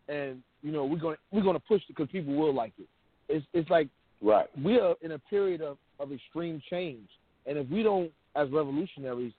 and 0.09 0.41
you 0.63 0.71
know 0.71 0.85
we're 0.85 0.99
gonna 1.01 1.17
we're 1.33 1.43
gonna 1.43 1.59
push 1.59 1.83
it 1.83 1.89
because 1.89 2.09
people 2.13 2.35
will 2.35 2.55
like 2.55 2.73
it. 2.79 2.87
It's 3.29 3.45
it's 3.53 3.69
like 3.71 3.89
Right. 4.25 4.47
we 4.63 4.79
are 4.81 4.95
in 5.03 5.13
a 5.13 5.19
period 5.19 5.61
of, 5.61 5.77
of 6.01 6.11
extreme 6.13 6.63
change. 6.71 7.09
And 7.47 7.59
if 7.59 7.69
we 7.69 7.83
don't, 7.83 8.11
as 8.35 8.49
revolutionaries, 8.51 9.33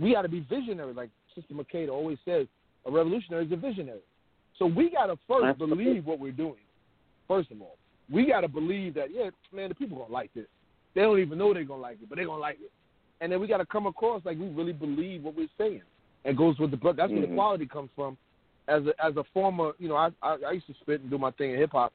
we 0.00 0.12
got 0.12 0.22
to 0.22 0.28
be 0.28 0.40
visionary. 0.48 0.94
Like 0.94 1.10
Sister 1.34 1.54
Makeda 1.54 1.88
always 1.90 2.18
says, 2.24 2.46
a 2.86 2.90
revolutionary 2.90 3.46
is 3.46 3.52
a 3.52 3.56
visionary. 3.56 4.00
So 4.58 4.66
we 4.66 4.90
got 4.90 5.06
to 5.06 5.18
first 5.26 5.44
Absolutely. 5.44 5.84
believe 5.84 6.06
what 6.06 6.20
we're 6.20 6.30
doing. 6.32 6.62
First 7.26 7.50
of 7.50 7.60
all, 7.60 7.76
we 8.10 8.26
got 8.26 8.42
to 8.42 8.48
believe 8.48 8.94
that, 8.94 9.08
yeah, 9.12 9.30
man, 9.52 9.68
the 9.70 9.74
people 9.74 9.98
going 9.98 10.08
to 10.08 10.14
like 10.14 10.32
this. 10.34 10.46
They 10.94 11.02
don't 11.02 11.18
even 11.18 11.36
know 11.36 11.52
they're 11.52 11.64
going 11.64 11.80
to 11.80 11.82
like 11.82 11.98
it, 12.00 12.08
but 12.08 12.16
they're 12.16 12.26
going 12.26 12.38
to 12.38 12.40
like 12.40 12.58
it. 12.60 12.70
And 13.20 13.30
then 13.30 13.40
we 13.40 13.48
got 13.48 13.58
to 13.58 13.66
come 13.66 13.86
across 13.86 14.22
like 14.24 14.38
we 14.38 14.48
really 14.48 14.72
believe 14.72 15.24
what 15.24 15.36
we're 15.36 15.48
saying. 15.58 15.82
And 16.24 16.36
goes 16.36 16.58
with 16.58 16.70
the, 16.70 16.76
book. 16.76 16.96
that's 16.96 17.10
where 17.10 17.20
the 17.20 17.26
Mhm. 17.26 17.34
quality 17.34 17.66
comes 17.66 17.90
from. 17.96 18.16
As 18.68 18.82
a, 18.86 19.04
as 19.04 19.16
a 19.16 19.24
former, 19.32 19.72
you 19.78 19.88
know, 19.88 19.96
I, 19.96 20.10
I, 20.22 20.36
I 20.46 20.50
used 20.52 20.66
to 20.68 20.74
spit 20.80 21.00
and 21.00 21.10
do 21.10 21.18
my 21.18 21.30
thing 21.32 21.52
in 21.52 21.58
hip 21.58 21.72
hop. 21.72 21.92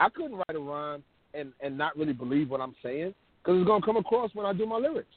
I 0.00 0.08
couldn't 0.08 0.36
write 0.36 0.54
a 0.54 0.58
rhyme 0.58 1.02
and 1.34 1.52
and 1.60 1.76
not 1.76 1.96
really 1.96 2.12
believe 2.12 2.50
what 2.50 2.60
I'm 2.60 2.74
saying 2.82 3.14
because 3.42 3.58
it's 3.60 3.66
gonna 3.66 3.84
come 3.84 3.96
across 3.96 4.30
when 4.34 4.46
I 4.46 4.52
do 4.52 4.66
my 4.66 4.76
lyrics. 4.76 5.14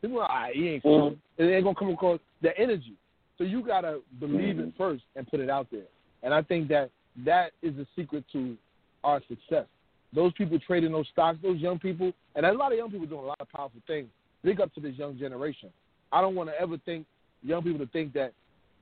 People 0.00 0.18
are 0.18 0.22
like, 0.22 0.30
ah, 0.30 0.46
he 0.52 0.68
ain't 0.68 0.84
Mhm. 0.84 1.18
it 1.38 1.44
ain't 1.44 1.64
gonna 1.64 1.74
come 1.74 1.90
across 1.90 2.20
the 2.40 2.56
energy. 2.58 2.94
So 3.36 3.44
you 3.44 3.62
gotta 3.62 4.02
believe 4.18 4.56
Mhm. 4.56 4.68
it 4.68 4.74
first 4.76 5.04
and 5.16 5.26
put 5.26 5.40
it 5.40 5.50
out 5.50 5.70
there. 5.70 5.86
And 6.22 6.34
I 6.34 6.42
think 6.42 6.68
that 6.68 6.90
that 7.24 7.52
is 7.62 7.74
the 7.76 7.86
secret 7.96 8.24
to 8.32 8.56
our 9.04 9.20
success. 9.28 9.66
Those 10.12 10.32
people 10.32 10.58
trading 10.58 10.92
those 10.92 11.08
stocks, 11.08 11.38
those 11.42 11.58
young 11.58 11.78
people, 11.78 12.12
and 12.34 12.46
a 12.46 12.52
lot 12.52 12.72
of 12.72 12.78
young 12.78 12.90
people 12.90 13.06
doing 13.06 13.24
a 13.24 13.26
lot 13.26 13.40
of 13.40 13.48
powerful 13.50 13.80
things. 13.86 14.08
Big 14.42 14.60
up 14.60 14.72
to 14.74 14.80
this 14.80 14.96
young 14.96 15.18
generation. 15.18 15.72
I 16.12 16.20
don't 16.20 16.34
want 16.34 16.48
to 16.48 16.60
ever 16.60 16.78
think 16.78 17.06
young 17.42 17.62
people 17.62 17.84
to 17.84 17.92
think 17.92 18.12
that 18.14 18.32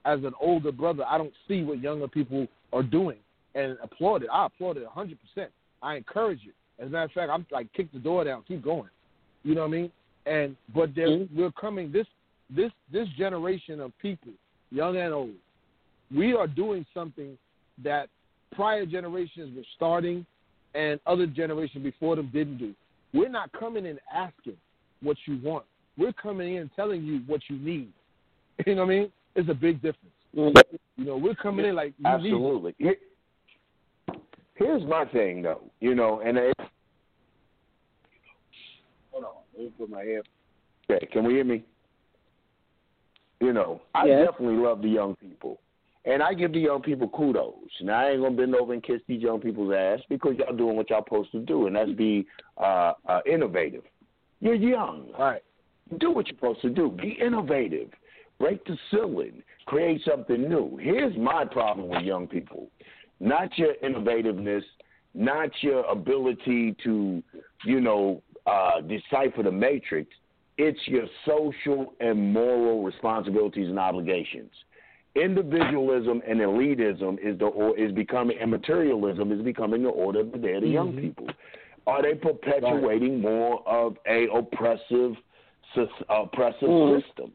as 0.05 0.23
an 0.23 0.33
older 0.39 0.71
brother, 0.71 1.05
I 1.05 1.17
don't 1.17 1.33
see 1.47 1.63
what 1.63 1.79
younger 1.79 2.07
people 2.07 2.47
are 2.71 2.83
doing 2.83 3.17
and 3.55 3.77
applaud 3.81 4.23
it. 4.23 4.29
I 4.31 4.45
applaud 4.45 4.77
it 4.77 4.85
100%. 4.85 5.51
I 5.81 5.95
encourage 5.95 6.45
it. 6.45 6.55
As 6.79 6.87
a 6.87 6.89
matter 6.89 7.05
of 7.05 7.11
fact, 7.11 7.31
I'm 7.31 7.45
like 7.51 7.71
kick 7.73 7.91
the 7.91 7.99
door 7.99 8.23
down, 8.23 8.43
keep 8.47 8.63
going. 8.63 8.89
You 9.43 9.55
know 9.55 9.61
what 9.61 9.67
I 9.67 9.71
mean? 9.71 9.91
And 10.25 10.55
but 10.73 10.93
there, 10.95 11.07
Mhm. 11.07 11.33
we're 11.33 11.51
coming 11.51 11.91
this 11.91 12.07
this 12.49 12.71
this 12.91 13.07
generation 13.17 13.79
of 13.79 13.97
people, 13.99 14.33
young 14.71 14.97
and 14.97 15.13
old. 15.13 15.35
We 16.15 16.33
are 16.33 16.47
doing 16.47 16.85
something 16.93 17.37
that 17.83 18.09
prior 18.51 18.85
generations 18.85 19.55
were 19.55 19.65
starting, 19.75 20.25
and 20.73 20.99
other 21.05 21.25
generations 21.27 21.83
before 21.83 22.15
them 22.15 22.27
didn't 22.33 22.57
do. 22.57 22.73
We're 23.13 23.29
not 23.29 23.51
coming 23.53 23.85
in 23.85 23.99
asking 24.13 24.57
what 25.01 25.17
you 25.25 25.37
want. 25.43 25.65
We're 25.97 26.13
coming 26.13 26.55
in 26.55 26.69
telling 26.75 27.03
you 27.03 27.19
what 27.27 27.41
you 27.49 27.57
need. 27.57 27.91
You 28.65 28.75
know 28.75 28.85
what 28.85 28.93
I 28.93 28.99
mean? 28.99 29.11
It's 29.35 29.49
a 29.49 29.53
big 29.53 29.81
difference. 29.81 30.13
Mhm. 30.35 30.79
You 30.97 31.05
know, 31.05 31.17
we're 31.17 31.35
coming 31.35 31.65
in 31.65 31.75
like 31.75 31.93
you. 31.99 32.05
Absolutely. 32.05 32.75
Here- 32.77 32.97
Here's 34.55 34.83
my 34.85 35.05
thing, 35.05 35.43
though. 35.43 35.61
You 35.79 35.93
know, 35.93 36.19
and 36.21 36.35
it, 36.37 36.55
hold 39.11 39.25
on, 39.25 39.31
let 39.57 39.65
me 39.65 39.71
put 39.77 39.89
my 39.89 40.03
head. 40.03 40.21
Okay, 40.89 41.05
can 41.07 41.25
we 41.25 41.33
hear 41.33 41.43
me? 41.43 41.63
You 43.41 43.53
know, 43.53 43.81
I 43.93 44.05
Yes. 44.05 44.25
definitely 44.27 44.57
love 44.57 44.81
the 44.81 44.89
young 44.89 45.15
people, 45.15 45.59
and 46.05 46.23
I 46.23 46.33
give 46.33 46.53
the 46.53 46.59
young 46.59 46.81
people 46.81 47.07
kudos. 47.09 47.69
Now 47.81 47.99
I 47.99 48.11
ain't 48.11 48.21
gonna 48.21 48.35
bend 48.35 48.55
over 48.55 48.73
and 48.73 48.81
kiss 48.83 49.01
these 49.07 49.21
young 49.21 49.39
people's 49.39 49.73
ass 49.73 49.99
because 50.09 50.37
y'all 50.37 50.55
doing 50.55 50.75
what 50.75 50.89
y'all 50.89 51.03
supposed 51.03 51.31
to 51.33 51.39
do, 51.39 51.67
and 51.67 51.75
that's 51.75 51.91
be 51.91 52.25
uh, 52.57 52.93
uh, 53.07 53.21
innovative. 53.25 53.83
You're 54.39 54.55
young 54.55 55.11
Right. 55.17 55.43
do 55.97 56.11
what 56.11 56.27
you're 56.27 56.35
supposed 56.35 56.61
to 56.61 56.69
do. 56.69 56.89
Be 56.89 57.11
innovative. 57.19 57.89
Break 58.39 58.63
the 58.65 58.77
ceiling. 58.91 59.43
Create 59.65 60.01
something 60.03 60.47
new. 60.47 60.77
Here's 60.77 61.15
my 61.17 61.43
problem 61.45 61.89
with 61.89 62.03
young 62.03 62.27
people. 62.27 62.69
Not 63.19 63.57
your 63.57 63.73
innovativeness, 63.83 64.63
not 65.15 65.49
your 65.61 65.83
ability 65.85 66.75
to, 66.83 67.23
you 67.65 67.81
know, 67.81 68.21
uh, 68.47 68.81
decipher 68.81 69.43
the 69.43 69.51
matrix. 69.51 70.09
It's 70.57 70.79
your 70.87 71.05
social 71.25 71.93
and 71.99 72.33
moral 72.33 72.83
responsibilities 72.83 73.67
and 73.67 73.77
obligations. 73.77 74.51
Individualism 75.15 76.21
and 76.27 76.39
elitism 76.39 77.17
is 77.23 77.37
the 77.39 77.45
or 77.45 77.77
is 77.77 77.91
becoming 77.91 78.37
and 78.41 78.49
materialism 78.49 79.31
is 79.31 79.41
becoming 79.41 79.83
the 79.83 79.89
order 79.89 80.21
of 80.21 80.31
the 80.31 80.37
day 80.37 80.53
of 80.53 80.61
the 80.61 80.69
young 80.69 80.93
Mhm. 80.93 81.01
people. 81.01 81.27
Are 81.85 82.01
they 82.01 82.15
perpetuating 82.15 83.21
more 83.21 83.61
of 83.67 83.97
a 84.07 84.27
oppressive 84.29 85.15
oppressive 86.09 86.69
Mhm. 86.69 87.03
system. 87.03 87.31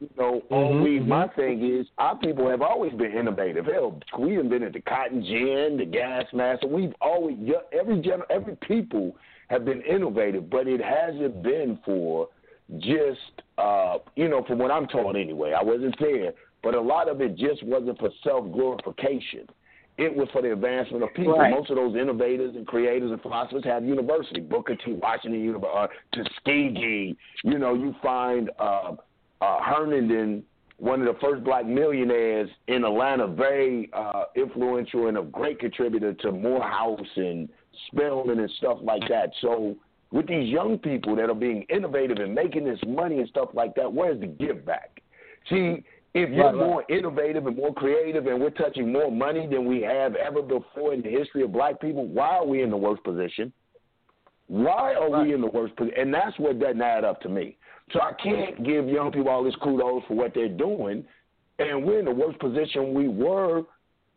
You 0.00 0.08
know, 0.16 0.42
only 0.50 0.98
mhm. 0.98 1.06
my 1.06 1.28
thing 1.28 1.62
is 1.62 1.86
our 1.98 2.16
people 2.16 2.48
have 2.48 2.62
always 2.62 2.92
been 2.94 3.12
innovative. 3.12 3.66
Hell, 3.66 4.00
we 4.18 4.36
been 4.48 4.62
at 4.62 4.72
the 4.72 4.80
cotton 4.80 5.22
gin, 5.22 5.76
the 5.76 5.84
gas 5.84 6.24
mask. 6.32 6.64
We've 6.64 6.94
always 7.00 7.36
every 7.72 7.96
gener- 8.00 8.26
every 8.30 8.56
people 8.56 9.16
have 9.48 9.64
been 9.64 9.82
innovative, 9.82 10.50
but 10.50 10.66
it 10.66 10.80
hasn't 10.80 11.42
been 11.42 11.78
for 11.84 12.28
just 12.78 13.42
uh, 13.58 13.98
you 14.16 14.28
know, 14.28 14.44
from 14.44 14.58
what 14.58 14.70
I'm 14.70 14.86
taught 14.86 15.16
anyway. 15.16 15.52
I 15.52 15.62
wasn't 15.62 15.96
there, 16.00 16.32
but 16.62 16.74
a 16.74 16.80
lot 16.80 17.08
of 17.08 17.20
it 17.20 17.36
just 17.36 17.62
wasn't 17.62 17.98
for 17.98 18.10
self 18.22 18.50
glorification. 18.52 19.46
It 19.96 20.14
was 20.14 20.28
for 20.32 20.42
the 20.42 20.52
advancement 20.52 21.04
of 21.04 21.14
people. 21.14 21.38
Right. 21.38 21.52
Most 21.52 21.70
of 21.70 21.76
those 21.76 21.94
innovators 21.94 22.56
and 22.56 22.66
creators 22.66 23.12
and 23.12 23.22
philosophers 23.22 23.62
have 23.64 23.84
university. 23.84 24.40
Booker 24.40 24.74
T. 24.74 24.92
Washington 24.94 25.40
University, 25.40 25.72
uh, 25.72 25.86
Tuskegee. 26.12 27.16
You 27.44 27.58
know, 27.58 27.74
you 27.74 27.94
find 28.02 28.50
uh, 28.58 28.94
uh, 29.40 29.60
Herndon, 29.62 30.42
one 30.78 31.00
of 31.00 31.06
the 31.06 31.20
first 31.20 31.44
black 31.44 31.64
millionaires 31.64 32.50
in 32.66 32.84
Atlanta, 32.84 33.28
very 33.28 33.88
uh, 33.92 34.24
influential 34.34 35.06
and 35.06 35.16
a 35.16 35.22
great 35.22 35.60
contributor 35.60 36.12
to 36.12 36.32
Morehouse 36.32 37.00
and 37.14 37.48
Spelman 37.88 38.40
and 38.40 38.50
stuff 38.58 38.78
like 38.82 39.02
that. 39.08 39.30
So 39.40 39.76
with 40.12 40.26
these 40.28 40.48
young 40.48 40.78
people 40.78 41.16
that 41.16 41.28
are 41.28 41.34
being 41.34 41.62
innovative 41.68 42.18
and 42.18 42.34
making 42.34 42.64
this 42.64 42.78
money 42.86 43.18
and 43.18 43.28
stuff 43.28 43.48
like 43.52 43.74
that, 43.74 43.92
where's 43.92 44.20
the 44.20 44.26
give 44.26 44.64
back? 44.64 45.02
See, 45.50 45.82
if 46.14 46.30
you're 46.30 46.44
Right, 46.46 46.54
right. 46.54 46.66
more 46.66 46.84
innovative 46.88 47.46
and 47.46 47.56
more 47.56 47.74
creative 47.74 48.26
and 48.28 48.40
we're 48.40 48.50
touching 48.50 48.92
more 48.92 49.10
money 49.10 49.46
than 49.48 49.66
we 49.66 49.82
have 49.82 50.14
ever 50.14 50.42
before 50.42 50.94
in 50.94 51.02
the 51.02 51.10
history 51.10 51.42
of 51.42 51.52
black 51.52 51.80
people, 51.80 52.06
why 52.06 52.36
are 52.36 52.46
we 52.46 52.62
in 52.62 52.70
the 52.70 52.76
worst 52.76 53.02
position? 53.02 53.52
Why 54.46 54.94
are 54.94 55.10
Right. 55.10 55.26
we 55.26 55.34
in 55.34 55.40
the 55.40 55.48
worst 55.48 55.74
position? 55.74 55.98
And 55.98 56.14
that's 56.14 56.38
what 56.38 56.58
doesn't 56.60 56.80
add 56.80 57.04
up 57.04 57.20
to 57.22 57.28
me. 57.28 57.56
So 57.92 58.00
I 58.00 58.12
can't 58.12 58.62
give 58.62 58.88
young 58.88 59.10
people 59.10 59.30
all 59.30 59.42
this 59.42 59.56
kudos 59.56 60.04
for 60.04 60.14
what 60.14 60.32
they're 60.34 60.48
doing, 60.48 61.04
and 61.58 61.84
we're 61.84 61.98
in 61.98 62.04
the 62.04 62.10
worst 62.14 62.38
position 62.38 62.94
we 62.94 63.08
were 63.08 63.64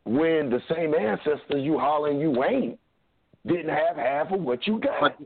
when 0.05 0.49
the 0.49 0.61
same 0.73 0.93
ancestors 0.93 1.63
you 1.63 1.77
hollering 1.77 2.19
you 2.19 2.43
ain't 2.43 2.79
didn't 3.47 3.69
have 3.69 3.95
half 3.97 4.31
of 4.31 4.41
what 4.41 4.65
you 4.67 4.79
got. 4.79 4.99
But 5.01 5.17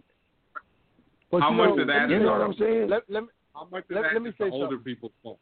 But 1.31 1.41
How 1.41 1.51
you 1.51 1.57
much 1.57 1.75
know, 1.75 1.81
of 1.81 1.87
that 1.87 2.09
you 2.09 2.17
is- 2.17 2.21
know 2.23 2.31
what 2.31 2.41
I'm 2.41 2.53
saying? 2.55 2.89
Let, 2.89 3.03
let, 3.09 3.23
me- 3.23 3.29
how 3.55 3.67
much 3.71 3.83
of 3.89 3.91
Let- 3.95 4.01
that 4.03 4.13
let 4.13 4.21
me 4.21 4.29
is 4.29 4.35
say 4.37 4.45
the 4.49 4.51
older 4.51 4.75
something. 4.75 4.83
people's 4.83 5.11
fault? 5.23 5.39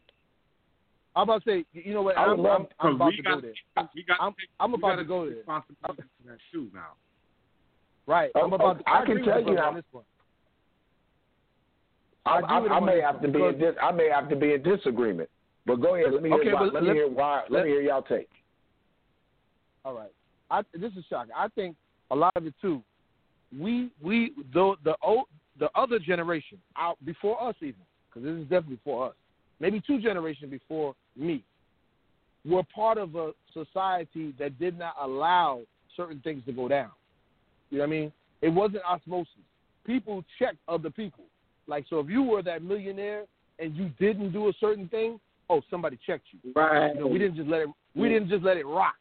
I'm 1.15 1.23
about 1.23 1.43
to 1.43 1.49
say, 1.49 1.65
you 1.73 1.93
know 1.93 2.03
what? 2.03 2.15
I 2.17 2.27
would 2.27 2.33
I'm, 2.37 2.43
love- 2.43 2.67
I'm, 2.79 2.89
I'm 2.89 2.95
about 2.95 3.09
to 3.11 3.21
got, 3.23 3.35
go 3.35 3.41
there. 3.41 3.89
we 3.95 4.03
got 4.03 4.21
I'm- 4.21 4.31
to 4.33 4.37
take, 4.39 4.49
I'm 4.59 4.73
about 4.73 4.87
gotta 4.89 5.03
go 5.03 5.25
take 5.25 5.29
there. 5.33 5.37
responsibility 5.39 6.03
for 6.23 6.29
that 6.29 6.37
too 6.51 6.69
now. 6.73 6.93
Right. 8.05 8.31
Oh, 8.35 8.41
I'm 8.41 8.53
about. 8.53 8.75
oh, 8.77 8.79
To, 8.79 8.89
I 8.89 9.01
I 9.01 9.05
can 9.05 9.11
agree 9.17 9.25
tell 9.25 9.41
you 9.41 9.57
how- 9.57 9.69
on 9.69 9.75
this 9.75 9.83
one. 9.91 10.03
I, 12.25 12.39
I 12.41 12.59
I, 12.59 12.77
I 12.77 12.79
may 12.79 13.01
have 13.01 13.21
to 13.21 13.27
be 13.27 13.41
in 13.43 13.57
dis, 13.57 13.73
I 13.81 13.91
may 13.91 14.09
have 14.09 14.29
to 14.29 14.35
be 14.35 14.53
in 14.53 14.61
disagreement. 14.61 15.29
But 15.65 15.77
go 15.77 15.95
ahead. 15.95 16.13
Let 16.13 16.21
me 16.21 16.29
hear 16.29 16.39
Okay, 16.39 16.53
why, 16.53 16.59
but 16.59 16.73
let 16.73 16.83
me 16.83 16.89
hear 16.93 17.09
why. 17.09 17.41
Let, 17.43 17.51
let- 17.51 17.63
me 17.65 17.69
hear 17.71 17.81
y'all 17.81 18.01
take. 18.03 18.29
All 19.85 19.93
right. 19.93 20.11
I, 20.51 20.61
this 20.73 20.91
is 20.93 21.05
shocking. 21.09 21.31
I 21.35 21.47
think 21.49 21.75
a 22.11 22.15
lot 22.15 22.33
of 22.35 22.45
it 22.45 22.53
too. 22.61 22.81
We 23.57 23.89
we 24.01 24.33
the 24.53 24.75
the 24.83 24.95
old 25.01 25.25
the 25.59 25.69
other 25.75 25.99
generation 25.99 26.57
out 26.77 26.97
before 27.05 27.41
us 27.41 27.55
even 27.61 27.75
because 28.07 28.23
this 28.23 28.33
is 28.33 28.43
definitely 28.43 28.75
before 28.75 29.09
us. 29.09 29.15
Maybe 29.59 29.81
two 29.85 29.99
generations 29.99 30.51
before 30.51 30.95
me 31.15 31.43
were 32.45 32.63
part 32.73 32.97
of 32.97 33.15
a 33.15 33.31
society 33.53 34.33
that 34.39 34.57
did 34.57 34.77
not 34.77 34.95
allow 35.01 35.61
certain 35.97 36.21
things 36.21 36.43
to 36.45 36.53
go 36.53 36.67
down. 36.67 36.91
You 37.69 37.79
know 37.79 37.83
what 37.83 37.87
I 37.87 37.99
mean? 37.99 38.11
It 38.41 38.49
wasn't 38.49 38.83
osmosis. 38.83 39.33
People 39.85 40.23
checked 40.37 40.57
other 40.67 40.89
people. 40.89 41.25
Like 41.67 41.85
so, 41.89 41.99
if 41.99 42.09
you 42.09 42.23
were 42.23 42.41
that 42.43 42.63
millionaire 42.63 43.25
and 43.59 43.75
you 43.75 43.89
didn't 43.99 44.31
do 44.31 44.47
a 44.47 44.53
certain 44.59 44.87
thing, 44.87 45.19
oh, 45.49 45.61
somebody 45.69 45.99
checked 46.05 46.25
you. 46.31 46.51
Right. 46.55 46.93
You 46.93 47.01
know, 47.01 47.07
we 47.07 47.19
didn't 47.19 47.35
just 47.35 47.49
let 47.49 47.61
it. 47.61 47.69
We 47.95 48.07
didn't 48.07 48.29
just 48.29 48.43
let 48.43 48.57
it 48.57 48.65
rock. 48.65 48.95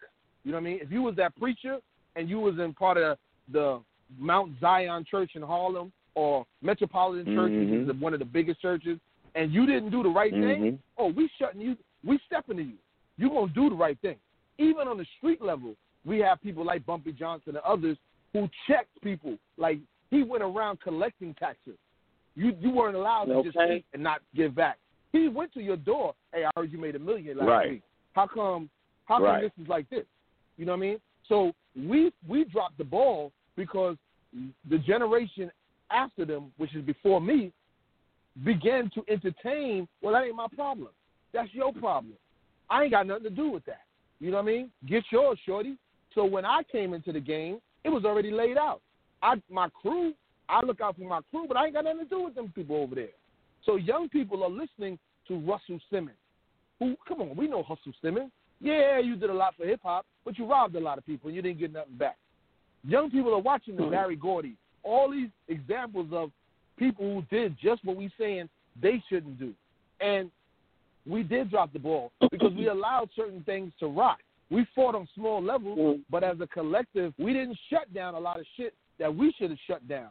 You 0.44 0.52
know 0.52 0.58
what 0.58 0.62
I 0.62 0.70
mean? 0.70 0.78
If 0.82 0.90
you 0.90 1.02
was 1.02 1.14
that 1.16 1.36
preacher 1.36 1.78
and 2.18 2.28
you 2.28 2.40
was 2.40 2.58
in 2.58 2.74
part 2.74 2.98
of 2.98 3.16
the 3.52 3.80
Mount 4.18 4.58
Zion 4.60 5.04
Church 5.08 5.30
in 5.36 5.42
Harlem 5.42 5.92
or 6.14 6.44
Metropolitan 6.62 7.26
Church, 7.26 7.52
which 7.52 7.68
is 7.68 7.88
Mhm. 7.88 8.00
one 8.00 8.12
of 8.12 8.18
the 8.18 8.24
biggest 8.24 8.60
churches, 8.60 8.98
and 9.36 9.52
you 9.52 9.66
didn't 9.66 9.90
do 9.90 10.02
the 10.02 10.08
right 10.08 10.32
thing, 10.32 10.62
Mhm. 10.62 10.78
oh, 10.98 11.06
we 11.08 11.28
shutting 11.38 11.60
you. 11.60 11.76
We 12.04 12.18
stepping 12.26 12.56
to 12.56 12.62
you. 12.62 12.78
You 13.16 13.28
gonna 13.30 13.52
do 13.52 13.68
the 13.70 13.76
right 13.76 13.98
thing. 14.00 14.18
Even 14.58 14.88
on 14.88 14.96
the 14.98 15.04
street 15.16 15.40
level, 15.40 15.76
we 16.04 16.18
have 16.20 16.40
people 16.40 16.64
like 16.64 16.84
Bumpy 16.84 17.12
Johnson 17.12 17.56
and 17.56 17.64
others 17.64 17.96
who 18.32 18.48
checked 18.66 19.00
people. 19.00 19.38
Like 19.56 19.78
he 20.10 20.22
went 20.24 20.42
around 20.42 20.80
collecting 20.80 21.34
taxes. 21.34 21.78
You 22.34 22.56
you 22.60 22.70
weren't 22.70 22.96
allowed 22.96 23.26
to 23.26 23.42
just 23.42 23.56
Okay. 23.56 23.76
eat 23.76 23.86
and 23.92 24.02
not 24.02 24.22
give 24.34 24.54
back. 24.54 24.78
He 25.12 25.28
went 25.28 25.52
to 25.54 25.62
your 25.62 25.76
door. 25.76 26.14
Hey, 26.32 26.44
I 26.44 26.50
heard 26.56 26.72
you 26.72 26.78
made 26.78 26.96
a 26.96 26.98
million 26.98 27.38
last 27.38 27.48
Right. 27.48 27.70
week. 27.70 27.82
How 28.12 28.26
come? 28.26 28.70
How 29.04 29.16
come 29.16 29.24
Right. 29.24 29.40
this 29.40 29.52
is 29.58 29.68
like 29.68 29.88
this? 29.88 30.06
You 30.56 30.66
know 30.66 30.72
what 30.72 30.78
I 30.78 30.88
mean? 30.88 31.00
So 31.28 31.52
we 31.76 32.12
we 32.26 32.44
dropped 32.44 32.78
the 32.78 32.84
ball 32.84 33.32
because 33.56 33.96
the 34.68 34.78
generation 34.78 35.50
after 35.90 36.24
them, 36.24 36.52
which 36.56 36.74
is 36.74 36.84
before 36.84 37.20
me, 37.20 37.52
began 38.44 38.90
to 38.94 39.02
entertain. 39.08 39.88
Well, 40.02 40.14
that 40.14 40.24
ain't 40.24 40.36
my 40.36 40.46
problem. 40.54 40.90
That's 41.32 41.52
your 41.52 41.72
problem. 41.72 42.14
I 42.70 42.82
ain't 42.82 42.92
got 42.92 43.06
nothing 43.06 43.24
to 43.24 43.30
do 43.30 43.50
with 43.50 43.64
that. 43.66 43.82
You 44.20 44.30
know 44.30 44.38
what 44.38 44.44
I 44.44 44.46
mean? 44.46 44.70
Get 44.86 45.04
yours, 45.10 45.38
shorty. 45.46 45.76
So 46.14 46.24
when 46.24 46.44
I 46.44 46.62
came 46.70 46.94
into 46.94 47.12
the 47.12 47.20
game, 47.20 47.58
it 47.84 47.90
was 47.90 48.04
already 48.04 48.30
laid 48.30 48.56
out. 48.56 48.80
I 49.22 49.34
my 49.50 49.68
crew, 49.68 50.12
I 50.48 50.64
look 50.64 50.80
out 50.80 50.96
for 50.96 51.02
my 51.02 51.20
crew, 51.30 51.46
but 51.46 51.56
I 51.56 51.66
ain't 51.66 51.74
got 51.74 51.84
nothing 51.84 52.00
to 52.00 52.04
do 52.06 52.24
with 52.24 52.34
them 52.34 52.52
people 52.54 52.76
over 52.76 52.94
there. 52.94 53.08
So 53.64 53.76
young 53.76 54.08
people 54.08 54.42
are 54.44 54.50
listening 54.50 54.98
to 55.28 55.38
Russell 55.38 55.78
Simmons. 55.90 56.16
Who 56.78 56.96
come 57.06 57.20
on, 57.20 57.36
we 57.36 57.48
know 57.48 57.64
Russell 57.68 57.92
Simmons. 58.02 58.30
Yeah, 58.60 58.98
you 58.98 59.16
did 59.16 59.30
a 59.30 59.34
lot 59.34 59.54
for 59.56 59.66
hip 59.66 59.80
hop, 59.82 60.04
but 60.28 60.38
you 60.38 60.44
robbed 60.44 60.76
a 60.76 60.80
lot 60.80 60.98
of 60.98 61.06
people 61.06 61.28
and 61.28 61.36
you 61.36 61.40
didn't 61.40 61.58
get 61.58 61.72
nothing 61.72 61.96
back. 61.96 62.18
Young 62.86 63.10
people 63.10 63.32
are 63.32 63.38
watching 63.40 63.76
the 63.76 63.84
Berry 63.84 64.14
Gordy. 64.14 64.56
All 64.82 65.10
these 65.10 65.30
examples 65.48 66.08
of 66.12 66.30
people 66.78 67.04
who 67.14 67.22
did 67.34 67.56
just 67.62 67.82
what 67.84 67.96
we're 67.96 68.12
saying 68.18 68.48
they 68.80 69.02
shouldn't 69.08 69.38
do. 69.38 69.54
And 70.00 70.30
we 71.06 71.22
did 71.22 71.50
drop 71.50 71.72
the 71.72 71.78
ball 71.78 72.12
because 72.30 72.52
we 72.52 72.68
allowed 72.68 73.08
certain 73.16 73.42
things 73.44 73.72
to 73.80 73.86
rot. 73.86 74.18
We 74.50 74.66
fought 74.74 74.94
on 74.94 75.08
small 75.14 75.42
levels, 75.42 75.78
Mm. 75.78 76.02
but 76.10 76.22
as 76.22 76.38
a 76.40 76.46
collective, 76.46 77.14
we 77.18 77.32
didn't 77.32 77.58
shut 77.70 77.92
down 77.94 78.14
a 78.14 78.18
lot 78.20 78.38
of 78.38 78.44
shit 78.56 78.74
that 78.98 79.14
we 79.14 79.32
should 79.32 79.48
have 79.50 79.58
shut 79.66 79.86
down. 79.88 80.10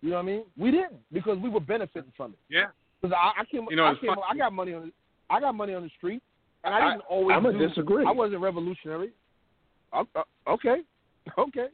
You 0.00 0.10
know 0.10 0.16
what 0.16 0.22
I 0.22 0.26
mean? 0.26 0.42
We 0.56 0.72
didn't 0.72 1.00
because 1.12 1.38
we 1.38 1.48
were 1.48 1.60
benefiting 1.60 2.12
from 2.16 2.32
it. 2.32 2.38
Yeah. 2.50 2.66
Because 3.00 3.16
I, 3.16 3.40
I 3.40 3.44
came, 3.44 3.66
You 3.70 3.76
know, 3.76 3.86
I 3.86 3.94
came. 3.94 4.10
I 4.10 4.36
got 4.36 4.52
money 4.52 4.74
on, 4.74 4.82
the, 4.86 4.92
I 5.30 5.38
got 5.40 5.54
money 5.54 5.74
on 5.74 5.82
the 5.84 5.90
street, 5.96 6.20
and 6.64 6.74
I 6.74 6.78
I- 6.78 6.90
didn't 6.90 7.04
always. 7.08 7.36
I'ma 7.36 7.52
do, 7.52 7.68
disagree. 7.68 8.04
I 8.04 8.10
wasn't 8.12 8.40
revolutionary. 8.40 9.10
Uh, 9.92 10.04
uh, 10.16 10.22
okay, 10.48 10.76
okay. 11.38 11.66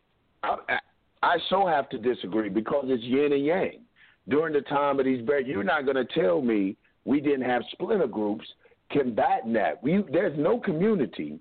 I, 0.42 0.56
I 0.68 0.78
I 1.22 1.36
so 1.50 1.66
have 1.66 1.88
to 1.90 1.98
disagree 1.98 2.48
because 2.48 2.84
it's 2.88 3.02
yin 3.02 3.32
and 3.32 3.44
yang. 3.44 3.80
During 4.28 4.52
the 4.52 4.60
time 4.62 4.98
of 4.98 5.04
these 5.04 5.24
bears, 5.26 5.44
you're 5.46 5.64
not 5.64 5.84
going 5.84 5.96
to 5.96 6.04
tell 6.04 6.42
me 6.42 6.76
we 7.04 7.20
didn't 7.20 7.42
have 7.42 7.62
splinter 7.72 8.06
groups 8.06 8.46
combating 8.90 9.52
that. 9.54 9.82
We, 9.82 10.04
there's 10.12 10.38
no 10.38 10.58
community 10.58 11.38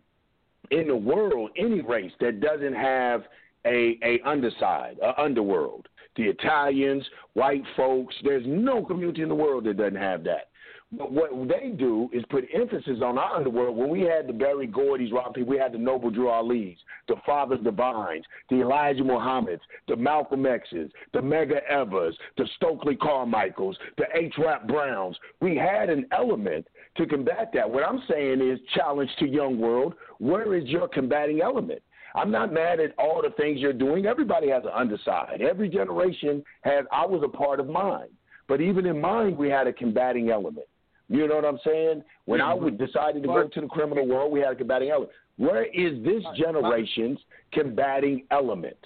in 0.71 0.87
the 0.87 0.95
world, 0.95 1.51
any 1.57 1.81
race, 1.81 2.11
that 2.19 2.39
doesn't 2.39 2.73
have 2.73 3.23
a, 3.65 3.97
a 4.03 4.19
underside, 4.25 4.97
a 5.03 5.19
underworld. 5.21 5.87
The 6.15 6.23
Italians, 6.23 7.05
white 7.33 7.63
folks, 7.75 8.15
there's 8.23 8.45
no 8.47 8.83
community 8.83 9.21
in 9.21 9.29
the 9.29 9.35
world 9.35 9.65
that 9.65 9.77
doesn't 9.77 9.95
have 9.95 10.23
that. 10.23 10.49
But 10.93 11.11
what 11.11 11.31
they 11.49 11.71
do 11.77 12.09
is 12.13 12.23
put 12.29 12.45
emphasis 12.53 12.99
on 13.03 13.17
our 13.17 13.35
underworld. 13.35 13.75
When 13.75 13.89
we 13.89 14.01
had 14.01 14.25
the 14.25 14.31
Berry 14.31 14.67
Gordys, 14.67 15.11
we 15.45 15.57
had 15.57 15.73
the 15.73 15.77
Noble 15.77 16.09
Drew 16.09 16.29
Ali's, 16.29 16.77
the 17.09 17.15
Fathers 17.25 17.59
Divines, 17.61 18.23
the 18.49 18.61
Elijah 18.61 19.03
Muhammad's, 19.03 19.61
the 19.89 19.97
Malcolm 19.97 20.45
X's, 20.45 20.89
the 21.11 21.19
Medgar 21.19 21.61
Evers, 21.69 22.17
the 22.37 22.47
Stokely 22.55 22.95
Carmichaels, 22.95 23.77
the 23.97 24.05
H. 24.15 24.33
Rap 24.37 24.65
Browns. 24.65 25.17
We 25.41 25.57
had 25.57 25.89
an 25.89 26.07
element 26.13 26.65
to 26.95 27.05
combat 27.05 27.51
that. 27.53 27.69
What 27.69 27.83
I'm 27.83 28.01
saying 28.09 28.39
is, 28.39 28.57
challenge 28.73 29.11
to 29.19 29.27
young 29.27 29.59
world, 29.59 29.93
where 30.19 30.55
is 30.55 30.69
your 30.69 30.87
combating 30.87 31.41
element? 31.41 31.81
I'm 32.15 32.31
not 32.31 32.53
mad 32.53 32.79
at 32.79 32.97
all 32.97 33.21
the 33.21 33.31
things 33.31 33.59
you're 33.59 33.73
doing. 33.73 34.05
Everybody 34.05 34.49
has 34.51 34.63
an 34.63 34.71
underside. 34.73 35.41
Every 35.41 35.67
generation 35.67 36.45
has. 36.61 36.85
I 36.93 37.05
was 37.05 37.23
a 37.25 37.27
part 37.27 37.59
of 37.59 37.67
mine, 37.67 38.07
but 38.47 38.61
even 38.61 38.85
in 38.85 39.01
mine, 39.01 39.35
we 39.35 39.49
had 39.49 39.67
a 39.67 39.73
combating 39.73 40.29
element. 40.29 40.65
You 41.09 41.27
know 41.27 41.35
what 41.35 41.45
I'm 41.45 41.59
saying? 41.65 42.03
When 42.25 42.41
I 42.41 42.53
mm-hmm. 42.53 42.65
would 42.65 42.77
decided 42.77 43.21
to 43.23 43.27
go 43.27 43.43
But- 43.43 43.53
to 43.53 43.61
the 43.61 43.67
criminal 43.67 44.07
world, 44.07 44.31
we 44.31 44.39
had 44.41 44.53
a 44.53 44.55
combating 44.55 44.89
element. 44.89 45.11
Where 45.37 45.65
is 45.65 46.03
this 46.03 46.23
generation's 46.35 47.19
combating 47.53 48.25
element? 48.31 48.77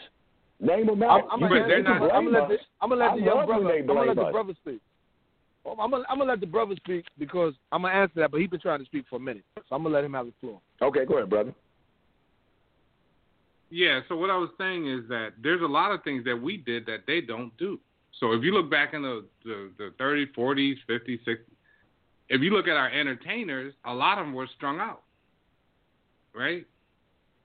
Name 0.60 0.86
them 0.88 1.02
out. 1.02 1.22
I'm, 1.32 1.44
I'm 1.44 1.50
gonna, 1.50 1.68
they're 1.68 1.84
let, 1.84 2.00
not- 2.00 2.12
I'm 2.14 2.32
let 2.32 2.48
the. 2.50 2.58
I'm 2.82 2.90
gonna 2.90 3.04
let 3.04 3.16
the 3.16 3.22
young 3.24 3.46
brother. 3.48 3.70
I'm 3.74 3.88
gonna 3.88 4.00
let 4.02 4.16
the 4.16 4.32
brother 4.32 4.54
speak. 4.62 4.82
Oh, 5.66 5.76
I'm 5.80 5.92
gonna, 5.92 6.04
I'm 6.10 6.18
gonna 6.18 6.32
let 6.32 6.40
the 6.40 6.48
brother 6.48 6.76
speak 6.76 7.06
because 7.18 7.54
I'm 7.72 7.84
gonna 7.84 7.94
answer 7.94 8.14
that, 8.18 8.32
but 8.32 8.42
he's 8.42 8.50
been 8.50 8.60
trying 8.60 8.80
to 8.80 8.86
speak 8.86 9.06
for 9.10 9.16
a 9.16 9.20
minute, 9.20 9.44
so 9.56 9.76
I'm 9.76 9.84
gonna 9.84 9.96
let 9.96 10.04
him 10.04 10.14
have 10.14 10.26
the 10.26 10.34
floor. 10.40 10.60
Okay, 10.82 11.06
go 11.06 11.18
ahead, 11.18 11.30
brother. 11.30 11.54
Yeah, 13.70 14.02
so 14.10 14.18
what 14.18 14.30
I 14.30 14.38
was 14.38 14.50
saying 14.58 14.88
is 14.88 15.08
that 15.08 15.30
there's 15.42 15.62
a 15.62 15.66
lot 15.66 15.92
of 15.92 16.04
things 16.04 16.26
that 16.26 16.36
we 16.36 16.58
did 16.58 16.86
that 16.88 17.08
they 17.08 17.22
don't 17.22 17.56
do. 17.58 17.80
So 18.20 18.34
if 18.34 18.44
you 18.44 18.54
look 18.54 18.70
back 18.70 18.94
in 18.94 19.02
the, 19.02 19.26
the, 19.46 19.72
the 19.78 19.94
30s, 20.00 20.28
40s, 20.38 20.76
50s, 20.90 21.20
60s, 21.26 21.38
if 22.32 22.42
you 22.42 22.52
look 22.52 22.68
at 22.68 22.78
our 22.78 22.90
entertainers, 22.90 23.74
a 23.86 23.94
lot 23.94 24.18
of 24.18 24.26
them 24.26 24.34
were 24.34 24.48
strung 24.56 24.80
out, 24.80 25.02
right? 26.34 26.66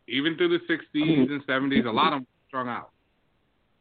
Even 0.06 0.36
through 0.36 0.56
the 0.56 0.72
60s 0.72 0.78
mm-hmm. 0.94 1.32
and 1.32 1.46
70s, 1.46 1.86
a 1.86 1.90
lot 1.90 2.12
of 2.12 2.20
them 2.20 2.20
were 2.20 2.46
strung 2.46 2.68
out. 2.68 2.90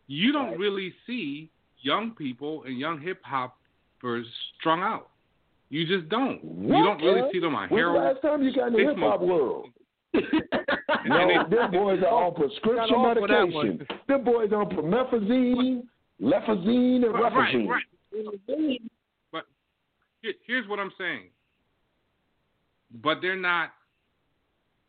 You 0.07 0.31
don't 0.31 0.57
really 0.57 0.93
see 1.05 1.51
young 1.81 2.11
people 2.11 2.63
and 2.63 2.79
young 2.79 2.99
hip 2.99 3.21
hoppers 3.23 4.25
strung 4.59 4.81
out. 4.81 5.09
You 5.69 5.85
just 5.85 6.09
don't. 6.09 6.43
What, 6.43 6.77
you 6.77 6.83
don't 6.83 7.01
really 7.01 7.21
man? 7.21 7.29
see 7.31 7.39
them 7.39 7.53
on 7.53 7.69
When's 7.69 7.85
the 7.85 7.99
last 7.99 8.21
time 8.23 8.43
you 8.43 8.53
got 8.53 8.67
in 8.67 8.73
the 8.73 8.79
They 8.79 8.85
hip 8.85 8.97
hop 8.97 9.21
world? 9.21 9.69
And 10.13 11.09
No, 11.09 11.27
them 11.49 11.71
boys 11.71 11.99
are 12.01 12.25
on 12.25 12.33
prescription 12.33 12.75
Got 12.75 12.91
off 12.91 13.17
for 13.17 13.27
that 13.27 13.47
medication. 13.47 13.87
Them 14.07 14.23
boys 14.23 14.51
on 14.53 14.69
promethazine, 14.69 15.83
lefazine, 16.19 17.05
and 17.05 17.13
Right, 17.13 17.31
refazine. 17.31 17.67
right. 17.67 17.83
But 18.47 18.55
here, 18.57 18.77
here's 20.45 20.67
what 20.67 20.79
I'm 20.79 20.91
saying. 20.97 21.29
But 23.03 23.17
they're 23.21 23.35
not 23.35 23.71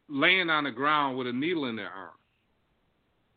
laying 0.08 0.50
on 0.50 0.64
the 0.64 0.70
ground 0.70 1.18
with 1.18 1.26
a 1.26 1.32
needle 1.32 1.66
in 1.66 1.76
their 1.76 1.90
arm. 1.90 2.10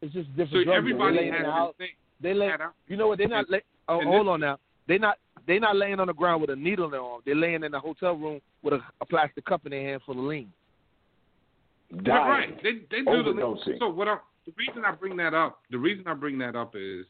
It's 0.02 0.14
just 0.14 0.30
different 0.36 0.66
drugs. 0.66 0.78
everybody 0.78 1.18
they 1.18 1.22
laying 1.24 1.34
has 1.34 1.46
out. 1.46 1.76
this 1.78 1.88
thing. 1.88 1.96
They 2.22 2.34
lay, 2.34 2.52
you 2.88 2.98
know 2.98 3.08
what? 3.08 3.18
They're 3.18 3.28
not. 3.28 3.50
Lay, 3.50 3.62
oh, 3.88 4.02
hold 4.04 4.28
this- 4.28 4.32
on 4.32 4.40
now. 4.42 4.60
They're 4.88 5.00
not. 5.00 5.18
They're 5.48 5.60
not 5.60 5.76
laying 5.76 6.00
on 6.00 6.08
the 6.08 6.14
ground 6.14 6.42
with 6.42 6.52
a 6.52 6.56
needle 6.56 6.86
in 6.86 6.92
their 6.92 7.02
arm. 7.02 7.22
They're 7.26 7.36
laying 7.36 7.64
in 7.64 7.74
a 7.74 7.80
hotel 7.80 8.14
room 8.14 8.40
with 8.62 8.74
a, 8.74 8.80
a 9.02 9.06
plastic 9.06 9.46
cup 9.46 9.66
in 9.66 9.72
their 9.72 9.82
hand 9.82 10.02
full 10.06 10.20
of 10.20 10.26
lean. 10.26 10.52
Right, 11.92 12.04
Dying. 12.04 12.28
right. 12.28 12.64
They 12.64 12.72
they 12.92 13.04
do 13.04 13.24
the 13.24 13.32
Overdosing. 13.32 13.80
so 13.80 13.90
what 13.90 14.08
I, 14.08 14.18
the 14.46 14.54
reason 14.58 14.86
I 14.86 14.92
bring 14.92 15.18
that 15.18 15.34
up 15.34 15.62
the 15.72 15.78
reason 15.80 16.06
I 16.08 16.14
bring 16.14 16.38
that 16.40 16.56
up 16.56 16.76
is 16.76 17.06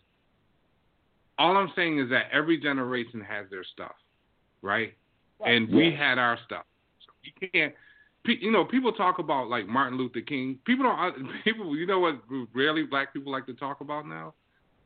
all 1.37 1.57
I'm 1.57 1.71
saying 1.75 1.99
is 1.99 2.09
that 2.11 2.25
every 2.31 2.57
generation 2.59 3.19
has 3.21 3.45
their 3.49 3.63
stuff, 3.73 3.95
right? 4.61 4.93
And 5.45 5.69
we 5.69 5.93
had 5.93 6.17
our 6.17 6.37
stuff. 6.45 6.65
So 7.05 7.11
you 7.23 7.49
can't 7.51 7.73
you 8.25 8.51
know, 8.51 8.65
people 8.65 8.91
talk 8.91 9.19
about 9.19 9.49
like 9.49 9.67
Martin 9.67 9.97
Luther 9.97 10.21
King. 10.21 10.59
People 10.65 10.85
don't 10.85 10.99
uh, 10.99 11.11
people 11.43 11.75
you 11.75 11.85
know 11.85 11.99
what 11.99 12.21
rarely 12.53 12.83
black 12.83 13.13
people 13.13 13.31
like 13.31 13.45
to 13.47 13.53
talk 13.53 13.81
about 13.81 14.07
now 14.07 14.33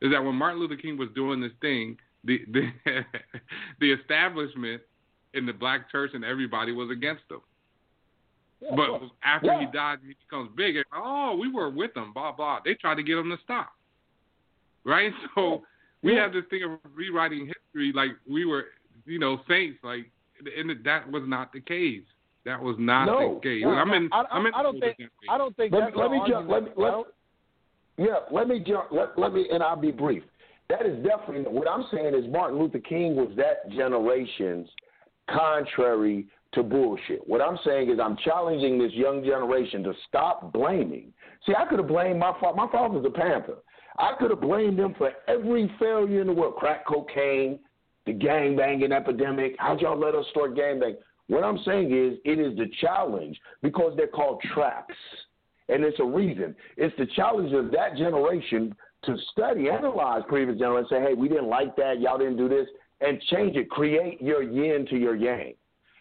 is 0.00 0.10
that 0.12 0.22
when 0.22 0.34
Martin 0.34 0.60
Luther 0.60 0.76
King 0.76 0.96
was 0.96 1.08
doing 1.14 1.40
this 1.40 1.52
thing, 1.60 1.96
the 2.24 2.40
the 2.52 2.68
the 3.80 3.92
establishment 3.92 4.82
in 5.34 5.46
the 5.46 5.52
black 5.52 5.90
church 5.90 6.12
and 6.14 6.24
everybody 6.24 6.72
was 6.72 6.90
against 6.90 7.24
him. 7.30 7.40
Yeah, 8.60 8.76
But 8.76 9.02
after 9.24 9.52
he 9.58 9.64
Yeah. 9.64 9.70
died, 9.72 9.98
he 10.06 10.14
becomes 10.28 10.50
big. 10.56 10.76
and, 10.76 10.84
Oh, 10.94 11.36
we 11.36 11.50
were 11.50 11.70
with 11.70 11.96
him. 11.96 12.12
Blah 12.12 12.32
blah. 12.32 12.60
They 12.64 12.74
tried 12.74 12.96
to 12.96 13.02
get 13.02 13.18
him 13.18 13.30
to 13.30 13.38
stop. 13.42 13.72
Right. 14.84 15.12
So 15.34 15.64
we 16.02 16.14
Yeah. 16.14 16.22
have 16.22 16.32
this 16.32 16.44
thing 16.50 16.62
of 16.62 16.78
rewriting 16.94 17.46
history 17.46 17.92
like 17.92 18.10
we 18.28 18.44
were, 18.44 18.66
you 19.06 19.18
know, 19.18 19.38
saints. 19.48 19.78
Like, 19.82 20.10
and 20.56 20.70
that 20.84 21.10
was 21.10 21.22
not 21.26 21.52
the 21.52 21.60
case. 21.60 22.02
That 22.44 22.60
was 22.60 22.76
not 22.78 23.06
No. 23.06 23.34
the 23.36 23.40
case. 23.40 23.62
No, 23.62 23.70
I'm 23.70 23.92
in. 23.92 24.08
I, 24.12 24.20
I, 24.22 24.24
I'm 24.32 24.46
in 24.46 24.54
I 24.54 24.62
don't 24.62 24.78
think. 24.80 24.96
I 25.30 25.38
don't 25.38 25.56
think 25.56 25.72
Let 25.72 25.80
that's 25.80 25.96
me- 25.96 26.02
let 26.02 26.10
me 26.10 26.20
jump- 26.28 26.48
let 26.48 26.62
me- 26.64 26.70
let- 26.76 27.04
Yeah, 27.96 28.18
let 28.30 28.48
me 28.48 28.60
jump. 28.60 28.88
Let, 28.90 29.18
let 29.18 29.32
me, 29.32 29.48
and 29.50 29.62
I'll 29.62 29.76
be 29.76 29.90
brief. 29.92 30.22
That 30.68 30.84
is 30.86 31.02
definitely 31.04 31.42
what 31.50 31.68
I'm 31.68 31.84
saying. 31.92 32.14
Is 32.14 32.30
Martin 32.30 32.58
Luther 32.58 32.80
King 32.80 33.16
was 33.16 33.30
that 33.36 33.70
generation's 33.70 34.68
contrary 35.30 36.26
to 36.52 36.62
bullshit. 36.62 37.26
What 37.28 37.40
I'm 37.40 37.58
saying 37.64 37.90
is 37.90 37.98
I'm 38.00 38.16
challenging 38.24 38.78
this 38.78 38.92
young 38.92 39.24
generation 39.24 39.82
to 39.84 39.92
stop 40.08 40.52
blaming. 40.52 41.12
See, 41.46 41.54
I 41.56 41.64
could 41.66 41.78
have 41.78 41.88
blamed 41.88 42.18
my 42.20 42.32
father. 42.40 42.56
My 42.56 42.68
father's 42.70 43.04
a 43.04 43.10
Panther. 43.10 43.56
I 43.98 44.12
could 44.18 44.30
have 44.30 44.40
blamed 44.40 44.78
them 44.78 44.94
for 44.98 45.12
every 45.28 45.70
failure 45.78 46.20
in 46.20 46.26
the 46.28 46.32
world: 46.32 46.56
crack 46.56 46.86
cocaine, 46.86 47.58
the 48.06 48.12
gang 48.12 48.56
banging 48.56 48.92
epidemic. 48.92 49.56
How'd 49.58 49.80
y'all 49.80 49.98
let 49.98 50.14
us 50.14 50.26
start 50.30 50.56
gang? 50.56 50.80
What 51.28 51.44
I'm 51.44 51.58
saying 51.64 51.86
is, 51.86 52.18
it 52.24 52.38
is 52.38 52.56
the 52.56 52.66
challenge 52.80 53.38
because 53.62 53.94
they're 53.96 54.06
called 54.06 54.42
traps. 54.54 54.94
And 55.68 55.82
it's 55.82 55.98
a 55.98 56.04
reason. 56.04 56.54
It's 56.76 56.94
the 56.98 57.06
challenge 57.16 57.52
of 57.54 57.70
that 57.72 57.96
generation 57.96 58.74
to 59.04 59.16
study, 59.32 59.70
analyze 59.70 60.22
previous 60.28 60.58
generations, 60.58 60.90
say, 60.90 61.00
hey, 61.00 61.14
we 61.14 61.28
didn't 61.28 61.48
like 61.48 61.76
that, 61.76 62.00
y'all 62.00 62.18
didn't 62.18 62.36
do 62.36 62.48
this, 62.48 62.66
and 63.00 63.20
change 63.30 63.56
it. 63.56 63.70
Create 63.70 64.20
your 64.20 64.42
yin 64.42 64.86
to 64.90 64.96
your 64.96 65.14
yang. 65.14 65.54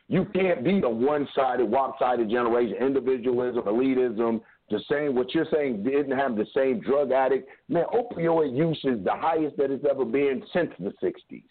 You 0.10 0.26
can't 0.34 0.64
be 0.64 0.82
a 0.84 0.90
one 0.90 1.28
sided, 1.34 1.66
one 1.66 1.92
sided 1.98 2.30
generation, 2.30 2.76
individualism, 2.76 3.64
elitism, 3.64 4.42
the 4.70 4.80
same. 4.90 5.16
What 5.16 5.34
you're 5.34 5.48
saying 5.52 5.84
didn't 5.84 6.18
have 6.18 6.36
the 6.36 6.46
same 6.56 6.82
drug 6.82 7.12
addict. 7.12 7.48
Man, 7.70 7.86
opioid 7.94 8.56
use 8.56 8.80
is 8.84 9.04
the 9.04 9.14
highest 9.14 9.56
that 9.58 9.72
it's 9.72 9.86
ever 9.90 10.06
been 10.06 10.44
since 10.54 10.72
the 10.80 10.94
'60s 11.02 11.44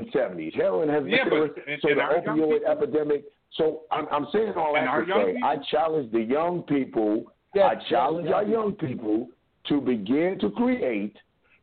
and 0.00 0.12
'70s. 0.12 0.54
Heroin 0.54 0.88
has 0.88 1.04
Yeah, 1.06 1.28
been 1.28 1.52
but 1.54 1.68
in- 1.68 1.80
so 1.80 1.88
in 1.90 1.96
the 1.96 2.02
opioid 2.02 2.34
people- 2.60 2.66
epidemic. 2.70 3.24
So 3.52 3.82
I'm, 3.90 4.06
I'm 4.12 4.26
saying 4.32 4.52
all 4.56 4.74
that 4.74 4.86
our 4.86 5.04
to 5.04 5.12
say, 5.12 5.32
people- 5.34 5.48
I 5.48 5.56
challenge 5.70 6.12
the 6.12 6.20
young 6.22 6.62
people. 6.62 7.32
Yes, 7.54 7.76
I 7.76 7.88
challenge 7.88 8.26
yes, 8.26 8.34
our 8.34 8.44
young 8.44 8.72
people 8.74 9.28
to 9.68 9.80
begin 9.80 10.38
to 10.40 10.50
create 10.50 11.16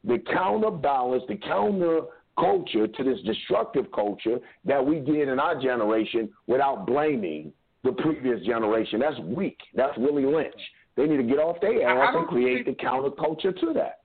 the 0.03 0.19
counterbalance, 0.31 1.23
the 1.27 1.37
counter 1.37 2.01
culture 2.39 2.87
to 2.87 3.03
this 3.03 3.19
destructive 3.21 3.91
culture 3.91 4.39
that 4.65 4.85
we 4.85 4.99
did 4.99 5.27
in 5.27 5.39
our 5.39 5.59
generation 5.59 6.29
without 6.45 6.85
blaming 6.85 7.51
the 7.83 7.91
previous 7.93 8.45
generation. 8.45 8.99
That's 8.99 9.17
weak. 9.19 9.57
That's 9.73 9.97
Willie 9.97 10.25
Lynch. 10.25 10.53
They 10.95 11.07
need 11.07 11.17
to 11.17 11.23
get 11.23 11.39
off 11.39 11.59
their 11.61 11.87
I- 11.87 11.93
I 11.93 12.05
ass 12.09 12.15
and 12.15 12.27
create 12.27 12.65
think- 12.65 12.77
the 12.77 12.85
counterculture 12.85 13.57
to 13.59 13.73
that. 13.73 14.01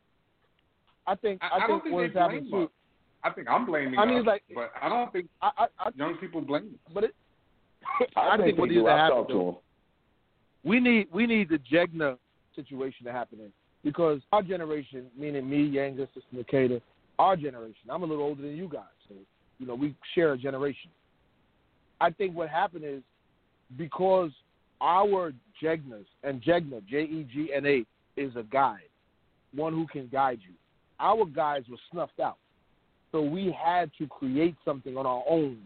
I 1.06 1.16
think 1.16 1.42
I, 1.42 1.48
I, 1.48 1.64
I 1.64 1.66
don't 1.66 1.82
think 1.82 1.82
think 1.82 1.94
what's 1.96 2.14
happening 2.14 2.48
blame 2.48 2.66
too. 2.68 2.70
Us. 3.24 3.30
I 3.30 3.34
think 3.34 3.48
I'm 3.48 3.66
blaming 3.66 3.98
I 3.98 4.04
mean, 4.04 4.16
us, 4.16 4.20
it's 4.20 4.26
like- 4.26 4.42
but 4.54 4.72
I 4.80 4.88
don't 4.88 5.12
think 5.12 5.28
I, 5.40 5.50
I, 5.58 5.66
I 5.78 5.90
young 5.94 6.16
people 6.18 6.40
blame 6.40 6.64
us. 6.86 6.92
but 6.94 7.04
it, 7.04 7.14
I, 8.16 8.30
I 8.34 8.36
think 8.36 8.58
what 8.58 8.68
they 8.68 8.76
needs 8.76 8.86
to 8.86 8.90
I've 8.90 8.98
happen 9.12 9.26
to 9.28 9.34
them. 9.34 9.56
we 10.64 10.80
need 10.80 11.08
we 11.12 11.26
need 11.26 11.48
the 11.48 11.58
Jegna 11.70 12.16
situation 12.54 13.04
to 13.06 13.12
happen 13.12 13.40
in 13.40 13.52
because 13.84 14.20
our 14.32 14.42
generation, 14.42 15.06
meaning 15.18 15.48
me, 15.48 15.68
Yanga, 15.70 16.06
Sister 16.14 16.28
Makeda, 16.34 16.80
our 17.18 17.36
generation. 17.36 17.90
I'm 17.90 18.02
a 18.02 18.06
little 18.06 18.24
older 18.24 18.42
than 18.42 18.56
you 18.56 18.68
guys, 18.68 18.82
so 19.08 19.14
you 19.58 19.66
know 19.66 19.74
we 19.74 19.94
share 20.14 20.32
a 20.32 20.38
generation. 20.38 20.90
I 22.00 22.10
think 22.10 22.34
what 22.36 22.48
happened 22.48 22.84
is 22.84 23.02
because 23.76 24.30
our 24.80 25.32
Jegnas 25.62 26.04
and 26.24 26.42
Jegna, 26.42 26.84
J 26.88 27.02
E 27.02 27.26
G 27.32 27.50
N 27.54 27.66
A, 27.66 27.84
is 28.16 28.34
a 28.36 28.42
guide, 28.44 28.80
one 29.54 29.72
who 29.72 29.86
can 29.86 30.08
guide 30.08 30.38
you. 30.46 30.54
Our 31.00 31.24
guides 31.24 31.68
were 31.68 31.76
snuffed 31.90 32.20
out, 32.20 32.36
so 33.12 33.22
we 33.22 33.52
had 33.52 33.90
to 33.98 34.06
create 34.06 34.56
something 34.64 34.96
on 34.96 35.06
our 35.06 35.22
own 35.28 35.58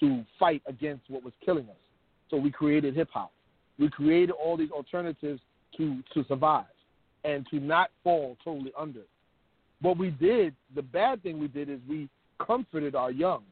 to 0.00 0.24
fight 0.38 0.62
against 0.66 1.02
what 1.08 1.24
was 1.24 1.34
killing 1.44 1.68
us. 1.68 1.76
So 2.30 2.36
we 2.36 2.50
created 2.50 2.94
hip 2.94 3.08
hop. 3.12 3.32
We 3.78 3.90
created 3.90 4.30
all 4.30 4.56
these 4.56 4.70
alternatives 4.70 5.40
to 5.76 6.02
to 6.14 6.24
survive 6.28 6.64
and 7.24 7.46
to 7.50 7.60
not 7.60 7.90
fall 8.04 8.36
totally 8.44 8.72
under. 8.78 9.02
What 9.80 9.98
we 9.98 10.10
did, 10.10 10.54
the 10.74 10.82
bad 10.82 11.22
thing 11.22 11.38
we 11.38 11.48
did 11.48 11.68
is 11.68 11.78
we 11.88 12.08
comforted 12.44 12.94
our 12.94 13.10
young 13.10 13.42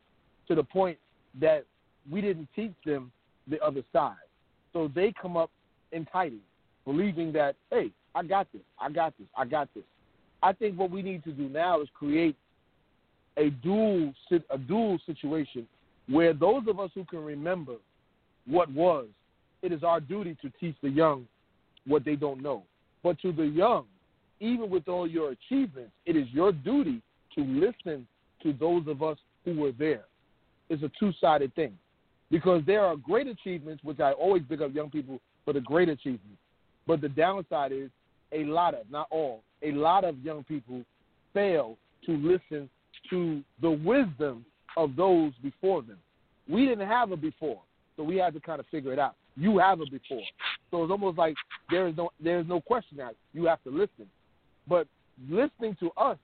to 0.48 0.54
the 0.54 0.62
point 0.62 0.98
that 1.40 1.64
we 2.10 2.20
didn't 2.20 2.48
teach 2.54 2.74
them 2.84 3.10
the 3.48 3.60
other 3.60 3.82
side. 3.92 4.14
So 4.72 4.90
they 4.94 5.12
come 5.20 5.36
up 5.36 5.50
entitled, 5.92 6.40
believing 6.84 7.32
that, 7.32 7.56
hey, 7.70 7.90
I 8.14 8.22
got 8.22 8.50
this, 8.52 8.62
I 8.80 8.90
got 8.90 9.16
this, 9.18 9.28
I 9.36 9.44
got 9.44 9.68
this. 9.74 9.84
I 10.42 10.52
think 10.52 10.78
what 10.78 10.90
we 10.90 11.02
need 11.02 11.24
to 11.24 11.32
do 11.32 11.48
now 11.48 11.80
is 11.80 11.88
create 11.94 12.36
a 13.36 13.50
dual 13.50 14.12
a 14.50 14.58
dual 14.58 14.98
situation 15.06 15.66
where 16.08 16.32
those 16.32 16.62
of 16.68 16.80
us 16.80 16.90
who 16.94 17.04
can 17.04 17.24
remember 17.24 17.74
what 18.46 18.70
was, 18.72 19.06
it 19.62 19.72
is 19.72 19.82
our 19.82 20.00
duty 20.00 20.36
to 20.42 20.50
teach 20.60 20.76
the 20.82 20.88
young 20.88 21.26
what 21.86 22.04
they 22.04 22.16
don't 22.16 22.42
know. 22.42 22.62
But 23.02 23.20
to 23.20 23.32
the 23.32 23.44
young, 23.44 23.84
even 24.40 24.70
with 24.70 24.88
all 24.88 25.06
your 25.06 25.32
achievements, 25.32 25.92
it 26.04 26.16
is 26.16 26.26
your 26.30 26.52
duty 26.52 27.02
to 27.34 27.44
listen 27.44 28.06
to 28.42 28.52
those 28.52 28.86
of 28.86 29.02
us 29.02 29.18
who 29.44 29.58
were 29.58 29.72
there. 29.72 30.04
It's 30.68 30.82
a 30.82 30.90
two 30.98 31.12
sided 31.20 31.54
thing. 31.54 31.76
Because 32.30 32.62
there 32.66 32.84
are 32.84 32.96
great 32.96 33.28
achievements, 33.28 33.84
which 33.84 34.00
I 34.00 34.12
always 34.12 34.42
pick 34.48 34.60
up 34.60 34.74
young 34.74 34.90
people 34.90 35.20
for 35.44 35.52
the 35.52 35.60
great 35.60 35.88
achievements. 35.88 36.38
But 36.86 37.00
the 37.00 37.08
downside 37.08 37.72
is 37.72 37.90
a 38.32 38.44
lot 38.44 38.74
of, 38.74 38.90
not 38.90 39.06
all, 39.10 39.42
a 39.62 39.72
lot 39.72 40.04
of 40.04 40.18
young 40.24 40.42
people 40.44 40.82
fail 41.32 41.76
to 42.04 42.12
listen 42.16 42.68
to 43.10 43.42
the 43.60 43.70
wisdom 43.70 44.44
of 44.76 44.96
those 44.96 45.32
before 45.42 45.82
them. 45.82 45.98
We 46.48 46.66
didn't 46.66 46.86
have 46.86 47.12
a 47.12 47.16
before, 47.16 47.60
so 47.96 48.02
we 48.02 48.16
had 48.16 48.34
to 48.34 48.40
kind 48.40 48.60
of 48.60 48.66
figure 48.66 48.92
it 48.92 48.98
out. 48.98 49.14
You 49.36 49.58
have 49.58 49.80
a 49.80 49.86
before, 49.86 50.22
so 50.70 50.82
it's 50.82 50.90
almost 50.90 51.18
like 51.18 51.34
there 51.70 51.88
is 51.88 51.96
no 51.96 52.10
there 52.22 52.40
is 52.40 52.46
no 52.46 52.60
question 52.60 52.98
now. 52.98 53.10
You 53.34 53.46
have 53.46 53.62
to 53.64 53.70
listen, 53.70 54.08
but 54.68 54.86
listening 55.28 55.76
to 55.80 55.90
us 55.96 56.18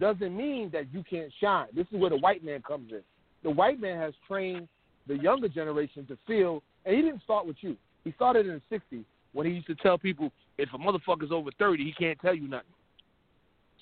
doesn't 0.00 0.36
mean 0.36 0.70
that 0.72 0.92
you 0.92 1.04
can't 1.08 1.32
shine. 1.40 1.68
This 1.74 1.86
is 1.92 2.00
where 2.00 2.10
the 2.10 2.16
white 2.16 2.44
man 2.44 2.62
comes 2.66 2.90
in. 2.90 3.02
The 3.44 3.50
white 3.50 3.80
man 3.80 3.98
has 3.98 4.14
trained 4.26 4.66
the 5.06 5.16
younger 5.16 5.48
generation 5.48 6.06
to 6.06 6.18
feel, 6.26 6.62
and 6.84 6.96
he 6.96 7.02
didn't 7.02 7.22
start 7.22 7.46
with 7.46 7.56
you. 7.60 7.76
He 8.02 8.12
started 8.12 8.46
in 8.46 8.60
the 8.68 8.76
'60s 8.76 9.04
when 9.32 9.46
he 9.46 9.52
used 9.52 9.66
to 9.66 9.74
tell 9.76 9.98
people, 9.98 10.32
if 10.58 10.68
a 10.72 10.78
motherfucker's 10.78 11.30
over 11.30 11.50
30, 11.58 11.84
he 11.84 11.92
can't 11.92 12.18
tell 12.20 12.34
you 12.34 12.48
nothing. 12.48 12.66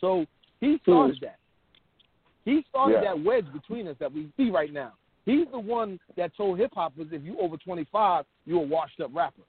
So 0.00 0.26
he 0.60 0.78
started 0.82 1.18
that. 1.20 1.36
He 2.44 2.64
started 2.68 2.94
Yeah. 3.02 3.14
that 3.14 3.20
wedge 3.22 3.46
between 3.52 3.86
us 3.88 3.96
that 3.98 4.12
we 4.12 4.30
see 4.36 4.50
right 4.50 4.72
now. 4.72 4.92
He's 5.24 5.46
the 5.52 5.58
one 5.58 6.00
that 6.16 6.34
told 6.36 6.58
hip 6.58 6.72
hoppers 6.74 7.08
if 7.12 7.22
you 7.22 7.38
over 7.38 7.56
25, 7.56 8.24
you're 8.44 8.62
a 8.62 8.66
washed 8.66 9.00
up 9.00 9.14
rapper. 9.14 9.42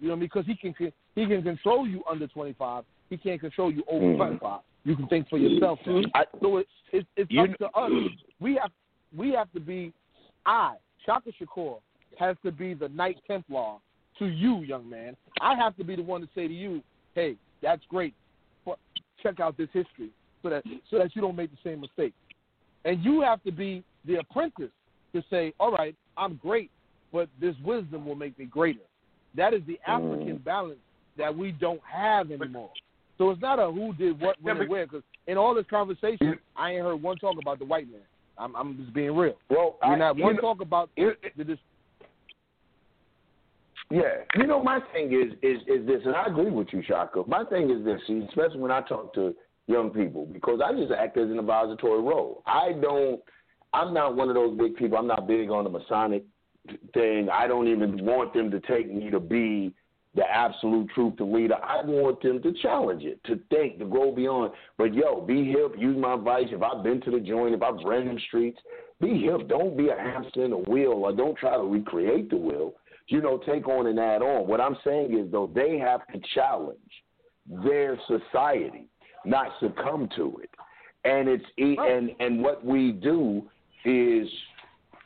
You 0.00 0.08
know, 0.08 0.16
because 0.16 0.46
he 0.46 0.54
can 0.54 0.74
he 1.16 1.26
can 1.26 1.42
control 1.42 1.86
you 1.88 2.04
under 2.08 2.28
25. 2.28 2.84
He 3.10 3.16
can't 3.16 3.40
control 3.40 3.72
you 3.72 3.82
over 3.88 4.04
Mhm. 4.04 4.16
25. 4.16 4.60
You 4.84 4.94
can 4.94 5.08
think 5.08 5.28
for 5.28 5.38
yourself. 5.38 5.80
now. 5.84 6.02
I, 6.14 6.24
So 6.40 6.58
it, 6.58 6.68
it, 6.92 7.06
it's 7.16 7.30
You 7.30 7.42
up 7.42 7.58
to 7.58 7.70
us. 7.76 7.92
We 8.38 8.54
have 8.56 8.70
we 9.16 9.32
have 9.32 9.50
to 9.52 9.60
be. 9.60 9.92
I, 10.46 10.76
Shaka 11.04 11.32
Shakur, 11.32 11.80
has 12.18 12.36
to 12.44 12.52
be 12.52 12.74
the 12.74 12.88
Knight 12.90 13.18
Templar 13.26 13.78
to 14.18 14.26
you, 14.26 14.58
young 14.60 14.88
man. 14.88 15.16
I 15.40 15.54
have 15.56 15.76
to 15.78 15.84
be 15.84 15.96
the 15.96 16.02
one 16.02 16.20
to 16.20 16.28
say 16.34 16.46
to 16.46 16.54
you, 16.54 16.82
"Hey, 17.14 17.36
that's 17.60 17.84
great. 17.86 18.14
But 18.64 18.78
check 19.22 19.40
out 19.40 19.56
this 19.56 19.70
history 19.72 20.10
so 20.42 20.50
that 20.50 20.64
so 20.88 20.98
that 20.98 21.16
you 21.16 21.22
don't 21.22 21.34
make 21.36 21.50
the 21.50 21.56
same 21.64 21.80
mistake." 21.80 22.14
And 22.88 23.04
you 23.04 23.20
have 23.20 23.42
to 23.44 23.52
be 23.52 23.84
the 24.06 24.14
apprentice 24.16 24.70
to 25.12 25.22
say, 25.28 25.52
"All 25.60 25.70
right, 25.70 25.94
I'm 26.16 26.36
great, 26.36 26.70
but 27.12 27.28
this 27.38 27.54
wisdom 27.62 28.06
will 28.06 28.14
make 28.14 28.38
me 28.38 28.46
greater." 28.46 28.80
That 29.34 29.52
is 29.52 29.60
the 29.66 29.78
mm. 29.86 29.88
African 29.88 30.38
balance 30.38 30.80
that 31.18 31.36
we 31.36 31.52
don't 31.52 31.82
have 31.82 32.30
anymore. 32.30 32.70
So 33.18 33.28
it's 33.30 33.42
not 33.42 33.58
a 33.58 33.70
who 33.70 33.92
did 33.92 34.18
what, 34.18 34.40
when, 34.40 34.56
and 34.56 34.70
where. 34.70 34.86
Because 34.86 35.02
in 35.26 35.36
all 35.36 35.54
this 35.54 35.66
conversation, 35.68 36.38
I 36.56 36.72
ain't 36.72 36.82
heard 36.82 37.02
one 37.02 37.18
talk 37.18 37.36
about 37.38 37.58
the 37.58 37.66
white 37.66 37.90
man. 37.90 38.00
I'm, 38.38 38.56
I'm 38.56 38.78
just 38.78 38.94
being 38.94 39.14
real. 39.14 39.34
well, 39.50 39.76
We're 39.82 39.92
I, 39.94 39.98
not 39.98 40.16
you 40.16 40.24
one 40.24 40.36
know- 40.36 40.40
talk 40.40 40.62
about 40.62 40.88
it- 40.96 41.18
the 41.36 41.58
Yeah, 43.90 44.22
you 44.36 44.46
know, 44.46 44.62
my 44.62 44.80
thing 44.94 45.12
is 45.12 45.34
is 45.42 45.60
is 45.66 45.86
this, 45.86 46.00
and 46.06 46.16
I 46.16 46.24
agree 46.26 46.50
with 46.50 46.68
you, 46.72 46.82
Shaka. 46.88 47.24
My 47.26 47.44
thing 47.44 47.70
is 47.70 47.84
this, 47.84 48.00
especially 48.28 48.60
when 48.60 48.70
I 48.70 48.80
talk 48.80 49.12
to 49.14 49.34
young 49.68 49.90
people, 49.90 50.26
because 50.26 50.60
I 50.64 50.72
just 50.72 50.90
act 50.90 51.16
as 51.16 51.30
an 51.30 51.38
advisory 51.38 51.76
role. 51.82 52.42
I 52.46 52.72
don't. 52.80 53.20
I'm 53.72 53.92
not 53.92 54.16
one 54.16 54.28
of 54.28 54.34
those 54.34 54.56
big 54.58 54.76
people. 54.76 54.98
I'm 54.98 55.06
not 55.06 55.28
big 55.28 55.50
on 55.50 55.64
the 55.64 55.70
Masonic 55.70 56.24
thing. 56.94 57.28
I 57.30 57.46
don't 57.46 57.68
even 57.68 58.04
want 58.04 58.32
them 58.34 58.50
to 58.50 58.60
take 58.60 58.92
me 58.92 59.10
to 59.10 59.20
be 59.20 59.74
the 60.14 60.24
absolute 60.24 60.88
truth 60.94 61.14
the 61.18 61.24
leader. 61.24 61.56
I 61.62 61.82
want 61.84 62.22
them 62.22 62.42
to 62.42 62.52
challenge 62.62 63.04
it, 63.04 63.22
to 63.24 63.38
think, 63.50 63.78
to 63.78 63.84
go 63.84 64.10
beyond. 64.10 64.52
But 64.78 64.94
yo, 64.94 65.20
be 65.20 65.52
hip. 65.52 65.74
Use 65.78 65.96
my 65.98 66.14
advice. 66.14 66.46
If 66.50 66.62
I've 66.62 66.82
been 66.82 67.00
to 67.02 67.10
the 67.10 67.20
joint, 67.20 67.54
if 67.54 67.62
I've 67.62 67.84
ran 67.84 68.14
the 68.14 68.20
streets, 68.26 68.58
be 69.00 69.20
hip. 69.20 69.48
Don't 69.48 69.76
be 69.76 69.90
a 69.90 69.96
hamster 69.96 70.44
in 70.44 70.52
a 70.52 70.58
wheel, 70.58 70.92
or 70.92 71.12
don't 71.12 71.36
try 71.36 71.56
to 71.56 71.62
recreate 71.62 72.30
the 72.30 72.36
wheel. 72.36 72.72
You 73.08 73.20
know, 73.20 73.38
take 73.38 73.68
on 73.68 73.86
and 73.86 73.98
add 73.98 74.22
on. 74.22 74.48
What 74.48 74.60
I'm 74.60 74.76
saying 74.84 75.16
is 75.18 75.30
though, 75.30 75.50
they 75.54 75.78
have 75.78 76.06
to 76.08 76.20
challenge 76.34 76.78
their 77.46 77.98
society, 78.06 78.87
not 79.24 79.48
succumb 79.60 80.08
to 80.16 80.40
it. 80.42 80.50
And 81.04 81.28
it's 81.28 81.44
and 81.58 82.10
and 82.20 82.42
what 82.42 82.64
we 82.64 82.92
do 82.92 83.42
is, 83.84 84.28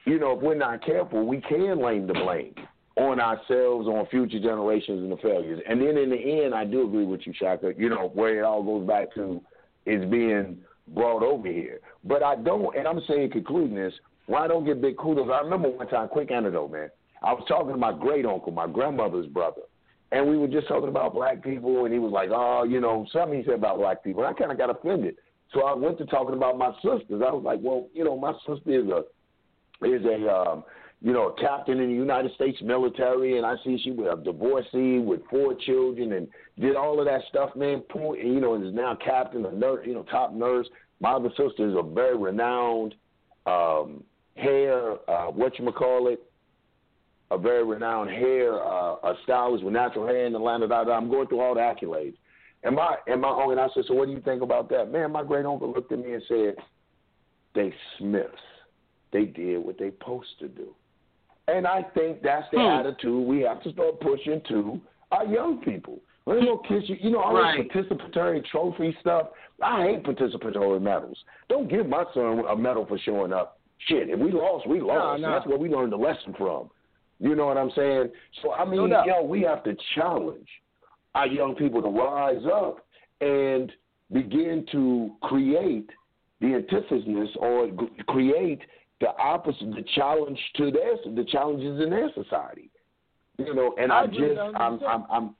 you 0.04 0.18
know, 0.18 0.36
if 0.36 0.42
we're 0.42 0.54
not 0.54 0.84
careful, 0.84 1.26
we 1.26 1.40
can 1.40 1.82
lay 1.82 2.00
the 2.00 2.14
blame 2.14 2.54
on 2.96 3.20
ourselves, 3.20 3.86
on 3.86 4.06
future 4.10 4.40
generations, 4.40 5.02
and 5.02 5.12
the 5.12 5.16
failures. 5.16 5.60
And 5.68 5.80
then 5.80 5.96
in 5.96 6.10
the 6.10 6.44
end, 6.44 6.54
I 6.54 6.64
do 6.64 6.86
agree 6.86 7.04
with 7.04 7.20
you, 7.24 7.32
Shaka. 7.38 7.72
You 7.76 7.88
know, 7.88 8.10
where 8.14 8.38
it 8.38 8.44
all 8.44 8.62
goes 8.62 8.86
back 8.86 9.14
to 9.14 9.40
is 9.86 10.08
being 10.10 10.58
brought 10.88 11.22
over 11.22 11.48
here. 11.48 11.80
But 12.04 12.22
I 12.22 12.36
don't, 12.36 12.76
and 12.76 12.86
I'm 12.86 13.00
saying 13.08 13.30
concluding 13.30 13.76
this. 13.76 13.94
Why 14.26 14.46
don't 14.46 14.64
get 14.64 14.80
big 14.80 14.96
kudos? 14.96 15.28
I 15.32 15.40
remember 15.40 15.68
one 15.68 15.88
time, 15.88 16.08
quick 16.08 16.30
anecdote, 16.30 16.70
man. 16.70 16.90
I 17.22 17.32
was 17.32 17.44
talking 17.48 17.72
to 17.72 17.76
my 17.76 17.92
great 17.92 18.26
uncle, 18.26 18.52
my 18.52 18.66
grandmother's 18.66 19.26
brother, 19.26 19.62
and 20.12 20.28
we 20.28 20.36
were 20.36 20.46
just 20.46 20.68
talking 20.68 20.88
about 20.88 21.14
black 21.14 21.42
people, 21.42 21.84
and 21.84 21.92
he 21.92 21.98
was 21.98 22.12
like, 22.12 22.28
"Oh, 22.32 22.64
you 22.64 22.80
know, 22.80 23.06
something 23.12 23.38
he 23.38 23.44
said 23.44 23.54
about 23.54 23.78
black 23.78 24.04
people." 24.04 24.22
And 24.22 24.34
I 24.34 24.38
kind 24.38 24.52
of 24.52 24.58
got 24.58 24.70
offended, 24.70 25.16
so 25.52 25.64
I 25.64 25.74
went 25.74 25.98
to 25.98 26.06
talking 26.06 26.34
about 26.34 26.58
my 26.58 26.72
sisters. 26.76 27.22
I 27.26 27.32
was 27.32 27.42
like, 27.44 27.58
"Well, 27.62 27.88
you 27.94 28.04
know, 28.04 28.16
my 28.16 28.32
sister 28.46 28.70
is 28.70 28.86
a 28.88 29.04
is 29.84 30.04
a 30.04 30.28
um, 30.30 30.64
you 31.02 31.12
know, 31.12 31.28
a 31.28 31.40
captain 31.40 31.80
in 31.80 31.88
the 31.88 31.94
United 31.94 32.32
States 32.34 32.58
military, 32.62 33.36
and 33.36 33.44
I 33.44 33.56
see 33.64 33.80
she 33.82 33.90
was 33.90 34.16
a 34.16 34.22
divorcee 34.22 35.00
with 35.00 35.20
four 35.28 35.54
children 35.66 36.12
and 36.12 36.28
did 36.60 36.76
all 36.76 37.00
of 37.00 37.06
that 37.06 37.22
stuff, 37.28 37.50
man. 37.56 37.82
And, 37.92 38.16
you 38.16 38.40
know, 38.40 38.54
is 38.62 38.72
now 38.72 38.96
captain, 39.04 39.44
a 39.44 39.50
nurse, 39.50 39.84
you 39.84 39.94
know, 39.94 40.04
top 40.04 40.32
nurse. 40.32 40.68
My 41.00 41.14
other 41.14 41.30
sister 41.30 41.68
is 41.68 41.74
a 41.76 41.82
very 41.82 42.16
renowned 42.16 42.94
um, 43.46 44.04
hair, 44.36 44.92
uh, 45.10 45.26
what 45.26 45.58
you 45.58 45.72
call 45.72 46.06
it, 46.06 46.22
a 47.35 47.39
very 47.39 47.64
renowned 47.64 48.11
hair 48.11 48.55
uh, 48.62 48.95
a 49.03 49.14
stylist 49.24 49.64
with 49.64 49.72
natural 49.74 50.07
hair 50.07 50.26
in 50.26 50.35
Atlanta. 50.35 50.68
Da, 50.68 50.85
da. 50.85 50.93
I'm 50.93 51.11
going 51.11 51.26
through 51.28 51.41
all 51.41 51.55
the 51.55 51.61
accolades. 51.61 52.14
And 52.64 52.76
my 52.76 52.97
and 53.07 53.20
my 53.20 53.28
uncle 53.30 53.51
and 53.51 53.61
I 53.61 53.68
said, 53.74 53.85
so 53.89 53.95
what 53.95 54.07
do 54.07 54.12
you 54.12 54.20
think 54.20 54.43
about 54.43 54.68
that? 54.70 54.93
Man, 54.93 55.11
my 55.12 55.24
great 55.24 55.47
uncle 55.47 55.72
looked 55.72 55.91
at 55.93 55.99
me 55.99 56.12
and 56.14 56.22
said, 56.28 56.55
they 57.55 57.72
Smiths. 57.99 58.28
They 59.12 59.24
did 59.26 59.59
what 59.59 59.78
they 59.78 59.91
supposed 59.91 60.39
to 60.41 60.49
do. 60.49 60.68
And 61.49 61.66
I 61.66 61.83
think 61.95 62.22
that's 62.22 62.47
the 62.53 62.59
Hmm. 62.59 62.87
attitude 62.87 63.26
we 63.26 63.41
have 63.43 63.62
to 63.64 63.72
start 63.72 64.01
pushing 64.01 64.41
to 64.49 64.80
our 65.11 65.26
young 65.26 65.59
people. 65.61 65.99
Let 66.24 66.39
me 66.39 66.47
go 66.47 66.59
kiss 66.59 66.85
you. 66.89 66.97
You 67.01 67.11
know, 67.11 67.18
all 67.20 67.35
Right. 67.35 67.68
this 67.72 67.85
participatory 67.85 68.45
trophy 68.47 68.97
stuff. 69.01 69.30
I 69.61 69.83
hate 69.83 70.05
participatory 70.05 70.80
medals. 70.80 71.18
Don't 71.49 71.68
give 71.68 71.89
my 71.89 72.05
son 72.14 72.45
a 72.49 72.57
medal 72.57 72.87
for 72.87 72.97
showing 72.99 73.33
up. 73.33 73.59
Shit, 73.89 74.09
if 74.09 74.18
we 74.20 74.30
lost, 74.30 74.66
we 74.68 74.80
lost. 74.80 75.20
nah. 75.20 75.33
That's 75.33 75.47
where 75.47 75.59
we 75.59 75.68
learned 75.68 75.93
the 75.93 75.97
lesson 75.97 76.33
from. 76.35 76.70
You 77.23 77.37
know 77.37 77.47
what 77.47 77.57
I'm 77.57 77.70
saying? 77.77 78.11
So 78.43 78.53
I 78.53 78.64
mean, 78.64 78.91
doubt. 78.91 79.07
yo, 79.07 79.23
we 79.23 79.43
have 79.43 79.62
to 79.62 79.77
challenge 79.95 80.49
our 81.14 81.29
young 81.29 81.55
people 81.55 81.81
to 81.81 81.89
rise 81.89 82.43
up 82.53 82.85
and 83.20 83.70
begin 84.12 84.66
to 84.73 85.12
create 85.23 85.89
the 86.41 86.55
antithesis 86.55 87.29
or 87.39 87.68
create 88.09 88.59
the 89.01 89.16
opposite, 89.18 89.70
the 89.70 89.85
challenge 89.95 90.39
to 90.57 90.73
their 90.73 90.97
the 91.14 91.25
challenges 91.31 91.81
in 91.81 91.91
their 91.91 92.11
society. 92.12 92.70
You 93.39 93.55
know, 93.55 93.73
and 93.79 93.93
I 93.93 94.01
I, 94.01 94.07
just, 94.09 94.39
I'm, 94.57 94.81
I'm, 94.85 95.05
I'm, 95.09 95.35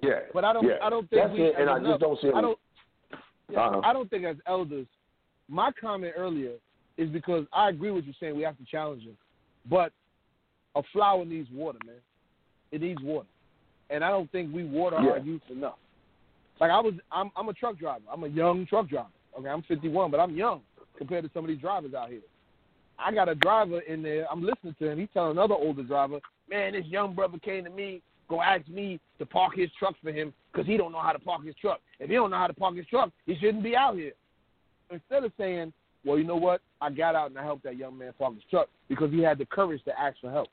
yeah. 0.00 0.20
But 0.32 0.44
I 0.44 0.52
don't. 0.52 0.64
yeah. 0.64 0.76
I 0.80 0.90
don't 0.90 1.10
think 1.10 1.22
That's 1.22 1.34
we. 1.34 1.42
it, 1.42 1.54
and 1.58 1.68
I 1.68 1.80
just 1.80 2.00
don't 2.00 2.20
see. 2.20 2.30
I 2.32 2.40
don't. 2.40 2.58
Yeah, 3.50 3.60
Uh-huh. 3.60 3.80
I 3.82 3.92
don't 3.92 4.08
think 4.08 4.24
as 4.24 4.36
elders. 4.46 4.86
My 5.48 5.72
comment 5.80 6.12
earlier 6.16 6.52
is 6.96 7.08
because 7.08 7.46
I 7.52 7.68
agree 7.70 7.90
with 7.90 8.04
you 8.04 8.12
saying 8.20 8.36
we 8.36 8.42
have 8.42 8.58
to 8.58 8.64
challenge 8.64 9.04
them, 9.04 9.16
but 9.68 9.92
a 10.78 10.82
flower 10.92 11.24
needs 11.24 11.48
water, 11.52 11.78
man. 11.84 11.96
It 12.70 12.80
needs 12.80 13.02
water, 13.02 13.28
and 13.90 14.04
I 14.04 14.10
don't 14.10 14.30
think 14.30 14.54
we 14.54 14.64
water 14.64 14.96
our 14.96 15.18
youth 15.18 15.42
enough. 15.50 15.78
Like 16.60 16.70
I 16.70 16.80
was, 16.80 16.94
I'm, 17.10 17.30
I'm 17.36 17.48
a 17.48 17.52
truck 17.52 17.78
driver. 17.78 18.04
I'm 18.12 18.24
a 18.24 18.28
young 18.28 18.66
truck 18.66 18.88
driver. 18.88 19.08
Okay, 19.38 19.48
I'm 19.48 19.62
51, 19.62 20.10
but 20.10 20.20
I'm 20.20 20.34
young 20.34 20.60
compared 20.96 21.24
to 21.24 21.30
some 21.32 21.44
of 21.44 21.48
these 21.48 21.60
drivers 21.60 21.94
out 21.94 22.08
here. 22.10 22.20
I 22.98 23.12
got 23.12 23.28
a 23.28 23.34
driver 23.34 23.80
in 23.80 24.02
there. 24.02 24.26
I'm 24.30 24.42
listening 24.42 24.74
to 24.80 24.90
him. 24.90 24.98
He's 24.98 25.08
telling 25.14 25.32
another 25.32 25.54
older 25.54 25.82
driver, 25.82 26.20
"Man, 26.48 26.72
this 26.72 26.86
young 26.86 27.14
brother 27.14 27.38
came 27.38 27.64
to 27.64 27.70
me, 27.70 28.02
go 28.28 28.42
ask 28.42 28.66
me 28.68 29.00
to 29.18 29.26
park 29.26 29.54
his 29.56 29.70
truck 29.78 29.94
for 30.02 30.12
him 30.12 30.32
because 30.52 30.66
he 30.66 30.76
don't 30.76 30.92
know 30.92 31.00
how 31.00 31.12
to 31.12 31.18
park 31.18 31.44
his 31.44 31.54
truck. 31.60 31.80
If 32.00 32.08
he 32.08 32.16
don't 32.16 32.30
know 32.30 32.38
how 32.38 32.48
to 32.48 32.54
park 32.54 32.76
his 32.76 32.86
truck, 32.86 33.10
he 33.26 33.36
shouldn't 33.36 33.62
be 33.62 33.76
out 33.76 33.96
here." 33.96 34.12
Instead 34.90 35.24
of 35.24 35.32
saying, 35.38 35.72
"Well, 36.04 36.18
you 36.18 36.24
know 36.24 36.36
what? 36.36 36.60
I 36.80 36.90
got 36.90 37.14
out 37.14 37.30
and 37.30 37.38
I 37.38 37.44
helped 37.44 37.62
that 37.64 37.76
young 37.76 37.96
man 37.96 38.12
park 38.18 38.34
his 38.34 38.44
truck 38.50 38.68
because 38.88 39.10
he 39.12 39.20
had 39.20 39.38
the 39.38 39.46
courage 39.46 39.82
to 39.84 39.98
ask 39.98 40.18
for 40.20 40.30
help." 40.30 40.48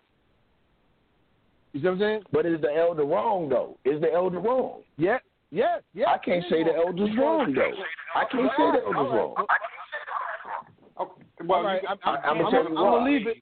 You 1.76 1.82
see 1.82 1.88
what 1.88 1.94
I'm 1.96 2.00
saying? 2.00 2.22
But 2.32 2.46
is 2.46 2.62
the 2.62 2.74
elder 2.74 3.04
wrong 3.04 3.50
though? 3.50 3.78
Is 3.84 4.00
the 4.00 4.10
elder 4.14 4.40
wrong? 4.40 4.84
Yeah, 4.96 5.18
yeah, 5.52 5.80
yeah. 5.94 6.06
I 6.08 6.18
can't 6.18 6.46
say 6.50 6.64
the 6.64 6.74
elder's 6.74 7.10
wrong 7.18 7.54
though. 7.54 7.74
I 8.16 8.24
can't 8.32 8.50
say 8.58 8.80
the 8.80 8.86
elder's 8.86 9.12
wrong. 9.12 9.36
Well, 11.46 11.58
All 11.60 11.64
right, 11.66 11.82
I'm, 11.88 11.98
I'm, 12.06 12.16
I- 12.16 12.28
I'ma 12.30 12.46
I'm, 12.46 12.52
tell 12.52 12.64
you 12.64 12.70
I'm 12.70 12.76
gonna 12.76 13.12
leave 13.12 13.28
it. 13.28 13.38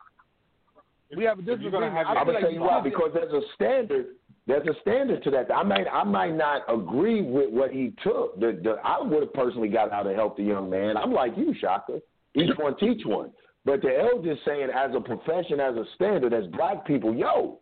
We 1.16 1.26
have 1.26 1.38
a 1.38 1.44
disagreement. 1.44 1.94
I 1.94 2.02
your- 2.02 2.08
I'm 2.08 2.26
gonna 2.26 2.42
tell 2.42 2.52
you 2.52 2.62
why 2.62 2.82
because 2.82 3.12
there's 3.14 3.32
a 3.32 3.42
standard. 3.54 4.08
There's 4.48 4.68
a 4.68 4.74
standard 4.82 5.24
to 5.26 5.30
that. 5.30 5.54
I 5.54 5.62
might 5.62 5.86
I 5.94 6.04
might 6.04 6.34
not 6.34 6.64
agree 6.68 7.22
with 7.22 7.52
what 7.52 7.70
he 7.70 7.94
took. 8.04 8.40
The, 8.40 8.60
the 8.64 8.78
I 8.84 9.00
would 9.00 9.22
have 9.22 9.34
personally 9.34 9.70
got 9.70 9.92
out 9.92 10.04
to 10.04 10.16
help 10.16 10.38
the 10.38 10.44
young 10.44 10.72
man. 10.72 10.98
I'm 10.98 11.14
like 11.14 11.38
you, 11.38 11.54
Shaka. 11.62 12.02
Each 12.34 12.50
one 12.58 12.76
teach 12.78 13.06
one. 13.06 13.30
But 13.64 13.84
the 13.84 13.96
elders 13.96 14.40
saying 14.44 14.70
as 14.76 14.90
a 14.96 15.00
profession, 15.00 15.60
as 15.60 15.76
a 15.76 15.86
standard, 15.94 16.34
as 16.34 16.48
black 16.48 16.84
people, 16.84 17.14
yo, 17.14 17.60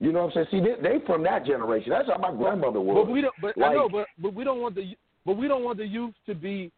you 0.00 0.12
know 0.12 0.24
what 0.24 0.36
I'm 0.36 0.46
saying? 0.50 0.64
See, 0.64 0.82
they, 0.82 0.98
they 0.98 1.04
from 1.04 1.22
that 1.24 1.44
generation. 1.44 1.90
That's 1.90 2.08
how 2.08 2.18
my 2.18 2.36
grandmother 2.36 2.80
was. 2.80 3.04
But 3.04 3.12
we 3.12 3.20
don't. 3.20 3.34
But 3.40 3.56
like, 3.56 3.70
I 3.70 3.74
know. 3.74 3.88
But 3.88 4.06
but 4.18 4.34
we 4.34 4.44
don't 4.44 4.60
want 4.60 4.74
the. 4.74 4.96
But 5.26 5.36
we 5.36 5.46
don't 5.46 5.62
want 5.62 5.76
the 5.76 5.86
youth 5.86 6.14
to 6.26 6.34
be 6.34 6.72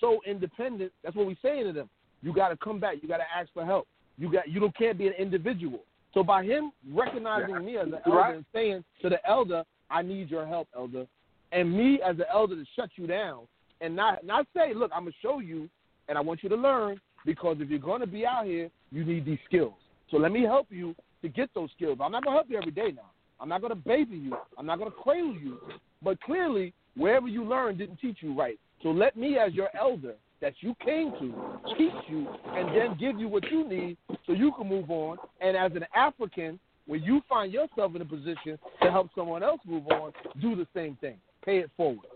so 0.00 0.20
independent. 0.26 0.92
That's 1.04 1.14
what 1.14 1.26
we're 1.26 1.36
saying 1.40 1.66
to 1.66 1.72
them. 1.72 1.88
You 2.22 2.34
got 2.34 2.48
to 2.48 2.56
come 2.56 2.80
back. 2.80 2.96
You 3.00 3.08
got 3.08 3.18
to 3.18 3.24
ask 3.34 3.48
for 3.54 3.64
help. 3.64 3.86
You 4.18 4.30
got. 4.30 4.48
You 4.48 4.58
don't 4.58 4.76
can't 4.76 4.98
be 4.98 5.06
an 5.06 5.12
individual. 5.14 5.80
So 6.14 6.24
by 6.24 6.44
him 6.44 6.72
recognizing 6.92 7.64
me 7.64 7.76
as 7.76 7.86
an 7.86 7.98
elder 8.06 8.16
Right. 8.16 8.34
and 8.36 8.44
saying 8.52 8.84
to 9.02 9.08
the 9.08 9.24
elder, 9.28 9.62
"I 9.88 10.02
need 10.02 10.28
your 10.28 10.46
help, 10.46 10.68
elder," 10.74 11.06
and 11.52 11.72
me 11.72 12.00
as 12.02 12.16
the 12.16 12.28
elder 12.30 12.56
to 12.56 12.64
shut 12.74 12.90
you 12.96 13.06
down 13.06 13.46
and 13.80 13.94
not 13.94 14.24
not 14.24 14.46
say, 14.54 14.74
"Look, 14.74 14.90
I'm 14.92 15.02
gonna 15.04 15.12
show 15.22 15.38
you, 15.38 15.68
and 16.08 16.18
I 16.18 16.20
want 16.20 16.42
you 16.42 16.48
to 16.48 16.56
learn 16.56 17.00
because 17.24 17.58
if 17.60 17.70
you're 17.70 17.78
gonna 17.78 18.06
be 18.06 18.26
out 18.26 18.46
here, 18.46 18.68
you 18.90 19.04
need 19.04 19.24
these 19.24 19.38
skills. 19.44 19.74
So 20.10 20.16
let 20.16 20.32
me 20.32 20.42
help 20.42 20.66
you 20.70 20.94
to 21.24 21.28
get 21.30 21.48
those 21.54 21.70
skills. 21.74 21.98
I'm 22.02 22.12
not 22.12 22.22
gonna 22.22 22.36
help 22.36 22.50
you 22.50 22.58
every 22.58 22.70
day 22.70 22.92
now. 22.94 23.10
I'm 23.40 23.48
not 23.48 23.62
gonna 23.62 23.74
baby 23.74 24.16
you. 24.16 24.36
I'm 24.58 24.66
not 24.66 24.78
gonna 24.78 24.90
cradle 24.90 25.34
you. 25.34 25.58
But 26.02 26.20
clearly, 26.20 26.74
wherever 26.96 27.26
you 27.26 27.44
learned 27.44 27.78
didn't 27.78 27.96
teach 27.96 28.18
you 28.20 28.38
right. 28.38 28.58
So 28.82 28.90
let 28.90 29.16
me, 29.16 29.38
as 29.38 29.54
your 29.54 29.68
elder 29.74 30.14
that 30.42 30.52
you 30.60 30.76
came 30.84 31.12
to, 31.12 31.34
teach 31.78 31.94
you 32.08 32.28
and 32.54 32.76
then 32.76 32.96
give 33.00 33.18
you 33.18 33.28
what 33.28 33.50
you 33.50 33.66
need 33.66 33.96
so 34.26 34.32
you 34.32 34.52
can 34.52 34.68
move 34.68 34.90
on. 34.90 35.16
And 35.40 35.56
as 35.56 35.72
an 35.72 35.86
African, 35.96 36.60
when 36.86 37.02
you 37.02 37.22
find 37.26 37.50
yourself 37.50 37.94
in 37.94 38.02
a 38.02 38.04
position 38.04 38.58
to 38.82 38.90
help 38.90 39.08
someone 39.14 39.42
else 39.42 39.60
move 39.66 39.86
on, 39.88 40.12
do 40.42 40.54
the 40.54 40.66
same 40.74 40.96
thing. 41.00 41.16
Pay 41.42 41.58
it 41.60 41.70
forward. 41.76 42.06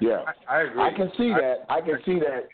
Yeah. 0.00 0.24
I, 0.48 0.56
I 0.56 0.62
agree. 0.62 0.82
I 0.82 0.90
can 0.96 1.12
see 1.18 1.32
I- 1.32 1.40
that. 1.40 1.56
I 1.68 1.80
can 1.82 1.98
see 2.06 2.18
that. 2.20 2.48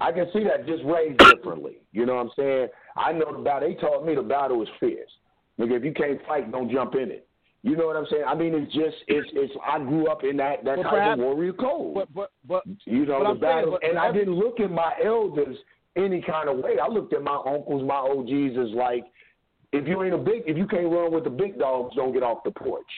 I 0.00 0.12
can 0.12 0.26
see 0.32 0.44
that 0.44 0.66
just 0.66 0.82
raised 0.84 1.18
differently. 1.18 1.78
You 1.92 2.06
know 2.06 2.14
what 2.16 2.22
I'm 2.26 2.30
saying? 2.36 2.68
I 2.96 3.12
know 3.12 3.32
the 3.36 3.42
battle. 3.42 3.68
They 3.68 3.74
taught 3.74 4.04
me 4.06 4.14
the 4.14 4.22
battle 4.22 4.62
is 4.62 4.68
fierce. 4.78 5.10
Nigga, 5.58 5.76
if 5.76 5.84
you 5.84 5.92
can't 5.92 6.20
fight, 6.26 6.50
don't 6.50 6.70
jump 6.70 6.94
in 6.94 7.10
it. 7.10 7.26
You 7.62 7.76
know 7.76 7.86
what 7.86 7.96
I'm 7.96 8.06
saying? 8.10 8.24
I 8.26 8.34
mean, 8.34 8.54
it's 8.54 8.72
just 8.72 8.96
it's 9.06 9.28
it's. 9.34 9.52
I 9.66 9.78
grew 9.78 10.06
up 10.08 10.24
in 10.24 10.38
that 10.38 10.64
that 10.64 10.76
But 10.76 10.82
type 10.84 10.92
perhaps- 10.92 11.18
of 11.20 11.24
warrior 11.26 11.52
code. 11.52 11.94
But 11.94 12.08
but 12.14 12.30
but 12.48 12.62
you 12.86 13.04
know 13.04 13.18
but 13.18 13.24
the 13.24 13.30
I'm 13.30 13.40
saying, 13.40 13.40
battle, 13.40 13.70
but- 13.72 13.84
and 13.84 13.94
but 13.96 14.00
I 14.02 14.12
didn't 14.12 14.34
look 14.34 14.60
at 14.60 14.70
my 14.70 14.94
elders 15.04 15.56
any 15.96 16.22
kind 16.22 16.48
of 16.48 16.58
way. 16.58 16.78
I 16.82 16.88
looked 16.88 17.12
at 17.12 17.22
my 17.22 17.36
uncles, 17.46 17.82
my 17.86 17.96
OGs 17.96 18.56
as 18.56 18.74
like, 18.74 19.04
if 19.72 19.86
you 19.86 20.02
ain't 20.02 20.14
a 20.14 20.18
big, 20.18 20.44
if 20.46 20.56
you 20.56 20.66
can't 20.66 20.90
run 20.90 21.12
with 21.12 21.24
the 21.24 21.30
big 21.30 21.58
dogs, 21.58 21.94
don't 21.96 22.12
get 22.14 22.22
off 22.22 22.42
the 22.44 22.50
porch. 22.52 22.88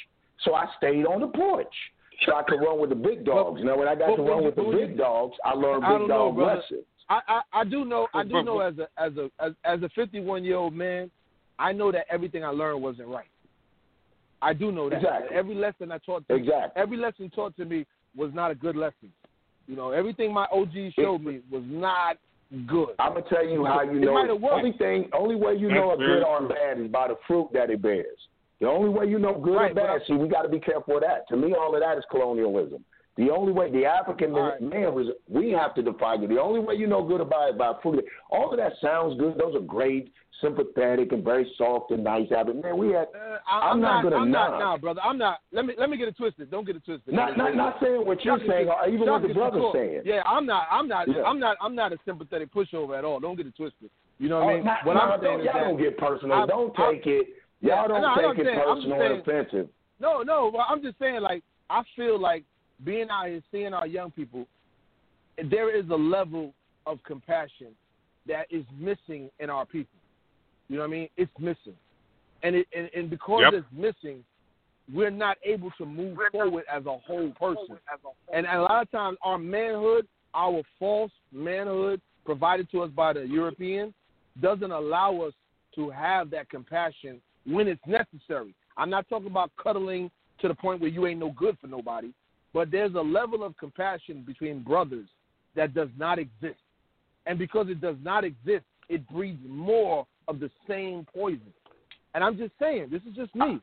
So 0.45 0.55
I 0.55 0.67
stayed 0.77 1.07
on 1.07 1.21
the 1.21 1.27
porch. 1.29 1.75
So 2.27 2.37
I 2.37 2.43
could 2.45 2.61
run 2.61 2.79
with 2.79 2.91
the 2.91 2.97
big 2.97 3.25
dogs. 3.25 3.63
now, 3.65 3.77
when 3.77 3.89
I 3.89 3.97
got 3.97 4.15
to 4.15 4.23
run 4.23 4.45
with 4.45 4.55
the 4.55 4.63
big 4.63 4.97
dogs, 4.97 5.35
I 5.45 5.55
learned 5.55 5.83
big 5.83 6.03
know, 6.03 6.09
dog 6.09 6.35
brother. 6.37 6.61
lessons. 6.61 6.85
I, 7.09 7.21
I, 7.29 7.41
I 7.61 7.65
do 7.65 7.85
know 7.85 8.07
I 8.15 8.23
do 8.25 8.43
know 8.43 8.61
as 8.61 8.75
a 8.79 8.89
as 9.01 9.13
a 9.17 9.31
as, 9.45 9.53
as 9.65 9.83
a 9.83 9.89
51 9.95 10.45
year 10.45 10.57
old 10.57 10.73
man, 10.75 11.11
I 11.59 11.73
know 11.73 11.93
that 11.93 12.07
everything 12.11 12.45
I 12.45 12.49
learned 12.49 12.83
wasn't 12.83 13.09
right. 13.09 13.27
I 14.41 14.53
do 14.53 14.73
know 14.73 14.91
that. 14.91 14.97
Exactly. 14.97 15.37
Every 15.37 15.55
lesson 15.55 15.93
I 15.93 15.99
taught 15.99 16.27
to 16.29 16.35
Exactly. 16.35 16.81
every 16.83 16.97
lesson 16.97 17.31
taught 17.31 17.57
to 17.57 17.65
me 17.65 17.87
was 18.17 18.31
not 18.35 18.51
a 18.51 18.55
good 18.55 18.77
lesson. 18.77 19.13
You 19.69 19.77
know, 19.77 19.91
everything 19.93 20.33
my 20.33 20.47
OG 20.53 20.93
showed 20.97 21.23
me 21.23 21.41
was 21.51 21.63
not 21.67 22.17
good. 22.67 22.91
I'm 22.99 23.15
gonna 23.15 23.25
tell 23.29 23.47
you 23.47 23.65
how 23.65 23.83
you 23.83 23.99
It 23.99 24.05
know. 24.05 24.39
might. 24.39 24.51
Only 24.53 24.73
thing, 24.73 25.09
only 25.13 25.37
way 25.37 25.55
you 25.57 25.69
know 25.69 25.93
a 25.93 25.97
good 25.97 26.23
or 26.23 26.49
bad 26.49 26.81
is 26.81 26.89
by 26.91 27.09
the 27.09 27.17
fruit 27.27 27.49
that 27.53 27.71
it 27.71 27.81
bears. 27.81 28.19
The 28.61 28.69
only 28.69 28.89
way 28.91 29.07
you 29.07 29.19
know 29.19 29.35
good 29.35 29.55
Right, 29.57 29.71
or 29.73 29.75
bad, 29.75 29.91
I- 29.91 30.05
see, 30.07 30.13
we 30.15 30.29
got 30.29 30.43
to 30.43 30.49
be 30.49 30.61
careful 30.61 30.97
of 30.97 31.03
that. 31.03 31.27
To 31.29 31.37
me, 31.37 31.55
all 31.55 31.75
of 31.75 31.81
that 31.81 31.99
is 31.99 32.05
colonialism. 32.11 32.85
The 33.17 33.31
only 33.31 33.53
way 33.53 33.71
the 33.71 33.85
African 33.85 34.33
right. 34.33 34.61
man 34.61 34.95
was, 34.95 35.09
we 35.29 35.51
have 35.51 35.75
to 35.75 35.83
define 35.83 36.23
it. 36.23 36.29
The 36.29 36.41
only 36.41 36.61
way 36.61 36.75
you 36.75 36.87
know 36.87 37.03
good 37.07 37.21
about 37.21 37.51
it 37.51 37.59
by 37.59 37.75
fruit. 37.83 38.03
All 38.31 38.51
of 38.51 38.57
that 38.57 38.73
sounds 38.81 39.19
good. 39.21 39.37
Those 39.37 39.55
are 39.55 39.61
great, 39.61 40.13
sympathetic, 40.41 41.13
and 41.13 41.23
very 41.23 41.51
soft 41.59 41.91
and 41.91 42.03
nice 42.03 42.29
habits. 42.31 42.59
Man, 42.63 42.79
we 42.79 42.89
had. 42.89 43.09
Uh, 43.15 43.39
I, 43.47 43.71
I'm 43.71 43.83
not 43.83 44.03
gonna 44.03 44.17
I'm 44.17 44.31
not 44.31 44.53
knock. 44.53 44.61
now, 44.61 44.77
brother. 44.79 45.01
I'm 45.05 45.19
not. 45.19 45.41
Let 45.53 45.67
me 45.67 45.75
let 45.79 45.91
me 45.91 45.99
get 45.99 46.09
it 46.09 46.17
twisted. 46.17 46.51
Don't 46.51 46.67
get 46.67 46.77
it 46.77 46.85
twisted. 46.87 47.13
Not, 47.13 47.37
not, 47.37 47.55
not 47.55 47.77
saying 47.83 48.07
what 48.07 48.25
you're 48.25 48.41
saying, 48.49 48.69
or 48.69 48.89
even 48.89 49.07
what 49.09 49.21
the 49.21 49.35
brother's 49.35 49.61
cool. 49.61 49.73
saying. 49.75 50.03
Yeah, 50.07 50.23
I'm 50.25 50.47
not. 50.47 50.67
I'm 50.71 50.89
not. 50.89 51.07
Yeah. 51.07 51.23
I'm 51.25 51.39
not. 51.39 51.59
I'm 51.61 51.75
not 51.75 51.93
a 51.93 51.99
sympathetic 52.07 52.53
pushover 52.53 52.99
at 52.99 53.05
all. 53.05 53.21
Don't 53.21 53.37
get 53.37 53.47
it 53.47 53.55
twisted. 53.57 53.91
You 54.19 54.31
know 54.31 54.37
what 54.41 54.49
I 54.49 54.53
Oh, 54.53 54.57
mean? 54.57 54.65
not- 54.65 54.87
what 54.87 54.95
no, 54.95 55.01
I'm 55.01 55.21
saying 55.21 55.45
y'all 55.45 55.65
don't 55.65 55.79
get 55.79 55.99
personal. 55.99 56.39
I- 56.43 56.47
don't 56.47 56.79
I- 56.79 56.93
take 56.93 57.07
it. 57.07 57.27
Yeah, 57.61 57.77
Y'all 57.77 57.89
don't 57.89 58.03
no, 58.03 58.09
I 58.09 58.35
take 58.35 58.39
it 58.39 58.47
saying. 58.47 58.59
I'm 58.67 58.77
personal 58.77 59.03
and 59.03 59.21
offensive. 59.21 59.69
No, 60.01 60.23
no. 60.23 60.51
Well, 60.53 60.67
I'm 60.69 60.83
just 60.83 60.99
saying, 60.99 61.21
like, 61.21 61.45
I 61.71 61.83
feel 61.95 62.19
like 62.21 62.45
being 62.85 63.09
out 63.11 63.29
here 63.29 63.43
seeing 63.51 63.73
our 63.73 63.87
young 63.87 64.11
people, 64.11 64.47
there 65.51 65.75
is 65.75 65.89
a 65.91 65.95
level 65.95 66.53
of 66.87 67.03
compassion 67.05 67.69
that 68.27 68.47
is 68.51 68.65
missing 68.79 69.31
in 69.41 69.51
our 69.51 69.65
people. 69.67 69.99
You 70.69 70.77
know 70.77 70.83
what 70.83 70.89
I 70.89 70.93
mean? 70.93 71.09
It's 71.17 71.33
missing, 71.39 71.77
and 72.43 72.57
it 72.57 72.67
and, 72.77 72.89
and 72.95 73.11
because 73.11 73.43
Yep. 73.43 73.55
it's 73.55 73.67
missing, 73.73 74.25
we're 74.93 75.11
not 75.11 75.37
able 75.45 75.71
to 75.79 75.87
move 75.87 76.19
forward 76.31 76.65
as 76.73 76.87
a 76.87 76.99
whole 76.99 77.31
person. 77.33 77.79
And 78.33 78.47
a 78.47 78.61
lot 78.61 78.83
of 78.83 78.91
times, 78.91 79.19
our 79.23 79.39
manhood, 79.39 80.07
our 80.35 80.63
false 80.79 81.13
manhood 81.31 82.01
provided 82.25 82.71
to 82.71 82.83
us 82.83 82.91
by 82.91 83.13
the 83.13 83.27
Europeans, 83.27 83.93
doesn't 84.41 84.71
allow 84.71 85.21
us 85.21 85.35
to 85.75 85.91
have 85.91 86.31
that 86.31 86.49
compassion 86.49 87.21
when 87.45 87.69
it's 87.69 87.83
necessary. 87.87 88.55
I'm 88.77 88.91
not 88.91 89.09
talking 89.09 89.27
about 89.27 89.51
cuddling 89.63 90.11
to 90.41 90.49
the 90.49 90.55
point 90.55 90.81
where 90.81 90.91
you 90.91 91.07
ain't 91.07 91.21
no 91.21 91.31
good 91.31 91.59
for 91.61 91.67
nobody, 91.67 92.13
but 92.53 92.71
there's 92.71 92.95
a 92.95 93.01
level 93.01 93.43
of 93.45 93.57
compassion 93.57 94.23
between 94.27 94.63
brothers 94.63 95.09
that 95.55 95.75
does 95.75 95.89
not 95.99 96.19
exist. 96.19 96.59
And 97.27 97.39
because 97.39 97.69
it 97.69 97.81
does 97.81 97.97
not 98.03 98.25
exist, 98.25 98.65
it 98.89 99.09
breeds 99.09 99.41
more 99.47 100.07
of 100.29 100.41
the 100.41 100.51
same 100.69 101.07
poison. 101.15 101.53
And 102.15 102.23
I'm 102.23 102.37
just 102.37 102.53
saying, 102.61 102.89
this 102.91 103.03
is 103.09 103.15
just 103.15 103.35
me. 103.35 103.61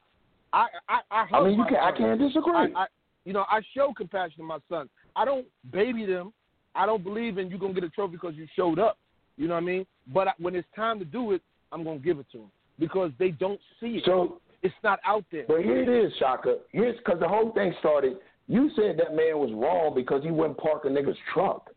I 0.54 0.68
I 0.88 1.00
I, 1.12 1.38
I 1.38 1.44
mean, 1.44 1.60
you 1.60 1.66
can, 1.66 1.76
I 1.76 1.92
can't 1.96 2.20
disagree. 2.20 2.54
I, 2.54 2.68
I 2.76 2.86
you 3.26 3.34
know 3.34 3.46
I 3.50 3.62
show 3.76 3.94
compassion 3.96 4.38
to 4.38 4.44
my 4.44 4.58
son. 4.68 4.90
I 5.16 5.26
don't 5.26 5.46
baby 5.72 6.06
them. 6.06 6.34
I 6.74 6.86
don't 6.86 7.04
believe 7.04 7.38
in 7.38 7.50
you 7.50 7.60
gonna 7.60 7.74
get 7.74 7.84
a 7.84 7.90
trophy 7.90 8.14
because 8.14 8.36
you 8.36 8.48
showed 8.56 8.80
up. 8.80 8.98
You 9.38 9.48
know 9.48 9.54
what 9.54 9.64
I 9.64 9.66
mean? 9.66 9.86
But 10.12 10.30
when 10.40 10.56
it's 10.56 10.68
time 10.76 10.98
to 11.00 11.06
do 11.06 11.34
it, 11.34 11.42
I'm 11.72 11.84
gonna 11.84 12.00
give 12.00 12.20
it 12.20 12.26
to 12.32 12.40
them 12.40 12.52
because 12.80 13.12
they 13.20 13.30
don't 13.30 13.60
see 13.80 13.98
it. 13.98 14.04
so, 14.06 14.40
it's 14.62 14.76
not 14.84 15.00
out 15.06 15.24
there. 15.32 15.46
but 15.48 15.62
here 15.62 15.82
it 15.82 16.06
is, 16.06 16.12
Shaka. 16.20 16.58
Here's 16.72 16.98
because 16.98 17.20
the 17.20 17.28
whole 17.28 17.52
thing 17.54 17.74
started. 17.80 18.18
You 18.50 18.70
said 18.76 18.98
that 18.98 19.16
man 19.16 19.38
was 19.38 19.52
wrong 19.54 19.94
because 19.96 20.24
he 20.24 20.32
wouldn't 20.32 20.58
park 20.58 20.84
a 20.86 20.88
nigga's 20.88 21.18
truck. 21.34 21.70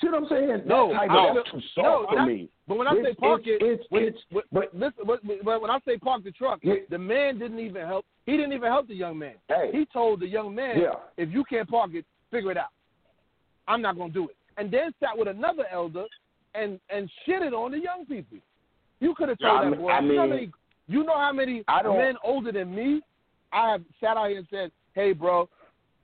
See 0.00 0.08
what 0.08 0.22
I'm 0.22 0.28
saying? 0.28 0.62
No, 0.66 0.88
that 0.92 0.98
type 1.08 1.10
I 1.10 1.28
of 1.30 1.44
too 1.46 1.60
no, 1.78 2.06
for 2.08 2.16
that- 2.16 2.26
me. 2.26 2.48
But 2.68 2.78
when 2.78 2.86
I 2.86 2.92
It's- 2.92 3.06
say 3.06 3.14
park 3.14 3.40
it's- 3.46 3.60
it, 3.60 3.64
it's- 3.72 3.86
when, 3.90 4.02
it's- 4.04 4.24
when, 4.30 4.44
but- 4.52 4.74
listen, 4.74 5.04
but, 5.06 5.20
but 5.44 5.60
when 5.60 5.70
I 5.70 5.78
say 5.86 5.96
park 5.98 6.22
the 6.22 6.30
truck, 6.32 6.60
Yeah. 6.62 6.74
the 6.90 6.98
man 6.98 7.38
didn't 7.38 7.58
even 7.58 7.86
help. 7.86 8.04
He 8.26 8.36
didn't 8.36 8.52
even 8.52 8.70
help 8.70 8.86
the 8.88 8.94
young 8.94 9.18
man. 9.18 9.34
Hey. 9.48 9.70
He 9.72 9.84
told 9.86 10.20
the 10.20 10.26
young 10.28 10.54
man, 10.54 10.78
Yeah. 10.80 10.94
if 11.16 11.30
you 11.32 11.44
can't 11.44 11.68
park 11.68 11.94
it, 11.94 12.04
figure 12.30 12.50
it 12.52 12.56
out. 12.56 12.70
I'm 13.66 13.80
not 13.82 13.96
gonna 13.96 14.12
do 14.12 14.28
it. 14.28 14.36
And 14.58 14.70
then 14.70 14.92
sat 15.00 15.16
with 15.16 15.28
another 15.28 15.66
elder 15.70 16.04
and 16.54 16.78
and 16.90 17.10
shitted 17.26 17.52
on 17.52 17.70
the 17.70 17.78
young 17.80 18.04
people. 18.06 18.38
You 19.00 19.14
could 19.14 19.28
have 19.30 19.38
Yeah, 19.40 19.48
told 19.48 19.60
I 19.60 19.70
that 19.70 19.78
boy. 19.78 19.88
I 19.90 20.00
you 20.00 20.08
know 20.12 20.16
how 20.20 20.26
mean, 20.26 20.30
many 20.30 20.52
you 20.88 21.04
know 21.04 21.16
how 21.18 21.32
many 21.32 21.64
I 21.68 21.82
men 21.82 22.16
older 22.22 22.52
than 22.52 22.74
me 22.74 23.02
I 23.52 23.70
have 23.70 23.82
sat 24.00 24.16
out 24.16 24.28
here 24.30 24.38
and 24.38 24.48
said, 24.48 24.72
"Hey, 24.94 25.12
bro, 25.12 25.48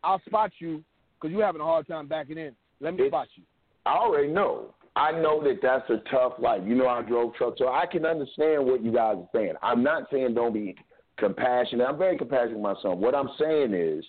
I'll 0.02 0.20
spot 0.26 0.52
you 0.58 0.82
because 1.20 1.32
you're 1.34 1.44
having 1.44 1.60
a 1.60 1.64
hard 1.64 1.86
time 1.86 2.06
backing 2.06 2.38
in. 2.38 2.54
Let 2.80 2.94
me 2.94 3.00
It's- 3.06 3.10
spot 3.10 3.28
you." 3.34 3.44
I 3.86 3.96
already 3.96 4.28
know. 4.28 4.74
I 4.96 5.12
know 5.12 5.40
that 5.44 5.60
that's 5.62 5.88
a 5.90 5.98
tough 6.10 6.38
life. 6.38 6.62
You 6.66 6.74
know, 6.74 6.88
I 6.88 7.02
drove 7.02 7.34
trucks, 7.34 7.58
so 7.58 7.68
I 7.68 7.86
can 7.86 8.04
understand 8.04 8.66
what 8.66 8.82
you 8.82 8.90
guys 8.90 9.16
are 9.16 9.28
saying. 9.32 9.54
I'm 9.62 9.82
not 9.82 10.10
saying 10.10 10.34
don't 10.34 10.52
be 10.52 10.76
compassionate. 11.16 11.88
I'm 11.88 11.98
very 11.98 12.18
compassionate 12.18 12.54
with 12.58 12.62
my 12.62 12.74
son. 12.82 13.00
What 13.00 13.14
I'm 13.14 13.30
saying 13.38 13.74
is, 13.74 14.04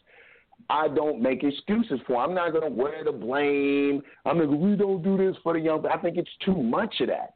I 0.70 0.88
don't 0.88 1.22
make 1.22 1.44
excuses 1.44 2.00
for. 2.02 2.14
Him. 2.14 2.30
I'm 2.30 2.34
not 2.36 2.52
going 2.52 2.64
to 2.64 2.70
wear 2.70 3.04
the 3.04 3.12
blame. 3.12 4.04
I'm 4.26 4.40
like, 4.40 4.50
we 4.50 4.76
don't 4.76 5.02
do 5.02 5.18
this 5.18 5.36
for 5.44 5.54
the 5.54 5.60
young. 5.60 5.86
I 5.86 5.98
think 5.98 6.18
it's 6.18 6.30
too 6.44 6.56
much 6.56 7.00
of 7.02 7.08
that. 7.08 7.34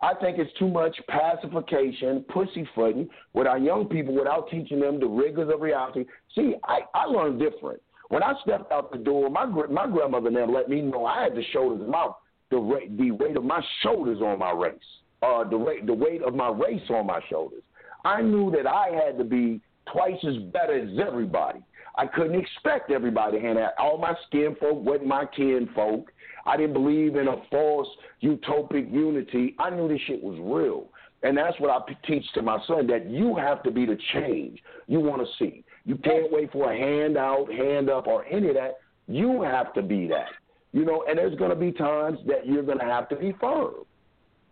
I 0.00 0.14
think 0.14 0.38
it's 0.38 0.52
too 0.58 0.68
much 0.68 0.96
pacification, 1.08 2.24
pussyfooting 2.28 3.08
with 3.32 3.46
our 3.46 3.58
young 3.58 3.86
people 3.86 4.14
without 4.14 4.48
teaching 4.48 4.80
them 4.80 5.00
the 5.00 5.06
rigors 5.06 5.52
of 5.52 5.60
reality. 5.60 6.04
See, 6.34 6.54
I, 6.64 6.80
I 6.94 7.04
learned 7.04 7.40
different. 7.40 7.80
When 8.08 8.22
I 8.22 8.32
stepped 8.42 8.72
out 8.72 8.90
the 8.90 8.98
door, 8.98 9.28
my 9.30 9.44
my 9.44 9.86
grandmother 9.86 10.30
never 10.30 10.52
let 10.52 10.68
me 10.68 10.80
know 10.80 11.04
I 11.06 11.24
had 11.24 11.34
the 11.34 11.44
shoulders 11.52 11.86
my 11.88 12.08
the 12.50 12.56
rate 12.56 12.96
the 12.96 13.10
weight 13.10 13.36
of 13.36 13.44
my 13.44 13.60
shoulders 13.82 14.20
on 14.20 14.38
my 14.38 14.52
race, 14.52 14.78
uh, 15.22 15.44
the 15.44 15.56
rate 15.56 15.86
the 15.86 15.94
weight 15.94 16.22
of 16.22 16.34
my 16.34 16.48
race 16.48 16.88
on 16.90 17.06
my 17.06 17.20
shoulders. 17.28 17.62
I 18.04 18.22
knew 18.22 18.50
that 18.52 18.66
I 18.66 18.88
had 18.88 19.18
to 19.18 19.24
be 19.24 19.60
twice 19.92 20.24
as 20.26 20.36
better 20.52 20.78
as 20.78 20.98
everybody. 21.06 21.60
I 21.96 22.06
couldn't 22.06 22.38
expect 22.38 22.90
everybody 22.90 23.38
to 23.38 23.44
hand 23.44 23.58
out. 23.58 23.72
All 23.78 23.98
my 23.98 24.14
skin 24.28 24.56
folk 24.60 24.82
wasn't 24.82 25.08
my 25.08 25.24
kin 25.26 25.68
folk. 25.74 26.12
I 26.46 26.56
didn't 26.56 26.74
believe 26.74 27.16
in 27.16 27.26
a 27.26 27.36
false 27.50 27.88
utopic 28.22 28.90
unity. 28.92 29.56
I 29.58 29.70
knew 29.70 29.88
this 29.88 30.00
shit 30.06 30.22
was 30.22 30.38
real. 30.40 30.86
And 31.24 31.36
that's 31.36 31.58
what 31.58 31.70
I 31.70 31.92
teach 32.06 32.24
to 32.34 32.42
my 32.42 32.58
son 32.68 32.86
that 32.86 33.10
you 33.10 33.34
have 33.36 33.64
to 33.64 33.72
be 33.72 33.84
the 33.84 33.98
change 34.14 34.60
you 34.86 35.00
want 35.00 35.22
to 35.22 35.28
see. 35.38 35.64
You 35.88 35.96
can't 35.96 36.30
wait 36.30 36.52
for 36.52 36.70
a 36.70 36.76
handout, 36.78 37.50
hand 37.50 37.88
up, 37.88 38.06
or 38.06 38.26
any 38.26 38.48
of 38.50 38.54
that. 38.56 38.76
You 39.06 39.40
have 39.40 39.72
to 39.72 39.80
be 39.80 40.06
that. 40.08 40.26
You 40.72 40.84
know, 40.84 41.04
and 41.08 41.16
there's 41.16 41.34
going 41.38 41.48
to 41.48 41.56
be 41.56 41.72
times 41.72 42.18
that 42.26 42.46
you're 42.46 42.62
going 42.62 42.78
to 42.78 42.84
have 42.84 43.08
to 43.08 43.16
be 43.16 43.34
firm. 43.40 43.72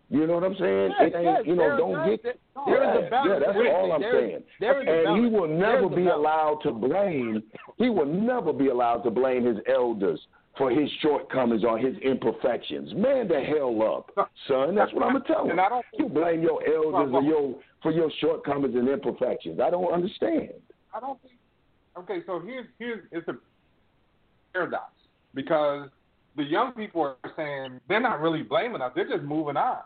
You 0.08 0.26
know 0.26 0.34
what 0.34 0.44
I'm 0.44 0.56
saying? 0.58 0.92
Yes, 0.98 1.10
it 1.12 1.16
ain't, 1.16 1.24
yes, 1.24 1.40
you 1.44 1.56
know, 1.56 1.76
don't 1.76 2.08
get. 2.08 2.22
there 2.22 2.82
is 2.98 3.06
a 3.06 3.10
balance. 3.10 3.42
Yeah, 3.44 3.52
that's 3.52 3.58
all 3.74 3.92
I'm 3.92 4.00
there- 4.00 4.12
saying. 4.28 4.42
there 4.60 4.80
is 4.82 4.88
a 4.88 5.10
and 5.10 5.24
he 5.24 5.30
will 5.30 5.48
never 5.48 5.88
be 5.90 6.06
allowed 6.06 6.60
to 6.62 6.70
blame. 6.72 7.42
He 7.76 7.90
will 7.90 8.06
never 8.06 8.52
be 8.54 8.68
allowed 8.68 8.98
to 9.02 9.10
blame 9.10 9.44
his 9.44 9.58
elders 9.70 10.20
for 10.56 10.70
his 10.70 10.88
shortcomings 11.02 11.64
or 11.64 11.76
his 11.76 11.98
imperfections. 11.98 12.94
Man, 12.94 13.28
the 13.28 13.40
hell 13.40 13.82
up, 13.82 14.30
son. 14.48 14.74
That's 14.74 14.90
what 14.94 15.02
I'm 15.04 15.12
gonna 15.12 15.24
tell 15.26 15.44
him. 15.50 15.58
I 15.60 15.68
don't- 15.68 15.84
you 15.98 16.08
blame 16.08 16.40
your 16.40 16.62
elders 16.66 17.12
or 17.12 17.22
your 17.22 17.54
for 17.82 17.90
your 17.90 18.10
shortcomings 18.20 18.74
and 18.74 18.88
imperfections. 18.88 19.60
I 19.60 19.68
don't 19.68 19.92
understand. 19.92 20.50
I 20.96 21.00
don't 21.00 21.20
think. 21.20 21.34
Okay, 21.98 22.20
so 22.26 22.40
here's 22.40 22.66
here's 22.78 23.04
it's 23.12 23.28
a 23.28 23.34
paradox 24.52 24.92
because 25.34 25.88
the 26.36 26.42
young 26.42 26.72
people 26.72 27.02
are 27.02 27.32
saying 27.36 27.80
they're 27.88 28.00
not 28.00 28.20
really 28.20 28.42
blaming 28.42 28.80
us; 28.80 28.92
they're 28.94 29.08
just 29.08 29.22
moving 29.22 29.56
on. 29.56 29.80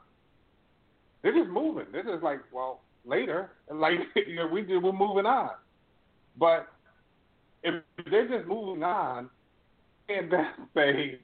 They're 1.23 1.37
just 1.37 1.51
moving. 1.51 1.87
They're 1.93 2.05
just 2.05 2.23
like, 2.23 2.41
well, 2.53 2.81
later, 3.05 3.51
like 3.73 3.99
you 4.15 4.37
know, 4.37 4.47
we 4.47 4.63
we're 4.63 4.93
moving 4.93 5.27
on. 5.27 5.51
But 6.39 6.69
if 7.65 7.83
they're 8.09 8.29
just 8.29 8.49
moving 8.49 8.83
on, 8.85 9.29
and 10.09 10.31
then 10.33 10.47
say, 10.75 11.19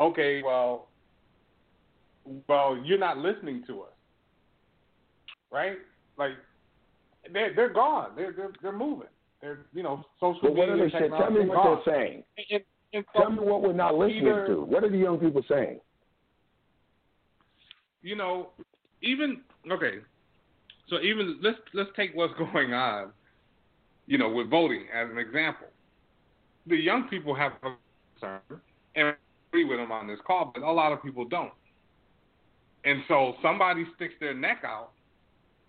okay, 0.00 0.42
well, 0.42 0.88
well, 2.48 2.76
you're 2.84 2.98
not 2.98 3.18
listening 3.18 3.62
to 3.68 3.82
us, 3.82 3.92
right? 5.52 5.78
Like 6.18 6.32
they're 7.32 7.54
they're 7.54 7.72
gone. 7.72 8.10
They're 8.16 8.32
they're 8.32 8.52
they're 8.62 8.72
moving. 8.72 9.08
They're 9.40 9.60
you 9.72 9.82
know 9.82 10.04
social 10.20 10.54
what 10.54 10.68
are 10.68 10.76
media 10.76 10.90
they 10.92 10.98
saying? 10.98 11.10
Tell 11.18 11.30
me 11.30 11.40
what 11.46 11.54
gone. 11.62 11.80
they're 11.86 11.94
saying. 11.94 12.22
And, 12.50 12.62
and 12.94 13.04
so, 13.14 13.20
Tell 13.22 13.30
me 13.32 13.38
what 13.40 13.62
we're 13.62 13.72
not 13.72 13.94
listening 13.96 14.26
either- 14.26 14.46
to. 14.48 14.60
What 14.62 14.82
are 14.84 14.90
the 14.90 14.98
young 14.98 15.18
people 15.18 15.42
saying? 15.48 15.80
you 18.02 18.16
know, 18.16 18.48
even 19.02 19.40
okay. 19.70 19.98
So 20.88 21.00
even 21.00 21.38
let's 21.42 21.58
let's 21.74 21.90
take 21.96 22.12
what's 22.14 22.32
going 22.52 22.72
on, 22.72 23.10
you 24.06 24.18
know, 24.18 24.28
with 24.28 24.48
voting 24.50 24.86
as 24.94 25.10
an 25.10 25.18
example. 25.18 25.66
The 26.66 26.76
young 26.76 27.08
people 27.08 27.34
have 27.34 27.52
a 27.62 27.74
concern, 28.20 28.60
and 28.94 29.08
I 29.08 29.12
agree 29.50 29.64
with 29.64 29.78
them 29.78 29.90
on 29.92 30.06
this 30.06 30.18
call, 30.26 30.50
but 30.54 30.62
a 30.62 30.70
lot 30.70 30.92
of 30.92 31.02
people 31.02 31.24
don't. 31.24 31.52
And 32.84 33.02
so 33.08 33.34
somebody 33.42 33.86
sticks 33.96 34.14
their 34.20 34.34
neck 34.34 34.62
out 34.64 34.90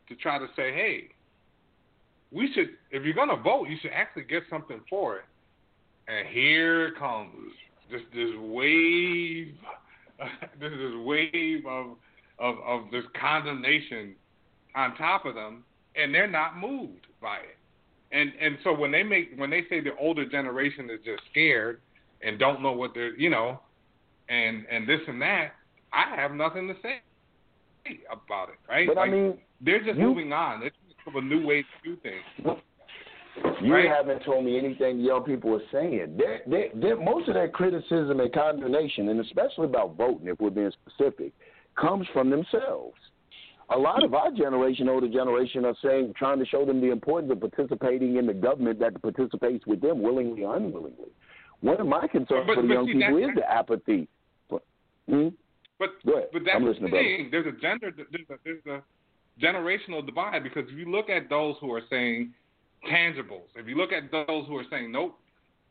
to 0.09 0.15
try 0.15 0.37
to 0.37 0.47
say, 0.55 0.73
hey, 0.73 1.09
we 2.31 2.51
should, 2.53 2.69
if 2.91 3.03
you're 3.03 3.13
going 3.13 3.29
to 3.29 3.41
vote, 3.41 3.67
you 3.69 3.77
should 3.81 3.91
actually 3.93 4.23
get 4.23 4.43
something 4.49 4.81
for 4.89 5.17
it. 5.17 5.25
And 6.07 6.27
here 6.27 6.91
comes 6.97 7.33
this 7.91 8.01
this 8.13 8.29
wave, 8.39 9.55
this 10.59 10.71
this 10.71 10.93
wave 11.05 11.65
of 11.67 11.97
of 12.39 12.55
of 12.65 12.91
this 12.91 13.03
condemnation 13.19 14.15
on 14.75 14.95
top 14.95 15.25
of 15.25 15.35
them, 15.35 15.63
and 15.95 16.13
they're 16.13 16.27
not 16.27 16.57
moved 16.57 17.07
by 17.21 17.37
it. 17.37 17.57
And 18.11 18.31
and 18.41 18.57
so 18.63 18.73
when 18.73 18.91
they 18.91 19.03
make 19.03 19.31
when 19.37 19.49
they 19.49 19.63
say 19.69 19.81
the 19.81 19.95
older 19.99 20.27
generation 20.27 20.89
is 20.89 20.99
just 21.05 21.21
scared 21.31 21.79
and 22.21 22.39
don't 22.39 22.61
know 22.61 22.71
what 22.71 22.93
they're 22.93 23.15
you 23.15 23.29
know, 23.29 23.59
and 24.29 24.65
and 24.71 24.87
this 24.87 25.01
and 25.07 25.21
that, 25.21 25.51
I 25.93 26.15
have 26.15 26.31
nothing 26.31 26.67
to 26.67 26.75
say 26.81 27.01
about 28.11 28.49
it, 28.49 28.55
right? 28.67 28.87
But 28.87 28.97
I 28.97 29.09
mean, 29.09 29.37
they're 29.61 29.83
just 29.83 29.97
you- 29.97 30.07
moving 30.07 30.33
on. 30.33 30.63
It's 30.63 30.75
of 31.09 31.15
a 31.15 31.25
new 31.25 31.45
way 31.45 31.61
to 31.63 31.67
do 31.83 31.97
things. 31.97 32.57
You 33.61 33.73
Right. 33.73 33.87
haven't 33.87 34.23
told 34.23 34.43
me 34.45 34.57
anything 34.57 34.99
young 34.99 35.23
people 35.23 35.53
are 35.55 35.63
saying. 35.71 36.15
They're, 36.17 36.41
they're, 36.47 36.69
they're, 36.75 36.97
most 36.97 37.27
of 37.29 37.35
their 37.35 37.47
criticism 37.49 38.19
and 38.19 38.31
condemnation, 38.33 39.09
and 39.09 39.19
especially 39.21 39.65
about 39.65 39.95
voting, 39.95 40.27
if 40.27 40.39
we're 40.39 40.49
being 40.49 40.71
specific, 40.85 41.31
comes 41.79 42.05
from 42.11 42.29
themselves. 42.29 42.97
A 43.69 43.77
lot 43.77 44.03
of 44.03 44.13
our 44.13 44.31
generation, 44.31 44.89
older 44.89 45.07
generation, 45.07 45.63
are 45.63 45.75
saying, 45.81 46.13
trying 46.17 46.39
to 46.39 46.45
show 46.45 46.65
them 46.65 46.81
the 46.81 46.91
importance 46.91 47.31
of 47.31 47.39
participating 47.39 48.17
in 48.17 48.25
the 48.25 48.33
government 48.33 48.79
that 48.79 48.99
participates 49.01 49.65
with 49.67 49.79
them 49.79 50.01
willingly 50.01 50.43
or 50.43 50.57
unwillingly. 50.57 51.11
One 51.61 51.79
of 51.79 51.87
my 51.87 52.07
concerns 52.07 52.47
But- 52.47 52.55
for 52.55 52.61
the 52.63 52.67
young 52.73 52.87
see, 52.87 52.93
people 52.93 53.17
is 53.17 53.29
the 53.35 53.49
apathy. 53.49 54.07
But, 54.49 54.63
hmm? 55.07 55.27
But 55.77 55.89
Go 56.05 56.13
ahead. 56.13 56.29
but 56.33 56.43
that's 56.43 56.55
I'm 56.57 56.63
the 56.63 56.69
listening, 56.71 56.89
brother. 56.89 57.05
thing. 57.05 57.27
There's 57.31 57.45
a 57.47 57.51
gender 57.61 57.91
there's 57.95 58.29
a, 58.29 58.33
there's 58.43 58.65
a 58.65 58.81
generational 59.41 60.05
divide 60.05 60.43
because 60.43 60.65
if 60.69 60.77
you 60.77 60.91
look 60.91 61.09
at 61.09 61.29
those 61.29 61.55
who 61.61 61.71
are 61.73 61.81
saying 61.89 62.33
tangibles, 62.89 63.47
if 63.55 63.67
you 63.67 63.75
look 63.75 63.91
at 63.91 64.11
those 64.11 64.45
who 64.47 64.57
are 64.57 64.65
saying 64.69 64.91
nope, 64.91 65.17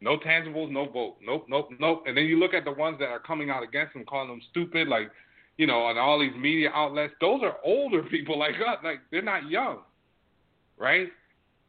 no 0.00 0.16
tangibles, 0.18 0.70
no 0.70 0.88
vote, 0.88 1.16
nope, 1.22 1.46
nope, 1.48 1.70
nope, 1.78 2.04
and 2.06 2.16
then 2.16 2.24
you 2.24 2.38
look 2.38 2.54
at 2.54 2.64
the 2.64 2.72
ones 2.72 2.98
that 3.00 3.08
are 3.08 3.18
coming 3.18 3.50
out 3.50 3.62
against 3.62 3.94
them, 3.94 4.04
calling 4.04 4.28
them 4.28 4.40
stupid, 4.50 4.88
like 4.88 5.10
you 5.58 5.66
know, 5.66 5.80
on 5.80 5.98
all 5.98 6.20
these 6.20 6.34
media 6.38 6.70
outlets, 6.72 7.12
those 7.20 7.40
are 7.42 7.56
older 7.64 8.02
people 8.10 8.38
like 8.38 8.54
us, 8.54 8.78
like 8.82 9.00
they're 9.10 9.22
not 9.22 9.50
young, 9.50 9.80
right? 10.78 11.08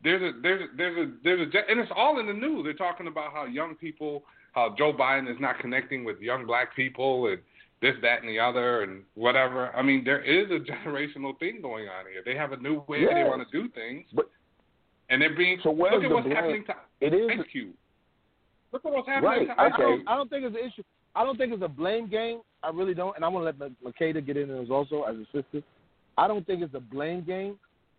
There's 0.02 0.22
a 0.22 0.40
there's 0.42 0.62
a, 0.62 0.78
there's 0.78 0.98
a 0.98 1.12
there's 1.24 1.42
a 1.42 1.70
and 1.70 1.80
it's 1.80 1.92
all 1.96 2.20
in 2.20 2.28
the 2.28 2.34
news. 2.34 2.64
They're 2.64 2.74
talking 2.74 3.08
about 3.08 3.34
how 3.34 3.46
young 3.46 3.76
people, 3.76 4.24
how 4.54 4.76
Joe 4.78 4.94
Biden 4.94 5.30
is 5.30 5.38
not 5.42 5.60
connecting 5.60 6.06
with 6.06 6.22
young 6.22 6.46
black 6.46 6.74
people 6.76 7.28
and 7.28 7.40
this, 7.82 7.96
that, 8.02 8.22
and 8.22 8.30
the 8.30 8.40
other, 8.40 8.82
and 8.84 9.04
whatever. 9.16 9.74
I 9.76 9.82
mean, 9.82 10.04
there 10.04 10.22
is 10.22 10.50
a 10.52 10.60
generational 10.88 11.38
thing 11.40 11.60
going 11.62 11.88
on 11.88 12.06
here. 12.12 12.22
They 12.26 12.36
have 12.36 12.52
a 12.52 12.58
new 12.58 12.84
way 12.88 13.06
they 13.06 13.24
want 13.24 13.42
to 13.50 13.58
do 13.62 13.70
things, 13.70 14.06
But 14.14 14.30
and 15.10 15.22
they're 15.22 15.36
being. 15.36 15.60
So 15.64 15.72
where's 15.72 15.96
look 15.96 16.04
at 16.04 16.12
what's 16.12 16.26
blame? 16.26 16.36
happening 16.36 16.64
to 16.66 16.74
it 17.02 17.14
is 17.14 17.30
Ice 17.40 17.46
Cube. 17.52 17.74
Look 18.72 18.86
at 18.86 18.92
what's 18.92 19.08
happening 19.08 19.30
Right, 19.30 19.48
to 19.48 19.54
I, 19.60 19.66
Ice 19.68 19.72
I, 19.72 19.74
okay. 19.76 19.84
don't, 19.84 20.08
I 20.10 20.16
don't 20.16 20.30
think 20.30 20.46
it's 20.46 20.56
an 20.56 20.68
issue. 20.68 20.84
I 21.16 21.24
don't 21.24 21.38
think 21.38 21.54
it's 21.54 21.64
a 21.64 21.68
blame 21.68 22.08
game. 22.10 22.42
I 22.62 22.70
really 22.70 22.94
don't. 22.94 23.16
And 23.16 23.26
I 23.26 23.28
want 23.30 23.44
to 23.44 23.46
let 23.66 23.74
Ma- 23.84 23.90
Makeda 23.90 24.26
get 24.26 24.38
in 24.38 24.50
this 24.50 24.68
also 24.70 25.04
as 25.04 25.16
a 25.16 25.26
sister. 25.32 25.66
I 26.18 26.28
don't 26.28 26.46
think 26.46 26.62
it's 26.62 26.76
a 26.76 26.80
blame 26.80 27.24
game. 27.24 27.58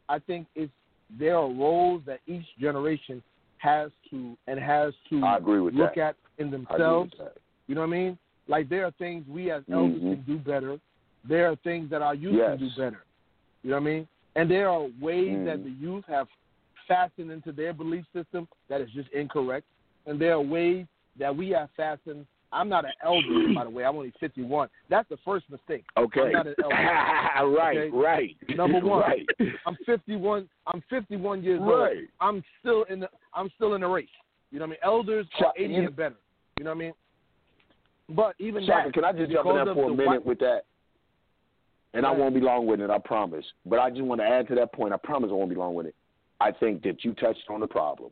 I 0.08 0.18
think 0.18 0.46
it's 0.54 0.70
there 1.18 1.36
are 1.36 1.48
roles 1.50 2.02
that 2.06 2.20
each 2.26 2.44
generation 2.60 3.22
has 3.58 3.90
to 4.10 4.36
and 4.46 4.60
has 4.60 4.92
to 5.10 5.24
I 5.24 5.38
agree 5.38 5.60
with 5.60 5.74
look 5.74 5.96
that. 5.96 6.00
at 6.10 6.16
in 6.38 6.46
I 6.46 6.48
agree 6.48 6.66
themselves. 6.66 7.10
with 7.18 7.28
that. 7.28 7.36
You 7.66 7.74
know 7.74 7.80
what 7.80 7.88
I 7.88 7.90
mean? 7.90 8.18
Like 8.50 8.68
there 8.68 8.84
are 8.84 8.90
things 8.98 9.24
we 9.28 9.50
as 9.52 9.62
elders 9.72 10.02
Mhm. 10.02 10.14
can 10.14 10.22
do 10.22 10.38
better. 10.38 10.78
There 11.24 11.46
are 11.50 11.56
things 11.56 11.88
that 11.90 12.02
our 12.02 12.14
youth 12.16 12.34
Yes. 12.34 12.58
can 12.58 12.68
do 12.68 12.74
better. 12.76 13.04
You 13.62 13.70
know 13.70 13.76
what 13.76 13.82
I 13.82 13.92
mean? 13.92 14.08
And 14.34 14.50
there 14.50 14.68
are 14.68 14.82
ways 15.00 15.38
that 15.46 15.58
Mhm. 15.60 15.64
the 15.64 15.70
youth 15.86 16.04
have 16.06 16.26
fastened 16.88 17.30
into 17.30 17.52
their 17.52 17.72
belief 17.72 18.04
system 18.12 18.48
that 18.68 18.80
is 18.80 18.90
just 18.90 19.08
incorrect. 19.10 19.66
And 20.06 20.18
there 20.18 20.34
are 20.34 20.40
ways 20.40 20.86
that 21.16 21.34
we 21.34 21.50
have 21.50 21.70
fastened. 21.76 22.26
I'm 22.52 22.68
not 22.68 22.84
an 22.84 22.92
elder, 23.02 23.28
by 23.54 23.62
the 23.64 23.70
way. 23.70 23.84
I'm 23.84 23.94
only 23.94 24.10
51. 24.18 24.68
That's 24.88 25.08
the 25.08 25.18
first 25.18 25.48
mistake. 25.48 25.84
Okay. 25.96 26.22
I'm 26.22 26.32
not 26.32 26.46
an 26.48 26.54
elder. 27.36 27.54
right, 27.56 27.76
Okay? 27.78 27.90
right. 27.96 28.36
Number 28.56 28.80
one. 28.80 29.00
Right. 29.02 29.26
I'm 29.66 29.76
51. 29.86 30.48
I'm 30.66 30.80
51 30.90 31.44
years 31.44 31.60
old. 31.60 31.70
Right. 31.70 32.08
I'm 32.20 32.42
still 32.58 32.82
in 32.84 32.98
the. 33.00 33.08
I'm 33.34 33.48
still 33.50 33.74
in 33.74 33.82
the 33.82 33.86
race. 33.88 34.08
You 34.50 34.58
know 34.58 34.64
what 34.64 34.70
I 34.70 34.70
mean? 34.70 34.78
Elders 34.82 35.26
are 35.44 35.52
80 35.56 35.74
you- 35.74 35.82
and 35.86 35.94
better. 35.94 36.16
You 36.56 36.64
know 36.64 36.70
what 36.70 36.76
I 36.76 36.78
mean? 36.86 36.92
But 38.10 38.34
even 38.38 38.66
Shaka, 38.66 38.88
that, 38.88 38.94
can 38.94 39.04
I 39.04 39.12
just 39.12 39.30
jump 39.32 39.46
in 39.48 39.54
there 39.54 39.74
for 39.74 39.84
a 39.90 39.94
minute 39.94 40.06
white- 40.06 40.26
with 40.26 40.38
that? 40.40 40.62
And 41.92 42.06
I 42.06 42.12
won't 42.12 42.34
be 42.34 42.40
long 42.40 42.66
with 42.66 42.80
it, 42.80 42.88
I 42.88 42.98
promise. 42.98 43.44
But 43.66 43.80
I 43.80 43.90
just 43.90 44.02
want 44.02 44.20
to 44.20 44.26
add 44.26 44.46
to 44.48 44.54
that 44.56 44.72
point. 44.72 44.94
I 44.94 44.96
promise 44.96 45.30
I 45.30 45.34
won't 45.34 45.50
be 45.50 45.56
long 45.56 45.74
with 45.74 45.86
it. 45.86 45.94
I 46.40 46.52
think 46.52 46.82
that 46.84 47.04
you 47.04 47.14
touched 47.14 47.44
on 47.50 47.58
the 47.60 47.66
problem. 47.66 48.10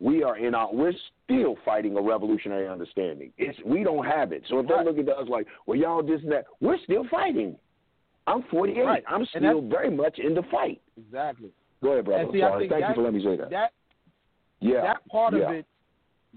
We 0.00 0.22
are 0.22 0.38
in 0.38 0.54
our. 0.54 0.72
We're 0.72 0.92
still 1.24 1.56
fighting 1.64 1.96
a 1.96 2.00
revolutionary 2.00 2.68
understanding. 2.68 3.32
It's 3.36 3.58
we 3.66 3.84
don't 3.84 4.04
have 4.06 4.32
it. 4.32 4.44
So 4.48 4.60
if 4.60 4.68
Right. 4.70 4.84
they 4.84 4.90
look 4.92 4.98
at 4.98 5.08
us 5.16 5.28
like, 5.28 5.46
well, 5.66 5.76
y'all 5.78 6.02
this 6.02 6.22
and 6.22 6.32
that, 6.32 6.46
we're 6.60 6.78
still 6.84 7.04
fighting. 7.10 7.56
I'm 8.26 8.42
48. 8.44 8.82
Right. 8.84 9.04
I'm 9.08 9.26
still 9.26 9.60
very 9.62 9.90
much 9.90 10.18
in 10.18 10.34
the 10.34 10.42
fight. 10.44 10.80
Exactly. 10.96 11.50
Go 11.82 11.92
ahead, 11.92 12.04
brother. 12.04 12.28
See, 12.32 12.40
Sorry. 12.40 12.68
Thank 12.68 12.80
you 12.80 12.86
that- 12.86 12.94
for 12.94 13.02
letting 13.02 13.18
me 13.18 13.24
say 13.24 13.36
that. 13.36 13.50
That 13.50 13.72
yeah. 14.60 14.80
that 14.82 15.08
part 15.08 15.34
yeah. 15.34 15.40
of 15.48 15.54
it, 15.56 15.66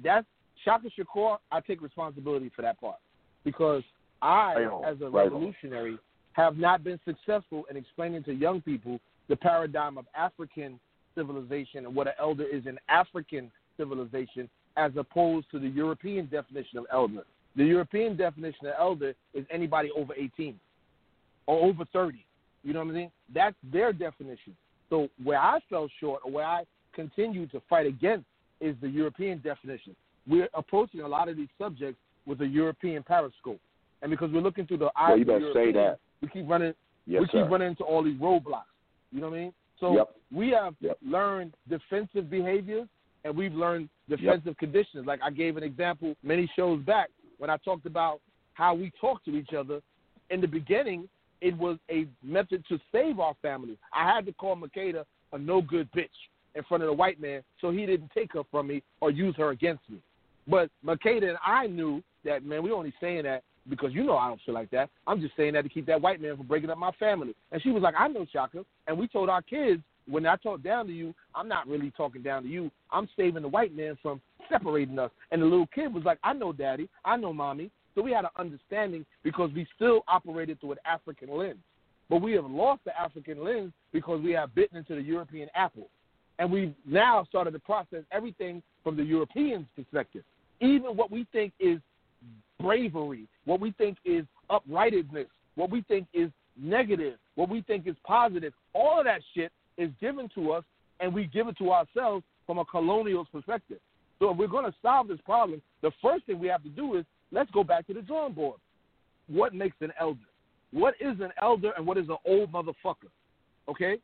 that's 0.04 0.28
Shaka 0.64 0.90
Shakur. 0.98 1.38
I 1.52 1.60
take 1.62 1.82
responsibility 1.82 2.52
for 2.56 2.62
that 2.62 2.80
part 2.80 2.98
because 3.44 3.84
I, 4.22 4.56
Right 4.56 4.92
as 4.92 5.02
a 5.02 5.06
right 5.06 5.28
on. 5.28 5.34
revolutionary, 5.34 5.98
have 6.34 6.58
not 6.58 6.84
been 6.84 7.00
successful 7.06 7.66
in 7.70 7.78
explaining 7.78 8.24
to 8.24 8.34
young 8.34 8.62
people 8.62 9.00
the 9.28 9.36
paradigm 9.36 9.98
of 9.98 10.06
African 10.16 10.80
civilization 11.16 11.86
and 11.86 11.96
what 11.96 12.08
an 12.08 12.14
elder 12.20 12.46
is 12.46 12.66
in 12.66 12.78
African 12.88 13.52
civilization, 13.78 14.50
as 14.78 14.92
opposed 14.96 15.50
to 15.52 15.60
the 15.60 15.68
European 15.68 16.28
definition 16.28 16.78
of 16.78 16.86
elder. 16.92 17.24
The 17.56 17.66
European 17.66 18.16
definition 18.16 18.68
of 18.68 18.74
elder 18.80 19.14
is 19.34 19.46
anybody 19.52 19.90
over 19.96 20.14
18 20.14 20.58
or 21.48 21.66
over 21.66 21.84
30. 21.92 22.24
You 22.64 22.74
know 22.74 22.80
what 22.80 22.92
I 22.92 22.94
mean? 22.94 23.12
That's 23.34 23.56
their 23.74 23.92
definition. 23.92 24.56
So 24.90 25.10
where 25.24 25.40
I 25.40 25.60
fell 25.70 25.90
short, 26.00 26.22
or 26.24 26.32
where 26.32 26.46
I 26.46 26.64
continue 26.94 27.48
to 27.48 27.62
fight 27.70 27.88
against, 27.88 28.26
is 28.60 28.76
the 28.82 28.88
European 28.88 29.40
definition. 29.40 29.96
We're 30.28 30.50
approaching 30.54 31.02
a 31.02 31.08
lot 31.08 31.30
of 31.30 31.38
these 31.38 31.50
subjects 31.58 32.00
with 32.26 32.42
a 32.42 32.46
European 32.48 33.04
periscope, 33.04 33.60
and 34.02 34.12
because 34.12 34.32
we're 34.32 34.42
looking 34.42 34.68
through 34.68 34.78
the 34.78 34.92
eyes 34.96 35.10
Well, 35.10 35.20
you 35.20 35.34
of 35.34 35.42
the 35.42 35.52
say 35.54 35.72
that. 35.72 36.00
we 36.22 36.28
keep 36.28 36.48
running. 36.48 36.74
Yes, 37.08 37.22
we 37.22 37.28
sir. 37.28 37.44
keep 37.44 37.52
running 37.52 37.70
into 37.70 37.84
all 37.84 38.04
these 38.04 38.20
roadblocks. 38.20 38.66
You 39.12 39.22
know 39.22 39.30
what 39.30 39.38
I 39.38 39.42
mean? 39.42 39.54
So 39.80 39.96
Yep. 39.96 40.16
we 40.32 40.50
have 40.52 40.76
Yep. 40.80 40.98
learned 41.02 41.54
defensive 41.68 42.30
behaviors, 42.30 42.88
and 43.24 43.36
we've 43.36 43.54
learned 43.56 43.90
defensive 44.08 44.56
conditions. 44.58 45.06
Like 45.08 45.20
I 45.24 45.32
gave 45.32 45.58
an 45.58 45.64
example 45.64 46.16
many 46.22 46.46
shows 46.56 46.82
back 46.84 47.10
when 47.40 47.50
I 47.50 47.58
talked 47.58 47.88
about 47.88 48.22
how 48.54 48.76
we 48.76 48.92
talk 49.02 49.24
to 49.26 49.36
each 49.36 49.54
other. 49.54 49.82
In 50.30 50.40
the 50.42 50.48
beginning, 50.48 51.10
it 51.42 51.58
was 51.58 51.78
a 51.90 52.08
method 52.22 52.64
to 52.70 52.80
save 52.92 53.20
our 53.20 53.34
family. 53.42 53.78
I 53.94 54.06
had 54.08 54.26
to 54.28 54.34
call 54.34 54.56
Makeda 54.56 55.04
a 55.34 55.38
no 55.40 55.62
good 55.62 55.92
bitch 55.92 56.10
in 56.54 56.64
front 56.66 56.84
of 56.84 56.88
the 56.88 56.94
white 56.94 57.20
man 57.20 57.42
so 57.60 57.72
he 57.72 57.86
didn't 57.88 58.12
take 58.12 58.34
her 58.34 58.44
from 58.52 58.68
me 58.68 58.84
or 59.00 59.10
use 59.10 59.36
her 59.38 59.50
against 59.50 59.90
me. 59.90 59.98
But 60.48 60.70
Makeda 60.86 61.30
and 61.30 61.38
I 61.46 61.68
knew 61.68 62.02
that, 62.26 62.44
man, 62.44 62.64
we 62.64 62.72
only 62.72 62.94
saying 63.00 63.24
that 63.24 63.44
because 63.70 63.94
you 63.94 64.04
know 64.04 64.18
I 64.18 64.28
don't 64.28 64.42
feel 64.46 64.56
like 64.56 64.72
that. 64.72 64.90
I'm 65.06 65.22
just 65.22 65.36
saying 65.38 65.54
that 65.54 65.64
to 65.64 65.70
keep 65.70 65.86
that 65.86 66.02
white 66.02 66.22
man 66.22 66.38
from 66.38 66.48
breaking 66.48 66.70
up 66.70 66.78
my 66.78 66.92
family. 66.94 67.36
And 67.52 67.62
she 67.62 67.70
was 67.72 67.84
like, 67.84 67.96
I 67.98 68.08
know 68.08 68.26
Shaka. 68.32 68.66
And 68.88 68.98
we 68.98 69.08
told 69.08 69.30
our 69.30 69.42
kids, 69.42 69.82
when 70.08 70.26
I 70.26 70.36
talk 70.38 70.64
down 70.64 70.88
to 70.88 70.94
you, 70.94 71.14
I'm 71.36 71.48
not 71.48 71.68
really 71.68 71.92
talking 71.96 72.24
down 72.24 72.44
to 72.44 72.50
you. 72.50 72.72
I'm 72.92 73.08
saving 73.16 73.44
the 73.44 73.48
white 73.48 73.76
man 73.76 73.98
from 74.02 74.20
separating 74.50 74.98
us. 74.98 75.12
And 75.32 75.42
the 75.42 75.46
little 75.46 75.68
kid 75.68 75.94
was 75.94 76.04
like, 76.04 76.18
I 76.24 76.34
know 76.34 76.52
daddy. 76.52 76.90
I 77.06 77.18
know 77.18 77.34
mommy. 77.34 77.70
So 77.94 78.02
we 78.02 78.12
had 78.12 78.26
an 78.26 78.32
understanding 78.38 79.06
because 79.24 79.52
we 79.54 79.68
still 79.76 80.02
operated 80.08 80.60
through 80.60 80.74
an 80.74 80.78
African 80.86 81.30
lens. 81.30 81.60
But 82.10 82.22
we 82.22 82.34
have 82.34 82.46
lost 82.46 82.82
the 82.84 83.00
African 83.00 83.44
lens 83.44 83.74
because 83.94 84.22
we 84.22 84.32
have 84.32 84.56
bitten 84.56 84.78
into 84.78 84.96
the 84.96 85.02
European 85.02 85.50
apple. 85.56 85.88
And 86.40 86.52
we've 86.52 86.74
now 86.86 87.26
started 87.30 87.52
to 87.52 87.60
process 87.60 88.04
everything 88.12 88.64
from 88.84 88.98
the 88.98 89.04
Europeans' 89.04 89.68
perspective. 89.76 90.24
Even 90.60 90.96
what 90.96 91.12
we 91.12 91.26
think 91.32 91.54
is 91.60 91.80
bravery, 92.60 93.28
what 93.46 93.60
we 93.60 93.72
think 93.72 93.98
is 94.06 94.26
uprightedness, 94.50 95.28
what 95.56 95.70
we 95.70 95.82
think 95.84 96.08
is 96.14 96.30
negative, 96.58 97.18
what 97.36 97.50
we 97.50 97.62
think 97.62 97.88
is 97.88 97.96
positive, 98.04 98.54
all 98.74 99.00
of 99.00 99.06
that 99.06 99.22
shit 99.34 99.52
is 99.78 99.90
given 100.00 100.30
to 100.36 100.52
us 100.52 100.64
and 101.00 101.14
we 101.14 101.26
give 101.26 101.48
it 101.48 101.58
to 101.58 101.72
ourselves 101.72 102.24
from 102.46 102.60
a 102.60 102.66
colonial 102.66 103.26
perspective. 103.32 103.80
So 104.20 104.30
if 104.32 104.38
we're 104.38 104.48
going 104.48 104.66
to 104.66 104.78
solve 104.82 105.08
this 105.08 105.20
problem, 105.26 105.62
the 105.82 105.92
first 106.02 106.26
thing 106.26 106.40
we 106.40 106.48
have 106.48 106.62
to 106.64 106.70
do 106.70 106.96
is 106.96 107.06
let's 107.32 107.50
go 107.52 107.64
back 107.64 107.88
to 107.88 107.94
the 107.94 108.02
drawing 108.02 108.34
board. 108.34 108.60
What 109.28 109.56
makes 109.56 109.78
an 109.82 109.92
elder? 110.00 110.20
What 110.72 110.94
is 111.00 111.20
an 111.20 111.32
elder 111.42 111.72
and 111.76 111.88
what 111.88 111.98
is 111.98 112.08
an 112.10 112.18
old 112.26 112.52
motherfucker? 112.52 113.10
Okay? 113.68 113.98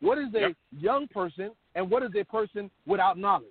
What 0.00 0.18
is 0.18 0.32
a 0.34 0.40
Yep. 0.40 0.56
young 0.78 1.08
person 1.08 1.50
and 1.74 1.90
what 1.90 2.02
is 2.02 2.10
a 2.14 2.24
person 2.24 2.70
without 2.86 3.18
knowledge? 3.18 3.48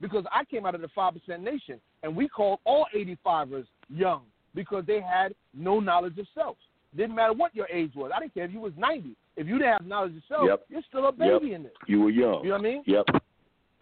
Because 0.00 0.24
I 0.32 0.44
came 0.44 0.64
out 0.66 0.74
of 0.74 0.80
the 0.80 0.88
5% 0.88 1.12
nation 1.40 1.80
and 2.02 2.14
we 2.16 2.28
called 2.28 2.60
all 2.64 2.86
85ers 2.94 3.66
young 3.88 4.22
because 4.54 4.84
they 4.86 5.00
had 5.00 5.34
no 5.54 5.78
knowledge 5.80 6.18
of 6.18 6.26
self. 6.34 6.56
Didn't 6.96 7.14
matter 7.14 7.32
what 7.32 7.54
your 7.54 7.68
age 7.68 7.92
was. 7.94 8.10
I 8.14 8.20
didn't 8.20 8.34
care 8.34 8.44
if 8.44 8.52
you 8.52 8.60
was 8.60 8.72
90. 8.76 9.14
If 9.36 9.46
you 9.46 9.58
didn't 9.58 9.72
have 9.72 9.86
knowledge 9.86 10.16
of 10.16 10.22
self, 10.28 10.46
Yep. 10.46 10.64
you're 10.68 10.82
still 10.88 11.06
a 11.06 11.12
baby 11.12 11.52
in 11.54 11.62
this. 11.62 11.72
You 11.86 12.00
were 12.00 12.10
young. 12.10 12.42
You 12.42 12.50
know 12.50 12.56
what 12.56 12.60
I 12.60 12.62
mean? 12.62 12.82
Yep. 12.86 13.04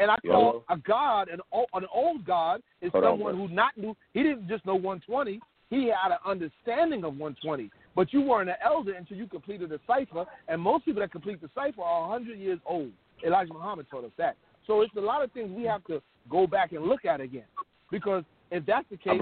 And 0.01 0.11
I 0.11 0.17
call 0.25 0.65
a 0.69 0.77
God, 0.77 1.29
an 1.29 1.41
old, 1.51 1.69
an 1.75 1.87
old 1.93 2.25
God, 2.25 2.63
is 2.83 2.93
Hold 2.93 3.05
someone 3.05 3.37
bro. 3.37 3.47
who 3.49 3.55
not 3.55 3.77
knew. 3.77 3.97
He 4.13 4.23
didn't 4.23 4.47
just 4.49 4.65
know 4.67 4.75
120. 4.75 5.41
He 5.71 5.87
had 5.87 6.13
an 6.13 6.19
understanding 6.25 7.05
of 7.05 7.17
120. 7.17 7.71
But 7.97 8.13
you 8.13 8.21
weren't 8.21 8.49
an 8.49 8.57
elder 8.65 8.93
until 8.93 9.17
you 9.17 9.27
completed 9.27 9.71
the 9.71 9.81
cipher. 9.87 10.25
And 10.47 10.61
most 10.61 10.85
people 10.85 11.01
that 11.01 11.11
complete 11.11 11.41
the 11.41 11.51
cipher 11.55 11.83
are 11.83 12.09
100 12.11 12.39
years 12.39 12.61
old. 12.65 12.93
Elijah 13.27 13.53
Muhammad 13.53 13.87
told 13.91 14.05
us 14.05 14.13
that. 14.19 14.37
So 14.69 14.83
it's 14.83 14.95
a 14.97 15.01
lot 15.01 15.25
of 15.25 15.33
things 15.33 15.51
we 15.51 15.65
have 15.65 15.83
to 15.87 16.01
go 16.31 16.47
back 16.47 16.71
and 16.71 16.85
look 16.85 17.05
at 17.05 17.21
again. 17.21 17.47
Because 17.91 18.23
if 18.53 18.65
that's 18.65 18.87
the 18.91 18.97
case, 18.97 19.21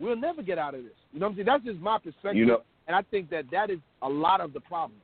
we'll 0.00 0.16
never 0.16 0.42
get 0.42 0.58
out 0.58 0.74
of 0.74 0.82
this. 0.82 0.92
You 1.12 1.20
know 1.20 1.26
what 1.26 1.30
I'm 1.30 1.36
saying? 1.36 1.46
That's 1.46 1.64
just 1.64 1.78
my 1.78 1.98
perspective. 1.98 2.36
You 2.36 2.46
know- 2.46 2.62
and 2.88 2.96
I 2.96 3.02
think 3.02 3.30
that 3.30 3.44
that 3.50 3.68
is 3.70 3.78
a 4.02 4.08
lot 4.08 4.40
of 4.40 4.52
the 4.52 4.60
problem. 4.60 5.00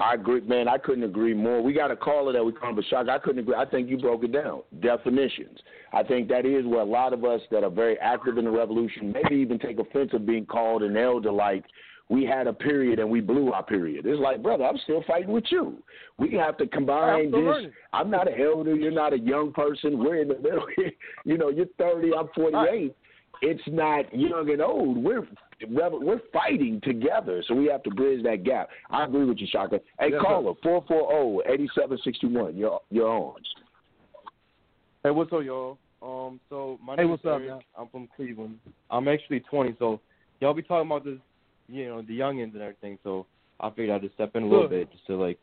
I 0.00 0.14
agree, 0.14 0.40
man. 0.40 0.66
I 0.68 0.78
couldn't 0.78 1.04
agree 1.04 1.34
more. 1.34 1.62
We 1.62 1.72
got 1.72 1.90
a 1.90 1.96
caller 1.96 2.32
that 2.32 2.44
we 2.44 2.52
call 2.52 2.74
Bashak. 2.74 3.08
I 3.08 3.18
couldn't 3.18 3.40
agree. 3.40 3.54
I 3.54 3.64
think 3.64 3.88
you 3.88 3.96
broke 3.96 4.24
it 4.24 4.32
down. 4.32 4.62
Definitions. 4.80 5.58
I 5.92 6.02
think 6.02 6.28
that 6.28 6.44
is 6.44 6.66
where 6.66 6.80
a 6.80 6.84
lot 6.84 7.12
of 7.12 7.24
us 7.24 7.40
that 7.52 7.62
are 7.62 7.70
very 7.70 7.98
active 8.00 8.36
in 8.38 8.44
the 8.44 8.50
revolution 8.50 9.12
maybe 9.12 9.36
even 9.36 9.58
take 9.58 9.78
offense 9.78 10.10
of 10.12 10.26
being 10.26 10.46
called 10.46 10.82
an 10.82 10.96
elder. 10.96 11.30
Like 11.30 11.64
we 12.10 12.24
had 12.24 12.46
a 12.46 12.52
period 12.52 12.98
and 12.98 13.08
we 13.10 13.20
blew 13.20 13.52
our 13.52 13.62
period. 13.62 14.04
It's 14.06 14.20
like, 14.20 14.42
brother, 14.42 14.64
I'm 14.64 14.78
still 14.84 15.02
fighting 15.06 15.32
with 15.32 15.44
you. 15.50 15.82
We 16.18 16.32
have 16.34 16.56
to 16.58 16.66
combine 16.66 17.26
I'm 17.26 17.30
this. 17.30 17.40
learning. 17.40 17.72
I'm 17.92 18.10
not 18.10 18.28
an 18.28 18.40
elder. 18.40 18.74
You're 18.74 18.90
not 18.92 19.12
a 19.12 19.18
young 19.18 19.52
person. 19.52 19.98
We're 19.98 20.22
in 20.22 20.28
the 20.28 20.34
middle. 20.38 20.66
you 21.24 21.38
know, 21.38 21.48
you're 21.48 21.66
30. 21.78 22.12
I'm 22.14 22.28
48. 22.34 22.94
It's 23.42 23.62
not 23.66 24.14
young 24.16 24.50
and 24.50 24.60
old. 24.62 25.02
We're 25.02 25.26
we're 25.68 26.20
fighting 26.32 26.80
together, 26.82 27.42
so 27.46 27.54
we 27.54 27.66
have 27.66 27.82
to 27.84 27.90
bridge 27.90 28.22
that 28.24 28.44
gap. 28.44 28.68
I 28.90 29.04
agree 29.04 29.24
with 29.24 29.38
you, 29.38 29.46
Shaka. 29.50 29.80
Hey, 29.98 30.08
Yes, 30.12 30.20
caller, 30.22 30.52
four 30.62 30.84
four 30.86 31.10
zero 31.10 31.40
eighty 31.46 31.68
seven 31.78 31.98
sixty 32.04 32.26
one. 32.26 32.56
You're 32.56 32.80
you're 32.90 33.08
on. 33.08 33.34
Hey, 35.02 35.10
what's 35.10 35.32
up, 35.32 35.42
y'all? 35.44 35.78
Um, 36.02 36.40
so 36.48 36.78
my 36.84 36.94
Hey, 36.96 37.02
name 37.02 37.10
what's 37.10 37.22
is 37.22 37.26
up, 37.26 37.32
Eric. 37.40 37.48
man? 37.50 37.60
I'm 37.78 37.88
from 37.88 38.08
Cleveland. 38.16 38.58
I'm 38.90 39.08
actually 39.08 39.40
20, 39.40 39.76
so 39.78 40.00
y'all 40.40 40.54
be 40.54 40.62
talking 40.62 40.90
about 40.90 41.04
this, 41.04 41.18
you 41.68 41.86
know, 41.86 42.02
the 42.02 42.18
youngins 42.18 42.54
and 42.54 42.62
everything. 42.62 42.98
So 43.02 43.26
I 43.60 43.70
figured 43.70 43.90
I'd 43.90 44.02
just 44.02 44.14
step 44.14 44.34
in 44.34 44.44
a 44.44 44.46
little 44.46 44.68
Good. 44.68 44.88
bit 44.88 44.92
just 44.92 45.06
to 45.06 45.16
like 45.16 45.38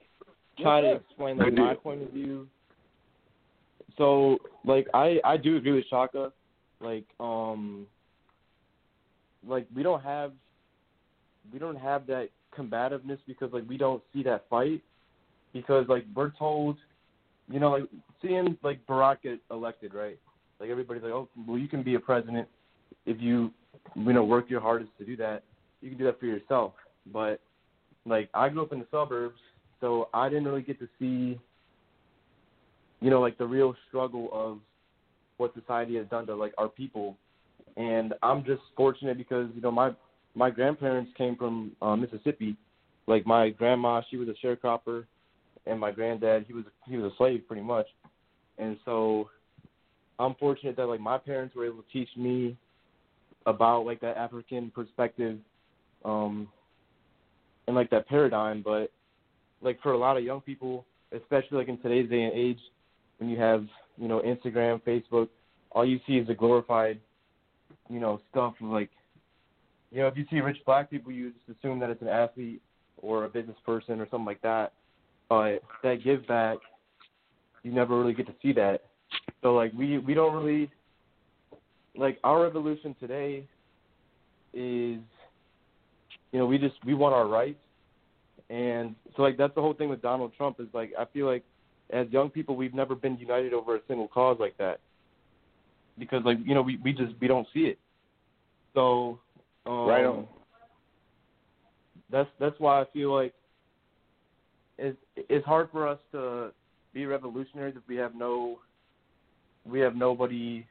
try 0.59 0.81
to 0.81 0.93
explain 0.93 1.37
like 1.37 1.53
my 1.53 1.73
point 1.73 2.03
of 2.03 2.09
view. 2.09 2.47
So 3.97 4.37
like 4.65 4.87
I 4.93 5.19
I 5.23 5.37
do 5.37 5.57
agree 5.57 5.73
with 5.73 5.85
Shaka, 5.89 6.31
like 6.79 7.05
um, 7.19 7.87
like 9.45 9.67
we 9.75 9.83
don't 9.83 10.03
have 10.03 10.31
we 11.51 11.59
don't 11.59 11.77
have 11.77 12.07
that 12.07 12.29
combativeness 12.55 13.19
because 13.27 13.51
like 13.53 13.67
we 13.67 13.77
don't 13.77 14.03
see 14.13 14.23
that 14.23 14.45
fight 14.49 14.81
because 15.53 15.85
like 15.87 16.05
we're 16.15 16.31
told 16.31 16.77
you 17.51 17.59
know, 17.59 17.71
like 17.71 17.83
seeing 18.21 18.57
like 18.63 18.85
Barack 18.85 19.23
get 19.23 19.39
elected, 19.51 19.93
right? 19.93 20.17
Like 20.59 20.69
everybody's 20.69 21.03
like, 21.03 21.11
oh, 21.11 21.27
well, 21.47 21.57
you 21.57 21.67
can 21.67 21.83
be 21.83 21.95
a 21.95 21.99
president 21.99 22.47
if 23.05 23.19
you, 23.19 23.51
you 23.95 24.13
know, 24.13 24.23
work 24.23 24.49
your 24.49 24.61
hardest 24.61 24.91
to 24.99 25.05
do 25.05 25.17
that. 25.17 25.43
You 25.81 25.89
can 25.89 25.97
do 25.97 26.05
that 26.05 26.19
for 26.19 26.25
yourself. 26.25 26.73
But 27.11 27.39
like 28.05 28.29
I 28.33 28.49
grew 28.49 28.63
up 28.63 28.71
in 28.71 28.79
the 28.79 28.87
suburbs, 28.91 29.39
so 29.79 30.09
I 30.13 30.29
didn't 30.29 30.45
really 30.45 30.61
get 30.61 30.79
to 30.79 30.87
see, 30.99 31.39
you 32.99 33.09
know, 33.09 33.21
like 33.21 33.37
the 33.37 33.45
real 33.45 33.75
struggle 33.87 34.29
of 34.31 34.59
what 35.37 35.53
society 35.53 35.95
has 35.97 36.07
done 36.07 36.25
to 36.27 36.35
like 36.35 36.53
our 36.57 36.69
people. 36.69 37.17
And 37.77 38.13
I'm 38.21 38.43
just 38.43 38.61
fortunate 38.77 39.17
because 39.17 39.49
you 39.55 39.61
know 39.61 39.71
my 39.71 39.91
my 40.35 40.49
grandparents 40.49 41.11
came 41.17 41.35
from 41.35 41.71
uh, 41.81 41.95
Mississippi. 41.95 42.55
Like 43.07 43.25
my 43.25 43.49
grandma, 43.49 44.01
she 44.09 44.17
was 44.17 44.29
a 44.29 44.45
sharecropper, 44.45 45.05
and 45.65 45.79
my 45.79 45.91
granddad, 45.91 46.45
he 46.47 46.53
was 46.53 46.65
he 46.87 46.97
was 46.97 47.11
a 47.11 47.15
slave 47.17 47.43
pretty 47.47 47.63
much. 47.63 47.87
And 48.57 48.77
so 48.85 49.29
I'm 50.19 50.35
fortunate 50.35 50.75
that 50.77 50.85
like 50.85 50.99
my 50.99 51.17
parents 51.17 51.55
were 51.55 51.65
able 51.65 51.77
to 51.81 51.91
teach 51.91 52.09
me 52.15 52.55
about 53.45 53.85
like 53.85 53.99
that 54.01 54.17
African 54.17 54.71
perspective, 54.71 55.39
um, 56.05 56.47
and 57.67 57.75
like 57.75 57.89
that 57.91 58.07
paradigm. 58.07 58.61
But 58.61 58.91
like 59.61 59.81
for 59.81 59.93
a 59.93 59.97
lot 59.97 60.17
of 60.17 60.23
young 60.23 60.41
people, 60.41 60.85
especially 61.11 61.57
like 61.57 61.67
in 61.67 61.77
today's 61.79 62.09
day 62.09 62.23
and 62.23 62.33
age, 62.33 62.59
when 63.17 63.29
you 63.29 63.39
have 63.39 63.65
you 63.97 64.07
know 64.07 64.21
Instagram, 64.21 64.81
Facebook, 64.81 65.27
all 65.71 65.85
you 65.85 65.99
see 66.07 66.13
is 66.13 66.27
the 66.27 66.33
glorified, 66.33 66.99
you 67.89 67.99
know, 67.99 68.19
stuff 68.29 68.53
like, 68.61 68.89
you 69.91 70.01
know, 70.01 70.07
if 70.07 70.17
you 70.17 70.25
see 70.29 70.39
rich 70.39 70.57
black 70.65 70.89
people, 70.89 71.11
you 71.11 71.31
just 71.31 71.59
assume 71.59 71.79
that 71.79 71.89
it's 71.89 72.01
an 72.01 72.07
athlete 72.07 72.61
or 72.97 73.25
a 73.25 73.29
business 73.29 73.57
person 73.65 73.99
or 73.99 74.07
something 74.09 74.25
like 74.25 74.41
that. 74.41 74.73
But 75.29 75.61
that 75.83 76.03
give 76.03 76.27
back, 76.27 76.57
you 77.63 77.71
never 77.71 77.97
really 77.97 78.13
get 78.13 78.27
to 78.27 78.33
see 78.41 78.53
that. 78.53 78.83
So 79.41 79.53
like 79.53 79.71
we 79.73 79.97
we 79.97 80.13
don't 80.13 80.33
really 80.33 80.69
like 81.95 82.17
our 82.23 82.41
revolution 82.43 82.95
today 82.99 83.45
is 84.53 84.99
you 86.31 86.39
know 86.39 86.45
we 86.45 86.57
just 86.57 86.75
we 86.85 86.93
want 86.93 87.13
our 87.13 87.27
rights. 87.27 87.59
And 88.49 88.95
so 89.15 89.21
like 89.21 89.37
that's 89.37 89.55
the 89.55 89.61
whole 89.61 89.73
thing 89.73 89.89
with 89.89 90.01
Donald 90.01 90.33
Trump 90.35 90.59
is 90.59 90.67
like 90.73 90.91
I 90.97 91.05
feel 91.05 91.25
like 91.25 91.43
as 91.91 92.07
young 92.09 92.29
people 92.29 92.55
we've 92.55 92.73
never 92.73 92.95
been 92.95 93.17
united 93.17 93.53
over 93.53 93.75
a 93.75 93.79
single 93.87 94.07
cause 94.07 94.37
like 94.39 94.57
that. 94.57 94.79
Because 95.97 96.23
like 96.25 96.37
you 96.43 96.53
know 96.53 96.61
we 96.61 96.77
we 96.83 96.93
just 96.93 97.13
we 97.19 97.27
don't 97.27 97.47
see 97.53 97.61
it. 97.61 97.79
So 98.73 99.19
um, 99.65 99.87
right 99.87 100.05
on. 100.05 100.27
that's 102.11 102.29
that's 102.39 102.59
why 102.59 102.81
I 102.81 102.85
feel 102.93 103.13
like 103.13 103.33
it's 104.77 104.97
it's 105.15 105.45
hard 105.45 105.69
for 105.71 105.87
us 105.87 105.99
to 106.11 106.51
be 106.93 107.05
revolutionaries 107.05 107.75
if 107.77 107.83
we 107.87 107.95
have 107.95 108.15
no 108.15 108.59
we 109.65 109.79
have 109.79 109.95
nobody 109.95 110.65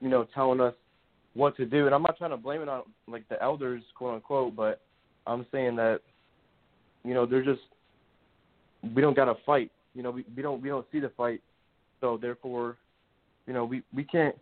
you 0.00 0.08
know 0.08 0.26
telling 0.34 0.60
us 0.60 0.74
what 1.34 1.56
to 1.56 1.66
do 1.66 1.86
and 1.86 1.94
I'm 1.94 2.02
not 2.02 2.16
trying 2.16 2.30
to 2.30 2.36
blame 2.36 2.62
it 2.62 2.68
on 2.68 2.82
like 3.06 3.28
the 3.28 3.42
elders 3.42 3.82
quote 3.96 4.14
unquote 4.14 4.54
but 4.56 4.80
I'm 5.26 5.46
saying 5.52 5.76
that 5.76 6.00
you 7.04 7.14
know 7.14 7.26
they're 7.26 7.44
just 7.44 7.62
we 8.94 9.02
don't 9.02 9.16
got 9.16 9.26
to 9.26 9.34
fight 9.44 9.70
you 9.94 10.02
know 10.02 10.10
we 10.10 10.24
we 10.36 10.42
don't 10.42 10.62
we 10.62 10.68
don't 10.68 10.86
see 10.92 11.00
the 11.00 11.10
fight 11.16 11.40
so 12.00 12.18
therefore 12.20 12.76
you 13.46 13.52
know 13.52 13.64
we 13.64 13.82
we 13.94 14.04
can't 14.04 14.36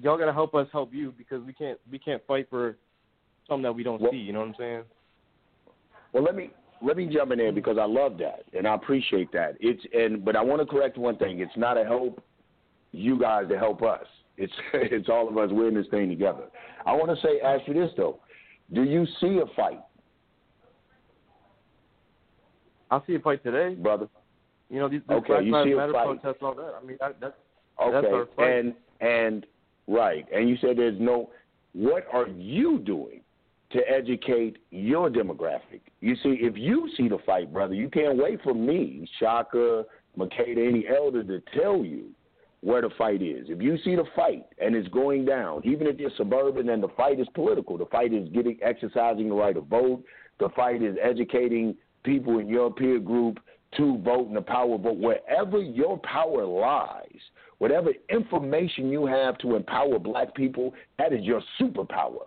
y'all 0.00 0.16
got 0.16 0.26
to 0.26 0.32
help 0.32 0.54
us 0.54 0.66
help 0.72 0.92
you 0.94 1.12
because 1.18 1.44
we 1.44 1.52
can't 1.52 1.78
we 1.90 1.98
can't 1.98 2.22
fight 2.26 2.46
for 2.48 2.76
something 3.48 3.62
that 3.64 3.72
we 3.72 3.82
don't 3.82 4.00
Well- 4.00 4.12
see 4.12 4.18
you 4.18 4.32
know 4.32 4.40
what 4.40 4.48
I'm 4.48 4.54
saying 4.58 4.82
Well, 6.12 6.22
let 6.22 6.36
me 6.36 6.50
let 6.82 6.96
me 6.96 7.06
jump 7.06 7.32
in 7.32 7.38
there 7.38 7.52
because 7.52 7.78
I 7.78 7.84
love 7.84 8.18
that 8.18 8.42
and 8.56 8.66
I 8.66 8.74
appreciate 8.74 9.30
that. 9.32 9.56
It's 9.60 9.82
and 9.94 10.24
but 10.24 10.36
I 10.36 10.42
want 10.42 10.60
to 10.60 10.66
correct 10.66 10.98
one 10.98 11.16
thing. 11.16 11.40
It's 11.40 11.56
not 11.56 11.78
a 11.78 11.84
help 11.84 12.22
you 12.92 13.18
guys 13.18 13.48
to 13.48 13.58
help 13.58 13.82
us. 13.82 14.06
It's 14.36 14.52
it's 14.74 15.08
all 15.08 15.28
of 15.28 15.36
us. 15.38 15.50
We're 15.52 15.68
in 15.68 15.74
this 15.74 15.86
thing 15.90 16.08
together. 16.08 16.44
I 16.86 16.92
want 16.92 17.10
to 17.16 17.26
say, 17.26 17.40
ask 17.40 17.66
you 17.68 17.74
this 17.74 17.90
though: 17.96 18.18
Do 18.72 18.82
you 18.84 19.06
see 19.20 19.38
a 19.42 19.54
fight, 19.54 19.80
I 22.90 23.00
see 23.06 23.14
a 23.14 23.20
fight 23.20 23.42
today 23.42 23.74
brother? 23.74 24.08
you 24.70 24.78
know 24.78 24.88
these, 24.88 25.02
these 25.08 25.16
Okay, 25.18 25.26
Black 25.28 25.44
you 25.44 25.52
Lives 25.52 25.66
see 25.68 25.72
a 25.72 25.76
Matter 25.76 25.92
fight. 25.92 26.04
protests 26.22 26.36
and 26.40 26.48
all 26.48 26.54
that 26.54 26.74
I 26.80 26.84
mean 26.84 26.96
that, 27.00 27.16
that's 27.20 27.34
Okay, 27.80 27.92
That's 27.92 28.06
our 28.12 28.28
fight. 28.36 28.50
and 28.50 28.74
and 29.00 29.46
right, 29.88 30.26
and 30.32 30.48
you 30.48 30.56
said 30.60 30.76
there's 30.76 31.00
no. 31.00 31.30
What 31.72 32.04
are 32.12 32.28
you 32.28 32.78
doing 32.78 33.22
to 33.72 33.80
educate 33.88 34.58
your 34.70 35.08
demographic? 35.10 35.80
You 36.00 36.14
see, 36.16 36.36
if 36.40 36.56
you 36.56 36.88
see 36.96 37.08
the 37.08 37.18
fight, 37.24 37.50
brother, 37.52 37.74
you 37.74 37.88
can't 37.88 38.18
wait 38.18 38.40
for 38.42 38.54
me, 38.54 39.08
Shaka, 39.18 39.84
Makeda, 40.18 40.68
any 40.68 40.84
elder 40.86 41.24
to 41.24 41.42
tell 41.58 41.78
you 41.78 42.10
where 42.62 42.80
the 42.80 42.90
fight 42.96 43.22
is. 43.22 43.46
If 43.48 43.60
you 43.60 43.76
see 43.84 43.96
the 43.96 44.04
fight 44.14 44.46
and 44.60 44.74
it's 44.74 44.88
going 44.88 45.24
down, 45.24 45.62
even 45.64 45.86
if 45.86 45.98
you're 45.98 46.10
suburban 46.16 46.68
and 46.68 46.82
the 46.82 46.88
fight 46.96 47.20
is 47.20 47.26
political, 47.34 47.76
the 47.76 47.86
fight 47.86 48.14
is 48.14 48.28
getting 48.28 48.58
exercising 48.62 49.28
the 49.28 49.34
right 49.34 49.54
to 49.54 49.60
vote, 49.60 50.02
the 50.38 50.48
fight 50.56 50.82
is 50.82 50.96
educating 51.02 51.76
people 52.04 52.38
in 52.38 52.48
your 52.48 52.72
peer 52.72 52.98
group 52.98 53.40
to 53.76 53.98
vote 53.98 54.28
and 54.28 54.36
the 54.36 54.42
power 54.42 54.78
vote. 54.78 54.96
Wherever 54.96 55.58
your 55.58 55.98
power 55.98 56.44
lies, 56.44 57.20
whatever 57.58 57.90
information 58.10 58.90
you 58.90 59.06
have 59.06 59.38
to 59.38 59.56
empower 59.56 59.98
black 59.98 60.34
people, 60.34 60.72
that 60.98 61.12
is 61.12 61.24
your 61.24 61.42
superpower. 61.60 62.26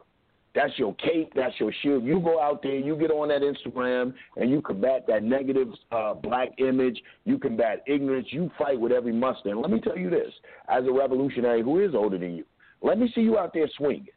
That's 0.55 0.71
your 0.79 0.95
cape. 0.95 1.33
That's 1.35 1.53
your 1.59 1.73
shield. 1.83 2.05
You 2.05 2.21
go 2.21 2.41
out 2.41 2.63
there, 2.63 2.77
you 2.77 2.95
get 2.95 3.11
on 3.11 3.27
that 3.27 3.41
Instagram, 3.41 4.13
and 4.37 4.49
you 4.49 4.61
combat 4.61 5.05
that 5.07 5.21
negative 5.21 5.67
uh, 5.91 6.13
black 6.13 6.49
image. 6.59 6.97
You 7.25 7.37
combat 7.37 7.83
ignorance. 7.87 8.27
You 8.29 8.49
fight 8.57 8.79
with 8.79 8.93
every 8.93 9.11
muscle. 9.11 9.51
And 9.51 9.61
let 9.61 9.69
me 9.69 9.81
tell 9.81 9.97
you 9.97 10.09
this: 10.09 10.31
as 10.69 10.85
a 10.85 10.91
revolutionary 10.91 11.61
who 11.61 11.83
is 11.83 11.93
older 11.93 12.17
than 12.17 12.37
you, 12.37 12.45
let 12.81 12.97
me 12.97 13.11
see 13.13 13.21
you 13.21 13.37
out 13.37 13.53
there 13.53 13.67
swinging. 13.77 14.07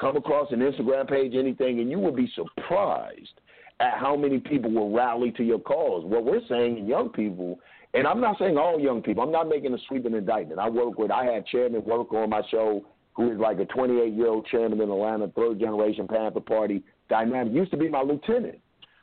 Come 0.00 0.16
across 0.16 0.50
an 0.50 0.60
Instagram 0.60 1.08
page, 1.08 1.34
anything, 1.36 1.80
and 1.80 1.90
you 1.90 1.98
will 1.98 2.12
be 2.12 2.32
surprised 2.34 3.40
at 3.78 3.98
how 3.98 4.16
many 4.16 4.38
people 4.38 4.70
will 4.72 4.92
rally 4.92 5.30
to 5.32 5.44
your 5.44 5.60
cause. 5.60 6.04
What 6.04 6.24
we're 6.24 6.40
saying, 6.48 6.86
young 6.86 7.10
people, 7.10 7.60
and 7.92 8.06
I'm 8.06 8.20
not 8.20 8.38
saying 8.38 8.56
all 8.56 8.80
young 8.80 9.02
people. 9.02 9.22
I'm 9.22 9.30
not 9.30 9.48
making 9.48 9.74
a 9.74 9.78
sweeping 9.88 10.14
indictment. 10.14 10.58
I 10.58 10.70
work 10.70 10.98
with. 10.98 11.10
I 11.10 11.26
had 11.26 11.46
chairman 11.46 11.84
work 11.84 12.12
on 12.14 12.30
my 12.30 12.40
show 12.50 12.82
who 13.14 13.30
is 13.32 13.38
like 13.38 13.58
a 13.58 13.64
28 13.66 14.12
year 14.12 14.28
old 14.28 14.46
chairman 14.46 14.80
in 14.80 14.90
Atlanta, 14.90 15.28
third 15.28 15.60
generation 15.60 16.08
Panther 16.08 16.40
Party 16.40 16.82
dynamic. 17.08 17.52
Used 17.52 17.70
to 17.72 17.76
be 17.76 17.88
my 17.88 18.02
lieutenant 18.02 18.58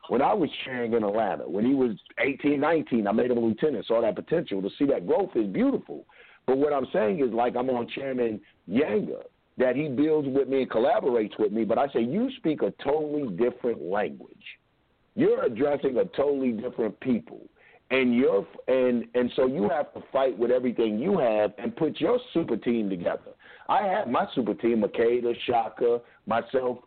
when 0.09 0.21
I 0.21 0.33
was 0.33 0.49
chairing 0.65 0.93
in 0.93 1.03
Atlanta. 1.03 1.47
When 1.47 1.65
he 1.65 1.73
was 1.73 1.91
18, 2.19 2.59
19, 2.59 3.07
I 3.07 3.11
made 3.11 3.31
him 3.31 3.37
a 3.37 3.41
lieutenant. 3.41 3.85
Saw 3.85 4.01
that 4.01 4.15
potential. 4.15 4.61
To 4.61 4.69
see 4.77 4.85
that 4.85 5.07
growth 5.07 5.29
is 5.35 5.47
beautiful. 5.47 6.05
But 6.45 6.57
what 6.57 6.73
I'm 6.73 6.87
saying 6.91 7.23
is 7.23 7.31
like 7.31 7.55
I'm 7.55 7.69
on 7.69 7.87
Chairman 7.87 8.41
Yanga, 8.67 9.21
that 9.57 9.75
he 9.75 9.87
builds 9.87 10.27
with 10.27 10.47
me 10.47 10.63
and 10.63 10.71
collaborates 10.71 11.37
with 11.37 11.51
me. 11.51 11.63
But 11.63 11.77
I 11.77 11.87
say 11.89 12.01
you 12.01 12.29
speak 12.37 12.63
a 12.63 12.73
totally 12.83 13.35
different 13.37 13.81
language. 13.83 14.35
You're 15.15 15.43
addressing 15.43 15.97
a 15.97 16.05
totally 16.05 16.53
different 16.53 16.99
people. 17.01 17.41
And 17.91 18.15
you're 18.15 18.47
and 18.67 19.05
and 19.15 19.31
so 19.35 19.47
you 19.47 19.67
have 19.69 19.93
to 19.93 20.03
fight 20.11 20.37
with 20.37 20.51
everything 20.51 20.99
you 20.99 21.17
have 21.17 21.53
and 21.57 21.75
put 21.75 21.99
your 21.99 22.19
super 22.33 22.55
team 22.55 22.89
together. 22.89 23.31
I 23.69 23.83
have 23.83 24.07
my 24.07 24.25
super 24.33 24.55
team, 24.55 24.81
Makeda, 24.81 25.33
Shaka, 25.45 26.01
myself. 26.25 26.79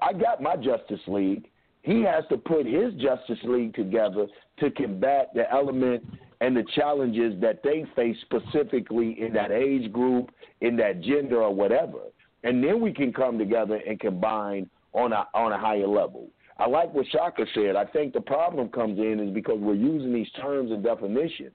I 0.00 0.12
got 0.12 0.40
my 0.40 0.54
Justice 0.54 1.00
League. 1.08 1.50
He 1.82 2.02
has 2.02 2.22
to 2.30 2.36
put 2.36 2.64
his 2.64 2.94
Justice 2.94 3.42
League 3.42 3.74
together 3.74 4.28
to 4.60 4.70
combat 4.70 5.30
the 5.34 5.50
element 5.50 6.04
and 6.40 6.56
the 6.56 6.64
challenges 6.76 7.34
that 7.40 7.62
they 7.64 7.84
face 7.96 8.16
specifically 8.22 9.20
in 9.20 9.32
that 9.32 9.50
age 9.50 9.92
group, 9.92 10.30
in 10.60 10.76
that 10.76 11.00
gender, 11.00 11.42
or 11.42 11.52
whatever. 11.52 11.98
And 12.44 12.62
then 12.62 12.80
we 12.80 12.92
can 12.92 13.12
come 13.12 13.36
together 13.36 13.80
and 13.86 13.98
combine 13.98 14.70
on 14.92 15.12
a 15.12 15.26
on 15.34 15.52
a 15.52 15.58
higher 15.58 15.88
level. 15.88 16.28
I 16.58 16.68
like 16.68 16.94
what 16.94 17.06
Shaka 17.10 17.46
said. 17.52 17.74
I 17.74 17.84
think 17.84 18.12
the 18.12 18.20
problem 18.20 18.68
comes 18.68 18.98
in 19.00 19.18
is 19.18 19.34
because 19.34 19.58
we're 19.58 19.74
using 19.74 20.12
these 20.12 20.30
terms 20.40 20.70
and 20.70 20.84
definitions 20.84 21.52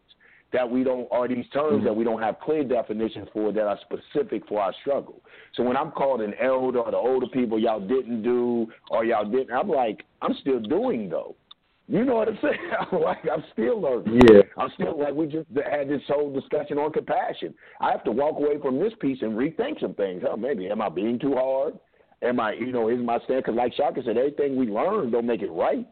that 0.54 0.70
we 0.70 0.84
don't, 0.84 1.08
are 1.12 1.28
these 1.28 1.46
terms 1.52 1.78
mm-hmm. 1.78 1.86
that 1.86 1.96
we 1.96 2.04
don't 2.04 2.22
have 2.22 2.40
clear 2.40 2.64
definitions 2.64 3.28
for 3.34 3.52
that 3.52 3.64
are 3.64 3.80
specific 3.82 4.48
for 4.48 4.62
our 4.62 4.74
struggle. 4.82 5.22
So 5.56 5.64
when 5.64 5.76
I'm 5.76 5.92
called 5.92 6.22
an 6.22 6.34
elder 6.42 6.80
or 6.80 6.92
the 6.92 6.98
older 6.98 7.28
people, 7.28 7.60
y'all 7.60 7.86
didn't 7.86 8.24
do, 8.24 8.68
or 8.90 9.04
y'all 9.04 9.26
didn't, 9.26 9.52
I'm 9.52 9.70
like, 9.70 10.06
I'm 10.22 10.36
still 10.42 10.60
doing 10.60 11.10
though. 11.10 11.36
You 11.88 12.06
know 12.06 12.16
what 12.16 12.30
I'm 12.30 12.40
saying? 12.42 12.72
I'm 12.92 13.02
like, 13.02 13.20
I'm 13.32 13.44
still 13.52 13.82
learning. 13.82 14.22
Yeah. 14.32 14.42
I'm 14.58 14.70
still 14.76 14.98
like, 14.98 15.14
we 15.14 15.26
just 15.26 15.48
had 15.70 15.90
this 15.90 16.02
whole 16.08 16.34
discussion 16.34 16.78
on 16.78 16.94
compassion. 16.94 17.54
I 17.82 17.92
have 17.92 18.04
to 18.06 18.12
walk 18.12 18.38
away 18.38 18.58
from 18.62 18.80
this 18.80 18.94
piece 19.02 19.22
and 19.22 19.34
rethink 19.34 19.82
some 19.82 19.94
things. 19.96 20.24
Oh, 20.28 20.38
maybe 20.38 20.70
am 20.70 20.82
I 20.82 20.90
being 20.90 21.20
too 21.20 21.34
hard? 21.34 21.78
Am 22.22 22.40
I, 22.40 22.54
you 22.54 22.72
know, 22.72 22.88
is 22.88 23.00
my 23.04 23.20
stand? 23.26 23.44
Because 23.44 23.56
like 23.56 23.74
Shaka 23.74 24.02
said, 24.06 24.18
everything 24.18 24.56
we 24.56 24.68
learn 24.68 25.12
don't 25.12 25.26
make 25.26 25.42
it 25.42 25.52
right. 25.52 25.86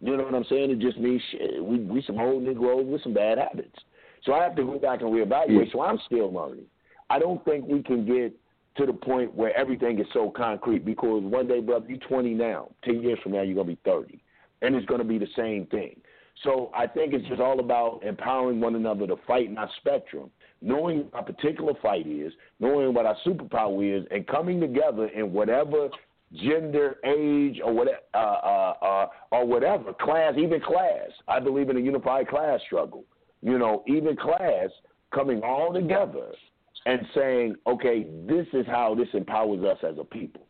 You 0.00 0.16
know 0.16 0.24
what 0.24 0.34
I'm 0.34 0.44
saying? 0.48 0.70
It 0.70 0.80
just 0.80 0.98
means 0.98 1.22
shit, 1.30 1.64
we 1.64 1.78
we 1.78 2.02
some 2.02 2.18
old 2.18 2.42
Negroes 2.42 2.86
with 2.86 3.02
some 3.02 3.14
bad 3.14 3.38
habits. 3.38 3.78
So 4.24 4.32
I 4.32 4.42
have 4.42 4.56
to 4.56 4.64
go 4.64 4.78
back 4.78 5.02
and 5.02 5.10
reevaluate. 5.10 5.70
So 5.72 5.82
I'm 5.82 5.98
still 6.06 6.32
learning. 6.32 6.66
I 7.10 7.18
don't 7.18 7.44
think 7.44 7.66
we 7.66 7.82
can 7.82 8.06
get 8.06 8.34
to 8.76 8.86
the 8.86 8.92
point 8.92 9.34
where 9.34 9.56
everything 9.56 9.98
is 10.00 10.06
so 10.12 10.30
concrete 10.30 10.84
because 10.84 11.22
one 11.22 11.46
day, 11.46 11.60
brother, 11.60 11.86
you're 11.88 11.98
20 11.98 12.34
now. 12.34 12.70
10 12.84 13.02
years 13.02 13.18
from 13.22 13.32
now, 13.32 13.42
you're 13.42 13.54
going 13.54 13.68
to 13.68 13.74
be 13.74 13.80
30. 13.84 14.20
And 14.62 14.74
it's 14.74 14.86
going 14.86 15.00
to 15.00 15.06
be 15.06 15.18
the 15.18 15.28
same 15.36 15.66
thing. 15.66 16.00
So 16.42 16.70
I 16.74 16.86
think 16.86 17.14
it's 17.14 17.26
just 17.28 17.40
all 17.40 17.60
about 17.60 18.00
empowering 18.02 18.60
one 18.60 18.74
another 18.74 19.06
to 19.06 19.16
fight 19.26 19.48
in 19.48 19.56
our 19.56 19.70
spectrum, 19.78 20.30
knowing 20.60 21.04
what 21.04 21.14
our 21.14 21.22
particular 21.22 21.74
fight 21.80 22.06
is, 22.06 22.32
knowing 22.58 22.92
what 22.92 23.06
our 23.06 23.16
superpower 23.24 23.98
is, 24.00 24.04
and 24.10 24.26
coming 24.26 24.60
together 24.60 25.06
in 25.08 25.32
whatever 25.32 25.90
gender, 26.42 26.96
age, 27.04 27.60
or 27.64 27.72
whatever, 27.72 27.98
uh, 28.14 28.18
uh, 28.18 28.74
uh, 28.82 29.06
or 29.30 29.46
whatever, 29.46 29.92
class, 29.92 30.34
even 30.36 30.60
class. 30.60 31.10
I 31.28 31.38
believe 31.38 31.68
in 31.68 31.76
a 31.76 31.80
unified 31.80 32.26
class 32.26 32.60
struggle. 32.66 33.04
You 33.44 33.58
know, 33.58 33.84
even 33.86 34.16
class 34.16 34.70
coming 35.12 35.42
all 35.42 35.72
together 35.72 36.32
and 36.86 37.00
saying, 37.14 37.54
okay, 37.66 38.06
this 38.26 38.46
is 38.54 38.66
how 38.66 38.94
this 38.94 39.08
empowers 39.12 39.62
us 39.62 39.78
as 39.86 39.96
a 40.00 40.04
people. 40.04 40.46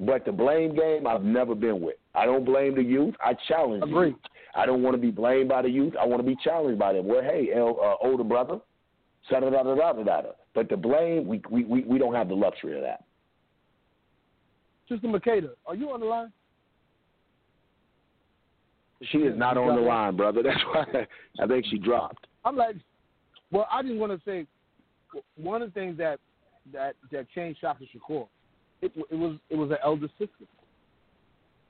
But 0.00 0.24
the 0.24 0.32
blame 0.32 0.74
game, 0.74 1.06
I've 1.06 1.22
never 1.22 1.54
been 1.54 1.82
with. 1.82 1.96
I 2.14 2.24
don't 2.24 2.44
blame 2.44 2.74
the 2.74 2.82
youth. 2.82 3.14
I 3.22 3.34
challenge 3.46 3.82
Agree. 3.84 4.08
youth. 4.08 4.18
I 4.54 4.64
don't 4.64 4.82
want 4.82 4.94
to 4.94 5.00
be 5.00 5.10
blamed 5.10 5.50
by 5.50 5.62
the 5.62 5.68
youth. 5.68 5.92
I 6.00 6.06
want 6.06 6.20
to 6.22 6.26
be 6.26 6.36
challenged 6.42 6.78
by 6.78 6.94
them. 6.94 7.06
Well, 7.06 7.22
hey, 7.22 7.50
El, 7.54 7.78
uh, 7.80 8.06
older 8.06 8.24
brother, 8.24 8.58
da 9.30 9.40
da 9.40 9.50
da 9.50 9.62
da 9.62 9.74
da 9.92 10.02
da. 10.02 10.22
But 10.54 10.70
the 10.70 10.76
blame, 10.76 11.26
we, 11.26 11.42
we 11.50 11.64
we 11.64 11.84
we 11.84 11.98
don't 11.98 12.14
have 12.14 12.28
the 12.28 12.34
luxury 12.34 12.74
of 12.74 12.82
that. 12.82 13.04
Sister 14.88 15.06
Makeda, 15.06 15.50
are 15.66 15.76
you 15.76 15.90
on 15.90 16.00
the 16.00 16.06
line? 16.06 16.32
She 19.12 19.18
is 19.18 19.38
not 19.38 19.56
on 19.56 19.76
the 19.76 19.82
line, 19.82 20.16
brother. 20.16 20.42
That's 20.42 20.60
why 20.72 21.06
I 21.38 21.46
think 21.46 21.66
she 21.70 21.78
dropped. 21.78 22.26
I'm 22.44 22.56
like, 22.56 22.76
well, 23.50 23.66
I 23.70 23.82
just 23.82 23.94
want 23.94 24.12
to 24.12 24.20
say 24.24 24.46
one 25.36 25.62
of 25.62 25.72
the 25.72 25.80
things 25.80 25.98
that 25.98 26.18
that 26.72 26.94
that 27.10 27.26
changed 27.34 27.60
Shaka 27.60 27.84
Shakur, 27.84 28.26
it, 28.82 28.92
it 29.10 29.16
was 29.16 29.36
it 29.48 29.56
was 29.56 29.70
an 29.70 29.78
elder 29.84 30.08
sister 30.18 30.46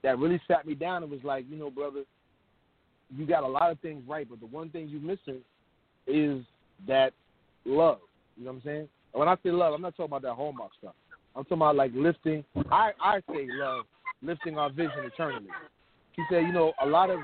that 0.03 0.17
really 0.17 0.41
sat 0.47 0.65
me 0.65 0.75
down 0.75 1.03
and 1.03 1.11
was 1.11 1.21
like, 1.23 1.45
you 1.49 1.57
know, 1.57 1.69
brother, 1.69 2.03
you 3.15 3.25
got 3.25 3.43
a 3.43 3.47
lot 3.47 3.71
of 3.71 3.79
things 3.79 4.03
right, 4.07 4.27
but 4.29 4.39
the 4.39 4.45
one 4.47 4.69
thing 4.69 4.87
you're 4.87 5.01
missing 5.01 5.41
is 6.07 6.43
that 6.87 7.13
love. 7.65 7.99
You 8.37 8.45
know 8.45 8.51
what 8.51 8.57
I'm 8.57 8.61
saying? 8.63 8.87
And 9.13 9.19
when 9.19 9.27
I 9.27 9.35
say 9.43 9.51
love, 9.51 9.73
I'm 9.73 9.81
not 9.81 9.95
talking 9.95 10.05
about 10.05 10.21
that 10.23 10.33
hallmark 10.33 10.71
stuff. 10.79 10.95
I'm 11.35 11.43
talking 11.43 11.57
about 11.57 11.75
like 11.75 11.91
lifting. 11.93 12.43
I 12.71 12.91
I 12.99 13.19
say 13.31 13.47
love, 13.49 13.85
lifting 14.21 14.57
our 14.57 14.69
vision 14.69 15.03
eternally. 15.03 15.49
She 16.15 16.23
said, 16.29 16.43
you 16.43 16.51
know, 16.51 16.73
a 16.81 16.85
lot 16.85 17.09
of 17.09 17.19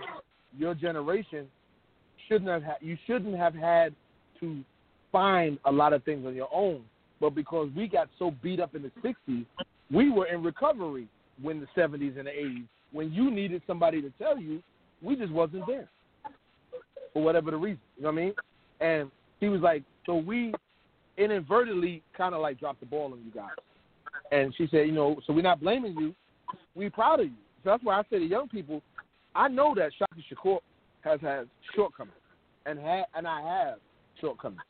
your 0.58 0.74
generation 0.74 1.48
shouldn't 2.28 2.50
have 2.50 2.64
had. 2.64 2.78
You 2.82 2.98
shouldn't 3.06 3.36
have 3.36 3.54
had 3.54 3.94
to 4.40 4.64
find 5.12 5.58
a 5.66 5.72
lot 5.72 5.94
of 5.94 6.04
things 6.04 6.26
on 6.26 6.36
your 6.36 6.50
own, 6.54 6.82
but 7.20 7.32
because 7.32 7.70
we 7.76 7.88
got 7.88 8.10
so 8.20 8.32
beat 8.44 8.60
up 8.60 8.76
in 8.76 8.84
the 8.84 8.92
'60s, 9.04 9.46
we 9.92 10.12
were 10.12 10.28
in 10.28 10.44
recovery 10.44 11.08
when 11.42 11.60
the 11.60 11.68
'70s 11.76 12.18
and 12.18 12.28
the 12.28 12.32
'80s. 12.32 12.66
When 12.92 13.12
you 13.12 13.32
needed 13.32 13.62
somebody 13.68 14.02
to 14.02 14.10
tell 14.18 14.40
you, 14.40 14.62
we 15.02 15.16
just 15.16 15.32
wasn't 15.32 15.68
there 15.68 15.88
for 17.14 17.22
whatever 17.22 17.52
the 17.52 17.58
reason. 17.58 17.82
You 17.98 18.04
know 18.04 18.12
what 18.12 18.22
I 18.22 18.26
mean? 18.26 18.34
And 18.80 19.12
he 19.40 19.50
was 19.50 19.62
like, 19.62 19.84
so 20.06 20.16
we 20.16 20.54
inadvertently 21.18 22.04
kind 22.16 22.34
of 22.34 22.42
like 22.42 22.60
dropped 22.60 22.80
the 22.80 22.86
ball 22.86 23.12
on 23.14 23.20
you 23.26 23.32
guys. 23.32 23.52
And 24.32 24.54
she 24.56 24.68
said, 24.70 24.88
you 24.88 24.92
know, 24.92 25.20
so 25.26 25.34
we're 25.34 25.42
not 25.42 25.60
blaming 25.60 25.96
you. 25.98 26.14
We're 26.76 26.92
proud 26.92 27.20
of 27.20 27.28
you. 27.28 27.34
So 27.64 27.72
that's 27.72 27.84
why 27.84 28.00
I 28.00 28.04
say 28.10 28.20
to 28.20 28.26
young 28.26 28.48
people, 28.48 28.82
I 29.36 29.48
know 29.48 29.74
that 29.76 29.92
Shaka 29.98 30.22
Shakur 30.32 30.60
has 31.08 31.22
had 31.22 31.48
shortcomings, 31.76 32.18
and 32.66 32.80
ha- 32.80 33.06
and 33.16 33.28
I 33.28 33.42
have 33.42 33.80
shortcomings. 34.20 34.62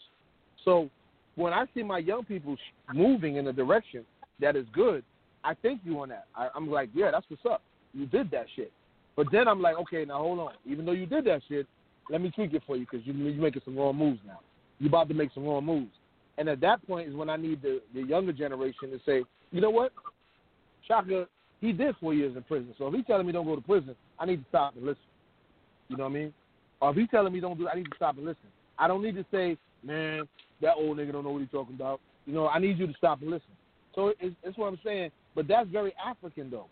So 0.66 0.90
when 1.36 1.54
I 1.54 1.66
see 1.74 1.84
my 1.84 2.00
young 2.00 2.24
people 2.24 2.58
moving 2.94 3.38
in 3.38 3.48
a 3.48 3.54
direction 3.54 4.04
that 4.40 4.56
is 4.56 4.66
good, 4.74 5.04
I 5.44 5.54
thank 5.62 5.82
you 5.84 6.00
on 6.02 6.10
that. 6.10 6.26
I, 6.36 6.50
I'm 6.56 6.70
like, 6.70 6.90
yeah, 6.94 7.12
that's 7.12 7.26
what's 7.30 7.46
up. 7.46 7.62
You 7.94 8.06
did 8.06 8.30
that 8.32 8.48
shit. 8.56 8.72
But 9.16 9.28
then 9.32 9.48
I'm 9.48 9.62
like, 9.62 9.78
okay, 9.78 10.06
now 10.06 10.20
hold 10.20 10.40
on. 10.40 10.52
Even 10.66 10.86
though 10.86 10.92
you 10.92 11.06
did 11.06 11.26
that 11.26 11.42
shit, 11.48 11.68
let 12.10 12.22
me 12.22 12.32
tweak 12.32 12.54
it 12.54 12.64
for 12.68 12.76
you 12.76 12.86
because 12.90 13.06
you, 13.06 13.14
you're 13.14 13.42
making 13.42 13.62
some 13.66 13.78
wrong 13.78 13.96
moves 13.96 14.20
now. 14.26 14.40
You're 14.80 14.90
about 14.90 15.08
to 15.10 15.14
make 15.14 15.30
some 15.34 15.46
wrong 15.46 15.66
moves. 15.66 15.92
And 16.38 16.48
at 16.48 16.62
that 16.62 16.86
point 16.86 17.10
is 17.10 17.16
when 17.16 17.30
I 17.30 17.36
need 17.36 17.62
the, 17.62 17.82
the 17.94 18.02
younger 18.02 18.32
generation 18.32 18.92
to 18.92 19.00
say, 19.06 19.24
you 19.52 19.62
know 19.62 19.72
what? 19.72 19.92
Shaka, 20.88 21.28
he 21.62 21.72
did 21.72 21.96
four 22.00 22.14
years 22.14 22.36
in 22.36 22.44
prison. 22.44 22.74
So 22.78 22.88
if 22.88 22.94
he's 22.94 23.06
telling 23.06 23.26
me 23.26 23.32
don't 23.34 23.46
go 23.46 23.56
to 23.56 23.62
prison, 23.62 23.96
I 24.20 24.26
need 24.26 24.38
to 24.38 24.46
stop 24.50 24.76
and 24.76 24.86
listen. 24.86 25.02
You 25.90 25.98
know 25.98 26.04
what 26.04 26.12
I 26.12 26.14
mean? 26.14 26.34
Or 26.82 26.92
if 26.92 26.98
he's 26.98 27.10
telling 27.10 27.34
me 27.34 27.40
don't 27.40 27.58
do 27.58 27.68
I 27.68 27.76
need 27.76 27.86
to 27.86 27.96
stop 27.96 28.18
and 28.18 28.26
listen. 28.26 28.50
I 28.78 28.88
don't 28.88 29.02
need 29.02 29.16
to 29.16 29.26
say, 29.32 29.58
man, 29.84 30.28
that 30.62 30.76
old 30.76 30.98
nigga 30.98 31.12
don't 31.12 31.24
know 31.24 31.32
what 31.32 31.42
he's 31.42 31.52
talking 31.52 31.76
about. 31.76 32.00
You 32.26 32.34
know, 32.34 32.48
I 32.48 32.60
need 32.60 32.78
you 32.78 32.88
to 32.88 32.94
stop 32.94 33.22
and 33.22 33.32
listen. 33.32 33.50
So 33.96 34.14
it's, 34.20 34.36
it's 34.44 34.58
what 34.58 34.68
I'm 34.68 34.80
saying. 34.84 35.12
But 35.34 35.48
that's 35.48 35.70
very 35.70 35.94
African, 36.04 36.52
though. 36.52 36.68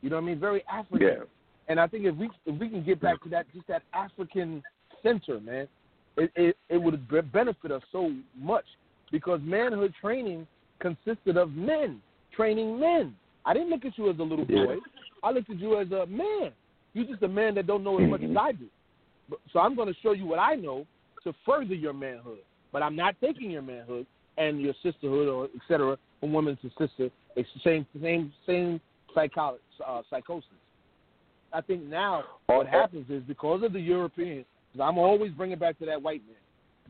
You 0.00 0.10
know 0.10 0.16
what 0.16 0.22
I 0.22 0.26
mean? 0.26 0.40
Very 0.40 0.64
African. 0.72 1.06
Yeah. 1.06 1.24
And 1.68 1.78
I 1.78 1.86
think 1.86 2.04
if 2.04 2.16
we 2.16 2.30
if 2.46 2.58
we 2.58 2.68
can 2.68 2.84
get 2.84 3.00
back 3.00 3.22
to 3.22 3.28
that 3.30 3.46
just 3.54 3.66
that 3.68 3.82
African 3.92 4.62
center, 5.02 5.40
man, 5.40 5.68
it 6.16 6.30
it, 6.34 6.56
it 6.68 6.76
would 6.76 7.06
benefit 7.32 7.70
us 7.70 7.82
so 7.92 8.12
much 8.36 8.64
because 9.10 9.40
manhood 9.42 9.92
training 10.00 10.46
consisted 10.80 11.36
of 11.36 11.52
men 11.52 12.00
training 12.34 12.78
men. 12.78 13.14
I 13.44 13.54
didn't 13.54 13.70
look 13.70 13.84
at 13.84 13.96
you 13.98 14.10
as 14.10 14.18
a 14.18 14.22
little 14.22 14.44
boy. 14.44 14.74
Yeah. 14.74 14.76
I 15.22 15.30
looked 15.30 15.50
at 15.50 15.58
you 15.58 15.78
as 15.78 15.90
a 15.92 16.06
man. 16.06 16.52
You're 16.94 17.06
just 17.06 17.22
a 17.22 17.28
man 17.28 17.54
that 17.54 17.66
don't 17.66 17.84
know 17.84 17.98
as 17.98 18.08
much 18.08 18.22
as 18.22 18.36
I 18.38 18.52
do. 18.52 18.66
So 19.52 19.60
I'm 19.60 19.74
going 19.74 19.88
to 19.88 19.94
show 20.02 20.12
you 20.12 20.26
what 20.26 20.38
I 20.38 20.54
know 20.54 20.86
to 21.24 21.32
further 21.46 21.74
your 21.74 21.92
manhood. 21.92 22.38
But 22.72 22.82
I'm 22.82 22.96
not 22.96 23.14
taking 23.20 23.50
your 23.50 23.62
manhood 23.62 24.06
and 24.38 24.60
your 24.60 24.74
sisterhood 24.82 25.28
or 25.28 25.44
et 25.44 25.60
cetera 25.68 25.96
from 26.20 26.32
woman 26.32 26.58
to 26.62 26.68
sister. 26.70 27.10
It's 27.36 27.48
the 27.54 27.60
same 27.64 27.86
same 28.00 28.32
same 28.46 28.80
psycholo- 29.14 29.58
uh, 29.86 30.02
psychosis. 30.10 30.48
I 31.52 31.60
think 31.60 31.82
now 31.84 32.24
what 32.46 32.66
happens 32.66 33.06
is 33.10 33.22
because 33.24 33.62
of 33.62 33.72
the 33.74 33.80
Europeans, 33.80 34.46
because 34.72 34.86
I'm 34.86 34.98
always 34.98 35.32
bringing 35.32 35.58
back 35.58 35.78
to 35.80 35.86
that 35.86 36.00
white 36.00 36.22
man. 36.26 36.36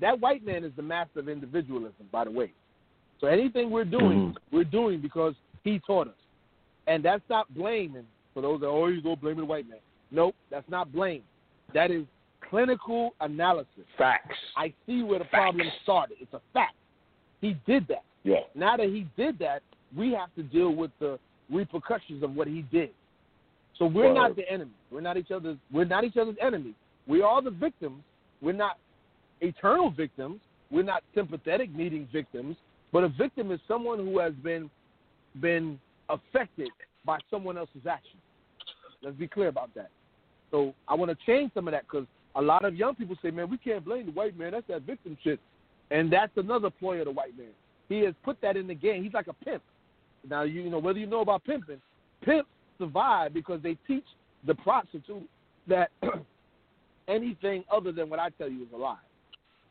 That 0.00 0.20
white 0.20 0.44
man 0.44 0.64
is 0.64 0.72
the 0.76 0.82
master 0.82 1.20
of 1.20 1.28
individualism, 1.28 2.08
by 2.10 2.24
the 2.24 2.30
way. 2.30 2.52
So 3.20 3.26
anything 3.26 3.70
we're 3.70 3.84
doing, 3.84 4.34
we're 4.52 4.64
doing 4.64 5.00
because 5.00 5.34
he 5.64 5.80
taught 5.86 6.08
us. 6.08 6.14
And 6.86 7.04
that's 7.04 7.22
not 7.28 7.52
blaming 7.54 8.06
for 8.34 8.40
those 8.42 8.60
that 8.60 8.66
always 8.66 9.02
go 9.02 9.14
blaming 9.16 9.40
the 9.40 9.44
white 9.46 9.68
man. 9.68 9.78
Nope, 10.12 10.34
that's 10.50 10.68
not 10.68 10.92
blame. 10.92 11.22
That 11.74 11.90
is 11.90 12.04
clinical 12.48 13.14
analysis. 13.20 13.84
Facts. 13.96 14.36
I 14.56 14.72
see 14.86 15.02
where 15.02 15.18
the 15.18 15.24
problem 15.24 15.66
started. 15.82 16.18
It's 16.20 16.34
a 16.34 16.40
fact. 16.52 16.74
He 17.40 17.56
did 17.66 17.88
that. 17.88 18.04
Yeah. 18.22 18.40
Now 18.54 18.76
that 18.76 18.86
he 18.86 19.06
did 19.16 19.38
that, 19.38 19.62
we 19.96 20.12
have 20.12 20.32
to 20.36 20.42
deal 20.42 20.70
with 20.74 20.90
the 21.00 21.18
repercussions 21.50 22.22
of 22.22 22.36
what 22.36 22.46
he 22.46 22.62
did. 22.70 22.90
So 23.78 23.86
we're 23.86 24.12
Well- 24.12 24.28
not 24.28 24.36
the 24.36 24.48
enemy. 24.50 24.72
We're 24.90 25.00
not 25.00 25.16
each 25.16 25.30
other's. 25.30 25.56
We're 25.72 25.86
not 25.86 26.04
each 26.04 26.16
other's 26.16 26.36
enemy. 26.40 26.74
We 27.06 27.22
are 27.22 27.40
the 27.40 27.50
victims. 27.50 28.04
We're 28.42 28.52
not 28.52 28.78
eternal 29.40 29.90
victims. 29.90 30.40
We're 30.70 30.84
not 30.84 31.02
sympathetic 31.14 31.70
needing 31.74 32.06
victims. 32.06 32.56
But 32.92 33.04
a 33.04 33.08
victim 33.08 33.50
is 33.50 33.60
someone 33.66 33.98
who 33.98 34.18
has 34.18 34.34
been 34.34 34.70
been 35.40 35.80
affected 36.10 36.70
by 37.06 37.18
someone 37.30 37.56
else's 37.56 37.86
action. 37.86 38.20
Let's 39.02 39.16
be 39.16 39.26
clear 39.26 39.48
about 39.48 39.72
that. 39.74 39.90
So 40.52 40.74
I 40.86 40.94
want 40.94 41.10
to 41.10 41.26
change 41.26 41.50
some 41.54 41.66
of 41.66 41.72
that 41.72 41.82
because 41.90 42.06
a 42.36 42.42
lot 42.42 42.64
of 42.64 42.76
young 42.76 42.94
people 42.94 43.16
say, 43.20 43.32
"Man, 43.32 43.50
we 43.50 43.58
can't 43.58 43.84
blame 43.84 44.06
the 44.06 44.12
white 44.12 44.38
man. 44.38 44.52
That's 44.52 44.66
that 44.68 44.82
victim 44.82 45.18
shit," 45.24 45.40
and 45.90 46.12
that's 46.12 46.36
another 46.36 46.70
ploy 46.70 47.00
of 47.00 47.06
the 47.06 47.10
white 47.10 47.36
man. 47.36 47.48
He 47.88 48.00
has 48.00 48.14
put 48.22 48.40
that 48.42 48.56
in 48.56 48.68
the 48.68 48.74
game. 48.74 49.02
He's 49.02 49.12
like 49.14 49.26
a 49.26 49.32
pimp. 49.32 49.62
Now 50.28 50.42
you 50.42 50.70
know 50.70 50.78
whether 50.78 51.00
you 51.00 51.06
know 51.06 51.20
about 51.22 51.42
pimping, 51.44 51.80
pimps 52.22 52.48
survive 52.78 53.34
because 53.34 53.60
they 53.62 53.76
teach 53.86 54.04
the 54.46 54.54
prostitute 54.54 55.28
that 55.66 55.90
anything 57.08 57.64
other 57.72 57.92
than 57.92 58.08
what 58.08 58.18
I 58.18 58.30
tell 58.30 58.48
you 58.48 58.62
is 58.62 58.68
a 58.74 58.76
lie. 58.76 58.96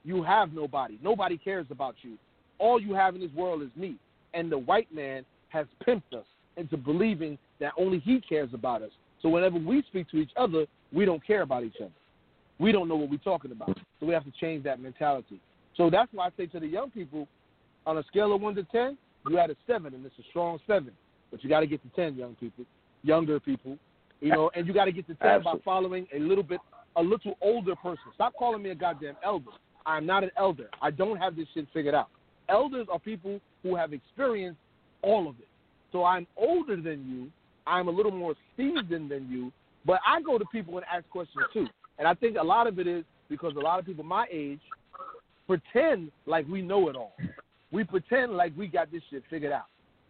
You 0.03 0.23
have 0.23 0.53
nobody. 0.53 0.97
Nobody 1.01 1.37
cares 1.37 1.67
about 1.69 1.95
you. 2.01 2.17
All 2.57 2.79
you 2.81 2.93
have 2.93 3.15
in 3.15 3.21
this 3.21 3.31
world 3.33 3.61
is 3.61 3.69
me. 3.75 3.95
And 4.33 4.51
the 4.51 4.57
white 4.57 4.93
man 4.93 5.25
has 5.49 5.67
pimped 5.85 6.13
us 6.13 6.25
into 6.57 6.77
believing 6.77 7.37
that 7.59 7.73
only 7.77 7.99
he 7.99 8.21
cares 8.21 8.49
about 8.53 8.81
us. 8.81 8.91
So 9.21 9.29
whenever 9.29 9.57
we 9.57 9.83
speak 9.83 10.09
to 10.09 10.17
each 10.17 10.31
other, 10.35 10.65
we 10.91 11.05
don't 11.05 11.25
care 11.25 11.41
about 11.41 11.63
each 11.63 11.77
other. 11.79 11.91
We 12.59 12.71
don't 12.71 12.87
know 12.87 12.95
what 12.95 13.09
we're 13.09 13.17
talking 13.17 13.51
about. 13.51 13.77
So 13.99 14.05
we 14.05 14.13
have 14.13 14.23
to 14.25 14.31
change 14.39 14.63
that 14.65 14.79
mentality. 14.79 15.39
So 15.75 15.89
that's 15.89 16.11
why 16.13 16.27
I 16.27 16.29
say 16.37 16.45
to 16.47 16.59
the 16.59 16.67
young 16.67 16.91
people, 16.91 17.27
on 17.85 17.97
a 17.97 18.03
scale 18.03 18.33
of 18.33 18.41
one 18.41 18.55
to 18.55 18.63
ten, 18.65 18.97
you 19.27 19.37
had 19.37 19.49
a 19.49 19.55
seven, 19.67 19.93
and 19.93 20.05
it's 20.05 20.15
a 20.19 20.23
strong 20.29 20.59
seven. 20.67 20.91
But 21.31 21.43
you 21.43 21.49
got 21.49 21.61
to 21.61 21.67
get 21.67 21.81
to 21.83 21.89
ten, 21.95 22.15
young 22.15 22.35
people, 22.35 22.65
younger 23.03 23.39
people, 23.39 23.77
you 24.19 24.29
know, 24.29 24.51
and 24.53 24.67
you 24.67 24.73
got 24.73 24.85
to 24.85 24.91
get 24.91 25.07
to 25.07 25.15
ten 25.15 25.41
by 25.43 25.53
following 25.63 26.07
a 26.13 26.19
little 26.19 26.43
bit, 26.43 26.59
a 26.95 27.01
little 27.01 27.37
older 27.41 27.75
person. 27.75 28.03
Stop 28.13 28.33
calling 28.37 28.61
me 28.61 28.69
a 28.71 28.75
goddamn 28.75 29.15
elder. 29.23 29.51
I'm 29.85 30.05
not 30.05 30.23
an 30.23 30.31
elder. 30.37 30.69
I 30.81 30.91
don't 30.91 31.17
have 31.17 31.35
this 31.35 31.47
shit 31.53 31.67
figured 31.73 31.95
out. 31.95 32.09
Elders 32.49 32.87
are 32.91 32.99
people 32.99 33.39
who 33.63 33.75
have 33.75 33.93
experienced 33.93 34.59
all 35.01 35.27
of 35.27 35.39
it. 35.39 35.47
So 35.91 36.03
I'm 36.03 36.27
older 36.37 36.75
than 36.75 37.09
you. 37.09 37.31
I'm 37.71 37.87
a 37.87 37.91
little 37.91 38.11
more 38.11 38.35
seasoned 38.57 39.09
than 39.09 39.27
you. 39.29 39.51
But 39.85 39.99
I 40.05 40.21
go 40.21 40.37
to 40.37 40.45
people 40.45 40.77
and 40.77 40.85
ask 40.93 41.09
questions 41.09 41.45
too. 41.53 41.67
And 41.97 42.07
I 42.07 42.13
think 42.13 42.37
a 42.37 42.43
lot 42.43 42.67
of 42.67 42.77
it 42.79 42.87
is 42.87 43.03
because 43.29 43.53
a 43.55 43.59
lot 43.59 43.79
of 43.79 43.85
people 43.85 44.03
my 44.03 44.27
age 44.31 44.59
pretend 45.47 46.11
like 46.25 46.47
we 46.47 46.61
know 46.61 46.89
it 46.89 46.95
all. 46.95 47.13
We 47.71 47.83
pretend 47.83 48.33
like 48.33 48.53
we 48.57 48.67
got 48.67 48.91
this 48.91 49.01
shit 49.09 49.23
figured 49.29 49.51
out 49.51 49.65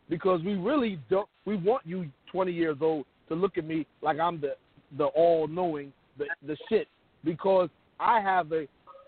because 0.10 0.42
we 0.44 0.56
really 0.56 1.00
don't. 1.10 1.30
We 1.46 1.56
want 1.56 1.86
you 1.86 2.10
20 2.32 2.52
years 2.52 2.78
old 2.82 3.06
to 3.30 3.36
look 3.36 3.58
at 3.58 3.66
me 3.66 3.86
like 4.02 4.20
I'm 4.20 4.42
the 4.42 4.56
the 4.98 5.06
all 5.06 5.48
knowing 5.48 5.94
the 6.18 6.26
the 6.46 6.58
shit 6.68 6.88
because 7.24 7.70
I 8.00 8.20
have 8.20 8.52
a 8.52 8.68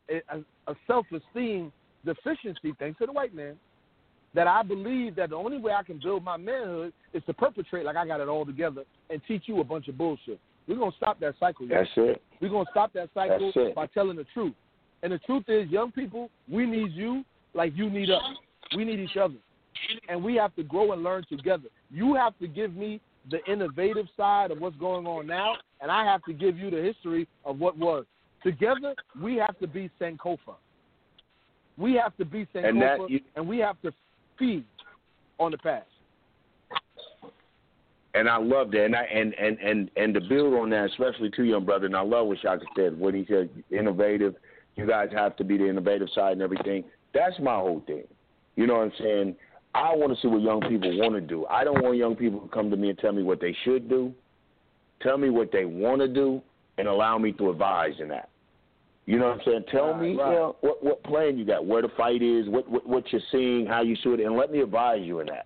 a, 0.09 0.39
a 0.67 0.75
self 0.87 1.05
esteem 1.11 1.71
deficiency 2.05 2.73
thanks 2.79 2.99
to 2.99 3.05
the 3.05 3.11
white 3.11 3.33
man. 3.33 3.55
That 4.33 4.47
I 4.47 4.63
believe 4.63 5.15
that 5.15 5.29
the 5.29 5.35
only 5.35 5.57
way 5.57 5.73
I 5.73 5.83
can 5.83 5.99
build 5.99 6.23
my 6.23 6.37
manhood 6.37 6.93
is 7.13 7.23
to 7.25 7.33
perpetrate 7.33 7.85
like 7.85 7.95
I 7.95 8.05
got 8.07 8.19
it 8.19 8.27
all 8.27 8.45
together 8.45 8.83
and 9.09 9.21
teach 9.27 9.43
you 9.45 9.59
a 9.61 9.63
bunch 9.63 9.87
of 9.87 9.97
bullshit. 9.97 10.39
We're 10.67 10.77
gonna 10.77 10.91
stop 10.97 11.19
that 11.19 11.35
cycle. 11.39 11.67
That's 11.67 11.89
it. 11.97 12.21
We're 12.41 12.49
gonna 12.49 12.69
stop 12.71 12.93
that 12.93 13.09
cycle 13.13 13.51
by 13.75 13.87
telling 13.87 14.17
the 14.17 14.25
truth. 14.33 14.53
And 15.03 15.11
the 15.11 15.19
truth 15.19 15.43
is, 15.49 15.69
young 15.69 15.91
people, 15.91 16.29
we 16.49 16.65
need 16.65 16.93
you 16.93 17.23
like 17.53 17.73
you 17.75 17.89
need 17.89 18.09
us. 18.09 18.21
We 18.75 18.85
need 18.85 18.99
each 18.99 19.17
other, 19.17 19.35
and 20.09 20.23
we 20.23 20.35
have 20.35 20.55
to 20.55 20.63
grow 20.63 20.93
and 20.93 21.03
learn 21.03 21.25
together. 21.29 21.67
You 21.91 22.15
have 22.15 22.37
to 22.39 22.47
give 22.47 22.75
me 22.75 23.01
the 23.29 23.39
innovative 23.51 24.07
side 24.17 24.49
of 24.51 24.59
what's 24.59 24.77
going 24.77 25.05
on 25.05 25.27
now, 25.27 25.55
and 25.81 25.91
I 25.91 26.05
have 26.05 26.23
to 26.23 26.33
give 26.33 26.57
you 26.57 26.71
the 26.71 26.81
history 26.81 27.27
of 27.45 27.59
what 27.59 27.77
was. 27.77 28.05
Together, 28.41 28.95
we 29.21 29.35
have 29.35 29.57
to 29.59 29.67
be 29.67 29.89
Sankofa. 29.99 30.55
We 31.77 31.93
have 31.95 32.15
to 32.17 32.25
be 32.25 32.45
Sankofa, 32.53 32.65
And 33.01 33.09
you- 33.09 33.21
and 33.35 33.47
we 33.47 33.59
have 33.59 33.79
to 33.81 33.93
feed 34.37 34.65
on 35.39 35.51
the 35.51 35.57
past. 35.57 35.87
And 38.15 38.29
I 38.29 38.37
love 38.37 38.69
that, 38.71 38.85
and 38.85 38.95
I 38.95 39.03
and 39.05 39.33
and 39.33 39.57
and 39.57 39.89
and 39.95 40.13
to 40.13 40.21
build 40.21 40.53
on 40.53 40.69
that, 40.69 40.85
especially 40.91 41.31
to 41.31 41.43
young 41.43 41.65
brother, 41.65 41.87
and 41.87 41.95
I 41.95 42.01
love 42.01 42.27
what 42.27 42.37
Shaka 42.39 42.65
said 42.75 42.99
when 42.99 43.15
he 43.15 43.25
said 43.27 43.49
innovative. 43.71 44.35
You 44.75 44.85
guys 44.85 45.09
have 45.13 45.35
to 45.37 45.43
be 45.43 45.57
the 45.57 45.67
innovative 45.67 46.09
side 46.13 46.33
and 46.33 46.41
everything. 46.41 46.83
That's 47.13 47.39
my 47.39 47.55
whole 47.55 47.81
thing. 47.87 48.03
You 48.55 48.67
know 48.67 48.75
what 48.75 48.83
I'm 48.83 48.93
saying? 48.99 49.35
I 49.75 49.95
want 49.95 50.13
to 50.13 50.21
see 50.21 50.27
what 50.27 50.41
young 50.41 50.61
people 50.61 50.95
want 50.99 51.15
to 51.15 51.21
do. 51.21 51.47
I 51.47 51.63
don't 51.63 51.81
want 51.81 51.97
young 51.97 52.15
people 52.15 52.41
to 52.41 52.47
come 52.49 52.69
to 52.69 52.77
me 52.77 52.89
and 52.89 52.99
tell 52.99 53.11
me 53.11 53.23
what 53.23 53.41
they 53.41 53.55
should 53.63 53.89
do. 53.89 54.13
Tell 55.01 55.17
me 55.17 55.31
what 55.31 55.51
they 55.51 55.65
want 55.65 56.01
to 56.01 56.07
do, 56.07 56.41
and 56.77 56.87
allow 56.87 57.17
me 57.17 57.31
to 57.33 57.49
advise 57.49 57.93
in 57.99 58.09
that. 58.09 58.29
You 59.05 59.19
know 59.19 59.27
what 59.29 59.39
I'm 59.39 59.41
saying? 59.45 59.63
Tell 59.69 59.91
Right, 59.91 60.01
me, 60.01 60.15
right. 60.15 60.29
you 60.29 60.35
know, 60.35 60.55
what 60.61 60.83
what 60.83 61.03
plan 61.03 61.37
you 61.37 61.45
got, 61.45 61.65
where 61.65 61.81
the 61.81 61.89
fight 61.97 62.21
is, 62.21 62.47
what 62.47 62.69
what, 62.69 62.87
what 62.87 63.11
you're 63.11 63.21
seeing, 63.31 63.65
how 63.65 63.81
you 63.81 63.95
see 63.97 64.09
it, 64.09 64.21
and 64.21 64.35
let 64.37 64.51
me 64.51 64.61
advise 64.61 65.01
you 65.03 65.19
in 65.19 65.27
that. 65.27 65.45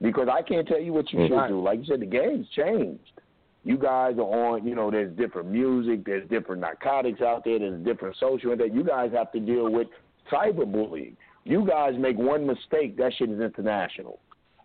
Because 0.00 0.28
I 0.30 0.42
can't 0.42 0.66
tell 0.66 0.80
you 0.80 0.92
what 0.92 1.12
you 1.12 1.18
mm-hmm. 1.18 1.28
should 1.28 1.36
Right. 1.36 1.48
do. 1.48 1.60
Like 1.62 1.78
you 1.80 1.84
said, 1.86 2.00
the 2.00 2.06
game's 2.06 2.48
changed. 2.50 3.20
You 3.62 3.78
guys 3.78 4.16
are 4.18 4.20
on, 4.20 4.66
you 4.66 4.74
know, 4.74 4.90
there's 4.90 5.16
different 5.16 5.48
music, 5.48 6.04
there's 6.04 6.28
different 6.28 6.60
narcotics 6.60 7.22
out 7.22 7.44
there, 7.44 7.58
there's 7.58 7.82
different 7.82 8.16
social 8.20 8.54
that 8.56 8.74
you 8.74 8.84
guys 8.84 9.12
have 9.12 9.32
to 9.32 9.40
deal 9.40 9.70
with 9.70 9.86
cyberbullying. 10.30 11.14
You 11.44 11.66
guys 11.66 11.94
make 11.98 12.18
one 12.18 12.46
mistake, 12.46 12.96
that 12.98 13.12
shit 13.16 13.30
is 13.30 13.40
international. 13.40 14.18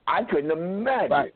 I 0.07 0.23
couldn't 0.23 0.51
imagine 0.51 1.31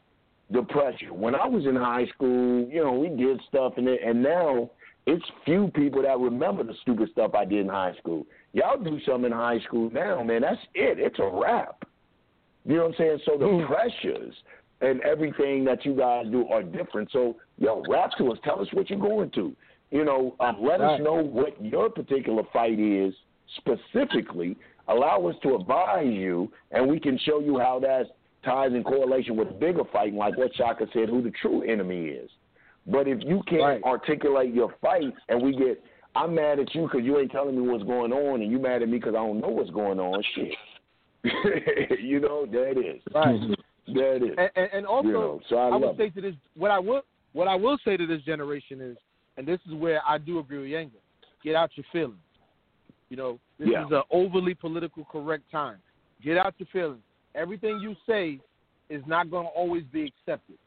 the 0.50 0.64
pressure. 0.64 1.14
When 1.14 1.36
I 1.36 1.48
was 1.48 1.66
in 1.66 1.76
high 1.76 2.06
school, 2.08 2.68
you 2.70 2.84
know, 2.84 2.94
we 2.94 3.10
did 3.10 3.40
stuff 3.48 3.74
and 3.78 3.88
it, 3.88 4.02
and 4.06 4.22
now 4.22 4.70
it's 5.06 5.24
few 5.44 5.70
people 5.76 6.02
that 6.04 6.18
remember 6.20 6.64
the 6.64 6.74
stupid 6.82 7.10
stuff 7.12 7.34
I 7.36 7.46
did 7.46 7.60
in 7.60 7.70
high 7.70 7.94
school. 8.00 8.26
Y'all 8.54 8.82
do 8.82 9.00
something 9.06 9.26
in 9.26 9.38
high 9.38 9.60
school 9.60 9.90
now, 9.92 10.24
man, 10.24 10.42
that's 10.42 10.62
it. 10.74 11.00
It's 11.00 11.20
a 11.20 11.30
wrap. 11.30 11.84
You 12.66 12.78
know 12.78 12.84
what 12.84 12.92
I'm 12.92 12.96
saying? 12.98 13.20
So 13.26 13.38
the 13.38 13.46
Mm. 13.46 13.68
pressures 13.68 14.34
and 14.82 15.02
everything 15.02 15.66
that 15.66 15.86
you 15.86 15.94
guys 15.94 16.28
do 16.28 16.48
are 16.48 16.64
different. 16.64 17.12
So, 17.12 17.36
yo, 17.58 17.84
rap 17.88 18.12
to 18.18 18.32
us. 18.32 18.40
Tell 18.44 18.62
us 18.62 18.72
what 18.74 18.90
you're 18.90 19.00
going 19.00 19.32
to. 19.32 19.56
You 19.92 20.06
know, 20.06 20.36
um, 20.40 20.58
let 20.62 20.82
us 20.82 21.00
know 21.02 21.22
what 21.22 21.62
your 21.64 21.90
particular 21.90 22.44
fight 22.52 22.80
is 22.80 23.14
specifically. 23.58 24.58
Allow 24.88 25.28
us 25.28 25.36
to 25.44 25.56
advise 25.56 26.12
you, 26.12 26.52
and 26.72 26.90
we 26.90 27.00
can 27.00 27.18
show 27.20 27.40
you 27.40 27.60
how 27.60 27.80
that 27.80 28.08
ties 28.44 28.74
in 28.74 28.84
correlation 28.84 29.36
with 29.36 29.60
bigger 29.60 29.84
fighting, 29.86 30.18
like 30.18 30.38
what 30.38 30.54
Shaka 30.56 30.88
said, 30.94 31.10
who 31.10 31.22
the 31.22 31.32
true 31.32 31.62
enemy 31.64 32.08
is. 32.08 32.30
But 32.86 33.08
if 33.08 33.20
you 33.24 33.42
can't 33.48 33.62
Right. 33.62 33.84
articulate 33.84 34.54
your 34.54 34.74
fight, 34.82 35.14
and 35.30 35.42
we 35.42 35.56
get, 35.56 35.84
I'm 36.16 36.36
mad 36.36 36.60
at 36.60 36.74
you 36.76 36.84
because 36.84 37.04
you 37.04 37.18
ain't 37.18 37.32
telling 37.32 37.56
me 37.56 37.68
what's 37.68 37.84
going 37.84 38.12
on, 38.12 38.42
and 38.42 38.52
you 38.52 38.60
mad 38.60 38.82
at 38.82 38.90
me 38.90 38.98
because 38.98 39.16
I 39.16 39.26
don't 39.26 39.40
know 39.40 39.50
what's 39.50 39.70
going 39.72 40.00
on. 40.00 40.22
Shit. 40.36 40.56
you 42.02 42.20
know, 42.20 42.46
there 42.46 42.68
it 42.70 42.78
is. 42.78 43.02
Right. 43.14 43.40
There 43.86 44.16
it 44.16 44.24
is. 44.24 44.30
And, 44.38 44.50
and, 44.56 44.70
and 44.72 44.86
also, 44.86 45.08
you 45.08 45.14
know, 45.14 45.42
so 45.50 45.58
I, 45.58 45.66
I 45.68 45.70
love 45.72 45.82
would 45.82 45.90
it. 45.92 45.98
say 45.98 46.10
to 46.12 46.22
this, 46.22 46.36
what 46.56 46.72
I 46.72 46.80
will, 46.80 47.02
what 47.34 47.50
I 47.50 47.56
will 47.56 47.78
say 47.84 47.98
to 47.98 48.08
this 48.08 48.22
generation 48.22 48.80
is, 48.80 48.96
and 49.36 49.46
this 49.46 49.60
is 49.68 49.74
where 49.74 50.02
I 50.08 50.18
do 50.18 50.40
agree 50.40 50.60
with 50.60 50.68
Yanga, 50.68 51.02
get 51.44 51.54
out 51.54 51.72
your 51.76 51.86
feelings. 51.92 52.16
You 53.10 53.18
know, 53.18 53.40
this 53.60 53.68
Yeah. 53.68 53.86
is 53.86 53.92
an 53.92 54.04
overly 54.10 54.54
political 54.54 55.04
correct 55.12 55.44
time. 55.52 55.80
Get 56.24 56.38
out 56.38 56.56
your 56.58 56.68
feelings. 56.68 57.04
Everything 57.36 57.80
you 57.80 57.94
say 58.08 58.40
is 58.90 59.04
not 59.06 59.30
going 59.30 59.48
to 59.48 59.52
always 59.52 59.84
be 59.92 60.06
accepted. 60.06 60.58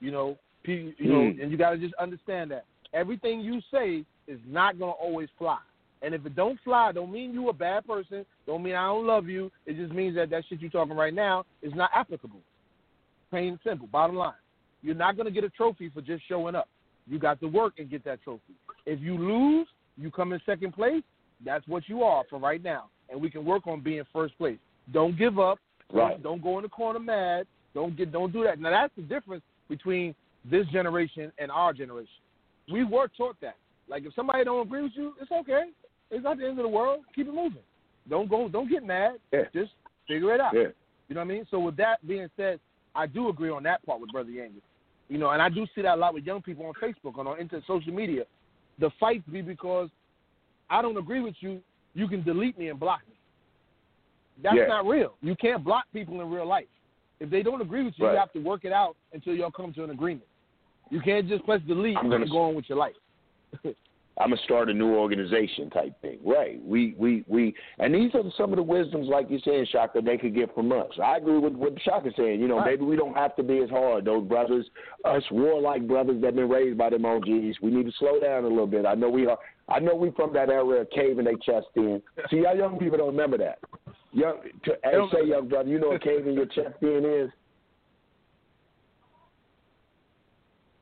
You 0.00 0.10
know, 0.10 0.38
you 0.72 0.94
know, 1.00 1.20
Mm. 1.20 1.42
and 1.42 1.50
you 1.50 1.56
got 1.56 1.70
to 1.70 1.78
just 1.78 1.94
understand 1.94 2.50
that 2.50 2.64
everything 2.92 3.40
you 3.40 3.60
say 3.70 4.04
is 4.26 4.40
not 4.46 4.78
going 4.78 4.92
to 4.92 4.96
always 4.98 5.28
fly. 5.38 5.58
And 6.02 6.14
if 6.14 6.24
it 6.24 6.36
don't 6.36 6.58
fly, 6.60 6.92
don't 6.92 7.10
mean 7.10 7.32
you 7.32 7.48
a 7.48 7.52
bad 7.52 7.86
person. 7.86 8.24
Don't 8.46 8.62
mean 8.62 8.74
I 8.74 8.86
don't 8.86 9.06
love 9.06 9.28
you. 9.28 9.50
It 9.66 9.76
just 9.76 9.92
means 9.92 10.14
that 10.14 10.30
that 10.30 10.44
shit 10.48 10.60
you 10.60 10.70
talking 10.70 10.94
right 10.96 11.12
now 11.14 11.44
is 11.60 11.74
not 11.74 11.90
applicable. 11.94 12.40
Plain 13.30 13.48
and 13.48 13.58
simple. 13.64 13.88
Bottom 13.88 14.16
line, 14.16 14.32
you're 14.82 14.94
not 14.94 15.16
going 15.16 15.26
to 15.26 15.32
get 15.32 15.44
a 15.44 15.50
trophy 15.50 15.88
for 15.90 16.00
just 16.00 16.22
showing 16.28 16.54
up. 16.54 16.68
You 17.06 17.18
got 17.18 17.40
to 17.40 17.46
work 17.46 17.74
and 17.78 17.90
get 17.90 18.04
that 18.04 18.22
trophy. 18.22 18.54
If 18.86 19.00
you 19.00 19.18
lose, 19.18 19.66
you 19.96 20.10
come 20.10 20.32
in 20.32 20.40
second 20.46 20.72
place. 20.72 21.02
That's 21.44 21.66
what 21.66 21.88
you 21.88 22.02
are 22.02 22.24
for 22.30 22.38
right 22.38 22.62
now, 22.62 22.90
and 23.10 23.20
we 23.20 23.30
can 23.30 23.44
work 23.44 23.66
on 23.66 23.80
being 23.80 24.02
first 24.12 24.36
place. 24.38 24.58
Don't 24.92 25.16
give 25.16 25.38
up. 25.38 25.58
Right. 25.92 26.20
Don't, 26.22 26.42
don't 26.42 26.42
go 26.42 26.58
in 26.58 26.62
the 26.62 26.68
corner 26.68 26.98
mad. 26.98 27.46
Don't 27.74 27.96
get. 27.96 28.12
Don't 28.12 28.32
do 28.32 28.44
that. 28.44 28.60
Now 28.60 28.70
that's 28.70 28.92
the 28.96 29.02
difference 29.02 29.42
between 29.68 30.14
this 30.44 30.66
generation 30.68 31.32
and 31.38 31.50
our 31.50 31.72
generation. 31.72 32.08
We 32.70 32.84
were 32.84 33.08
taught 33.16 33.36
that. 33.40 33.56
Like 33.88 34.04
if 34.04 34.14
somebody 34.14 34.44
don't 34.44 34.66
agree 34.66 34.82
with 34.82 34.92
you, 34.94 35.14
it's 35.20 35.30
okay. 35.30 35.64
It's 36.10 36.24
not 36.24 36.38
the 36.38 36.44
end 36.44 36.58
of 36.58 36.64
the 36.64 36.68
world. 36.68 37.00
Keep 37.14 37.28
it 37.28 37.34
moving. 37.34 37.62
Don't 38.08 38.28
go. 38.28 38.48
Don't 38.48 38.70
get 38.70 38.84
mad. 38.84 39.18
Yeah. 39.32 39.42
Just 39.54 39.72
figure 40.06 40.34
it 40.34 40.40
out. 40.40 40.54
Yeah. 40.54 40.68
You 41.08 41.14
know 41.14 41.20
what 41.20 41.26
I 41.26 41.28
mean? 41.28 41.46
So 41.50 41.58
with 41.58 41.76
that 41.76 42.06
being 42.06 42.28
said, 42.36 42.60
I 42.94 43.06
do 43.06 43.28
agree 43.28 43.50
on 43.50 43.62
that 43.64 43.84
part 43.84 44.00
with 44.00 44.10
Brother 44.10 44.30
Yanga. 44.30 44.60
You 45.08 45.18
know, 45.18 45.30
and 45.30 45.40
I 45.40 45.48
do 45.48 45.66
see 45.74 45.82
that 45.82 45.94
a 45.94 45.96
lot 45.96 46.12
with 46.14 46.24
young 46.24 46.42
people 46.42 46.66
on 46.66 46.74
Facebook 46.74 47.18
and 47.18 47.28
on 47.28 47.40
into 47.40 47.62
social 47.66 47.92
media. 47.92 48.24
The 48.78 48.90
fights 49.00 49.24
be 49.30 49.40
because 49.40 49.88
I 50.68 50.82
don't 50.82 50.96
agree 50.96 51.20
with 51.20 51.34
you. 51.40 51.60
You 51.94 52.08
can 52.08 52.22
delete 52.22 52.58
me 52.58 52.68
and 52.68 52.78
block 52.78 53.00
me. 53.08 53.14
That's 54.42 54.56
Yeah. 54.56 54.66
not 54.66 54.86
real. 54.86 55.14
You 55.22 55.34
can't 55.36 55.64
block 55.64 55.84
people 55.92 56.20
in 56.20 56.30
real 56.30 56.46
life. 56.46 56.68
If 57.20 57.30
they 57.30 57.42
don't 57.42 57.60
agree 57.60 57.84
with 57.84 57.94
you, 57.98 58.06
Right. 58.06 58.12
you 58.12 58.18
have 58.18 58.32
to 58.32 58.40
work 58.40 58.64
it 58.64 58.72
out 58.72 58.96
until 59.12 59.34
y'all 59.34 59.50
come 59.50 59.72
to 59.74 59.84
an 59.84 59.90
agreement. 59.90 60.26
You 60.90 61.00
can't 61.00 61.28
just 61.28 61.44
press 61.44 61.60
delete 61.66 61.96
I'm 61.96 62.08
gonna 62.08 62.22
and 62.22 62.30
go 62.30 62.42
on 62.42 62.54
with 62.54 62.68
your 62.68 62.78
life. 62.78 62.94
I'm 64.20 64.30
gonna 64.30 64.42
start 64.42 64.68
a 64.68 64.74
new 64.74 64.94
organization 64.96 65.70
type 65.70 66.00
thing. 66.02 66.18
Right. 66.24 66.60
We 66.64 66.94
we 66.98 67.24
we 67.28 67.54
and 67.78 67.94
these 67.94 68.12
are 68.14 68.22
some 68.36 68.50
of 68.52 68.56
the 68.56 68.62
wisdoms 68.62 69.06
like 69.08 69.30
you're 69.30 69.38
saying, 69.40 69.66
Shaka, 69.70 70.00
they 70.00 70.18
could 70.18 70.34
get 70.34 70.52
from 70.54 70.72
us. 70.72 70.90
I 71.02 71.18
agree 71.18 71.38
with 71.38 71.52
what 71.52 71.80
Shaka's 71.82 72.14
saying, 72.16 72.40
you 72.40 72.48
know, 72.48 72.56
Right. 72.58 72.72
maybe 72.72 72.84
we 72.84 72.96
don't 72.96 73.16
have 73.16 73.36
to 73.36 73.44
be 73.44 73.58
as 73.58 73.70
hard. 73.70 74.04
Those 74.06 74.26
brothers, 74.26 74.68
us 75.04 75.22
warlike 75.30 75.86
brothers 75.86 76.20
that 76.22 76.34
been 76.34 76.48
raised 76.48 76.76
by 76.76 76.90
them 76.90 77.04
OGs, 77.04 77.60
we 77.62 77.70
need 77.70 77.86
to 77.86 77.92
slow 77.92 78.18
down 78.18 78.44
a 78.44 78.48
little 78.48 78.66
bit. 78.66 78.86
I 78.86 78.94
know 78.94 79.08
we 79.08 79.26
are 79.26 79.38
I 79.68 79.78
know 79.78 79.94
we 79.94 80.10
from 80.12 80.32
that 80.32 80.48
era 80.48 80.80
of 80.80 80.90
caving 80.90 81.26
their 81.26 81.36
chest 81.36 81.68
in. 81.76 82.02
See 82.30 82.38
y'all 82.38 82.56
young 82.56 82.78
people 82.78 82.98
don't 82.98 83.08
remember 83.08 83.38
that. 83.38 83.58
Young 84.12 84.38
to 84.64 84.72
hey, 84.82 84.98
say 85.12 85.28
young 85.28 85.48
brother, 85.48 85.68
you 85.68 85.78
know 85.78 85.88
what 85.88 86.02
caving 86.02 86.34
your 86.34 86.46
chest 86.46 86.76
in 86.80 87.04
is? 87.04 87.30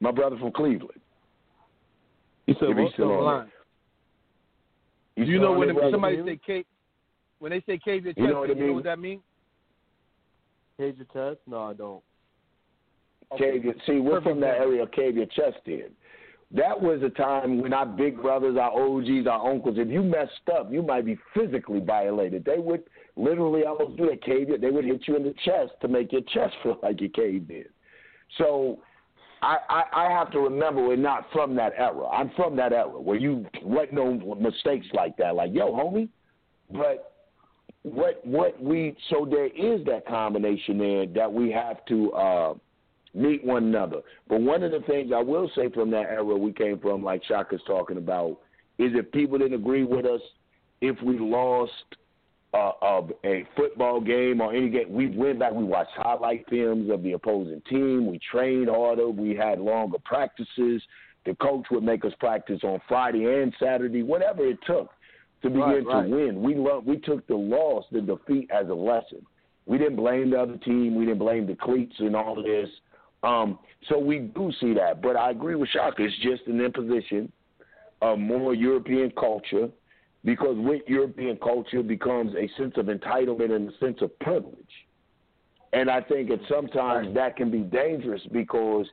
My 0.01 0.12
brother 0.12 0.39
from 0.39 0.53
Cleveland. 0.53 1.01
You 2.47 2.55
said 2.61 2.70
If 2.70 2.77
he's 2.77 2.85
what? 2.85 2.93
still 2.93 3.12
on 3.12 3.24
line. 3.24 3.53
You 5.16 5.24
Do 5.24 5.31
you 5.32 5.40
know 5.40 5.53
when 5.53 5.74
there, 5.74 5.90
somebody 5.90 6.23
say 6.24 6.39
cave, 6.47 6.65
when 7.39 7.51
they 7.51 7.62
say 7.66 7.78
cave 7.78 8.05
your 8.05 8.12
chest, 8.12 8.20
You 8.20 8.28
know 8.28 8.40
what 8.40 8.48
you 8.57 8.66
know 8.66 8.73
what 8.74 8.85
that 8.85 8.98
means? 8.98 9.23
Page 10.78 10.97
your 10.98 11.31
test? 11.31 11.40
No, 11.47 11.62
I 11.62 11.73
don't. 11.73 12.03
Cave 13.39 13.65
your, 13.65 13.74
see, 13.86 13.98
we're 13.98 14.20
Perfect 14.20 14.28
from 14.28 14.40
that 14.40 14.59
area 14.59 14.82
of 14.82 14.93
cave 14.93 15.16
your 15.16 15.27
chest 15.27 15.59
in. 15.66 15.89
That 16.53 16.81
was 16.81 17.03
a 17.03 17.09
time 17.09 17.61
when 17.61 17.73
our 17.73 17.86
big 17.86 18.23
brothers, 18.23 18.57
our 18.57 18.70
OGs, 18.70 19.27
our 19.27 19.51
uncles, 19.51 19.77
if 19.78 19.89
you 19.89 20.03
messed 20.03 20.31
up, 20.55 20.70
you 20.70 20.81
might 20.81 21.05
be 21.05 21.19
physically 21.35 21.81
violated. 21.81 22.44
They 22.44 22.59
would 22.59 22.85
literally 23.16 23.64
almost 23.64 23.97
do 23.97 24.10
a 24.10 24.16
cave 24.16 24.51
in. 24.51 24.60
They 24.60 24.70
would 24.70 24.84
hit 24.84 25.02
you 25.06 25.16
in 25.16 25.22
the 25.24 25.34
chest 25.44 25.72
to 25.80 25.88
make 25.88 26.12
your 26.12 26.22
chest 26.22 26.55
feel 26.62 26.78
like 26.82 27.01
you 27.01 27.09
caved 27.09 27.51
in. 27.51 27.64
So 28.38 28.80
I, 29.43 29.56
I, 29.68 30.06
I 30.06 30.10
have 30.10 30.30
to 30.32 30.40
remember 30.40 30.86
we're 30.86 30.97
not 30.97 31.26
from 31.32 31.55
that 31.56 31.72
era. 31.76 32.06
I'm 32.09 32.30
from 32.36 32.56
that 32.56 32.72
era 32.72 33.01
where 33.01 33.16
you 33.16 33.47
let 33.62 33.93
no 33.93 34.14
mistakes 34.38 34.86
like 34.93 35.16
that. 35.18 35.34
Like, 35.34 35.52
yo, 35.52 35.72
homie. 35.72 36.09
But 36.70 37.12
what 37.82 38.20
what 38.26 38.60
we 38.60 38.97
so 39.10 39.26
there 39.30 39.47
is 39.47 39.84
that 39.86 40.06
combination 40.09 40.78
there 40.78 41.06
that 41.06 41.32
we 41.32 41.52
have 41.52 41.84
to 41.86 42.12
uh 42.12 42.55
meet 43.14 43.44
one 43.44 43.64
another. 43.64 44.01
But 44.28 44.40
one 44.40 44.62
of 44.62 44.72
the 44.72 44.80
things 44.80 45.12
I 45.14 45.22
will 45.22 45.51
say 45.55 45.70
from 45.70 45.90
that 45.93 46.06
era 46.06 46.24
we 46.24 46.52
came 46.52 46.78
from, 46.78 47.02
like 47.02 47.22
Shaka's 47.24 47.62
talking 47.66 47.97
about, 47.97 48.38
is 48.78 48.93
if 48.94 49.10
people 49.12 49.38
didn't 49.38 49.55
agree 49.55 49.84
with 49.84 50.05
us, 50.05 50.20
if 50.82 51.01
we 51.02 51.18
lost 51.18 51.72
uh, 52.55 52.70
uh, 52.81 53.02
a 53.24 53.47
football 53.56 54.01
game 54.01 54.40
or 54.40 54.55
any 54.55 54.70
game, 54.70 54.90
we 54.90 55.09
went 55.09 55.39
back, 55.39 55.52
we 55.52 55.64
watched 55.64 55.90
highlight 55.97 56.44
films 56.48 56.90
of 56.90 57.02
the 57.02 57.12
opposing 57.12 57.60
team, 57.68 58.06
we 58.06 58.18
trained 58.31 58.68
harder, 58.68 59.09
we 59.09 59.35
had 59.35 59.59
longer 59.59 59.98
practices. 60.05 60.82
The 61.27 61.35
coach 61.40 61.66
would 61.70 61.82
make 61.82 62.05
us 62.05 62.12
practice 62.20 62.60
on 62.62 62.81
Friday 62.86 63.43
and 63.43 63.52
Saturday, 63.60 64.02
whatever 64.02 64.47
it 64.47 64.59
took 64.66 64.90
to 65.43 65.51
begin 65.51 65.60
Right, 65.62 65.86
right. 65.86 66.02
to 66.05 66.09
win. 66.09 66.43
We 66.43 66.55
love, 66.55 66.85
we 66.86 66.98
took 66.98 67.27
the 67.27 67.35
loss, 67.36 67.85
the 67.90 68.01
defeat 68.01 68.48
as 68.51 68.68
a 68.68 68.74
lesson. 68.74 69.27
We 69.66 69.78
didn't 69.78 69.97
blame 69.97 70.31
the 70.31 70.40
other 70.40 70.56
team. 70.59 70.94
We 70.94 71.05
didn't 71.05 71.18
blame 71.18 71.47
the 71.47 71.56
cleats 71.56 71.97
and 71.98 72.14
all 72.14 72.39
of 72.39 72.44
this. 72.44 72.68
Um, 73.23 73.59
so 73.89 73.98
we 73.98 74.18
do 74.20 74.52
see 74.60 74.73
that. 74.74 75.02
But 75.02 75.16
I 75.16 75.31
agree 75.31 75.56
with 75.56 75.68
Shaka. 75.70 76.05
It's 76.05 76.16
just 76.23 76.47
an 76.47 76.60
imposition 76.60 77.31
of 78.01 78.18
more 78.18 78.55
European 78.55 79.10
culture 79.18 79.68
because 80.27 80.57
with 80.59 80.82
European 80.89 81.36
culture 81.36 81.85
becomes 81.85 82.35
a 82.35 82.51
sense 82.59 82.74
of 82.77 82.86
entitlement 82.86 83.55
and 83.55 83.70
a 83.70 83.78
sense 83.78 84.03
of 84.03 84.19
privilege. 84.19 84.57
And 85.73 85.89
I 85.89 86.01
think 86.01 86.28
that 86.31 86.40
sometimes 86.48 87.15
that 87.15 87.36
can 87.36 87.48
be 87.48 87.61
dangerous 87.61 88.23
because, 88.32 88.86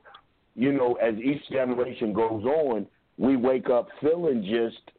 you 0.54 0.72
know, 0.72 0.94
as 0.94 1.16
each 1.16 1.42
generation 1.50 2.12
goes 2.12 2.44
on, 2.44 2.86
we 3.18 3.36
wake 3.36 3.68
up 3.68 3.88
feeling 4.00 4.44
just, 4.44 4.96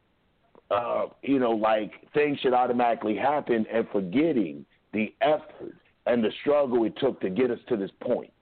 uh, 0.70 1.06
you 1.22 1.38
know, 1.38 1.52
like 1.52 1.92
things 2.12 2.38
should 2.40 2.52
automatically 2.52 3.16
happen 3.16 3.64
and 3.72 3.86
forgetting 3.90 4.66
the 4.92 5.14
effort 5.22 5.74
and 6.04 6.22
the 6.22 6.30
struggle 6.42 6.84
it 6.84 6.98
took 6.98 7.18
to 7.22 7.30
get 7.30 7.50
us 7.50 7.58
to 7.70 7.78
this 7.78 7.90
point. 8.02 8.32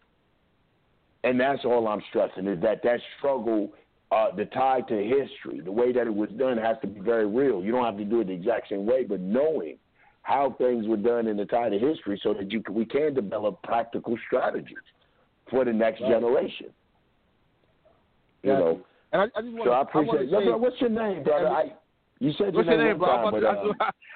And 1.22 1.38
that's 1.38 1.64
all 1.64 1.86
I'm 1.86 2.02
stressing 2.10 2.48
is 2.48 2.60
that 2.62 2.82
that 2.82 3.00
struggle, 3.18 3.72
uh, 4.14 4.34
the 4.34 4.44
tie 4.46 4.80
to 4.82 4.94
history, 4.94 5.60
the 5.60 5.72
way 5.72 5.92
that 5.92 6.06
it 6.06 6.14
was 6.14 6.30
done 6.38 6.56
has 6.56 6.76
to 6.82 6.86
be 6.86 7.00
very 7.00 7.26
real. 7.26 7.64
You 7.64 7.72
don't 7.72 7.84
have 7.84 7.98
to 7.98 8.04
do 8.04 8.20
it 8.20 8.28
the 8.28 8.32
exact 8.32 8.68
same 8.68 8.86
way, 8.86 9.04
but 9.04 9.20
knowing 9.20 9.76
how 10.22 10.54
things 10.56 10.86
were 10.86 10.96
done 10.96 11.26
in 11.26 11.36
the 11.36 11.44
tie 11.44 11.68
to 11.68 11.78
history 11.78 12.20
so 12.22 12.32
that 12.34 12.52
you 12.52 12.62
can, 12.62 12.74
we 12.74 12.84
can 12.84 13.12
develop 13.12 13.62
practical 13.62 14.16
strategies 14.26 14.76
for 15.50 15.64
the 15.64 15.72
next 15.72 16.00
right. 16.00 16.10
generation. 16.10 16.66
You 18.42 18.52
yeah. 18.52 18.58
know. 18.58 18.80
And 19.12 19.22
I, 19.22 19.24
I 19.38 19.42
just 19.42 19.54
want 19.54 19.68
so 19.68 19.72
I 19.72 19.82
appreciate. 19.82 20.34
I 20.34 20.44
say, 20.44 20.50
what's 20.50 20.80
your 20.80 20.90
name, 20.90 21.24
brother? 21.24 21.48
I, 21.48 21.72
you 22.20 22.32
said 22.38 22.54
what's 22.54 22.66
your 22.66 22.78
name, 22.78 22.86
name, 22.86 22.98
bro? 22.98 23.06
time, 23.08 23.30
but, 23.32 23.40
to, 23.40 23.48
um, 23.48 23.72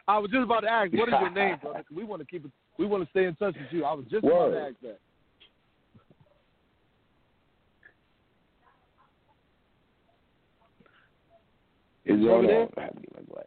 I 0.06 0.18
was 0.18 0.30
just 0.30 0.44
about 0.44 0.60
to 0.60 0.68
ask, 0.68 0.92
what 0.92 1.08
is 1.08 1.14
your 1.20 1.30
name, 1.30 1.56
brother? 1.62 1.84
We 1.94 2.04
want 2.04 2.22
to 2.22 2.26
keep 2.26 2.44
it. 2.44 2.50
We 2.78 2.86
want 2.86 3.04
to 3.04 3.10
stay 3.10 3.24
in 3.24 3.34
touch 3.34 3.54
with 3.54 3.72
you. 3.72 3.84
I 3.84 3.92
was 3.94 4.04
just 4.10 4.22
Word. 4.22 4.48
about 4.48 4.58
to 4.58 4.66
ask 4.66 4.74
that. 4.82 4.98
Is 12.08 12.26
over 12.26 12.46
there? 12.46 12.68
I 12.76 12.80
have 12.82 12.94
to 12.94 13.00
get 13.00 13.14
my 13.14 13.34
glass. 13.34 13.44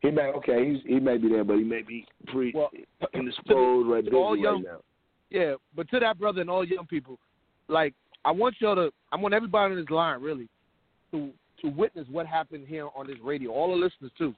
He 0.00 0.10
may 0.10 0.22
okay. 0.22 0.70
He's 0.70 0.82
he 0.86 0.98
may 0.98 1.18
be 1.18 1.28
there, 1.28 1.44
but 1.44 1.56
he 1.56 1.64
may 1.64 1.82
be 1.82 2.06
pre 2.28 2.52
well, 2.54 2.70
indisposed 3.12 3.88
right, 3.88 4.04
all 4.14 4.36
young, 4.36 4.64
right 4.64 4.72
now. 4.72 4.80
Yeah, 5.28 5.54
but 5.76 5.88
to 5.90 6.00
that 6.00 6.18
brother 6.18 6.40
and 6.40 6.48
all 6.48 6.64
young 6.64 6.86
people, 6.86 7.18
like 7.68 7.94
I 8.24 8.30
want 8.30 8.56
y'all 8.60 8.74
to, 8.74 8.90
I 9.12 9.16
want 9.16 9.34
everybody 9.34 9.72
on 9.72 9.78
this 9.78 9.90
line 9.90 10.22
really 10.22 10.48
to 11.12 11.30
to 11.62 11.68
witness 11.68 12.06
what 12.10 12.26
happened 12.26 12.66
here 12.66 12.88
on 12.96 13.06
this 13.06 13.16
radio. 13.22 13.50
All 13.50 13.68
the 13.68 13.76
listeners 13.76 14.10
too. 14.16 14.34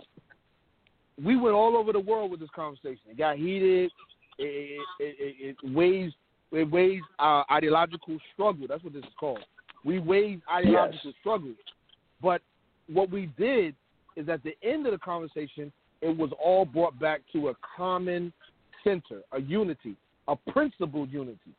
We 1.23 1.37
went 1.37 1.55
all 1.55 1.77
over 1.77 1.93
the 1.93 2.01
world 2.01 2.33
with 2.33 2.41
this 2.41 2.49
conversation. 2.55 3.03
It 3.09 3.19
got 3.19 3.37
heated. 3.37 3.93
It 4.39 4.81
it, 4.99 5.17
it, 5.19 5.57
it 5.63 5.75
weighs 5.75 6.11
it 6.51 6.69
weighs 6.71 7.03
our 7.21 7.47
ideological 7.53 8.19
struggle. 8.33 8.67
That's 8.69 8.83
what 8.83 8.93
this 8.93 9.05
is 9.05 9.15
called. 9.19 9.45
We 9.85 10.01
waged 10.01 10.43
ideological 10.53 11.01
Yes. 11.05 11.15
struggle, 11.21 11.53
but 12.21 12.43
what 12.89 13.11
we 13.11 13.27
did 13.39 13.75
is 14.17 14.29
at 14.29 14.43
the 14.43 14.55
end 14.63 14.87
of 14.87 14.93
the 14.93 14.99
conversation, 14.99 15.73
it 16.01 16.17
was 16.17 16.31
all 16.43 16.65
brought 16.65 16.99
back 16.99 17.21
to 17.33 17.49
a 17.49 17.55
common 17.77 18.33
center, 18.85 19.23
a 19.33 19.41
unity, 19.41 19.97
a 20.29 20.37
principled 20.37 21.11
unity. 21.11 21.55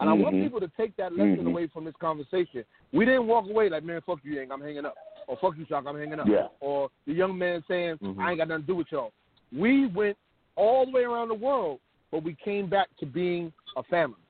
And 0.00 0.08
I 0.08 0.12
want 0.12 0.36
Mhm. 0.36 0.42
people 0.44 0.60
to 0.60 0.68
take 0.76 0.94
that 0.96 1.12
lesson 1.12 1.44
Mhm. 1.44 1.48
away 1.48 1.66
from 1.68 1.84
this 1.84 1.96
conversation. 1.96 2.64
We 2.92 3.04
didn't 3.04 3.26
walk 3.26 3.48
away 3.48 3.68
like, 3.68 3.82
man, 3.82 4.00
fuck 4.02 4.24
you, 4.24 4.34
Yang, 4.34 4.52
I'm 4.52 4.60
hanging 4.60 4.84
up. 4.84 4.96
Or 5.26 5.36
fuck 5.36 5.56
you, 5.56 5.66
Shock, 5.66 5.86
I'm 5.86 5.96
hanging 5.96 6.20
up. 6.20 6.28
Yeah. 6.28 6.48
Or 6.60 6.88
the 7.04 7.12
young 7.12 7.36
man 7.36 7.64
saying, 7.66 7.98
Mhm. 7.98 8.18
I 8.18 8.30
ain't 8.30 8.38
got 8.38 8.48
nothing 8.48 8.62
to 8.62 8.66
do 8.66 8.76
with 8.76 8.90
y'all. 8.92 9.12
We 9.52 9.86
went 9.86 10.16
all 10.56 10.86
the 10.86 10.92
way 10.92 11.04
around 11.04 11.28
the 11.28 11.34
world, 11.34 11.80
but 12.10 12.22
we 12.22 12.34
came 12.34 12.66
back 12.68 12.88
to 12.98 13.06
being 13.06 13.52
a 13.76 13.82
family. 13.84 14.20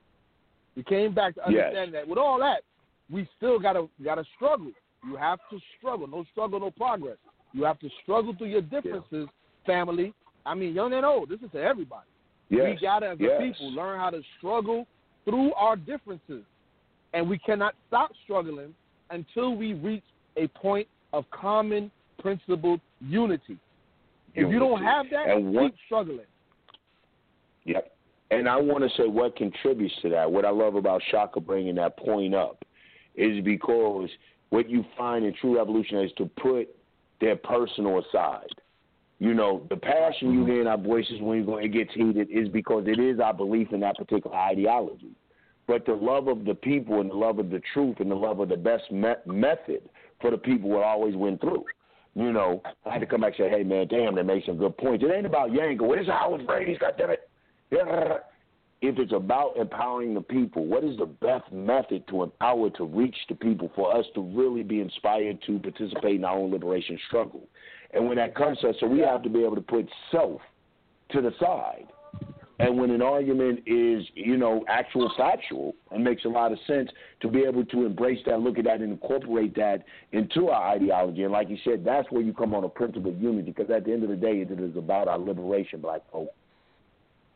We 0.75 0.83
came 0.83 1.13
back 1.13 1.35
to 1.35 1.41
Yes. 1.41 1.67
understand 1.67 1.93
that 1.93 2.07
with 2.07 2.17
all 2.17 2.39
that, 2.39 2.63
we 3.09 3.27
still 3.37 3.59
gotta 3.59 3.89
gotta 4.03 4.23
struggle. 4.35 4.71
You 5.05 5.15
have 5.15 5.39
to 5.49 5.59
struggle. 5.77 6.07
No 6.07 6.25
struggle, 6.31 6.59
no 6.59 6.71
progress. 6.71 7.17
You 7.53 7.63
have 7.63 7.79
to 7.79 7.89
struggle 8.03 8.35
through 8.37 8.47
your 8.49 8.61
differences, 8.61 9.27
family. 9.65 10.13
I 10.45 10.55
mean, 10.55 10.73
young 10.73 10.93
and 10.93 11.05
old. 11.05 11.29
This 11.29 11.39
is 11.41 11.51
to 11.51 11.61
everybody. 11.61 12.07
Yes. 12.49 12.75
We 12.75 12.85
gotta, 12.85 13.09
as 13.09 13.19
a 13.19 13.39
people, 13.41 13.71
learn 13.71 13.99
how 13.99 14.09
to 14.09 14.21
struggle 14.37 14.87
through 15.25 15.53
our 15.53 15.75
differences, 15.75 16.43
and 17.13 17.29
we 17.29 17.37
cannot 17.37 17.75
stop 17.87 18.11
struggling 18.23 18.73
until 19.11 19.55
we 19.55 19.73
reach 19.73 20.03
a 20.37 20.47
point 20.47 20.87
of 21.13 21.25
common 21.31 21.91
principled 22.19 22.81
unity. 23.01 23.57
If 24.35 24.49
you 24.51 24.59
don't 24.59 24.83
have 24.83 25.09
that, 25.11 25.29
And 25.29 25.53
what- 25.53 25.71
keep 25.71 25.75
struggling. 25.85 26.25
Yep. 27.65 27.95
And 28.31 28.47
I 28.47 28.57
want 28.57 28.83
to 28.83 28.89
say 28.95 29.07
what 29.07 29.35
contributes 29.35 29.95
to 30.01 30.09
that. 30.09 30.31
What 30.31 30.45
I 30.45 30.51
love 30.51 30.75
about 30.75 31.01
Shaka 31.09 31.39
bringing 31.39 31.75
that 31.75 31.97
point 31.97 32.35
up 32.35 32.63
is 33.15 33.43
because 33.43 34.09
what 34.49 34.69
you 34.69 34.83
find 34.97 35.25
in 35.25 35.33
true 35.35 35.57
revolutionaries 35.57 36.11
to 36.17 36.25
put 36.41 36.69
their 37.21 37.35
personal 37.35 37.99
aside. 37.99 38.47
You 39.19 39.33
know, 39.33 39.65
the 39.69 39.75
passion 39.75 40.31
you 40.31 40.39
mm-hmm. 40.39 40.51
hear 40.51 40.61
in 40.61 40.67
our 40.67 40.77
voices 40.77 41.19
when 41.19 41.45
it 41.61 41.73
gets 41.73 41.93
heated 41.93 42.29
is 42.31 42.47
because 42.47 42.85
it 42.87 42.99
is 42.99 43.19
our 43.19 43.33
belief 43.33 43.67
in 43.73 43.81
that 43.81 43.97
particular 43.97 44.35
ideology. 44.35 45.11
But 45.67 45.85
the 45.85 45.93
love 45.93 46.27
of 46.27 46.45
the 46.45 46.55
people 46.55 47.01
and 47.01 47.11
the 47.11 47.15
love 47.15 47.37
of 47.37 47.49
the 47.49 47.61
truth 47.73 47.97
and 47.99 48.09
the 48.09 48.15
love 48.15 48.39
of 48.39 48.49
the 48.49 48.57
best 48.57 48.89
me- 48.91 49.13
method 49.25 49.81
for 50.21 50.31
the 50.31 50.37
people 50.37 50.69
will 50.69 50.83
always 50.83 51.15
win 51.15 51.37
through. 51.37 51.65
You 52.15 52.33
know, 52.33 52.63
I 52.85 52.93
had 52.93 52.99
to 52.99 53.05
come 53.05 53.21
back 53.21 53.37
and 53.37 53.45
say, 53.45 53.57
hey, 53.57 53.63
man, 53.63 53.87
damn, 53.87 54.15
they 54.15 54.23
made 54.23 54.43
some 54.45 54.57
good 54.57 54.75
points. 54.77 55.03
It 55.03 55.13
ain't 55.13 55.25
about 55.25 55.51
Yanga. 55.51 55.81
What 55.81 55.99
is 55.99 56.07
how 56.07 56.25
I 56.25 56.27
was 56.27 56.41
raised, 56.47 56.81
goddammit. 56.81 57.17
Yeah. 57.71 58.17
If 58.81 58.97
it's 58.97 59.11
about 59.11 59.57
empowering 59.57 60.13
the 60.13 60.21
people, 60.21 60.65
what 60.65 60.85
is 60.85 60.97
the 60.97 61.05
best 61.05 61.51
method 61.51 62.07
to 62.07 62.23
empower 62.23 62.69
to 62.71 62.85
reach 62.85 63.15
the 63.27 63.35
people 63.35 63.69
for 63.75 63.93
us 63.95 64.05
to 64.15 64.21
really 64.21 64.63
be 64.63 64.79
inspired 64.79 65.39
to 65.47 65.59
participate 65.59 66.15
in 66.15 66.23
our 66.23 66.37
own 66.37 66.49
liberation 66.51 66.97
struggle? 67.07 67.45
And 67.93 68.07
when 68.07 68.15
that 68.17 68.35
comes 68.35 68.57
to 68.59 68.69
us, 68.69 68.75
so 68.79 68.87
we 68.87 68.99
have 68.99 69.21
to 69.23 69.29
be 69.29 69.43
able 69.43 69.55
to 69.55 69.61
put 69.61 69.89
self 70.11 70.39
to 71.11 71.21
the 71.21 71.31
side. 71.41 71.87
And 72.59 72.77
when 72.77 72.91
an 72.91 73.01
argument 73.01 73.63
is, 73.65 74.05
you 74.15 74.37
know, 74.37 74.63
actual 74.67 75.09
factual 75.17 75.75
and 75.91 76.03
makes 76.03 76.25
a 76.25 76.29
lot 76.29 76.51
of 76.51 76.59
sense, 76.67 76.89
to 77.21 77.29
be 77.29 77.39
able 77.39 77.65
to 77.65 77.85
embrace 77.85 78.19
that, 78.25 78.41
look 78.41 78.57
at 78.57 78.65
that, 78.65 78.81
and 78.81 78.91
incorporate 78.91 79.55
that 79.55 79.85
into 80.11 80.49
our 80.49 80.75
ideology. 80.75 81.23
And 81.23 81.31
like 81.31 81.49
you 81.49 81.57
said, 81.63 81.83
that's 81.85 82.09
where 82.11 82.21
you 82.21 82.33
come 82.33 82.53
on 82.53 82.65
a 82.65 82.69
principle 82.69 83.11
of 83.11 83.21
unity, 83.21 83.51
because 83.51 83.71
at 83.71 83.85
the 83.85 83.93
end 83.93 84.03
of 84.03 84.09
the 84.09 84.15
day, 84.15 84.41
it 84.41 84.51
is 84.51 84.75
about 84.75 85.07
our 85.07 85.17
liberation, 85.17 85.79
black 85.79 86.01
folk. 86.11 86.29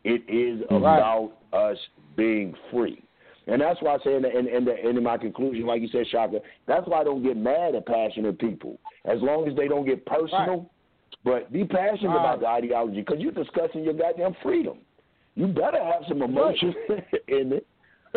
It 0.03 0.23
is 0.27 0.63
about 0.69 1.33
us 1.53 1.77
being 2.15 2.53
free. 2.71 3.01
And 3.47 3.61
that's 3.61 3.81
why 3.81 3.95
I 3.95 3.97
say, 4.03 4.15
in, 4.15 4.21
the, 4.21 4.37
in, 4.37 4.47
in, 4.47 4.65
the, 4.65 4.89
in 4.89 5.03
my 5.03 5.17
conclusion, 5.17 5.65
like 5.65 5.81
you 5.81 5.89
said, 5.89 6.05
Shaka, 6.09 6.39
that's 6.65 6.87
why 6.87 7.01
I 7.01 7.03
don't 7.03 7.23
get 7.23 7.35
mad 7.35 7.75
at 7.75 7.85
passionate 7.85 8.39
people. 8.39 8.79
As 9.05 9.19
long 9.21 9.47
as 9.49 9.55
they 9.57 9.67
don't 9.67 9.85
get 9.85 10.05
personal, 10.05 10.69
but 11.25 11.51
be 11.51 11.65
passionate 11.65 12.09
Right. 12.09 12.19
about 12.19 12.39
the 12.39 12.47
ideology 12.47 13.01
because 13.01 13.19
you're 13.19 13.31
discussing 13.33 13.83
your 13.83 13.93
goddamn 13.93 14.35
freedom. 14.41 14.77
You 15.35 15.47
better 15.47 15.83
have 15.83 16.03
some 16.07 16.21
emotion 16.21 16.73
in 17.27 17.53
it. 17.53 17.67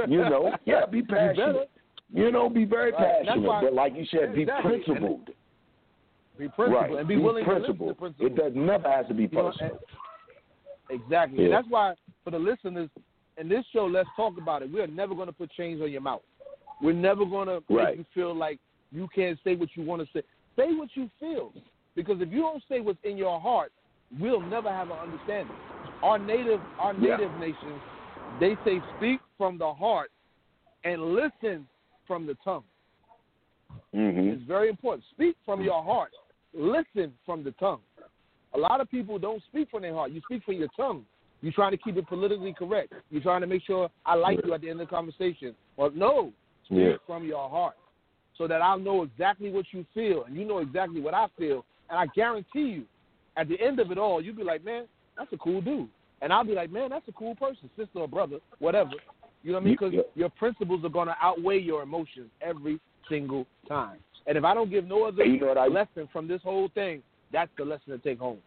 You 0.09 0.19
know, 0.19 0.55
yeah, 0.65 0.87
be 0.87 1.03
passionate. 1.03 1.71
You 2.13 2.31
know, 2.31 2.49
be 2.49 2.65
very 2.65 2.93
Right. 2.93 3.25
Passionate. 3.25 3.43
why- 3.47 3.63
but 3.63 3.73
like 3.75 3.95
you 3.97 4.05
said, 4.11 4.35
be 4.35 4.43
Exactly. 4.43 4.71
Principled. 4.85 5.31
Be 6.39 6.49
principled 6.49 6.73
right. 6.91 6.99
and 7.01 7.09
be, 7.09 7.17
willing 7.17 7.45
principled. 7.45 7.99
to 7.99 8.05
listen 8.05 8.19
to 8.21 8.27
It 8.27 8.37
does 8.37 8.53
never 8.55 8.89
has 8.91 9.07
to 9.09 9.15
be 9.15 9.25
You 9.25 9.29
know, 9.33 9.53
exactly. 10.91 11.39
And 11.41 11.51
Yeah. 11.51 11.57
that's 11.57 11.69
why, 11.69 11.95
for 12.25 12.31
the 12.31 12.39
listeners, 12.39 12.91
in 13.39 13.49
this 13.49 13.65
show, 13.73 13.87
let's 13.87 14.09
talk 14.17 14.39
about 14.39 14.63
it. 14.63 14.71
We 14.71 14.81
are 14.81 14.87
never 14.87 15.15
going 15.15 15.27
to 15.29 15.33
put 15.33 15.51
chains 15.53 15.83
on 15.83 15.91
your 15.91 16.01
mouth. 16.01 16.23
We're 16.81 16.93
never 16.93 17.25
going 17.25 17.49
to 17.49 17.63
Right. 17.69 17.97
make 17.97 17.99
you 17.99 18.05
feel 18.15 18.35
like 18.35 18.59
you 18.93 19.09
can't 19.09 19.39
say 19.45 19.55
what 19.57 19.75
you 19.77 19.85
want 19.85 20.03
to 20.03 20.09
say. 20.13 20.23
Say 20.57 20.75
what 20.75 20.95
you 20.97 21.11
feel. 21.21 21.53
Because 21.95 22.21
if 22.21 22.31
you 22.31 22.41
don't 22.41 22.63
say 22.69 22.81
what's 22.81 23.03
in 23.05 23.17
your 23.17 23.41
heart, 23.41 23.73
we'll 24.19 24.41
never 24.41 24.71
have 24.71 24.91
an 24.91 24.99
understanding. 24.99 25.55
Our 26.03 26.19
native, 26.19 26.61
our 26.79 26.95
Yeah. 26.95 27.17
native 27.17 27.33
nations, 27.39 27.81
they 28.39 28.57
say 28.65 28.81
speak 28.97 29.21
from 29.37 29.59
the 29.59 29.73
heart 29.73 30.11
and 30.85 31.15
listen 31.15 31.69
from 32.07 32.27
the 32.27 32.35
tongue. 32.37 32.65
hmm 33.93 34.29
It's 34.29 34.43
very 34.43 34.69
important. 34.69 35.05
Speak 35.11 35.37
from 35.45 35.63
your 35.63 35.83
heart. 35.83 36.13
Listen 36.53 37.13
from 37.25 37.43
the 37.43 37.53
tongue. 37.53 37.83
A 38.57 38.59
lot 38.59 38.81
of 38.81 38.91
people 38.91 39.19
don't 39.19 39.43
speak 39.45 39.71
from 39.71 39.83
their 39.83 39.93
heart. 39.93 40.13
You 40.13 40.23
speak 40.23 40.43
from 40.43 40.55
your 40.55 40.69
tongue. 40.77 41.05
You're 41.43 41.53
trying 41.53 41.73
to 41.73 41.77
keep 41.77 41.99
it 41.99 42.09
politically 42.09 42.55
correct. 42.55 42.93
You're 43.11 43.23
trying 43.23 43.43
to 43.43 43.47
make 43.47 43.63
sure 43.63 43.91
I 44.07 44.15
like 44.15 44.41
you 44.45 44.55
at 44.55 44.63
the 44.63 44.71
end 44.71 44.81
of 44.81 44.89
the 44.89 44.95
conversation. 44.95 45.55
Well, 45.77 45.91
no, 45.95 46.33
speak 46.65 46.79
Yeah. 46.79 46.97
from 47.07 47.25
your 47.25 47.51
heart 47.51 47.77
so 48.39 48.47
that 48.49 48.63
I'll 48.63 48.79
know 48.79 49.03
exactly 49.03 49.51
what 49.51 49.67
you 49.73 49.85
feel 49.93 50.25
and 50.25 50.35
you 50.37 50.47
know 50.47 50.59
exactly 50.59 51.03
what 51.03 51.13
I 51.13 51.27
feel. 51.39 51.67
And 51.91 51.99
I 51.99 52.07
guarantee 52.07 52.69
you, 52.69 52.87
at 53.37 53.49
the 53.49 53.61
end 53.61 53.79
of 53.79 53.91
it 53.91 53.99
all, 53.99 54.23
you'll 54.23 54.35
be 54.35 54.43
like, 54.43 54.65
man, 54.65 54.89
that's 55.19 55.33
a 55.35 55.37
cool 55.37 55.61
dude. 55.61 55.91
And 56.23 56.33
I'll 56.33 56.45
be 56.45 56.55
like, 56.55 56.71
man, 56.71 56.89
that's 56.89 57.07
a 57.09 57.13
cool 57.13 57.35
person, 57.37 57.69
sister 57.77 57.99
or 57.99 58.09
brother, 58.09 58.39
whatever. 58.59 58.93
You 59.43 59.53
know 59.53 59.59
what 59.59 59.63
I 59.63 59.65
mean? 59.65 59.75
Because 59.75 59.93
Yeah. 59.93 60.03
your 60.15 60.31
principles 60.31 60.83
are 60.83 60.89
going 60.89 61.09
to 61.09 61.17
outweigh 61.21 61.59
your 61.59 61.83
emotions 61.83 62.31
every 62.41 62.81
single 63.07 63.47
time. 63.69 64.01
And 64.27 64.39
if 64.39 64.45
I 64.45 64.55
don't 64.55 64.71
give 64.71 64.87
no 64.87 65.05
other 65.05 65.25
you 65.25 65.39
know 65.39 65.53
lesson 65.69 66.09
from 66.09 66.27
this 66.27 66.43
whole 66.43 66.69
thing, 66.69 67.03
that's 67.37 67.51
the 67.59 67.65
lesson 67.67 67.93
to 67.93 67.99
take 67.99 68.19
home. 68.19 68.39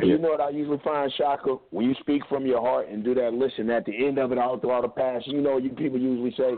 You 0.00 0.18
know 0.18 0.30
what 0.30 0.40
I 0.40 0.50
usually 0.50 0.80
find, 0.82 1.12
Shaka? 1.16 1.58
When 1.70 1.86
you 1.86 1.94
speak 2.00 2.22
from 2.28 2.44
your 2.44 2.60
heart 2.60 2.88
and 2.88 3.04
do 3.04 3.14
that 3.14 3.32
listen, 3.32 3.70
at 3.70 3.86
the 3.86 4.04
end 4.04 4.18
of 4.18 4.32
it, 4.32 4.38
all 4.38 4.58
throughout 4.58 4.82
the 4.82 4.88
past, 4.88 5.28
you 5.28 5.40
know, 5.40 5.58
you 5.58 5.70
people 5.70 5.98
usually 5.98 6.34
say, 6.36 6.54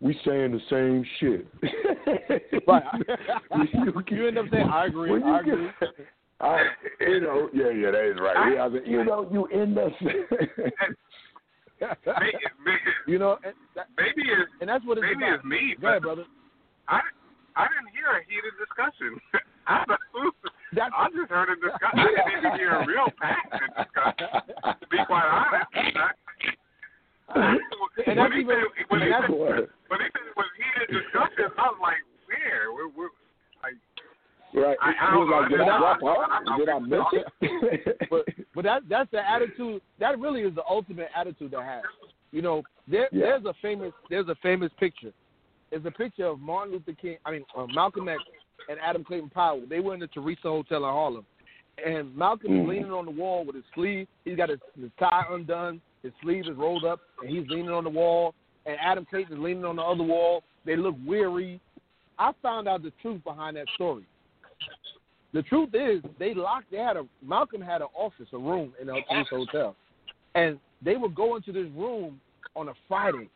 we 0.00 0.18
saying 0.24 0.52
the 0.52 0.60
same 0.70 1.04
shit. 1.20 1.46
right. 2.66 2.82
you, 4.10 4.26
end 4.26 4.38
up 4.38 4.46
saying, 4.50 4.68
I 4.72 4.86
agree, 4.86 5.10
when 5.10 5.22
I 5.22 5.40
agree. 5.40 5.68
Get, 5.80 5.88
I, 6.40 6.62
you 7.00 7.20
know, 7.20 7.50
yeah, 7.52 7.70
yeah, 7.70 7.90
that 7.90 8.10
is 8.10 8.16
right. 8.18 8.36
I, 8.36 8.54
yeah, 8.54 8.68
you 8.86 9.04
know, 9.04 9.28
you 9.30 9.44
end 9.46 9.78
up. 9.78 9.92
maybe, 10.00 10.72
maybe, 12.64 12.80
you 13.06 13.18
know, 13.18 13.36
and 13.44 13.54
that, 13.74 13.86
maybe 13.98 14.22
it's 14.28 14.50
and 14.60 14.68
that's 14.68 14.84
what 14.84 14.96
it's 14.98 15.06
maybe 15.06 15.24
about. 15.24 15.36
it's 15.36 15.44
me. 15.44 15.76
Go 15.80 15.88
ahead, 15.88 16.02
brother. 16.02 16.24
I 16.88 17.00
I 17.56 17.68
didn't 17.68 17.92
hear 17.92 18.08
a 18.12 18.20
heated 18.28 18.52
discussion. 18.58 19.20
I, 19.66 19.84
That's, 20.74 20.92
I 20.96 21.08
just 21.14 21.30
heard 21.30 21.48
a 21.48 21.56
discussion. 21.56 21.98
I 21.98 22.06
didn't 22.06 22.38
even 22.46 22.58
hear 22.58 22.70
a 22.74 22.86
real 22.86 23.06
passionate 23.20 23.70
discussion. 23.76 24.28
To 24.80 24.86
be 24.90 24.98
quite 25.06 25.24
honest. 25.24 25.66
and 27.36 27.58
when 28.06 28.16
that's 28.16 28.34
he 28.34 28.40
even, 28.40 28.56
said, 28.56 28.84
when 28.88 29.00
he 29.02 29.08
said, 29.10 29.30
when 29.30 30.00
he 30.02 30.08
said 30.10 30.26
it 30.26 30.36
was 30.36 30.46
heated 30.58 30.88
discussion, 31.02 31.50
I 31.56 31.62
was 31.70 31.78
like, 31.80 32.02
where? 32.26 32.72
We're, 32.74 32.88
we're, 32.96 33.14
like, 33.62 33.78
Right. 34.54 34.76
I, 34.80 34.92
I 35.12 35.14
was 35.16 35.28
like, 35.30 35.50
did 35.50 35.58
know. 35.58 35.72
I 35.72 35.78
drop 35.78 35.98
I- 36.02 36.06
off? 36.06 36.30
I- 36.30 36.54
I- 36.54 36.58
Did 36.58 36.68
I 36.68 36.78
miss 36.78 37.06
it? 37.12 37.98
but 38.10 38.24
but 38.54 38.64
that 38.64 38.82
that's 38.88 39.10
the 39.10 39.18
attitude. 39.28 39.82
That 40.00 40.18
really 40.18 40.42
is 40.42 40.54
the 40.54 40.62
ultimate 40.68 41.08
attitude 41.16 41.50
to 41.50 41.62
have. 41.62 41.82
You 42.32 42.42
know, 42.42 42.62
there 42.88 43.08
Yeah. 43.12 43.38
there's 43.38 43.44
a 43.44 43.54
famous 43.60 43.92
there's 44.08 44.28
a 44.28 44.34
famous 44.42 44.70
picture. 44.78 45.12
It's 45.72 45.84
a 45.84 45.90
picture 45.90 46.26
of 46.26 46.40
Martin 46.40 46.72
Luther 46.74 46.92
King. 47.00 47.18
I 47.26 47.32
mean 47.32 47.44
uh, 47.56 47.66
Malcolm 47.74 48.08
X 48.08 48.22
and 48.68 48.78
Adam 48.80 49.04
Clayton 49.04 49.30
Powell. 49.30 49.62
They 49.68 49.80
were 49.80 49.94
in 49.94 50.00
the 50.00 50.06
Theresa 50.08 50.42
Hotel 50.44 50.78
in 50.78 50.90
Harlem, 50.90 51.26
and 51.84 52.14
Malcolm 52.16 52.52
is 52.52 52.64
Mhm. 52.64 52.68
leaning 52.68 52.92
on 52.92 53.04
the 53.04 53.10
wall 53.10 53.44
with 53.44 53.56
his 53.56 53.64
sleeve. 53.74 54.08
He's 54.24 54.36
got 54.36 54.48
his, 54.48 54.60
his 54.80 54.90
tie 54.98 55.24
undone. 55.30 55.80
His 56.02 56.12
sleeve 56.22 56.46
is 56.46 56.56
rolled 56.56 56.84
up, 56.84 57.00
and 57.20 57.28
he's 57.28 57.48
leaning 57.48 57.70
on 57.70 57.84
the 57.84 57.90
wall. 57.90 58.34
And 58.64 58.78
Adam 58.80 59.04
Clayton 59.04 59.32
is 59.34 59.38
leaning 59.38 59.64
on 59.64 59.76
the 59.76 59.82
other 59.82 60.04
wall. 60.04 60.42
They 60.64 60.76
look 60.76 60.96
weary. 61.06 61.60
I 62.18 62.32
found 62.42 62.66
out 62.66 62.82
the 62.82 62.92
truth 63.02 63.22
behind 63.24 63.56
that 63.56 63.68
story. 63.74 64.04
The 65.32 65.42
truth 65.42 65.74
is, 65.74 66.02
they 66.18 66.32
locked. 66.34 66.70
They 66.70 66.78
had 66.78 66.96
a 66.96 67.06
Malcolm 67.22 67.60
had 67.60 67.82
an 67.82 67.88
office, 67.94 68.28
a 68.32 68.38
room 68.38 68.72
in 68.80 68.86
the 68.86 69.02
Theresa 69.08 69.36
Hotel, 69.36 69.76
and 70.34 70.58
they 70.82 70.96
would 70.96 71.14
go 71.14 71.36
into 71.36 71.52
this 71.52 71.68
room 71.72 72.20
on 72.54 72.68
a 72.68 72.74
Friday 72.88 73.28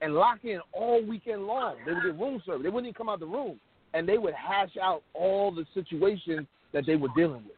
and 0.00 0.14
lock 0.14 0.44
in 0.44 0.60
all 0.72 1.02
weekend 1.02 1.46
long. 1.46 1.76
They 1.84 1.92
would 1.92 2.02
get 2.02 2.18
room 2.18 2.42
service. 2.46 2.62
They 2.62 2.70
wouldn't 2.70 2.86
even 2.86 2.94
come 2.94 3.08
out 3.08 3.20
the 3.20 3.26
room, 3.26 3.60
and 3.94 4.08
they 4.08 4.18
would 4.18 4.34
hash 4.34 4.76
out 4.80 5.02
all 5.14 5.50
the 5.50 5.66
situations 5.74 6.46
that 6.72 6.86
they 6.86 6.96
were 6.96 7.08
dealing 7.16 7.44
with, 7.44 7.56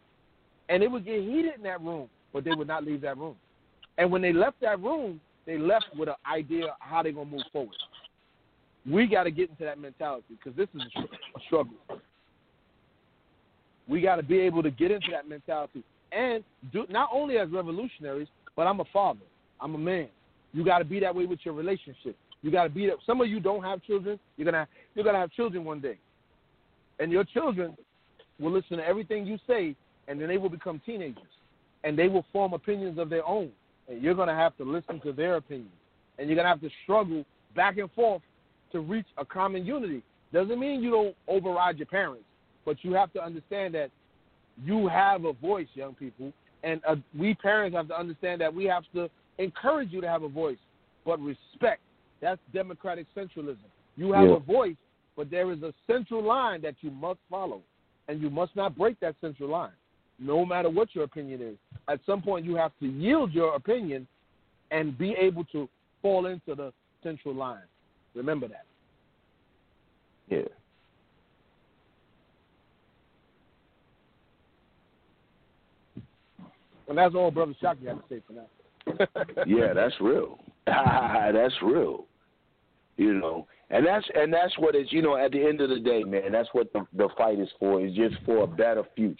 and 0.68 0.82
it 0.82 0.90
would 0.90 1.04
get 1.04 1.20
heated 1.20 1.54
in 1.56 1.62
that 1.62 1.80
room, 1.80 2.08
but 2.32 2.44
they 2.44 2.52
would 2.52 2.68
not 2.68 2.84
leave 2.84 3.00
that 3.02 3.16
room. 3.16 3.36
And 3.98 4.10
when 4.10 4.22
they 4.22 4.32
left 4.32 4.60
that 4.60 4.80
room, 4.80 5.20
they 5.46 5.58
left 5.58 5.86
with 5.96 6.08
an 6.08 6.16
idea 6.26 6.66
of 6.66 6.76
how 6.80 7.02
they're 7.02 7.12
gonna 7.12 7.30
move 7.30 7.44
forward. 7.52 7.76
We 8.90 9.06
got 9.06 9.24
to 9.24 9.30
get 9.30 9.48
into 9.48 9.64
that 9.64 9.78
mentality 9.78 10.26
because 10.28 10.56
this 10.56 10.68
is 10.74 10.82
a, 10.96 11.00
a 11.00 11.42
struggle. 11.46 11.74
We 13.88 14.00
got 14.00 14.16
to 14.16 14.22
be 14.22 14.40
able 14.40 14.62
to 14.62 14.70
get 14.70 14.90
into 14.90 15.08
that 15.10 15.28
mentality 15.28 15.82
and 16.12 16.44
do 16.72 16.86
not 16.90 17.08
only 17.12 17.38
as 17.38 17.50
revolutionaries, 17.50 18.28
but 18.56 18.66
I'm 18.66 18.80
a 18.80 18.84
father. 18.92 19.20
I'm 19.60 19.74
a 19.74 19.78
man. 19.78 20.08
You 20.52 20.64
got 20.64 20.78
to 20.78 20.84
be 20.84 21.00
that 21.00 21.14
way 21.14 21.26
with 21.26 21.40
your 21.44 21.54
relationship. 21.54 22.16
You 22.42 22.50
got 22.50 22.64
to 22.64 22.68
be 22.68 22.86
that. 22.86 22.96
Some 23.06 23.20
of 23.20 23.28
you 23.28 23.40
don't 23.40 23.62
have 23.62 23.82
children. 23.82 24.18
You're 24.36 24.44
gonna 24.44 24.68
you're 24.94 25.04
gonna 25.04 25.18
have 25.18 25.32
children 25.32 25.64
one 25.64 25.80
day, 25.80 25.98
and 26.98 27.10
your 27.10 27.24
children 27.24 27.76
will 28.38 28.52
listen 28.52 28.78
to 28.78 28.86
everything 28.86 29.26
you 29.26 29.38
say, 29.46 29.74
and 30.08 30.20
then 30.20 30.28
they 30.28 30.38
will 30.38 30.48
become 30.48 30.80
teenagers, 30.84 31.22
and 31.84 31.98
they 31.98 32.08
will 32.08 32.24
form 32.32 32.52
opinions 32.52 32.98
of 32.98 33.08
their 33.08 33.26
own, 33.26 33.50
and 33.88 34.02
you're 34.02 34.14
gonna 34.14 34.34
have 34.34 34.56
to 34.56 34.64
listen 34.64 35.00
to 35.00 35.12
their 35.12 35.36
opinions, 35.36 35.70
and 36.18 36.28
you're 36.28 36.36
gonna 36.36 36.48
have 36.48 36.60
to 36.60 36.70
struggle 36.82 37.24
back 37.54 37.78
and 37.78 37.90
forth 37.92 38.22
to 38.72 38.80
reach 38.80 39.06
a 39.18 39.24
common 39.24 39.64
unity. 39.64 40.02
Doesn't 40.32 40.58
mean 40.58 40.82
you 40.82 40.90
don't 40.90 41.16
override 41.28 41.78
your 41.78 41.86
parents, 41.86 42.24
but 42.64 42.76
you 42.82 42.92
have 42.92 43.12
to 43.12 43.24
understand 43.24 43.74
that 43.74 43.90
you 44.64 44.88
have 44.88 45.24
a 45.24 45.32
voice, 45.32 45.68
young 45.74 45.94
people, 45.94 46.32
and 46.62 46.80
uh, 46.86 46.96
we 47.16 47.34
parents 47.34 47.76
have 47.76 47.88
to 47.88 47.98
understand 47.98 48.40
that 48.40 48.52
we 48.52 48.64
have 48.64 48.84
to 48.94 49.08
encourage 49.38 49.92
you 49.92 50.00
to 50.00 50.08
have 50.08 50.22
a 50.22 50.28
voice, 50.28 50.58
but 51.04 51.20
respect. 51.20 51.80
That's 52.20 52.40
democratic 52.52 53.06
centralism. 53.14 53.58
You 53.96 54.12
have 54.12 54.28
Yeah. 54.28 54.36
a 54.36 54.38
voice, 54.38 54.76
but 55.16 55.30
there 55.30 55.50
is 55.52 55.62
a 55.62 55.72
central 55.86 56.22
line 56.22 56.60
that 56.62 56.74
you 56.80 56.90
must 56.90 57.20
follow, 57.30 57.60
and 58.08 58.20
you 58.20 58.30
must 58.30 58.54
not 58.56 58.76
break 58.76 58.98
that 59.00 59.14
central 59.20 59.48
line, 59.48 59.72
no 60.18 60.44
matter 60.44 60.70
what 60.70 60.94
your 60.94 61.04
opinion 61.04 61.40
is. 61.40 61.56
At 61.88 62.00
some 62.06 62.22
point, 62.22 62.44
you 62.44 62.56
have 62.56 62.72
to 62.80 62.86
yield 62.86 63.32
your 63.32 63.54
opinion 63.54 64.06
and 64.70 64.96
be 64.96 65.12
able 65.12 65.44
to 65.46 65.68
fall 66.02 66.26
into 66.26 66.54
the 66.54 66.72
central 67.02 67.34
line. 67.34 67.62
Remember 68.14 68.48
that. 68.48 68.64
yeah. 70.28 70.42
And 76.88 76.98
that's 76.98 77.14
all 77.14 77.30
Brother 77.30 77.54
Shockey 77.62 77.86
had 77.86 77.96
to 77.96 78.02
say 78.08 78.22
for 78.26 78.34
now. 78.34 79.06
yeah, 79.46 79.72
that's 79.72 79.94
real. 80.00 80.38
that's 80.66 81.54
real. 81.62 82.04
You 82.96 83.14
know, 83.14 83.46
and 83.70 83.86
that's 83.86 84.06
and 84.14 84.32
that's 84.32 84.56
what 84.58 84.74
it's. 84.74 84.92
You 84.92 85.02
know, 85.02 85.16
at 85.16 85.32
the 85.32 85.44
end 85.44 85.60
of 85.60 85.68
the 85.68 85.80
day, 85.80 86.04
man, 86.04 86.32
that's 86.32 86.48
what 86.52 86.72
the 86.72 86.86
the 86.96 87.08
fight 87.16 87.40
is 87.40 87.48
for. 87.58 87.84
Is 87.84 87.94
just 87.94 88.16
for 88.24 88.44
a 88.44 88.46
better 88.46 88.84
future 88.94 89.18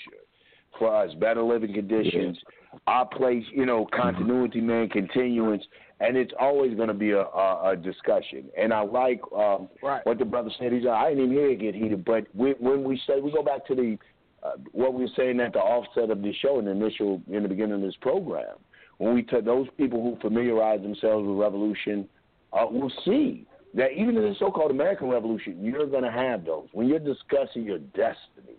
for 0.78 0.94
us, 0.94 1.12
better 1.14 1.42
living 1.42 1.72
conditions, 1.72 2.38
our 2.86 3.06
place. 3.06 3.44
You 3.52 3.66
know, 3.66 3.86
continuity, 3.92 4.60
man, 4.60 4.88
continuance, 4.88 5.64
and 6.00 6.16
it's 6.16 6.32
always 6.38 6.74
going 6.76 6.88
to 6.88 6.94
be 6.94 7.10
a, 7.12 7.22
a, 7.22 7.70
a 7.70 7.76
discussion. 7.76 8.44
And 8.56 8.72
I 8.72 8.82
like 8.82 9.20
um, 9.36 9.68
Right. 9.82 10.04
what 10.04 10.18
the 10.18 10.24
brother 10.24 10.50
said. 10.58 10.72
He's 10.72 10.84
like, 10.84 10.94
I 10.94 11.08
didn't 11.10 11.24
even 11.24 11.36
hear 11.36 11.50
it 11.50 11.60
get 11.60 11.74
heated, 11.74 12.04
but 12.04 12.26
we, 12.34 12.52
when 12.58 12.84
we 12.84 13.00
say 13.06 13.20
we 13.20 13.32
go 13.32 13.42
back 13.42 13.66
to 13.66 13.74
the 13.74 13.98
uh, 14.42 14.52
what 14.72 14.92
we 14.92 15.04
were 15.04 15.10
saying 15.16 15.40
at 15.40 15.54
the 15.54 15.58
offset 15.58 16.10
of 16.10 16.20
the 16.20 16.32
show 16.42 16.58
in 16.58 16.66
the 16.66 16.70
initial 16.70 17.20
in 17.30 17.42
the 17.42 17.48
beginning 17.48 17.74
of 17.76 17.80
this 17.80 17.96
program, 18.00 18.56
when 18.98 19.14
we 19.14 19.22
took 19.22 19.44
those 19.44 19.66
people 19.78 20.02
who 20.02 20.18
familiarize 20.20 20.82
themselves 20.82 21.26
with 21.26 21.38
revolution, 21.38 22.06
uh, 22.52 22.66
will 22.70 22.92
see 23.04 23.46
that 23.74 23.92
even 23.92 24.16
in 24.16 24.22
the 24.22 24.34
so-called 24.38 24.70
American 24.70 25.08
Revolution, 25.08 25.64
you're 25.64 25.86
going 25.86 26.04
to 26.04 26.10
have 26.10 26.44
those. 26.44 26.68
When 26.72 26.88
you're 26.88 26.98
discussing 27.00 27.64
your 27.64 27.78
destiny, 27.78 28.56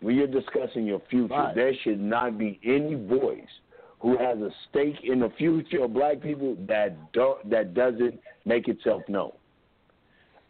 when 0.00 0.16
you're 0.16 0.26
discussing 0.26 0.86
your 0.86 1.00
future, 1.10 1.34
Right. 1.34 1.54
there 1.54 1.72
should 1.82 2.00
not 2.00 2.38
be 2.38 2.58
any 2.64 2.94
voice 2.94 3.48
who 4.00 4.16
has 4.18 4.38
a 4.38 4.50
stake 4.68 4.96
in 5.04 5.20
the 5.20 5.30
future 5.38 5.84
of 5.84 5.94
black 5.94 6.20
people 6.20 6.56
that 6.66 7.12
don't, 7.12 7.48
that 7.50 7.74
doesn't 7.74 8.18
make 8.44 8.68
itself 8.68 9.02
known. 9.08 9.32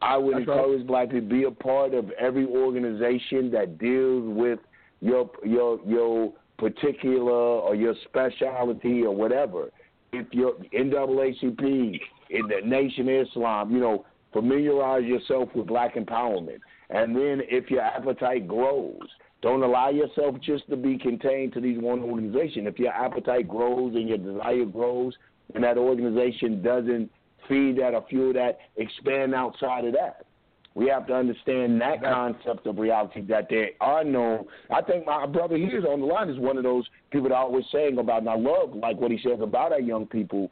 I 0.02 0.16
would 0.16 0.36
That's 0.36 0.48
right. 0.48 0.58
encourage 0.58 0.86
black 0.86 1.10
people 1.10 1.28
to 1.28 1.34
be 1.34 1.44
a 1.44 1.50
part 1.50 1.94
of 1.94 2.10
every 2.12 2.46
organization 2.46 3.50
that 3.52 3.78
deals 3.78 4.24
with 4.36 4.58
your 5.00 5.30
your 5.44 5.80
your 5.86 6.32
particular 6.58 7.32
or 7.32 7.74
your 7.74 7.94
specialty 8.04 9.02
or 9.04 9.14
whatever. 9.14 9.70
If 10.12 10.26
you're 10.32 10.54
NAACP, 10.72 12.00
in 12.30 12.48
the 12.48 12.66
Nation 12.66 13.08
of 13.08 13.26
Islam, 13.28 13.72
you 13.72 13.80
know, 13.80 14.04
familiarize 14.32 15.04
yourself 15.04 15.48
with 15.54 15.66
black 15.66 15.94
empowerment. 15.94 16.58
And 16.90 17.14
then 17.16 17.42
if 17.48 17.70
your 17.70 17.82
appetite 17.82 18.46
grows, 18.46 19.00
don't 19.42 19.62
allow 19.62 19.90
yourself 19.90 20.36
just 20.40 20.68
to 20.70 20.76
be 20.76 20.98
contained 20.98 21.52
to 21.54 21.60
these 21.60 21.78
one 21.78 22.00
organization. 22.00 22.66
If 22.66 22.78
your 22.78 22.92
appetite 22.92 23.48
grows 23.48 23.94
and 23.94 24.08
your 24.08 24.18
desire 24.18 24.64
grows 24.64 25.14
and 25.54 25.62
that 25.64 25.78
organization 25.78 26.62
doesn't 26.62 27.10
feed 27.48 27.78
that 27.78 27.94
or 27.94 28.04
fuel 28.08 28.32
that, 28.32 28.58
expand 28.76 29.34
outside 29.34 29.84
of 29.84 29.92
that. 29.94 30.26
We 30.74 30.88
have 30.88 31.06
to 31.06 31.14
understand 31.14 31.80
that 31.80 32.02
concept 32.02 32.66
of 32.66 32.76
reality 32.76 33.22
that 33.22 33.46
there 33.48 33.70
are 33.80 34.04
no. 34.04 34.46
I 34.70 34.82
think 34.82 35.06
my 35.06 35.24
brother 35.24 35.56
here 35.56 35.82
on 35.88 36.00
the 36.00 36.06
line 36.06 36.28
is 36.28 36.38
one 36.38 36.58
of 36.58 36.64
those 36.64 36.84
people 37.10 37.30
that 37.30 37.34
I 37.34 37.38
always 37.38 37.64
saying 37.72 37.96
about, 37.96 38.20
and 38.20 38.28
I 38.28 38.36
love 38.36 38.74
like 38.74 38.98
what 38.98 39.10
he 39.10 39.18
says 39.22 39.38
about 39.40 39.72
our 39.72 39.80
young 39.80 40.06
people. 40.06 40.50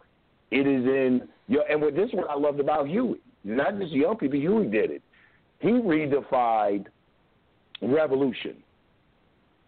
It 0.51 0.67
is 0.67 0.85
in 0.87 1.29
your, 1.49 1.65
and 1.71 1.81
what 1.81 1.95
this 1.95 2.09
is 2.09 2.15
what 2.15 2.31
I 2.31 2.35
loved 2.37 2.61
about 2.61 2.89
Huey. 2.89 3.21
Not 3.45 3.79
just 3.79 3.93
young 3.93 4.17
people, 4.17 4.39
Huey 4.39 4.67
did 4.69 4.91
it. 4.91 5.03
He 5.61 5.69
redefined 5.69 6.87
revolution. 7.83 8.57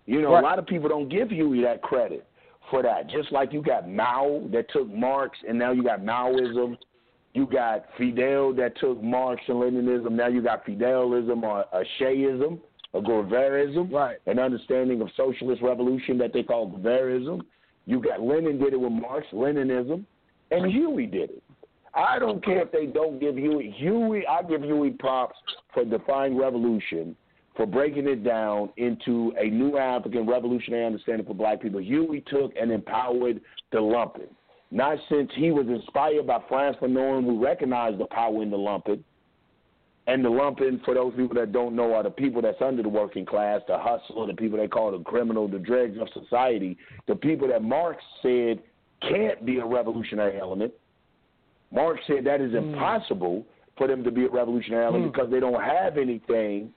You 0.07 0.23
know, 0.23 0.33
Right. 0.33 0.43
a 0.45 0.47
lot 0.47 0.59
of 0.59 0.67
people 0.67 0.89
don't 0.89 1.09
give 1.09 1.31
Huey 1.31 1.63
that 1.63 1.83
credit 1.83 2.27
for 2.71 2.83
that. 2.83 3.09
Just 3.09 3.33
like 3.33 3.53
you 3.53 3.61
got 3.61 3.89
Mao 3.89 4.43
that 4.51 4.69
took 4.71 4.89
Marx, 4.89 5.37
and 5.47 5.59
now 5.59 5.73
you 5.73 5.83
got 5.83 6.01
Maoism. 6.01 6.79
You 7.35 7.45
got 7.47 7.85
Fidel 7.99 8.55
that 8.55 8.77
took 8.79 9.03
Marx 9.03 9.43
and 9.49 9.59
Leninism. 9.59 10.13
Now 10.13 10.29
you 10.29 10.41
got 10.41 10.65
Fidelism 10.65 11.43
or 11.43 11.67
a 11.73 11.85
Sheaism, 11.99 12.59
a 12.95 13.01
Guevarism, 13.01 13.93
Right. 13.93 14.17
an 14.27 14.39
understanding 14.39 15.03
of 15.03 15.11
socialist 15.17 15.61
revolution 15.61 16.17
that 16.19 16.33
they 16.33 16.43
call 16.43 16.71
Guevarism. 16.71 17.43
You 17.85 18.01
got 18.01 18.23
Lenin 18.23 18.59
did 18.59 18.73
it 18.73 18.81
with 18.81 18.93
Marx, 18.93 19.27
Leninism, 19.33 20.05
and 20.51 20.67
Huey 20.73 21.07
did 21.07 21.31
it. 21.31 21.43
I 21.97 22.19
don't 22.19 22.45
care 22.45 22.61
if 22.61 22.71
they 22.73 22.87
don't 22.87 23.19
give 23.19 23.37
Huey. 23.37 23.75
Huey, 23.79 24.27
I 24.27 24.43
give 24.43 24.63
Huey 24.63 24.91
props 24.91 25.37
for 25.73 25.85
defying 25.85 26.37
revolution, 26.37 27.17
for 27.57 27.65
breaking 27.65 28.07
it 28.07 28.23
down 28.23 28.71
into 28.77 29.33
a 29.39 29.49
new 29.49 29.79
African 29.79 30.27
revolutionary 30.27 30.85
understanding 30.85 31.27
for 31.27 31.35
black 31.35 31.63
people. 31.63 31.81
Huey 31.81 32.23
took 32.29 32.53
and 32.61 32.71
empowered 32.71 33.41
the 33.73 33.79
lumpen. 33.79 34.29
Not 34.71 34.99
since 35.09 35.31
he 35.37 35.53
was 35.53 35.69
inspired 35.69 36.27
by 36.27 36.43
Frantz 36.49 36.79
Fanon, 36.81 37.25
who 37.25 37.43
recognized 37.43 37.99
the 37.99 38.07
power 38.07 38.43
in 38.43 38.51
the 38.51 38.59
lumpen. 38.59 39.03
And 40.09 40.25
the 40.25 40.29
lumpen, 40.29 40.85
for 40.85 40.95
those 40.95 41.15
people 41.17 41.35
that 41.37 41.53
don't 41.53 41.75
know, 41.75 41.95
are 41.95 42.03
the 42.03 42.11
people 42.11 42.43
that's 42.43 42.61
under 42.61 42.83
the 42.83 42.89
working 42.89 43.25
class, 43.25 43.61
the 43.67 43.79
hustler, 43.79 44.27
the 44.27 44.35
people 44.35 44.59
they 44.59 44.69
call 44.69 44.93
the 44.93 45.03
criminal, 45.03 45.49
the 45.49 45.59
dregs 45.59 45.99
of 45.99 46.09
society, 46.13 46.77
the 47.09 47.15
people 47.15 47.49
that 47.49 47.63
Marx 47.63 48.03
said 48.23 48.61
can't 49.03 49.45
be 49.47 49.59
a 49.59 49.65
revolutionary 49.65 50.39
element. 50.39 50.73
Marx 51.73 52.01
said 52.07 52.25
that 52.25 52.41
is 52.41 52.53
Hmm. 52.53 52.59
impossible 52.75 53.45
for 53.77 53.87
them 53.87 54.03
to 54.05 54.11
be 54.11 54.25
a 54.25 54.29
revolutionary 54.29 54.85
element 54.85 55.13
because 55.13 55.31
they 55.31 55.41
don't 55.41 55.63
have 55.63 55.99
anything, 55.99 56.73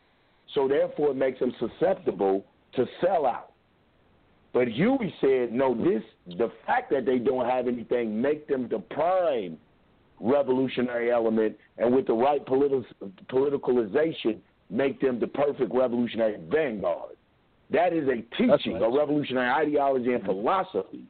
so 0.54 0.68
therefore 0.68 1.12
it 1.12 1.16
makes 1.16 1.40
them 1.40 1.54
susceptible 1.60 2.46
to 2.74 2.88
sell 3.00 3.26
out. 3.26 3.52
But 4.52 4.68
Huey 4.68 5.14
said, 5.22 5.54
no, 5.54 5.76
this 5.76 6.04
the 6.38 6.50
fact 6.66 6.90
that 6.90 7.06
they 7.06 7.20
don't 7.20 7.46
have 7.46 7.68
anything 7.68 8.20
make 8.20 8.48
them 8.48 8.68
the 8.68 8.80
prime 8.80 9.58
revolutionary 10.20 11.12
element, 11.12 11.58
and 11.78 11.96
with 11.96 12.08
the 12.08 12.14
right 12.14 12.46
politi- 12.46 12.84
politicalization, 13.28 14.40
make 14.70 15.00
them 15.00 15.20
the 15.20 15.28
perfect 15.28 15.74
revolutionary 15.74 16.38
vanguard. 16.50 17.16
That 17.70 17.94
is 17.94 18.08
a 18.10 18.22
teaching, 18.36 18.74
right. 18.74 18.84
a 18.84 18.90
revolutionary 18.90 19.68
ideology 19.68 20.14
and 20.14 20.24
philosophy. 20.26 21.04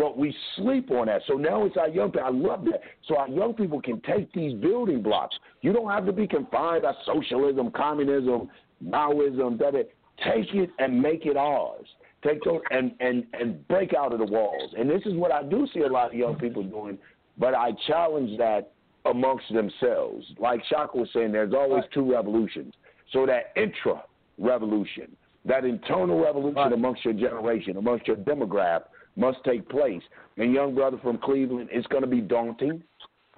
But 0.00 0.16
we 0.16 0.34
sleep 0.56 0.90
on 0.90 1.08
that. 1.08 1.20
So 1.26 1.34
now 1.34 1.66
it's 1.66 1.76
our 1.76 1.90
young 1.90 2.10
people. 2.10 2.26
I 2.26 2.30
love 2.30 2.64
that. 2.64 2.80
So 3.06 3.16
our 3.18 3.28
young 3.28 3.52
people 3.52 3.82
can 3.82 4.00
take 4.00 4.32
these 4.32 4.54
building 4.54 5.02
blocks. 5.02 5.36
You 5.60 5.74
don't 5.74 5.90
have 5.90 6.06
to 6.06 6.12
be 6.12 6.26
confined 6.26 6.84
by 6.84 6.94
socialism, 7.04 7.70
communism, 7.70 8.48
Maoism. 8.82 9.58
That 9.58 9.74
it. 9.74 9.94
Take 10.24 10.54
it 10.54 10.70
and 10.78 11.00
make 11.00 11.26
it 11.26 11.36
ours. 11.36 11.86
Take 12.26 12.42
those 12.44 12.60
and, 12.70 12.92
and, 13.00 13.26
and 13.34 13.66
break 13.68 13.92
out 13.92 14.14
of 14.14 14.20
the 14.20 14.24
walls. 14.24 14.72
And 14.78 14.88
this 14.88 15.02
is 15.04 15.14
what 15.14 15.32
I 15.32 15.42
do 15.42 15.66
see 15.74 15.80
a 15.80 15.86
lot 15.88 16.08
of 16.08 16.14
young 16.14 16.36
people 16.36 16.62
doing, 16.62 16.98
but 17.38 17.54
I 17.54 17.72
challenge 17.86 18.36
that 18.38 18.72
amongst 19.06 19.52
themselves. 19.52 20.26
Like 20.38 20.62
Shaka 20.68 20.96
was 20.96 21.08
saying, 21.14 21.32
there's 21.32 21.54
always 21.54 21.84
two 21.92 22.10
revolutions. 22.10 22.74
So 23.12 23.24
that 23.26 23.52
intra 23.56 24.02
revolution, 24.38 25.16
that 25.46 25.64
internal 25.64 26.22
revolution 26.22 26.74
amongst 26.74 27.04
your 27.04 27.14
generation, 27.14 27.78
amongst 27.78 28.06
your 28.06 28.16
demographic, 28.16 28.82
must 29.16 29.38
take 29.44 29.68
place. 29.68 30.02
And 30.36 30.52
young 30.52 30.74
brother 30.74 30.98
from 31.02 31.18
Cleveland, 31.18 31.68
it's 31.72 31.86
going 31.88 32.02
to 32.02 32.08
be 32.08 32.20
daunting. 32.20 32.82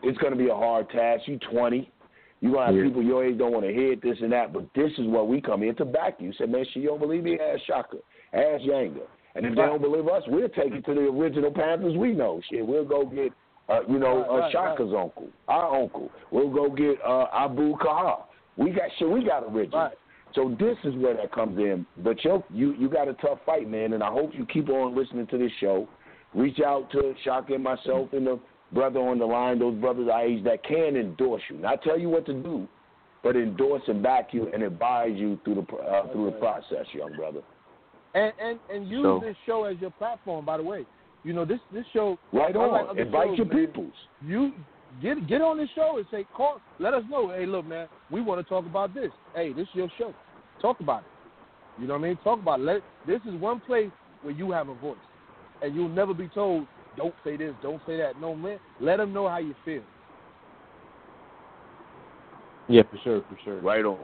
It's 0.02 0.18
going 0.18 0.32
to 0.32 0.38
be 0.38 0.48
a 0.48 0.54
hard 0.54 0.88
task. 0.90 1.22
You 1.26 1.38
20. 1.50 1.90
You're 2.40 2.52
going 2.52 2.60
to 2.60 2.66
have 2.66 2.76
Yeah. 2.76 2.88
people 2.90 3.02
your 3.02 3.24
age 3.24 3.38
don't 3.38 3.52
want 3.52 3.64
to 3.64 3.72
hear 3.72 3.92
it, 3.92 4.02
this 4.02 4.18
and 4.20 4.32
that, 4.32 4.52
but 4.52 4.64
this 4.74 4.90
is 4.98 5.06
what 5.06 5.28
we 5.28 5.40
come 5.40 5.62
here 5.62 5.74
to 5.74 5.84
back 5.84 6.16
you. 6.18 6.32
Say, 6.32 6.46
man, 6.46 6.64
she 6.72 6.82
don't 6.82 6.98
believe 6.98 7.22
me? 7.22 7.38
Ask 7.38 7.62
Shaka. 7.66 7.98
Ask 8.32 8.62
Yanga. 8.64 9.02
And 9.34 9.46
if 9.46 9.54
they 9.54 9.62
don't 9.62 9.80
believe 9.80 10.08
us, 10.08 10.22
we'll 10.26 10.48
take 10.48 10.72
it 10.72 10.84
to 10.84 10.94
the 10.94 11.02
original 11.02 11.50
Panthers 11.52 11.96
we 11.96 12.12
know. 12.12 12.40
Shit, 12.50 12.66
we'll 12.66 12.84
go 12.84 13.06
get, 13.06 13.32
uh, 13.68 13.80
you 13.88 13.98
know, 13.98 14.24
uh, 14.24 14.50
Shaka's 14.50 14.92
uncle, 14.92 15.28
our 15.48 15.80
uncle. 15.80 16.10
We'll 16.30 16.50
go 16.50 16.68
get 16.68 16.96
uh, 17.06 17.26
Abu 17.32 17.76
Kahar. 17.78 18.24
We 18.56 18.70
got 18.70 18.90
shit. 18.98 19.08
We 19.08 19.24
got 19.24 19.44
original. 19.44 19.84
Right. 19.84 19.92
So 20.34 20.54
this 20.58 20.76
is 20.84 20.94
where 20.96 21.14
that 21.16 21.32
comes 21.32 21.58
in. 21.58 21.86
But 21.98 22.22
yo, 22.24 22.44
you 22.50 22.74
you 22.74 22.88
got 22.88 23.08
a 23.08 23.14
tough 23.14 23.38
fight, 23.44 23.68
man, 23.68 23.92
and 23.92 24.02
I 24.02 24.10
hope 24.10 24.30
you 24.34 24.46
keep 24.46 24.68
on 24.68 24.96
listening 24.96 25.26
to 25.28 25.38
this 25.38 25.52
show. 25.60 25.88
Reach 26.34 26.60
out 26.60 26.90
to 26.92 27.14
Shock 27.24 27.50
and 27.50 27.62
myself 27.62 28.12
and 28.12 28.26
the 28.26 28.40
brother 28.72 29.00
on 29.00 29.18
the 29.18 29.26
line, 29.26 29.58
those 29.58 29.74
brothers 29.78 30.08
our 30.10 30.22
age 30.22 30.42
that 30.44 30.64
can 30.64 30.96
endorse 30.96 31.42
you, 31.50 31.58
not 31.58 31.82
tell 31.82 31.98
you 31.98 32.08
what 32.08 32.24
to 32.24 32.32
do, 32.32 32.66
but 33.22 33.36
endorse 33.36 33.82
and 33.86 34.02
back 34.02 34.32
you 34.32 34.50
and 34.52 34.62
advise 34.62 35.12
you 35.14 35.38
through 35.44 35.56
the 35.56 35.76
uh, 35.76 36.10
through 36.12 36.26
the 36.26 36.36
process, 36.38 36.86
young 36.92 37.14
brother. 37.14 37.40
and 38.14 38.32
and 38.40 38.58
and 38.72 38.88
use 38.88 39.04
So- 39.04 39.20
this 39.22 39.36
show 39.46 39.64
as 39.64 39.76
your 39.80 39.90
platform. 39.90 40.44
By 40.44 40.56
the 40.56 40.62
way, 40.62 40.86
you 41.24 41.32
know 41.32 41.44
this 41.44 41.60
this 41.72 41.84
show. 41.92 42.18
Right 42.32 42.56
on. 42.56 42.98
Invite 42.98 43.28
shows, 43.28 43.38
your 43.38 43.46
man, 43.46 43.66
peoples. 43.66 43.94
You 44.24 44.52
get 45.00 45.26
get 45.28 45.40
on 45.40 45.58
this 45.58 45.68
show 45.74 45.98
and 45.98 46.06
say, 46.10 46.26
call, 46.36 46.60
let 46.78 46.94
us 46.94 47.04
know. 47.08 47.30
Hey, 47.30 47.46
look, 47.46 47.66
man, 47.66 47.88
we 48.10 48.20
want 48.20 48.44
to 48.44 48.48
talk 48.48 48.66
about 48.66 48.94
this. 48.94 49.10
Hey, 49.34 49.52
this 49.52 49.62
is 49.68 49.74
your 49.74 49.88
show. 49.98 50.12
Talk 50.60 50.80
about 50.80 51.00
it. 51.00 51.80
You 51.80 51.86
know 51.86 51.94
what 51.94 52.04
I 52.04 52.08
mean? 52.08 52.18
Talk 52.22 52.40
about 52.40 52.60
it. 52.60 52.64
Let, 52.64 52.82
this 53.06 53.20
is 53.26 53.40
one 53.40 53.60
place 53.60 53.90
where 54.22 54.34
you 54.34 54.50
have 54.50 54.68
a 54.68 54.74
voice, 54.74 54.96
and 55.62 55.74
you'll 55.74 55.88
never 55.88 56.12
be 56.12 56.28
told, 56.28 56.66
don't 56.96 57.14
say 57.24 57.36
this, 57.36 57.54
don't 57.62 57.80
say 57.86 57.96
that. 57.96 58.20
No, 58.20 58.34
man, 58.34 58.58
let 58.80 58.98
them 58.98 59.12
know 59.12 59.28
how 59.28 59.38
you 59.38 59.54
feel. 59.64 59.82
Yeah, 62.68 62.82
for 62.90 62.98
sure, 63.02 63.20
for 63.22 63.38
sure. 63.44 63.60
Right 63.60 63.84
on. 63.84 63.98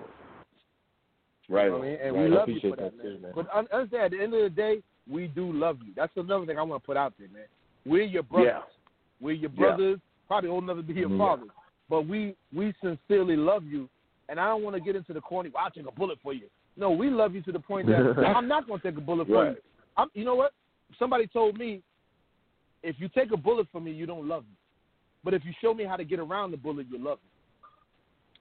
Right 1.49 1.65
You 1.65 1.71
know 1.71 1.75
on. 1.77 1.81
what 1.81 1.87
I 1.87 1.91
mean? 1.91 1.99
And 2.03 2.15
right 2.15 2.23
we 2.23 2.29
love 2.29 2.49
you 2.49 2.57
appreciate 2.57 2.71
for 2.71 2.83
that, 2.83 2.97
that 2.97 3.05
man. 3.05 3.17
too, 3.17 3.23
man. 3.23 3.33
But 3.35 3.47
un- 3.55 3.69
understand, 3.73 4.03
at 4.05 4.11
the 4.13 4.23
end 4.23 4.35
of 4.35 4.43
the 4.43 4.51
day, 4.51 4.83
we 5.11 5.27
do 5.29 5.53
love 5.53 5.79
you. 5.87 5.93
That's 5.97 6.13
another 6.17 6.45
thing 6.47 6.59
I 6.59 6.63
want 6.63 6.83
to 6.83 6.87
put 6.87 6.97
out 6.97 7.13
there, 7.19 7.29
man. 7.29 7.45
We're 7.87 8.03
your 8.03 8.25
brothers. 8.25 8.53
Yeah. 8.53 8.61
We're 9.21 9.33
your 9.33 9.51
Yeah. 9.51 9.57
brothers. 9.57 10.01
Probably 10.29 10.51
old 10.51 10.65
enough 10.65 10.77
to 10.77 10.83
be 10.83 10.95
your 10.95 11.11
Yeah. 11.11 11.19
fathers. 11.19 11.49
But 11.89 12.03
we 12.07 12.37
we 12.55 12.75
sincerely 12.83 13.37
love 13.37 13.65
you, 13.65 13.89
and 14.29 14.39
I 14.39 14.47
don't 14.49 14.63
want 14.63 14.77
to 14.77 14.81
get 14.81 14.95
into 14.95 15.13
the 15.15 15.23
corny. 15.23 15.51
Well, 15.53 15.65
I'll 15.65 15.71
take 15.71 15.87
a 15.87 15.91
bullet 15.91 16.19
for 16.23 16.35
you. 16.35 16.49
No, 16.77 16.91
we 16.91 17.09
love 17.11 17.35
you 17.35 17.43
to 17.43 17.53
the 17.53 17.59
point 17.59 17.87
that 17.89 18.19
I'm 18.37 18.47
not 18.47 18.67
going 18.67 18.81
to 18.81 18.91
take 18.91 18.99
a 18.99 19.01
bullet 19.01 19.27
for 19.27 19.43
Right. 19.45 19.53
you. 19.57 19.63
I'm, 19.97 20.09
you 20.15 20.25
know 20.25 20.35
what? 20.35 20.53
Somebody 20.99 21.27
told 21.27 21.59
me, 21.59 21.83
if 22.83 22.97
you 23.01 23.09
take 23.09 23.33
a 23.33 23.37
bullet 23.37 23.67
for 23.73 23.81
me, 23.81 23.91
you 23.91 24.07
don't 24.07 24.29
love 24.29 24.45
me. 24.45 24.55
But 25.25 25.35
if 25.35 25.45
you 25.45 25.53
show 25.61 25.75
me 25.75 25.85
how 25.85 25.97
to 25.97 26.05
get 26.05 26.21
around 26.21 26.53
the 26.53 26.57
bullet, 26.57 26.87
you 26.91 26.99
love 26.99 27.19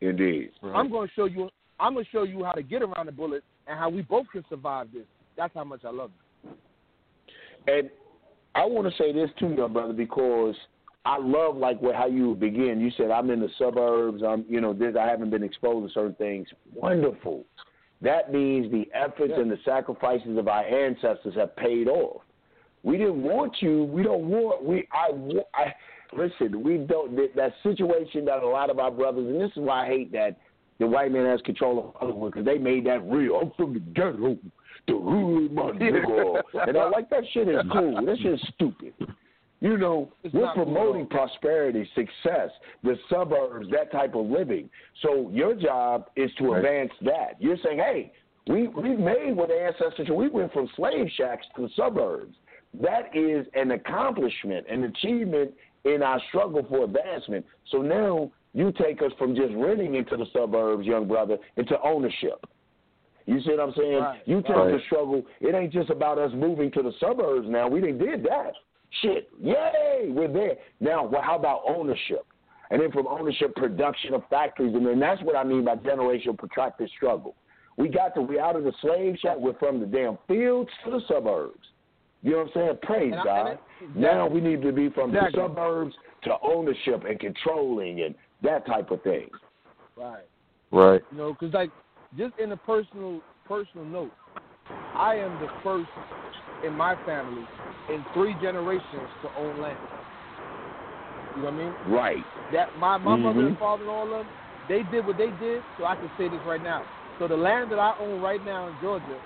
me. 0.02 0.10
Indeed. 0.10 0.52
I'm 0.62 0.92
going 0.92 1.08
to 1.08 1.14
show 1.16 1.26
you. 1.26 1.50
I'm 1.80 1.94
going 1.94 2.06
to 2.06 2.12
show 2.12 2.24
you 2.24 2.44
how 2.44 2.52
to 2.52 2.62
get 2.64 2.82
around 2.82 3.08
the 3.08 3.12
bullet 3.12 3.44
and 3.66 3.80
how 3.80 3.90
we 3.90 4.02
both 4.02 4.28
can 4.32 4.44
survive 4.50 4.88
this. 4.94 5.06
That's 5.36 5.54
how 5.54 5.64
much 5.64 5.86
I 5.86 5.92
love 5.92 6.12
you. 6.44 6.52
And 7.68 7.90
I 8.56 8.66
want 8.66 8.88
to 8.92 8.98
say 8.98 9.12
this 9.12 9.30
too, 9.40 9.54
young 9.58 9.74
brother, 9.74 9.94
because 9.94 10.56
I 11.08 11.18
love 11.20 11.56
like 11.56 11.82
what 11.82 11.96
how 11.96 12.08
you 12.08 12.36
begin. 12.36 12.82
You 12.82 12.92
said 12.98 13.12
I'm 13.12 13.30
in 13.30 13.40
the 13.40 13.50
suburbs. 13.58 14.22
I'm, 14.28 14.44
you 14.50 14.60
know, 14.60 14.74
this, 14.74 14.96
I 15.00 15.08
haven't 15.08 15.30
been 15.30 15.42
exposed 15.42 15.88
to 15.88 15.94
certain 15.94 16.16
things. 16.16 16.48
Wonderful. 16.74 17.46
That 18.02 18.34
means 18.34 18.70
the 18.72 18.90
efforts 18.94 19.32
Yeah. 19.34 19.42
and 19.42 19.50
the 19.50 19.58
sacrifices 19.64 20.38
of 20.38 20.50
our 20.50 20.64
ancestors 20.66 21.34
have 21.36 21.56
paid 21.56 21.88
off. 21.88 22.24
We 22.84 22.98
didn't 22.98 23.24
want 23.24 23.62
you. 23.62 23.86
We 23.86 24.04
don't 24.04 24.28
want. 24.28 24.66
We. 24.66 24.86
I. 24.92 25.12
I 25.56 25.74
listen. 26.12 26.62
We 26.62 26.78
don't. 26.78 27.16
That, 27.16 27.30
that 27.38 27.54
situation 27.64 28.26
that 28.26 28.44
a 28.44 28.48
lot 28.48 28.70
of 28.70 28.78
our 28.78 28.92
brothers, 28.92 29.28
and 29.28 29.40
this 29.40 29.52
is 29.52 29.64
why 29.64 29.86
I 29.86 29.88
hate 29.88 30.12
that 30.12 30.38
the 30.80 30.88
white 30.88 31.12
man 31.14 31.26
has 31.26 31.40
control 31.42 31.80
of 31.80 31.96
Hollywood 31.96 32.34
because 32.34 32.46
they 32.46 32.58
made 32.58 32.86
that 32.86 33.02
real. 33.06 33.36
I'm 33.36 33.52
from 33.56 33.74
the 33.74 33.80
ghetto, 33.80 34.38
the 34.88 34.94
hood, 34.94 35.54
my 35.54 35.72
nigga. 35.72 36.42
and 36.68 36.78
I 36.78 36.90
like 36.90 37.10
that 37.12 37.24
shit 37.34 37.48
is 37.48 37.62
cool. 37.72 38.06
That 38.06 38.18
shit 38.22 38.34
is 38.34 38.42
stupid. 38.54 38.94
You 39.60 39.78
know, 39.78 40.12
It's 40.24 40.34
we're 40.34 40.42
not 40.42 40.56
cool 40.56 40.66
promoting 40.66 41.08
prosperity, 41.08 41.90
success, 41.96 42.52
the 42.84 42.96
suburbs, 43.10 43.68
that 43.72 43.92
type 43.92 44.14
of 44.14 44.28
living. 44.28 44.70
So 45.02 45.30
your 45.32 45.56
job 45.56 46.10
is 46.16 46.32
to 46.36 46.52
Right. 46.52 46.58
advance 46.58 46.92
that. 47.02 47.42
You're 47.42 47.58
saying, 47.58 47.80
hey, 47.80 48.12
we 48.48 48.68
we 48.68 48.96
made 48.96 49.36
what 49.36 49.50
the 49.50 49.60
ancestors. 49.60 50.10
We 50.10 50.30
went 50.30 50.54
from 50.54 50.68
slave 50.76 51.10
shacks 51.12 51.46
to 51.56 51.64
the 51.64 51.70
suburbs. 51.70 52.36
That 52.76 53.16
is 53.16 53.48
an 53.56 53.72
accomplishment, 53.72 54.68
an 54.68 54.84
achievement 54.84 55.54
in 55.86 56.04
our 56.04 56.20
struggle 56.30 56.64
for 56.70 56.84
advancement. 56.84 57.46
So 57.72 57.82
now 57.82 58.32
you 58.54 58.72
take 58.72 59.02
us 59.02 59.12
from 59.18 59.36
just 59.36 59.54
renting 59.56 59.96
into 59.96 60.18
the 60.18 60.26
suburbs, 60.34 60.86
young 60.86 61.08
brother, 61.08 61.38
into 61.56 61.82
ownership. 61.82 62.46
You 63.26 63.42
see 63.42 63.52
what 63.52 63.60
I'm 63.60 63.74
saying? 63.74 64.00
Right, 64.00 64.22
you 64.26 64.42
take 64.42 64.56
right. 64.56 64.72
the 64.72 64.80
struggle. 64.86 65.26
It 65.42 65.54
ain't 65.54 65.74
just 65.74 65.90
about 65.90 66.18
us 66.18 66.32
moving 66.34 66.72
to 66.72 66.82
the 66.82 66.94
suburbs 67.00 67.48
now. 67.50 67.68
We 67.68 67.82
didn't 67.82 67.98
did 67.98 68.24
that. 68.24 68.54
Shit, 69.02 69.30
yay, 69.42 70.08
we're 70.10 70.32
there. 70.32 70.56
Now, 70.80 71.06
well, 71.06 71.22
how 71.22 71.36
about 71.36 71.62
ownership? 71.68 72.26
And 72.70 72.82
then 72.82 72.92
from 72.92 73.08
ownership, 73.08 73.56
production 73.56 74.14
of 74.14 74.24
factories, 74.30 74.74
and 74.76 74.86
then 74.86 75.00
that's 75.00 75.22
what 75.24 75.36
I 75.36 75.44
mean 75.44 75.64
by 75.66 75.76
generational 75.76 76.38
protracted 76.38 76.90
struggle. 76.96 77.36
We 77.78 77.90
got 77.90 78.16
to 78.16 78.22
we 78.22 78.40
out 78.40 78.56
of 78.56 78.64
the 78.64 78.74
slave 78.82 79.18
shack. 79.22 79.38
We're 79.38 79.58
from 79.58 79.80
the 79.80 79.86
damn 79.86 80.18
fields 80.28 80.70
to 80.84 80.92
the 80.92 81.02
suburbs. 81.08 81.60
You 82.24 82.32
know 82.32 82.38
what 82.40 82.48
I'm 82.48 82.54
saying? 82.54 82.78
Praise 82.84 83.14
I- 83.18 83.24
God. 83.24 83.48
and 83.48 83.60
it- 83.92 83.96
now 83.96 84.28
we 84.28 84.42
need 84.42 84.62
to 84.64 84.72
be 84.72 84.90
from 84.90 85.12
Exactly. 85.16 85.42
the 85.42 85.48
suburbs 85.48 85.96
to 86.24 86.36
ownership 86.42 87.06
and 87.06 87.20
controlling 87.20 88.02
and 88.02 88.16
that 88.42 88.66
type 88.66 88.92
of 88.92 89.02
thing. 89.04 89.30
Right. 89.96 90.26
Right. 90.72 91.02
You 91.12 91.18
know, 91.18 91.34
because 91.34 91.54
like 91.54 91.70
just 92.18 92.38
in 92.40 92.52
a 92.52 92.58
personal 92.58 93.22
personal 93.48 93.86
note, 93.86 94.12
I 94.96 95.16
am 95.16 95.40
the 95.40 95.48
first 95.64 95.90
in 96.66 96.74
my 96.74 96.96
family 97.06 97.46
in 97.90 98.04
three 98.14 98.36
generations 98.42 99.08
to 99.22 99.30
own 99.38 99.62
land. 99.62 99.78
You 101.36 101.44
know 101.44 101.52
what 101.52 101.54
I 101.54 101.58
mean? 101.58 101.94
Right. 101.94 102.26
That 102.54 102.78
my 102.80 102.98
my 102.98 103.14
mm-hmm. 103.14 103.24
mother 103.24 103.48
and 103.48 103.58
father 103.58 103.84
and 103.84 103.92
all 103.92 104.04
of 104.04 104.26
them, 104.26 104.28
they 104.68 104.84
did 104.92 105.06
what 105.06 105.18
they 105.18 105.32
did, 105.40 105.62
so 105.78 105.86
I 105.86 105.96
can 105.96 106.10
say 106.18 106.28
this 106.28 106.42
right 106.46 106.62
now. 106.62 106.84
So 107.20 107.28
the 107.28 107.38
land 107.38 107.72
that 107.72 107.80
I 107.80 107.96
own 108.00 108.22
right 108.22 108.44
now 108.46 108.68
in 108.68 108.76
Georgia, 108.82 109.20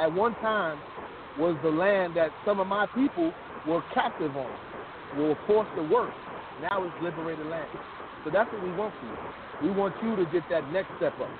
at 0.00 0.12
one 0.12 0.34
time, 0.36 0.78
was 1.38 1.56
the 1.62 1.70
land 1.70 2.16
that 2.16 2.30
some 2.44 2.60
of 2.60 2.66
my 2.66 2.86
people 2.94 3.32
were 3.66 3.82
captive 3.94 4.34
on, 4.36 4.50
were 5.18 5.36
forced 5.46 5.70
to 5.76 5.82
work. 5.82 6.10
Now 6.62 6.82
it's 6.84 6.94
liberated 7.02 7.46
land. 7.46 7.68
So 8.24 8.30
that's 8.30 8.50
what 8.52 8.62
we 8.62 8.70
want 8.72 8.94
for 9.00 9.06
you. 9.06 9.70
We 9.70 9.78
want 9.78 9.94
you 10.02 10.16
to 10.16 10.24
get 10.32 10.42
that 10.50 10.70
next 10.72 10.88
step 10.98 11.14
up. 11.20 11.30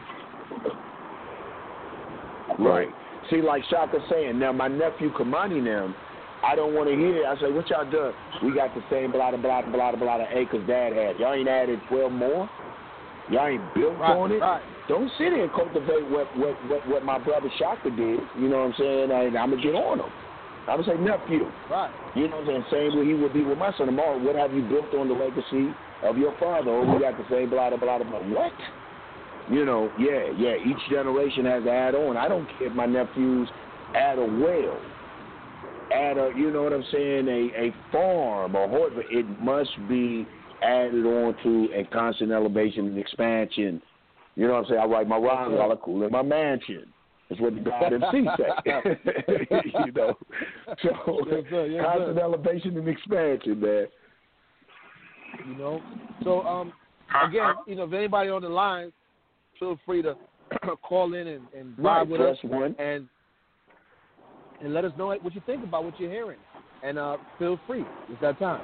Right. 2.58 2.88
See, 3.30 3.42
like 3.42 3.64
Shaka 3.70 3.98
saying, 4.10 4.38
now 4.38 4.52
my 4.52 4.68
nephew 4.68 5.12
Kamani 5.12 5.62
them, 5.64 5.94
I 6.42 6.54
don't 6.54 6.74
want 6.74 6.88
to 6.88 6.96
hear. 6.96 7.26
I 7.26 7.36
say, 7.40 7.50
what 7.50 7.68
y'all 7.70 7.88
done? 7.88 8.14
We 8.44 8.52
got 8.54 8.74
the 8.74 8.82
same 8.90 9.10
blah 9.12 9.30
blah 9.36 9.62
blah 9.62 9.92
blah 9.92 9.96
blah 9.96 10.26
acres 10.30 10.66
dad 10.66 10.92
had. 10.92 11.18
Y'all 11.18 11.34
ain't 11.34 11.48
added 11.48 11.80
twelve 11.88 12.12
more. 12.12 12.48
Y'all 13.28 13.48
ain't 13.48 13.74
built 13.74 13.98
Right, 13.98 14.16
on 14.16 14.30
it. 14.30 14.38
right. 14.38 14.62
Don't 14.88 15.08
sit 15.18 15.32
here 15.32 15.42
and 15.42 15.52
cultivate 15.52 16.06
what 16.08 16.36
what 16.36 16.62
what, 16.64 16.86
what 16.86 17.04
my 17.04 17.18
brother 17.18 17.50
Shaka 17.58 17.90
did. 17.90 18.20
You 18.34 18.48
know 18.48 18.58
what 18.58 18.66
I'm 18.66 18.74
saying? 18.78 19.10
And 19.10 19.36
I'm 19.36 19.50
gonna 19.50 19.62
get 19.62 19.74
on 19.74 19.98
him. 20.00 20.12
I'm 20.68 20.80
gonna 20.82 20.92
say 20.96 21.02
nephew. 21.02 21.52
Right. 21.68 21.90
You 22.14 22.28
know 22.28 22.40
what 22.40 22.54
I'm 22.54 22.64
saying? 22.70 22.90
Same 22.92 22.98
way 22.98 23.06
he 23.06 23.14
would 23.14 23.32
be 23.32 23.42
with 23.42 23.58
my 23.58 23.72
son 23.76 23.86
tomorrow. 23.86 24.18
What 24.18 24.36
have 24.36 24.52
you 24.52 24.62
built 24.62 24.94
on 24.94 25.08
the 25.08 25.14
legacy 25.14 25.74
of 26.02 26.16
your 26.18 26.36
father? 26.38 26.70
Oh, 26.70 26.94
we 26.94 27.00
got 27.00 27.16
the 27.16 27.24
same 27.28 27.50
blah 27.50 27.70
blah 27.70 27.78
blah 27.78 27.98
blah. 28.04 28.20
What? 28.20 28.52
You 29.50 29.64
know, 29.64 29.90
yeah, 29.98 30.30
yeah. 30.36 30.56
Each 30.56 30.90
generation 30.90 31.44
has 31.44 31.62
to 31.64 31.70
add 31.70 31.94
on. 31.94 32.16
I 32.16 32.28
don't 32.28 32.46
care 32.58 32.68
if 32.68 32.74
my 32.74 32.86
nephews 32.86 33.48
add 33.94 34.18
a 34.18 34.24
well, 34.24 34.80
add 35.92 36.18
a, 36.18 36.32
you 36.36 36.50
know 36.50 36.64
what 36.64 36.72
I'm 36.72 36.84
saying, 36.92 37.28
a 37.28 37.66
a 37.66 37.74
farm 37.92 38.56
or 38.56 38.66
whatever. 38.66 39.02
It 39.08 39.26
must 39.40 39.70
be 39.88 40.26
added 40.62 41.06
on 41.06 41.36
to 41.44 41.68
and 41.76 41.88
constant 41.90 42.32
elevation 42.32 42.86
and 42.86 42.98
expansion. 42.98 43.80
You 44.34 44.48
know 44.48 44.54
what 44.54 44.64
I'm 44.64 44.68
saying? 44.68 44.80
I 44.80 44.84
write 44.84 45.08
my 45.08 45.16
rhymes 45.16 45.54
while 45.56 45.72
I 45.72 45.76
cool 45.76 46.02
in 46.02 46.10
my 46.10 46.22
mansion. 46.22 46.92
That's 47.28 47.40
what 47.40 47.54
the 47.54 47.60
God 47.60 47.92
MC 47.92 48.28
say. 48.36 48.62
you 49.86 49.92
know, 49.92 50.16
so 50.82 51.24
Yes, 51.30 51.44
sir. 51.50 51.66
Yes, 51.66 51.84
constant 51.84 52.16
sir. 52.16 52.22
elevation 52.22 52.76
and 52.76 52.88
expansion, 52.88 53.60
man. 53.60 53.86
You 55.46 55.54
know. 55.56 55.80
So 56.22 56.42
um 56.42 56.72
again, 57.28 57.54
you 57.66 57.76
know, 57.76 57.84
if 57.84 57.92
anybody 57.92 58.30
on 58.30 58.42
the 58.42 58.48
line, 58.48 58.92
feel 59.58 59.78
free 59.86 60.02
to 60.02 60.16
call 60.82 61.14
in 61.14 61.26
and, 61.26 61.44
and 61.56 61.78
Right, 61.78 62.06
with 62.06 62.20
us 62.20 62.36
one. 62.42 62.74
and 62.78 63.08
and 64.62 64.72
let 64.72 64.84
us 64.84 64.92
know 64.96 65.12
what 65.20 65.34
you 65.34 65.42
think 65.44 65.62
about 65.64 65.84
what 65.84 65.98
you're 66.00 66.10
hearing. 66.10 66.38
And 66.82 66.98
uh 66.98 67.16
feel 67.38 67.58
free. 67.66 67.84
It's 68.08 68.20
that 68.20 68.38
time. 68.38 68.62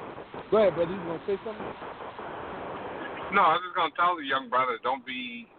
Go 0.49 0.57
ahead, 0.57 0.73
brother. 0.75 0.91
You 0.91 0.97
gonna 1.05 1.21
say 1.27 1.37
something? 1.45 1.69
No, 3.33 3.41
I 3.41 3.57
was 3.57 3.65
just 3.65 3.75
gonna 3.75 3.93
tell 3.97 4.13
the 4.17 4.25
young 4.25 4.45
brothers, 4.49 4.77
don't 4.85 5.01
be, 5.05 5.49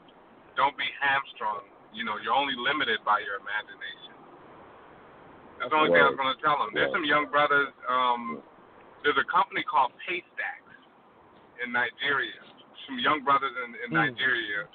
don't 0.55 0.79
be 0.79 0.87
hamstrung. 1.03 1.67
You 1.91 2.07
know, 2.07 2.19
you're 2.23 2.35
only 2.35 2.55
limited 2.55 3.03
by 3.03 3.19
your 3.23 3.39
imagination. 3.43 4.15
That's 5.59 5.71
the 5.71 5.79
only 5.79 5.91
thing 5.91 6.03
I 6.03 6.11
was 6.11 6.19
gonna 6.19 6.39
tell 6.43 6.59
them. 6.63 6.71
There's 6.75 6.91
Right. 6.91 6.99
some 6.99 7.07
young 7.07 7.27
brothers. 7.31 7.71
Um, 7.91 8.43
there's 9.03 9.19
a 9.19 9.27
company 9.31 9.63
called 9.67 9.91
Paystacks 10.07 10.79
in 11.63 11.71
Nigeria. 11.75 12.39
Some 12.87 12.99
young 12.99 13.23
brothers 13.23 13.53
in, 13.67 13.75
in 13.87 13.89
Hmm. 13.91 14.03
Nigeria 14.07 14.67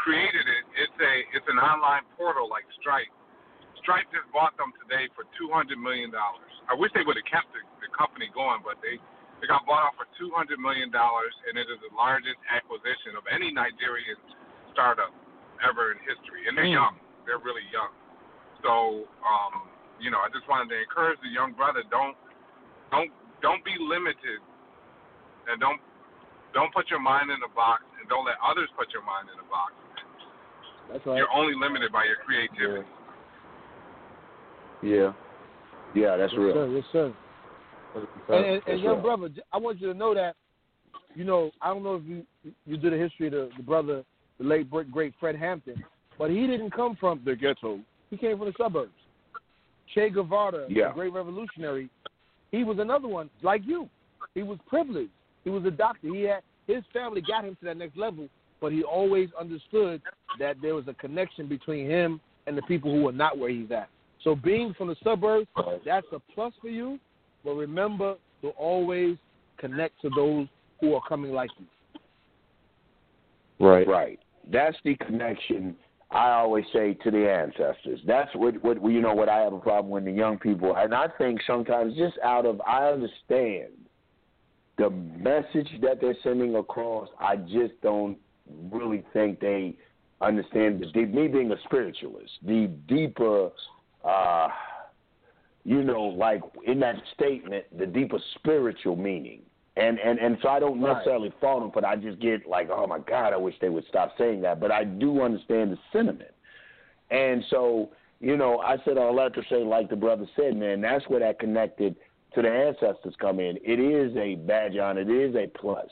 created 0.00 0.44
it. 0.48 0.64
It's 0.80 0.98
a, 0.98 1.12
it's 1.36 1.48
an 1.52 1.60
online 1.60 2.04
portal 2.16 2.48
like 2.48 2.64
Stripe. 2.80 3.12
Stripe 3.84 4.08
just 4.12 4.28
bought 4.32 4.52
them 4.60 4.72
today 4.84 5.08
for 5.16 5.24
two 5.40 5.48
hundred 5.52 5.80
million 5.80 6.12
dollars. 6.12 6.52
I 6.68 6.76
wish 6.76 6.92
they 6.92 7.04
would 7.04 7.16
have 7.16 7.28
kept 7.28 7.48
the, 7.52 7.64
the 7.80 7.88
company 7.92 8.28
going, 8.32 8.60
but 8.60 8.76
they 8.84 9.00
they 9.40 9.48
got 9.48 9.64
bought 9.64 9.80
off 9.88 9.96
for 9.96 10.04
two 10.20 10.28
hundred 10.36 10.60
million 10.60 10.92
dollars, 10.92 11.32
and 11.48 11.56
it 11.56 11.64
is 11.68 11.80
the 11.80 11.92
largest 11.96 12.36
acquisition 12.52 13.16
of 13.16 13.24
any 13.28 13.48
Nigerian 13.48 14.20
startup 14.76 15.12
ever 15.64 15.96
in 15.96 15.98
history. 16.04 16.44
And 16.44 16.52
they're 16.52 16.68
young; 16.68 17.00
they're 17.24 17.40
really 17.40 17.64
young. 17.72 17.92
So, 18.60 19.08
um, 19.24 19.64
you 19.96 20.12
know, 20.12 20.20
I 20.20 20.28
just 20.28 20.44
wanted 20.44 20.68
to 20.72 20.76
encourage 20.76 21.16
the 21.24 21.32
young 21.32 21.56
brother: 21.56 21.80
don't 21.88 22.16
don't 22.92 23.08
don't 23.40 23.64
be 23.64 23.72
limited, 23.80 24.44
and 25.48 25.56
don't 25.56 25.80
don't 26.52 26.68
put 26.76 26.92
your 26.92 27.00
mind 27.00 27.32
in 27.32 27.40
a 27.40 27.52
box, 27.56 27.88
and 27.96 28.04
don't 28.12 28.28
let 28.28 28.36
others 28.44 28.68
put 28.76 28.92
your 28.92 29.04
mind 29.08 29.32
in 29.32 29.40
a 29.40 29.48
box. 29.48 29.72
That's 30.92 31.06
right. 31.06 31.16
You're 31.16 31.30
only 31.34 31.54
limited 31.54 31.92
by 31.92 32.04
your 32.04 32.16
creativity. 32.24 32.86
Yeah, 34.82 35.12
yeah, 35.94 36.16
that's 36.16 36.32
yes, 36.32 36.40
real. 36.40 36.54
sir. 36.54 36.68
Yes, 36.68 36.84
sir. 36.92 37.12
And, 38.28 38.44
and, 38.46 38.62
and 38.66 38.80
young 38.80 38.94
right. 38.94 39.02
brother, 39.02 39.28
I 39.52 39.58
want 39.58 39.80
you 39.80 39.92
to 39.92 39.98
know 39.98 40.14
that, 40.14 40.36
you 41.14 41.24
know, 41.24 41.50
I 41.60 41.68
don't 41.68 41.82
know 41.82 41.96
if 41.96 42.04
you 42.04 42.24
you 42.66 42.76
did 42.76 42.94
a 42.94 42.96
history 42.96 43.26
of 43.26 43.32
the, 43.32 43.50
the 43.56 43.62
brother, 43.62 44.04
the 44.38 44.44
late 44.44 44.70
great 44.70 44.90
great 44.90 45.14
Fred 45.20 45.36
Hampton, 45.36 45.82
but 46.18 46.30
he 46.30 46.46
didn't 46.46 46.70
come 46.70 46.96
from 46.98 47.20
the 47.24 47.34
ghetto. 47.36 47.80
He 48.10 48.16
came 48.16 48.38
from 48.38 48.46
the 48.46 48.54
suburbs. 48.56 48.92
Che 49.94 50.08
Guevara, 50.10 50.66
Yeah. 50.68 50.88
the 50.88 50.94
great 50.94 51.12
revolutionary, 51.12 51.90
he 52.52 52.64
was 52.64 52.78
another 52.78 53.08
one 53.08 53.28
like 53.42 53.62
you. 53.66 53.88
He 54.34 54.42
was 54.42 54.58
privileged. 54.68 55.10
He 55.44 55.50
was 55.50 55.64
a 55.64 55.70
doctor. 55.70 56.14
He 56.14 56.22
had 56.22 56.42
his 56.66 56.84
family 56.92 57.20
got 57.20 57.44
him 57.44 57.56
to 57.56 57.64
that 57.66 57.76
next 57.76 57.96
level, 57.96 58.28
but 58.60 58.72
he 58.72 58.82
always 58.82 59.28
understood 59.38 60.02
that 60.38 60.56
there 60.62 60.74
was 60.74 60.84
a 60.88 60.94
connection 60.94 61.48
between 61.48 61.88
him 61.88 62.20
and 62.46 62.56
the 62.56 62.62
people 62.62 62.92
who 62.92 63.02
were 63.02 63.12
not 63.12 63.38
where 63.38 63.50
he's 63.50 63.70
at. 63.70 63.88
So 64.22 64.34
being 64.34 64.74
from 64.76 64.88
the 64.88 64.96
suburbs, 65.02 65.46
that's 65.84 66.06
a 66.12 66.20
plus 66.34 66.52
for 66.60 66.68
you. 66.68 66.98
But 67.44 67.54
remember 67.54 68.16
to 68.42 68.48
always 68.50 69.16
connect 69.58 70.00
to 70.02 70.10
those 70.14 70.46
who 70.80 70.94
are 70.94 71.02
coming 71.08 71.32
like 71.32 71.50
you. 71.58 71.66
Right. 73.66 73.86
Right. 73.86 74.18
That's 74.50 74.76
the 74.84 74.96
connection 74.96 75.76
I 76.10 76.30
always 76.32 76.64
say 76.72 76.94
to 77.04 77.10
the 77.10 77.30
ancestors. 77.30 78.00
That's 78.06 78.30
what 78.34 78.62
what 78.64 78.82
you 78.82 79.00
know 79.00 79.14
what 79.14 79.28
I 79.28 79.38
have 79.38 79.52
a 79.52 79.58
problem 79.58 79.90
with 79.90 80.04
the 80.04 80.10
young 80.10 80.38
people, 80.38 80.74
and 80.76 80.92
I 80.92 81.06
think 81.18 81.40
sometimes 81.46 81.94
just 81.96 82.18
out 82.24 82.46
of 82.46 82.60
I 82.62 82.88
understand 82.88 83.68
the 84.76 84.90
message 84.90 85.68
that 85.82 86.00
they're 86.00 86.16
sending 86.24 86.56
across. 86.56 87.08
I 87.20 87.36
just 87.36 87.80
don't 87.82 88.16
really 88.70 89.04
think 89.12 89.40
they 89.40 89.74
understand 90.20 90.80
the 90.80 90.86
deep. 90.86 91.12
Me 91.14 91.28
being 91.28 91.50
a 91.52 91.56
spiritualist, 91.64 92.32
the 92.42 92.66
deeper. 92.88 93.50
uh 94.04 94.48
you 95.64 95.82
know, 95.84 96.04
like 96.04 96.40
in 96.66 96.80
that 96.80 96.96
statement, 97.14 97.66
the 97.78 97.84
deeper 97.86 98.18
spiritual 98.36 98.96
meaning. 98.96 99.42
And 99.76 99.98
and 99.98 100.18
and 100.18 100.38
so 100.42 100.48
I 100.48 100.58
don't 100.58 100.80
Right. 100.80 100.94
necessarily 100.94 101.32
fault 101.40 101.60
them, 101.60 101.70
but 101.74 101.84
I 101.84 101.96
just 101.96 102.18
get 102.18 102.46
like, 102.46 102.70
oh 102.70 102.86
my 102.86 102.98
God, 102.98 103.32
I 103.34 103.36
wish 103.36 103.54
they 103.60 103.68
would 103.68 103.84
stop 103.86 104.16
saying 104.16 104.40
that. 104.40 104.58
But 104.58 104.72
I 104.72 104.84
do 104.84 105.20
understand 105.20 105.72
the 105.72 105.78
sentiment. 105.92 106.30
And 107.10 107.44
so, 107.50 107.90
you 108.20 108.36
know, 108.36 108.60
I 108.60 108.78
said 108.84 108.96
all 108.96 109.14
that 109.16 109.34
to 109.34 109.42
say, 109.50 109.62
like 109.62 109.90
the 109.90 109.96
brother 109.96 110.26
said, 110.34 110.56
man, 110.56 110.80
that's 110.80 111.06
where 111.08 111.20
that 111.20 111.38
connected 111.38 111.94
to 112.34 112.42
the 112.42 112.50
ancestors 112.50 113.14
come 113.20 113.38
in. 113.38 113.58
It 113.62 113.78
is 113.80 114.16
a 114.16 114.36
badge 114.36 114.76
on, 114.76 114.96
it 114.96 115.10
is 115.10 115.34
a 115.34 115.46
plus 115.48 115.88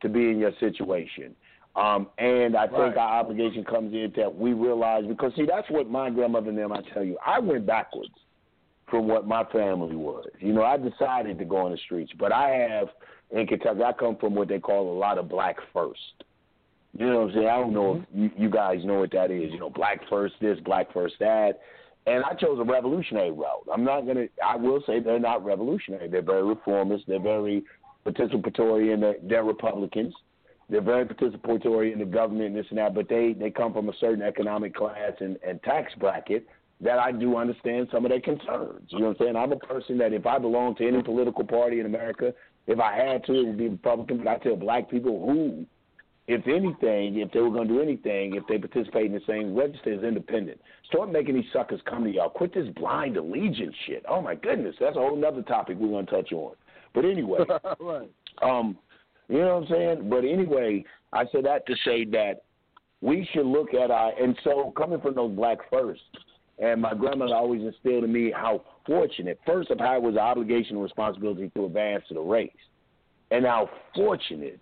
to 0.00 0.08
be 0.08 0.30
in 0.30 0.38
your 0.38 0.52
situation. 0.58 1.36
Um, 1.74 2.08
and 2.18 2.54
I 2.54 2.66
think 2.66 2.96
our 2.96 3.20
obligation 3.20 3.64
comes 3.64 3.94
in 3.94 4.12
that 4.16 4.34
we 4.34 4.52
realize 4.52 5.04
because 5.06 5.32
see 5.34 5.46
that's 5.46 5.70
what 5.70 5.88
my 5.88 6.10
grandmother 6.10 6.50
and 6.50 6.58
them 6.58 6.72
I 6.72 6.82
tell 6.92 7.02
you, 7.02 7.16
I 7.24 7.38
went 7.38 7.66
backwards 7.66 8.12
from 8.90 9.08
what 9.08 9.26
my 9.26 9.44
family 9.44 9.96
was. 9.96 10.26
You 10.38 10.52
know, 10.52 10.62
I 10.62 10.76
decided 10.76 11.38
to 11.38 11.44
go 11.46 11.56
on 11.56 11.72
the 11.72 11.78
streets, 11.78 12.12
but 12.18 12.30
I 12.30 12.50
have 12.50 12.88
in 13.30 13.46
Kentucky. 13.46 13.82
I 13.82 13.92
come 13.92 14.16
from 14.16 14.34
what 14.34 14.48
they 14.48 14.58
call 14.58 14.92
a 14.92 14.98
lot 14.98 15.16
of 15.16 15.30
black 15.30 15.56
first. 15.72 16.24
You 16.98 17.06
know 17.06 17.20
what 17.20 17.28
I'm 17.30 17.34
saying? 17.34 17.48
I 17.48 17.56
don't 17.56 17.72
know 17.72 18.02
if 18.02 18.04
you, 18.14 18.30
you 18.36 18.50
guys 18.50 18.84
know 18.84 19.00
what 19.00 19.12
that 19.12 19.30
is. 19.30 19.50
You 19.50 19.58
know, 19.58 19.70
black 19.70 20.00
first 20.10 20.34
this, 20.42 20.58
black 20.60 20.92
first 20.92 21.14
that. 21.20 21.60
And 22.06 22.22
I 22.24 22.34
chose 22.34 22.58
a 22.60 22.64
revolutionary 22.64 23.30
route. 23.30 23.66
I'm 23.72 23.84
not 23.84 24.02
gonna. 24.02 24.26
I 24.44 24.56
will 24.56 24.82
say 24.86 25.00
they're 25.00 25.18
not 25.18 25.42
revolutionary. 25.42 26.08
They're 26.08 26.20
very 26.20 26.42
reformist. 26.42 27.04
They're 27.08 27.18
very 27.18 27.62
participatory, 28.04 28.92
and 28.92 29.02
they're, 29.02 29.16
they're 29.22 29.44
Republicans. 29.44 30.12
They're 30.72 30.80
very 30.80 31.04
participatory 31.04 31.92
in 31.92 31.98
the 31.98 32.06
government 32.06 32.46
and 32.46 32.56
this 32.56 32.64
and 32.70 32.78
that. 32.78 32.94
But 32.94 33.06
they 33.06 33.34
they 33.34 33.50
come 33.50 33.74
from 33.74 33.90
a 33.90 33.92
certain 34.00 34.22
economic 34.22 34.74
class 34.74 35.12
and, 35.20 35.36
and 35.46 35.62
tax 35.62 35.92
bracket 36.00 36.48
that 36.80 36.98
I 36.98 37.12
do 37.12 37.36
understand 37.36 37.88
some 37.92 38.06
of 38.06 38.10
their 38.10 38.22
concerns. 38.22 38.88
You 38.88 39.00
know 39.00 39.08
what 39.08 39.20
I'm 39.20 39.26
saying? 39.26 39.36
I'm 39.36 39.52
a 39.52 39.56
person 39.56 39.98
that 39.98 40.14
if 40.14 40.24
I 40.24 40.38
belong 40.38 40.74
to 40.76 40.88
any 40.88 41.02
political 41.02 41.44
party 41.44 41.80
in 41.80 41.84
America, 41.84 42.32
if 42.66 42.80
I 42.80 42.96
had 42.96 43.22
to, 43.26 43.34
it 43.34 43.46
would 43.48 43.58
be 43.58 43.68
Republican. 43.68 44.24
But 44.24 44.28
I 44.28 44.38
tell 44.38 44.56
black 44.56 44.90
people 44.90 45.20
who, 45.26 45.66
if 46.26 46.46
anything, 46.46 47.18
if 47.18 47.30
they 47.32 47.40
were 47.40 47.50
going 47.50 47.68
to 47.68 47.74
do 47.74 47.82
anything, 47.82 48.34
if 48.34 48.44
they 48.48 48.56
participate 48.56 49.06
in 49.06 49.12
the 49.12 49.20
same 49.26 49.54
register 49.54 49.92
as 49.92 50.02
independent, 50.02 50.58
start 50.86 51.12
making 51.12 51.34
these 51.34 51.44
suckers 51.52 51.82
come 51.84 52.04
to 52.04 52.10
y'all. 52.10 52.30
Quit 52.30 52.54
this 52.54 52.68
blind 52.76 53.18
allegiance 53.18 53.76
shit. 53.86 54.06
Oh 54.08 54.22
my 54.22 54.36
goodness, 54.36 54.74
that's 54.80 54.96
a 54.96 55.00
whole 55.00 55.16
nother 55.16 55.42
topic 55.42 55.76
we're 55.78 55.88
going 55.88 56.06
to 56.06 56.12
touch 56.12 56.32
on. 56.32 56.54
But 56.94 57.04
anyway, 57.04 57.40
right. 57.80 58.10
um, 58.40 58.78
you 59.28 59.38
know 59.38 59.58
what 59.58 59.64
I'm 59.64 59.68
saying? 59.68 60.10
But 60.10 60.24
anyway, 60.24 60.84
I 61.12 61.24
said 61.32 61.44
that 61.44 61.66
to 61.66 61.74
say 61.84 62.04
that 62.06 62.42
we 63.00 63.28
should 63.32 63.46
look 63.46 63.74
at 63.74 63.90
our 63.90 64.12
and 64.20 64.38
so 64.44 64.72
coming 64.76 65.00
from 65.00 65.14
those 65.14 65.34
black 65.34 65.58
first, 65.70 66.00
and 66.58 66.80
my 66.80 66.94
grandmother 66.94 67.34
always 67.34 67.62
instilled 67.62 68.04
in 68.04 68.12
me 68.12 68.30
how 68.30 68.62
fortunate 68.86 69.38
first 69.46 69.70
of 69.70 69.78
how 69.78 69.96
it 69.96 70.02
was 70.02 70.14
an 70.14 70.20
obligation 70.20 70.76
and 70.76 70.82
responsibility 70.82 71.50
to 71.54 71.66
advance 71.66 72.04
to 72.08 72.14
the 72.14 72.20
race, 72.20 72.50
and 73.30 73.44
how 73.44 73.68
fortunate 73.94 74.60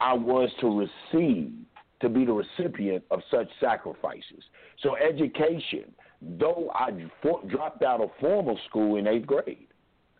I 0.00 0.14
was 0.14 0.50
to 0.60 0.88
receive 1.12 1.52
to 2.00 2.08
be 2.08 2.24
the 2.24 2.32
recipient 2.32 3.04
of 3.10 3.20
such 3.30 3.48
sacrifices. 3.60 4.42
So 4.82 4.96
education, 4.96 5.92
though 6.20 6.70
I 6.74 6.90
for, 7.22 7.42
dropped 7.48 7.82
out 7.82 8.02
of 8.02 8.10
formal 8.20 8.58
school 8.68 8.96
in 8.96 9.06
eighth 9.06 9.26
grade, 9.26 9.68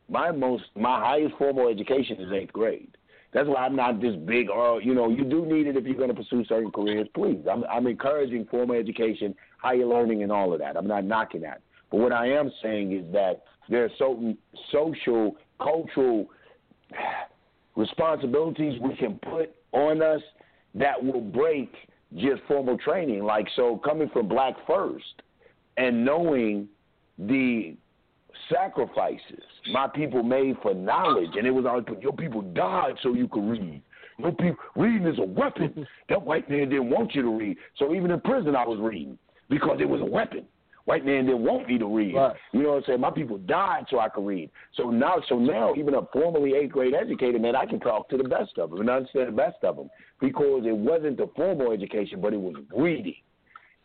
my 0.08 0.30
most 0.30 0.64
my 0.74 1.00
highest 1.00 1.34
formal 1.36 1.68
education 1.68 2.20
is 2.20 2.32
eighth 2.32 2.52
grade. 2.52 2.96
That's 3.32 3.48
why 3.48 3.64
I'm 3.66 3.76
not 3.76 4.00
this 4.00 4.16
big. 4.24 4.48
Or 4.50 4.80
you 4.80 4.94
know, 4.94 5.08
you 5.08 5.24
do 5.24 5.44
need 5.44 5.66
it 5.66 5.76
if 5.76 5.84
you're 5.84 5.96
going 5.96 6.08
to 6.08 6.14
pursue 6.14 6.44
certain 6.44 6.70
careers. 6.70 7.08
Please, 7.14 7.44
I'm 7.50 7.64
I'm 7.64 7.86
encouraging 7.86 8.46
formal 8.50 8.76
education, 8.76 9.34
higher 9.58 9.86
learning, 9.86 10.22
and 10.22 10.32
all 10.32 10.52
of 10.52 10.60
that. 10.60 10.76
I'm 10.76 10.86
not 10.86 11.04
knocking 11.04 11.42
that. 11.42 11.60
But 11.90 11.98
what 11.98 12.12
I 12.12 12.28
am 12.28 12.50
saying 12.62 12.92
is 12.92 13.04
that 13.12 13.44
there 13.68 13.84
are 13.84 13.90
certain 13.98 14.38
social, 14.72 15.36
cultural 15.60 16.26
responsibilities 17.76 18.80
we 18.80 18.96
can 18.96 19.18
put 19.18 19.54
on 19.72 20.02
us 20.02 20.22
that 20.74 21.02
will 21.02 21.20
break 21.20 21.72
just 22.16 22.42
formal 22.48 22.78
training. 22.78 23.24
Like 23.24 23.48
so, 23.56 23.76
coming 23.84 24.08
from 24.10 24.28
Black 24.28 24.54
First 24.66 25.22
and 25.76 26.04
knowing 26.04 26.68
the 27.18 27.76
sacrifices 28.52 29.42
my 29.72 29.88
people 29.88 30.22
made 30.22 30.56
for 30.62 30.74
knowledge, 30.74 31.30
and 31.36 31.46
it 31.46 31.50
was 31.50 31.66
always 31.66 31.84
put 31.86 32.02
your 32.02 32.12
people 32.12 32.42
died 32.42 32.94
so 33.02 33.14
you 33.14 33.28
could 33.28 33.44
read. 33.48 33.82
Your 34.18 34.32
people 34.32 34.56
reading 34.76 35.06
is 35.06 35.18
a 35.18 35.24
weapon. 35.24 35.86
That 36.08 36.22
white 36.22 36.48
man 36.48 36.68
didn't 36.68 36.90
want 36.90 37.14
you 37.14 37.22
to 37.22 37.36
read. 37.36 37.56
So 37.78 37.92
even 37.92 38.12
in 38.12 38.20
prison, 38.20 38.54
I 38.54 38.64
was 38.64 38.78
reading 38.80 39.18
because 39.50 39.78
it 39.80 39.88
was 39.88 40.00
a 40.00 40.04
weapon. 40.04 40.44
White 40.84 41.04
man 41.04 41.26
didn't 41.26 41.42
want 41.42 41.68
me 41.68 41.78
to 41.78 41.86
read. 41.86 42.14
Right. 42.14 42.36
You 42.52 42.62
know 42.62 42.68
what 42.70 42.76
I'm 42.76 42.82
saying? 42.86 43.00
My 43.00 43.10
people 43.10 43.38
died 43.38 43.86
so 43.90 43.98
I 43.98 44.08
could 44.08 44.24
read. 44.24 44.50
So 44.76 44.88
now, 44.88 45.16
so 45.28 45.36
now, 45.36 45.74
even 45.74 45.94
a 45.94 46.02
formerly 46.12 46.54
eighth 46.54 46.70
grade 46.70 46.94
educated 46.94 47.42
man, 47.42 47.56
I 47.56 47.66
can 47.66 47.80
talk 47.80 48.08
to 48.10 48.16
the 48.16 48.28
best 48.28 48.56
of 48.58 48.70
them 48.70 48.80
and 48.80 48.88
understand 48.88 49.28
the 49.28 49.32
best 49.32 49.56
of 49.64 49.76
them 49.76 49.90
because 50.20 50.62
it 50.64 50.76
wasn't 50.76 51.16
the 51.16 51.28
formal 51.34 51.72
education, 51.72 52.20
but 52.20 52.32
it 52.32 52.40
was 52.40 52.54
reading 52.76 53.16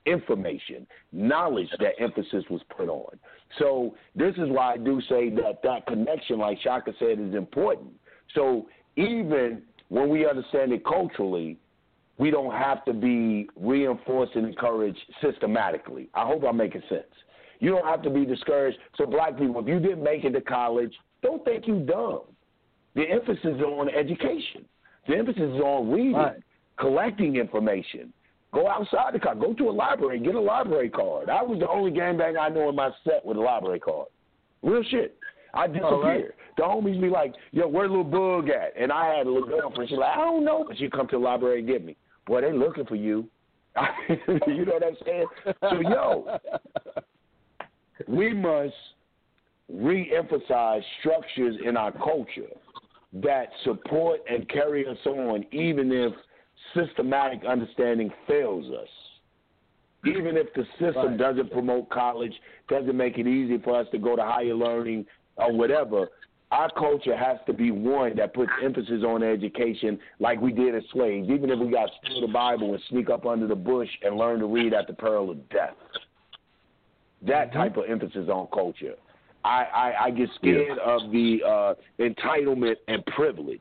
information, 0.05 0.87
knowledge 1.11 1.69
that 1.79 1.93
emphasis 1.99 2.43
was 2.49 2.61
put 2.75 2.89
on. 2.89 3.19
So 3.59 3.95
this 4.15 4.33
is 4.35 4.49
why 4.49 4.73
I 4.73 4.77
do 4.77 5.01
say 5.09 5.29
that 5.29 5.61
that 5.63 5.85
connection, 5.87 6.39
like 6.39 6.59
Shaka 6.61 6.93
said, 6.99 7.19
is 7.19 7.33
important. 7.35 7.91
So 8.33 8.67
even 8.95 9.63
when 9.89 10.09
we 10.09 10.25
understand 10.27 10.71
it 10.71 10.85
culturally, 10.85 11.57
we 12.17 12.31
don't 12.31 12.53
have 12.53 12.85
to 12.85 12.93
be 12.93 13.49
reinforced 13.55 14.35
and 14.35 14.45
encouraged 14.45 14.99
systematically. 15.21 16.09
I 16.13 16.25
hope 16.25 16.43
I'm 16.47 16.57
making 16.57 16.83
sense. 16.87 17.03
You 17.59 17.71
don't 17.71 17.85
have 17.85 18.01
to 18.03 18.09
be 18.09 18.25
discouraged. 18.25 18.77
So 18.97 19.05
black 19.05 19.37
people, 19.37 19.61
if 19.61 19.67
you 19.67 19.79
didn't 19.79 20.03
make 20.03 20.23
it 20.23 20.31
to 20.31 20.41
college, 20.41 20.93
don't 21.21 21.43
think 21.45 21.67
you 21.67 21.79
dumb. 21.79 22.21
The 22.95 23.03
emphasis 23.09 23.43
is 23.43 23.61
on 23.61 23.89
education. 23.89 24.65
The 25.07 25.17
emphasis 25.17 25.41
is 25.41 25.59
on 25.61 25.89
reading, 25.91 26.13
Right. 26.13 26.41
collecting 26.77 27.35
information, 27.37 28.13
Go 28.53 28.67
outside 28.67 29.13
the 29.13 29.19
car. 29.19 29.35
Go 29.35 29.53
to 29.53 29.69
a 29.69 29.71
library. 29.71 30.19
Get 30.19 30.35
a 30.35 30.41
library 30.41 30.89
card. 30.89 31.29
I 31.29 31.41
was 31.41 31.59
the 31.59 31.69
only 31.69 31.91
gangbang 31.91 32.37
I 32.39 32.49
know 32.49 32.69
in 32.69 32.75
my 32.75 32.89
set 33.03 33.25
with 33.25 33.37
a 33.37 33.39
library 33.39 33.79
card. 33.79 34.07
Real 34.61 34.83
shit. 34.89 35.17
I 35.53 35.67
disappear. 35.67 36.01
Right. 36.01 36.25
The 36.57 36.63
homies 36.63 36.99
be 37.01 37.09
like, 37.09 37.33
yo, 37.51 37.67
where 37.67 37.87
little 37.87 38.03
bug 38.03 38.49
at? 38.49 38.73
And 38.79 38.91
I 38.91 39.15
had 39.15 39.27
a 39.27 39.31
little 39.31 39.47
girlfriend. 39.47 39.89
She's 39.89 39.97
like, 39.97 40.17
I 40.17 40.21
don't 40.21 40.43
know. 40.43 40.65
But 40.67 40.77
she 40.77 40.89
come 40.89 41.07
to 41.07 41.17
the 41.17 41.23
library 41.23 41.59
and 41.59 41.67
get 41.67 41.83
me. 41.83 41.95
Boy, 42.27 42.41
they 42.41 42.51
looking 42.51 42.85
for 42.85 42.95
you. 42.95 43.27
you 44.09 44.65
know 44.65 44.73
what 44.73 44.83
I'm 44.83 44.97
saying? 45.05 45.25
So, 45.61 45.79
yo, 45.79 46.37
we 48.07 48.33
must 48.33 48.73
re-emphasize 49.69 50.81
structures 50.99 51.55
in 51.65 51.77
our 51.77 51.91
culture 51.93 52.49
that 53.13 53.47
support 53.63 54.21
and 54.29 54.47
carry 54.49 54.85
us 54.85 54.97
on 55.05 55.45
even 55.51 55.91
if 55.91 56.13
systematic 56.75 57.41
understanding 57.47 58.11
fails 58.27 58.65
us. 58.71 58.87
Even 60.05 60.35
if 60.35 60.47
the 60.55 60.65
system 60.79 61.15
doesn't 61.15 61.51
promote 61.51 61.89
college, 61.89 62.33
doesn't 62.69 62.97
make 62.97 63.17
it 63.17 63.27
easy 63.27 63.59
for 63.59 63.79
us 63.79 63.87
to 63.91 63.99
go 63.99 64.15
to 64.15 64.23
higher 64.23 64.55
learning 64.55 65.05
or 65.35 65.53
whatever, 65.53 66.07
our 66.51 66.69
culture 66.71 67.15
has 67.15 67.37
to 67.45 67.53
be 67.53 67.71
one 67.71 68.15
that 68.17 68.33
puts 68.33 68.51
emphasis 68.63 69.03
on 69.05 69.23
education 69.23 69.97
like 70.19 70.41
we 70.41 70.51
did 70.51 70.75
as 70.75 70.83
slaves, 70.91 71.29
even 71.29 71.49
if 71.49 71.59
we 71.59 71.71
got 71.71 71.85
to 71.85 71.91
steal 72.03 72.21
the 72.21 72.33
Bible 72.33 72.73
and 72.73 72.83
sneak 72.89 73.09
up 73.09 73.25
under 73.25 73.47
the 73.47 73.55
bush 73.55 73.89
and 74.03 74.17
learn 74.17 74.39
to 74.39 74.47
read 74.47 74.73
at 74.73 74.87
the 74.87 74.93
peril 74.93 75.31
of 75.31 75.49
death. 75.49 75.75
That 77.25 77.53
type 77.53 77.77
of 77.77 77.85
emphasis 77.87 78.27
on 78.27 78.47
culture. 78.53 78.95
I, 79.45 79.63
I, 79.63 80.03
I 80.05 80.11
get 80.11 80.29
scared 80.35 80.77
of 80.79 81.11
the 81.11 81.39
uh, 81.45 81.73
entitlement 81.99 82.75
and 82.87 83.05
privilege 83.05 83.59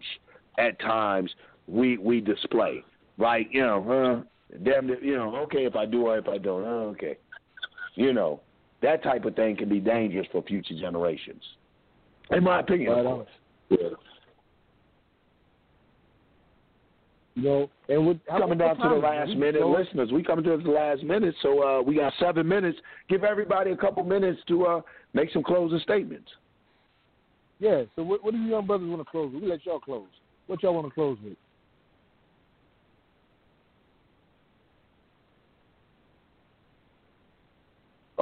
at 0.59 0.79
times 0.81 1.31
we 1.67 1.97
we 1.99 2.21
display. 2.21 2.83
Right, 3.21 3.49
you 3.53 3.61
know, 3.61 4.25
uh, 4.51 4.59
damn 4.65 4.89
it, 4.89 5.03
you 5.03 5.15
know, 5.15 5.37
okay 5.41 5.67
if 5.67 5.77
I 5.77 5.85
do 5.85 6.07
or 6.07 6.17
if 6.17 6.27
I 6.27 6.39
don't, 6.39 6.65
uh, 6.65 6.89
okay. 6.93 7.19
You 7.95 8.15
know, 8.15 8.41
that 8.81 9.03
type 9.03 9.27
of 9.27 9.37
thing 9.37 9.59
can 9.59 9.69
be 9.69 9.79
dangerous 9.79 10.27
for 10.33 10.43
future 10.43 10.75
generations. 10.81 11.43
In 12.31 12.43
my 12.43 12.61
opinion. 12.61 12.93
Right 12.93 13.05
on. 13.05 13.27
Yeah. 13.69 13.89
You 17.35 17.43
know, 17.43 17.71
and 17.91 18.07
we're 18.07 18.19
coming 18.27 18.57
down 18.57 18.77
to 18.77 18.83
the 18.83 18.89
time 18.89 18.97
is 18.97 19.03
it? 19.03 19.07
last 19.07 19.37
minute, 19.37 19.61
close? 19.61 19.85
listeners. 19.85 20.13
We 20.13 20.23
coming 20.23 20.45
to 20.47 20.57
the 20.57 20.71
last 20.71 21.03
minute, 21.03 21.35
so 21.43 21.63
uh, 21.63 21.83
we 21.83 21.97
got 21.97 22.15
seven 22.19 22.49
minutes. 22.49 22.79
Give 23.11 23.23
everybody 23.23 23.73
a 23.73 23.77
couple 23.77 24.03
minutes 24.03 24.41
to 24.49 24.65
uh, 24.65 24.81
make 25.13 25.31
some 25.31 25.43
closing 25.43 25.81
statements. 25.81 26.31
Yeah. 27.59 27.83
So 27.97 28.03
what, 28.03 28.25
what 28.25 28.33
do 28.33 28.41
you 28.41 28.49
young 28.49 28.67
brothers 28.67 28.89
want 28.89 29.03
to 29.03 29.11
close 29.11 29.31
with? 29.35 29.43
We 29.43 29.49
let 29.51 29.67
y'all 29.67 29.79
close. 29.79 30.09
What 30.47 30.63
y'all 30.63 30.75
want 30.75 30.87
to 30.87 30.95
close 30.95 31.19
with? 31.23 31.37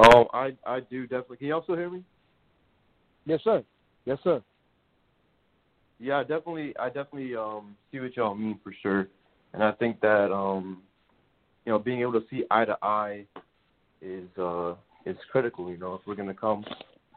Oh, 0.01 0.29
I 0.33 0.53
I 0.65 0.81
do 0.81 1.03
definitely. 1.09 1.39
Can 1.39 1.49
you 1.49 1.55
also 1.55 1.75
hear 1.75 1.91
me? 1.91 2.05
Yes, 3.27 3.41
sir. 3.43 3.65
Yes, 4.05 4.19
sir. 4.23 4.41
Yeah, 5.99 6.19
I 6.19 6.23
definitely 6.23 6.73
I 6.79 6.87
definitely 6.87 7.35
um 7.35 7.77
see 7.91 7.99
what 7.99 8.17
y'all 8.17 8.37
mean 8.37 8.61
for 8.63 8.73
sure. 8.81 9.09
And 9.55 9.63
I 9.63 9.73
think 9.73 10.01
that 10.01 10.33
um 10.33 10.83
you 11.67 11.73
know, 11.73 11.81
being 11.81 12.01
able 12.01 12.13
to 12.13 12.23
see 12.31 12.45
eye 12.51 12.65
to 12.65 12.79
eye 12.81 13.25
is 14.01 14.29
uh 14.39 14.75
is 15.05 15.17
critical, 15.33 15.69
you 15.69 15.79
know, 15.79 15.95
if 15.95 16.03
we're 16.07 16.15
gonna 16.15 16.33
come 16.33 16.65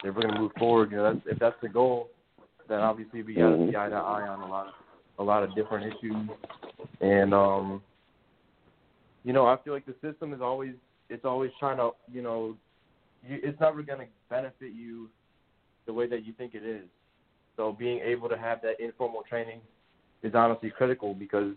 if 0.03 0.15
we're 0.15 0.23
gonna 0.23 0.39
move 0.39 0.51
forward, 0.57 0.89
you 0.89 0.97
know, 0.97 1.13
that's 1.13 1.25
if 1.27 1.37
that's 1.37 1.61
the 1.61 1.69
goal, 1.69 2.09
then 2.67 2.79
obviously 2.79 3.21
we 3.21 3.35
gotta 3.35 3.57
Mhm. 3.57 3.69
see 3.69 3.75
eye 3.75 3.89
to 3.89 3.95
eye 3.95 4.27
on 4.27 4.41
a 4.41 4.47
lot 4.47 4.67
of 4.67 4.73
a 5.19 5.23
lot 5.23 5.43
of 5.43 5.53
different 5.53 5.93
issues. 5.93 6.29
And 6.99 7.31
um 7.31 7.83
you 9.23 9.33
know, 9.33 9.45
I 9.45 9.57
feel 9.57 9.73
like 9.73 9.85
the 9.85 9.95
system 10.01 10.33
is 10.33 10.41
always 10.41 10.73
it's 11.09 11.25
always 11.25 11.51
trying 11.59 11.77
to, 11.77 11.91
you 12.11 12.23
know, 12.23 12.57
you, 13.27 13.39
it's 13.43 13.59
never 13.59 13.83
going 13.83 13.99
to 13.99 14.05
benefit 14.29 14.73
you 14.73 15.09
the 15.85 15.93
way 15.93 16.07
that 16.07 16.25
you 16.25 16.33
think 16.33 16.55
it 16.55 16.63
is. 16.63 16.85
So 17.57 17.71
being 17.71 17.99
able 17.99 18.29
to 18.29 18.37
have 18.37 18.61
that 18.61 18.79
informal 18.79 19.23
training 19.27 19.61
is 20.23 20.33
honestly 20.35 20.69
critical 20.69 21.13
because 21.13 21.55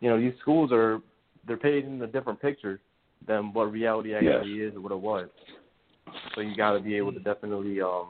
you 0.00 0.08
know 0.08 0.20
these 0.20 0.34
schools 0.40 0.70
are 0.72 1.00
they're 1.46 1.56
painting 1.56 2.00
a 2.02 2.06
different 2.06 2.40
picture 2.40 2.80
than 3.26 3.52
what 3.52 3.72
reality 3.72 4.14
actually 4.14 4.60
is 4.60 4.74
or 4.74 4.80
what 4.80 4.92
it 4.92 5.00
was. 5.00 5.28
So 6.34 6.40
you 6.40 6.56
got 6.56 6.72
to 6.72 6.80
be 6.80 6.96
able 6.96 7.12
to 7.12 7.20
definitely, 7.20 7.80
um, 7.80 8.08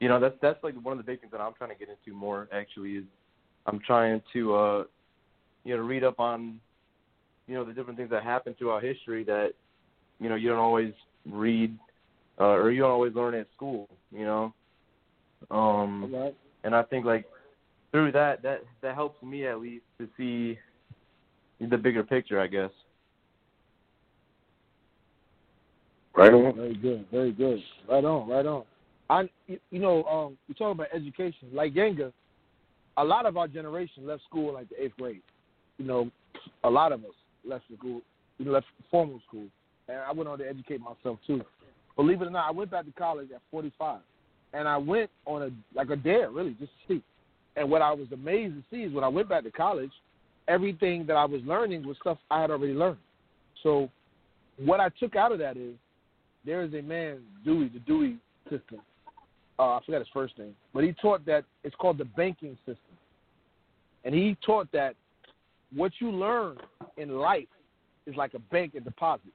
you 0.00 0.08
know, 0.08 0.18
that's 0.18 0.34
that's 0.42 0.62
like 0.62 0.74
one 0.82 0.92
of 0.92 0.98
the 0.98 1.10
big 1.10 1.20
things 1.20 1.32
that 1.32 1.40
I'm 1.40 1.54
trying 1.54 1.70
to 1.70 1.76
get 1.76 1.88
into 1.88 2.16
more. 2.16 2.48
Actually, 2.52 2.92
is 2.92 3.04
I'm 3.66 3.80
trying 3.86 4.20
to, 4.32 4.54
uh, 4.54 4.84
you 5.64 5.76
know, 5.76 5.82
read 5.82 6.02
up 6.04 6.18
on, 6.18 6.60
you 7.46 7.54
know, 7.54 7.64
the 7.64 7.72
different 7.72 7.98
things 7.98 8.10
that 8.10 8.24
happen 8.24 8.54
throughout 8.58 8.82
history 8.82 9.22
that, 9.24 9.52
you 10.18 10.28
know, 10.28 10.34
you 10.34 10.48
don't 10.48 10.58
always 10.58 10.92
read 11.30 11.76
uh, 12.40 12.44
or 12.44 12.70
you 12.70 12.84
always 12.84 13.14
learn 13.14 13.34
at 13.34 13.46
school. 13.54 13.88
You 14.10 14.24
know, 14.24 14.54
um, 15.50 16.12
All 16.14 16.24
right. 16.24 16.36
and 16.64 16.74
I 16.74 16.82
think 16.82 17.04
like 17.04 17.26
through 17.90 18.12
that 18.12 18.42
that 18.42 18.62
that 18.82 18.94
helps 18.94 19.22
me 19.22 19.46
at 19.46 19.60
least 19.60 19.84
to 19.98 20.08
see 20.16 20.58
the 21.60 21.78
bigger 21.78 22.02
picture, 22.02 22.40
I 22.40 22.46
guess. 22.46 22.70
Right 26.14 26.32
on. 26.32 26.56
Very 26.56 26.74
good. 26.74 27.06
Very 27.10 27.32
good. 27.32 27.60
Right 27.88 28.04
on. 28.04 28.28
Right 28.28 28.46
on. 28.46 28.64
I, 29.08 29.28
you 29.46 29.58
you 29.70 29.78
know, 29.78 30.04
um, 30.04 30.38
we 30.48 30.54
talk 30.54 30.72
about 30.72 30.88
education. 30.94 31.48
Like 31.52 31.74
Yanga, 31.74 32.12
a 32.96 33.04
lot 33.04 33.26
of 33.26 33.36
our 33.36 33.48
generation 33.48 34.06
left 34.06 34.22
school 34.24 34.50
in 34.50 34.54
like 34.54 34.68
the 34.68 34.82
eighth 34.82 34.96
grade. 34.98 35.22
You 35.78 35.86
know, 35.86 36.10
a 36.64 36.70
lot 36.70 36.92
of 36.92 37.00
us 37.04 37.12
left 37.44 37.64
school, 37.76 38.02
we 38.38 38.44
left 38.44 38.66
formal 38.90 39.20
school, 39.26 39.46
and 39.88 39.98
I 39.98 40.12
went 40.12 40.28
on 40.28 40.38
to 40.38 40.48
educate 40.48 40.80
myself 40.80 41.18
too. 41.26 41.42
Believe 41.96 42.22
it 42.22 42.28
or 42.28 42.30
not, 42.30 42.48
I 42.48 42.50
went 42.50 42.70
back 42.70 42.86
to 42.86 42.92
college 42.92 43.28
at 43.34 43.40
45, 43.50 44.00
and 44.54 44.66
I 44.66 44.76
went 44.76 45.10
on 45.26 45.42
a 45.42 45.50
like 45.74 45.90
a 45.90 45.96
dare, 45.96 46.30
really, 46.30 46.56
just 46.58 46.72
to 46.88 46.94
see. 46.94 47.02
And 47.56 47.70
what 47.70 47.82
I 47.82 47.92
was 47.92 48.06
amazed 48.12 48.54
to 48.54 48.62
see 48.70 48.82
is 48.82 48.94
when 48.94 49.04
I 49.04 49.08
went 49.08 49.28
back 49.28 49.44
to 49.44 49.50
college, 49.50 49.90
everything 50.48 51.06
that 51.06 51.16
I 51.16 51.24
was 51.24 51.42
learning 51.44 51.86
was 51.86 51.96
stuff 52.00 52.18
I 52.30 52.40
had 52.40 52.50
already 52.50 52.72
learned. 52.72 52.98
So, 53.62 53.90
what 54.56 54.80
I 54.80 54.88
took 55.00 55.16
out 55.16 55.32
of 55.32 55.38
that 55.38 55.56
is 55.56 55.74
there 56.44 56.62
is 56.62 56.72
a 56.74 56.82
man, 56.82 57.20
Dewey, 57.44 57.68
the 57.68 57.80
Dewey 57.80 58.16
system. 58.44 58.80
Uh, 59.58 59.76
I 59.76 59.80
forgot 59.84 59.98
his 59.98 60.08
first 60.12 60.38
name, 60.38 60.56
but 60.72 60.82
he 60.82 60.92
taught 60.92 61.24
that 61.26 61.44
it's 61.62 61.76
called 61.76 61.98
the 61.98 62.06
banking 62.06 62.56
system, 62.66 62.96
and 64.04 64.14
he 64.14 64.36
taught 64.44 64.66
that 64.72 64.94
what 65.74 65.92
you 66.00 66.10
learn 66.10 66.56
in 66.96 67.10
life 67.10 67.46
is 68.06 68.16
like 68.16 68.34
a 68.34 68.38
bank 68.38 68.74
and 68.74 68.84
deposit. 68.84 69.32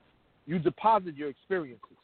You 0.47 0.57
deposit 0.59 1.15
your 1.15 1.29
experiences, 1.29 1.97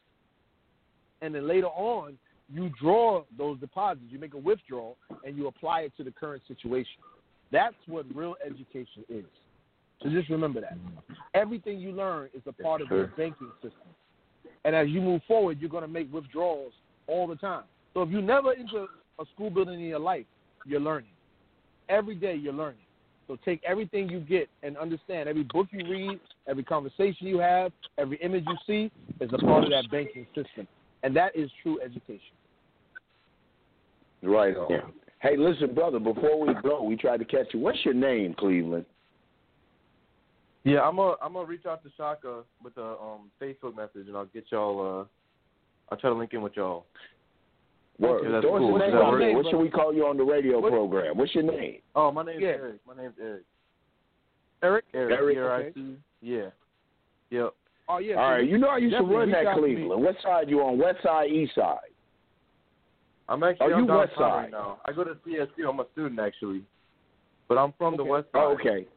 and 1.21 1.33
then 1.33 1.47
later 1.47 1.67
on, 1.67 2.17
you 2.53 2.69
draw 2.79 3.23
those 3.37 3.57
deposits. 3.59 4.05
You 4.09 4.19
make 4.19 4.33
a 4.33 4.37
withdrawal, 4.37 4.97
and 5.25 5.35
you 5.37 5.47
apply 5.47 5.81
it 5.81 5.93
to 5.97 6.03
the 6.03 6.11
current 6.11 6.43
situation. 6.47 7.01
That's 7.51 7.75
what 7.87 8.05
real 8.13 8.35
education 8.45 9.05
is. 9.09 9.25
So 10.01 10.09
just 10.09 10.29
remember 10.29 10.59
that. 10.61 10.77
Everything 11.33 11.79
you 11.79 11.93
learn 11.93 12.29
is 12.33 12.41
a 12.45 12.51
part 12.51 12.81
of 12.81 12.89
your 12.89 13.07
banking 13.17 13.51
system. 13.61 13.87
And 14.65 14.75
as 14.75 14.89
you 14.89 15.01
move 15.01 15.21
forward, 15.27 15.59
you're 15.59 15.69
going 15.69 15.83
to 15.83 15.87
make 15.87 16.11
withdrawals 16.13 16.73
all 17.07 17.27
the 17.27 17.35
time. 17.35 17.63
So 17.93 18.01
if 18.01 18.09
you 18.09 18.21
never 18.21 18.53
enter 18.53 18.87
a 19.19 19.25
school 19.33 19.49
building 19.49 19.75
in 19.75 19.87
your 19.87 19.99
life, 19.99 20.25
you're 20.65 20.79
learning. 20.79 21.11
Every 21.89 22.15
day 22.15 22.35
you're 22.35 22.53
learning. 22.53 22.82
So 23.27 23.37
take 23.45 23.61
everything 23.65 24.09
you 24.09 24.19
get 24.19 24.49
and 24.63 24.77
understand 24.77 25.29
every 25.29 25.43
book 25.43 25.67
you 25.71 25.89
read, 25.89 26.19
every 26.47 26.63
conversation 26.63 27.27
you 27.27 27.39
have, 27.39 27.71
every 27.97 28.17
image 28.17 28.45
you 28.47 28.57
see 28.67 28.91
is 29.23 29.31
a 29.33 29.37
part 29.37 29.63
of 29.63 29.69
that 29.69 29.89
banking 29.89 30.27
system. 30.35 30.67
And 31.03 31.15
that 31.15 31.35
is 31.35 31.49
true 31.61 31.79
education. 31.81 32.35
Right 34.21 34.55
on. 34.55 34.67
Yeah. 34.69 34.81
Hey, 35.21 35.37
listen, 35.37 35.73
brother, 35.73 35.99
before 35.99 36.45
we 36.45 36.53
go, 36.61 36.83
we 36.83 36.97
tried 36.97 37.17
to 37.17 37.25
catch 37.25 37.47
you. 37.53 37.59
What's 37.59 37.83
your 37.85 37.93
name, 37.93 38.35
Cleveland? 38.37 38.85
Yeah, 40.65 40.81
I'm 40.81 40.97
a 40.97 41.15
I'm 41.21 41.33
gonna 41.33 41.45
reach 41.45 41.65
out 41.65 41.83
to 41.83 41.89
Shaka 41.97 42.43
with 42.63 42.77
a 42.77 42.95
um 43.01 43.31
Facebook 43.41 43.75
message 43.75 44.07
and 44.07 44.15
I'll 44.15 44.25
get 44.25 44.45
y'all 44.49 44.79
uh 44.79 45.05
I'll 45.91 45.97
try 45.97 46.09
to 46.09 46.15
link 46.15 46.33
in 46.33 46.41
with 46.41 46.55
y'all. 46.55 46.85
Word. 48.03 48.23
Yeah, 48.23 48.31
What's, 48.35 48.45
cool. 48.45 48.79
your 48.79 49.19
name, 49.19 49.35
what 49.35 49.45
should 49.49 49.59
we 49.59 49.69
call 49.69 49.93
you 49.93 50.05
on 50.05 50.17
the 50.17 50.23
radio 50.23 50.59
what? 50.59 50.71
program? 50.71 51.17
What's 51.17 51.33
your 51.33 51.43
name? 51.43 51.79
Oh, 51.95 52.11
my 52.11 52.23
name's 52.23 52.41
yeah. 52.41 52.49
Eric. 52.49 52.81
My 52.85 52.95
name's 52.95 53.15
Eric. 53.21 53.43
Eric? 54.61 54.85
Eric. 54.93 55.13
Eric. 55.19 55.37
Eric. 55.37 55.77
Okay. 55.77 55.95
Yeah. 56.21 56.49
Yep. 57.29 57.53
Oh 57.89 57.97
yeah. 57.97 58.15
All 58.15 58.31
right. 58.31 58.47
You 58.47 58.57
know 58.57 58.69
I 58.69 58.77
used 58.77 58.95
to 58.95 59.03
run 59.03 59.31
that 59.31 59.55
Cleveland. 59.57 60.01
What 60.01 60.15
side 60.23 60.49
you 60.49 60.61
on? 60.61 60.77
West 60.77 60.99
side, 61.03 61.29
east 61.29 61.55
side? 61.55 61.77
I'm 63.27 63.43
actually 63.43 63.73
Are 63.73 63.79
you 63.79 63.85
west 63.85 64.11
side? 64.15 64.21
right 64.21 64.51
now. 64.51 64.77
I 64.85 64.91
go 64.91 65.03
to 65.03 65.15
CSU. 65.27 65.69
I'm 65.69 65.79
a 65.79 65.85
student 65.93 66.19
actually, 66.19 66.63
but 67.47 67.57
I'm 67.57 67.73
from 67.77 67.95
okay. 67.95 68.03
the 68.03 68.09
west 68.09 68.27
oh, 68.33 68.37
side. 68.37 68.67
Oh, 68.67 68.69
okay. 68.69 68.87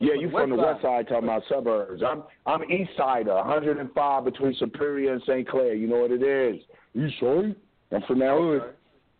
Yeah, 0.00 0.14
you 0.14 0.30
from 0.30 0.48
the 0.50 0.56
west 0.56 0.80
side 0.82 1.06
talking 1.08 1.24
about 1.24 1.42
suburbs. 1.48 2.02
I'm 2.02 2.22
I'm 2.46 2.62
east 2.70 2.90
side, 2.96 3.26
105 3.26 4.24
between 4.24 4.54
Superior 4.54 5.12
and 5.12 5.22
St. 5.26 5.46
Clair. 5.46 5.74
You 5.74 5.86
know 5.88 5.98
what 6.00 6.10
it 6.10 6.22
is? 6.22 6.62
East 6.94 7.20
side. 7.20 7.54
I'm 7.92 8.02
from 8.06 8.18
that 8.20 8.34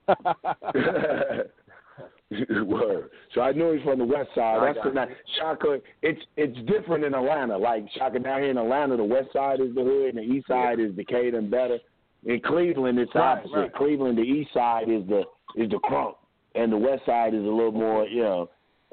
hood. 0.09 1.51
Word. 2.67 3.11
So 3.35 3.41
I 3.41 3.51
knew 3.53 3.73
he's 3.73 3.83
from 3.83 3.99
the 3.99 4.05
west 4.05 4.31
side. 4.37 4.61
That's 4.63 4.79
the 4.87 4.93
night. 4.93 5.09
Shaka. 5.39 5.81
It's 6.03 6.21
it's 6.37 6.57
different 6.71 7.05
in 7.05 7.13
Atlanta. 7.15 7.59
Like 7.59 7.85
Shaka 7.99 8.21
down 8.21 8.41
here 8.41 8.51
in 8.51 8.59
Atlanta, 8.59 8.97
the 8.97 9.05
west 9.05 9.29
side 9.33 9.61
is 9.61 9.75
the 9.75 9.83
hood, 9.83 10.15
and 10.15 10.19
the 10.19 10.23
east 10.35 10.47
side 10.47 10.79
is 10.79 10.93
Decatur 10.95 11.39
and 11.39 11.51
better. 11.51 11.79
In 12.25 12.41
Cleveland, 12.41 12.99
it's 13.01 13.13
Right, 13.15 13.39
opposite. 13.39 13.57
right. 13.57 13.75
Cleveland, 13.75 14.17
the 14.17 14.23
east 14.23 14.53
side 14.55 14.89
is 14.89 15.03
the 15.09 15.25
is 15.57 15.69
the 15.71 15.81
crunk, 15.85 16.15
and 16.55 16.73
the 16.73 16.77
west 16.79 17.05
side 17.05 17.35
is 17.35 17.41
a 17.43 17.49
little 17.49 17.73
more, 17.73 18.07
you 18.07 18.23
know, 18.23 18.51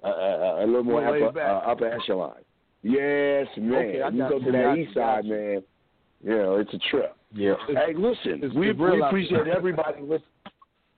uh, 0.08 0.60
uh, 0.62 0.64
a 0.64 0.66
little 0.66 0.84
more 0.84 1.02
More 1.02 1.28
upper, 1.28 1.42
uh, 1.42 1.72
upper 1.72 1.88
echelon. 1.92 2.36
Yes, 2.84 3.48
man. 3.58 3.74
Okay, 3.74 4.02
you 4.14 4.20
go 4.30 4.38
you, 4.38 4.46
to 4.46 4.52
got 4.52 4.52
that 4.52 4.78
east 4.78 4.94
side, 4.94 5.26
you. 5.26 5.34
man. 5.34 5.64
You 6.24 6.38
know, 6.38 6.56
it's 6.56 6.74
a 6.74 6.80
trip. 6.90 7.16
Yeah. 7.34 7.54
Hey, 7.68 7.94
listen, 7.96 8.40
it's 8.42 8.56
we, 8.56 8.72
we 8.72 9.02
appreciate 9.02 9.48
everybody. 9.48 10.02
Listen. 10.02 10.26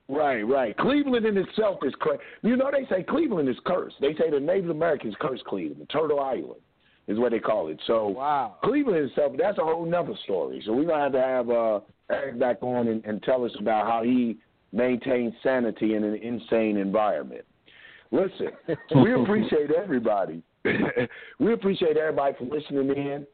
Right, 0.07 0.41
right. 0.41 0.75
Cleveland 0.77 1.25
in 1.25 1.37
itself 1.37 1.79
is 1.83 1.93
crazy. 1.99 2.21
You 2.41 2.57
know, 2.57 2.71
they 2.71 2.87
say 2.93 3.03
Cleveland 3.03 3.47
is 3.47 3.57
cursed. 3.65 3.95
They 4.01 4.13
say 4.15 4.31
the 4.31 4.39
Native 4.39 4.71
Americans 4.71 5.13
cursed 5.19 5.45
Cleveland. 5.45 5.87
Turtle 5.91 6.19
Island 6.19 6.61
is 7.07 7.19
what 7.19 7.31
they 7.31 7.39
call 7.39 7.67
it. 7.67 7.79
So 7.85 8.07
Wow. 8.09 8.55
Cleveland 8.63 9.09
itself, 9.09 9.33
that's 9.37 9.57
a 9.59 9.63
whole 9.63 9.85
nother 9.85 10.13
story. 10.23 10.63
So 10.65 10.73
we're 10.73 10.85
gonna 10.85 11.03
have 11.03 11.11
to 11.11 11.21
have 11.21 11.49
uh, 11.49 11.79
Eric 12.11 12.39
back 12.39 12.57
on 12.61 12.87
and, 12.87 13.05
and 13.05 13.21
tell 13.21 13.45
us 13.45 13.51
about 13.59 13.85
how 13.87 14.03
he 14.03 14.37
maintains 14.71 15.33
sanity 15.43 15.95
in 15.95 16.03
an 16.03 16.15
insane 16.15 16.77
environment. 16.77 17.45
Listen, 18.11 18.49
we 18.95 19.13
appreciate 19.13 19.71
everybody. 19.71 20.41
we 21.39 21.53
appreciate 21.53 21.97
everybody 21.97 22.35
for 22.37 22.45
listening 22.45 22.89
in. 22.89 23.27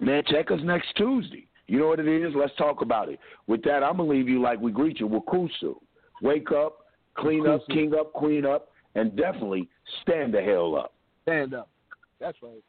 Man, 0.00 0.22
check 0.26 0.50
us 0.50 0.60
next 0.62 0.88
Tuesday. 0.96 1.46
You 1.68 1.80
know 1.80 1.88
what 1.88 2.00
it 2.00 2.08
is? 2.08 2.32
Let's 2.34 2.54
talk 2.56 2.80
about 2.80 3.08
it. 3.08 3.18
With 3.46 3.62
that, 3.64 3.82
I'm 3.82 3.96
gonna 3.96 4.08
leave 4.08 4.28
you 4.28 4.40
like 4.40 4.60
we 4.60 4.72
greet 4.72 5.00
you 5.00 5.06
with 5.06 5.24
Kusu. 5.24 5.76
Wake 6.22 6.50
up, 6.52 6.78
clean 7.16 7.46
up, 7.46 7.60
king 7.68 7.92
up, 7.98 8.12
queen 8.12 8.46
up, 8.46 8.68
and 8.94 9.16
definitely 9.16 9.68
stand 10.02 10.32
the 10.32 10.40
hell 10.40 10.76
up. 10.76 10.94
Stand 11.22 11.54
up. 11.54 11.68
That's 12.20 12.38
right. 12.42 12.62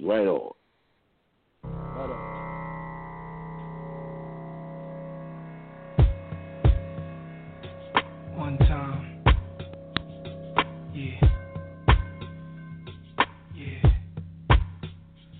Right 0.00 0.26
on. 0.26 0.52
Right 1.64 2.10
on. 2.10 2.27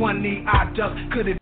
One 0.00 0.22
knee 0.22 0.42
I 0.46 0.72
duck. 0.74 0.96
Could 1.12 1.28
it 1.28 1.39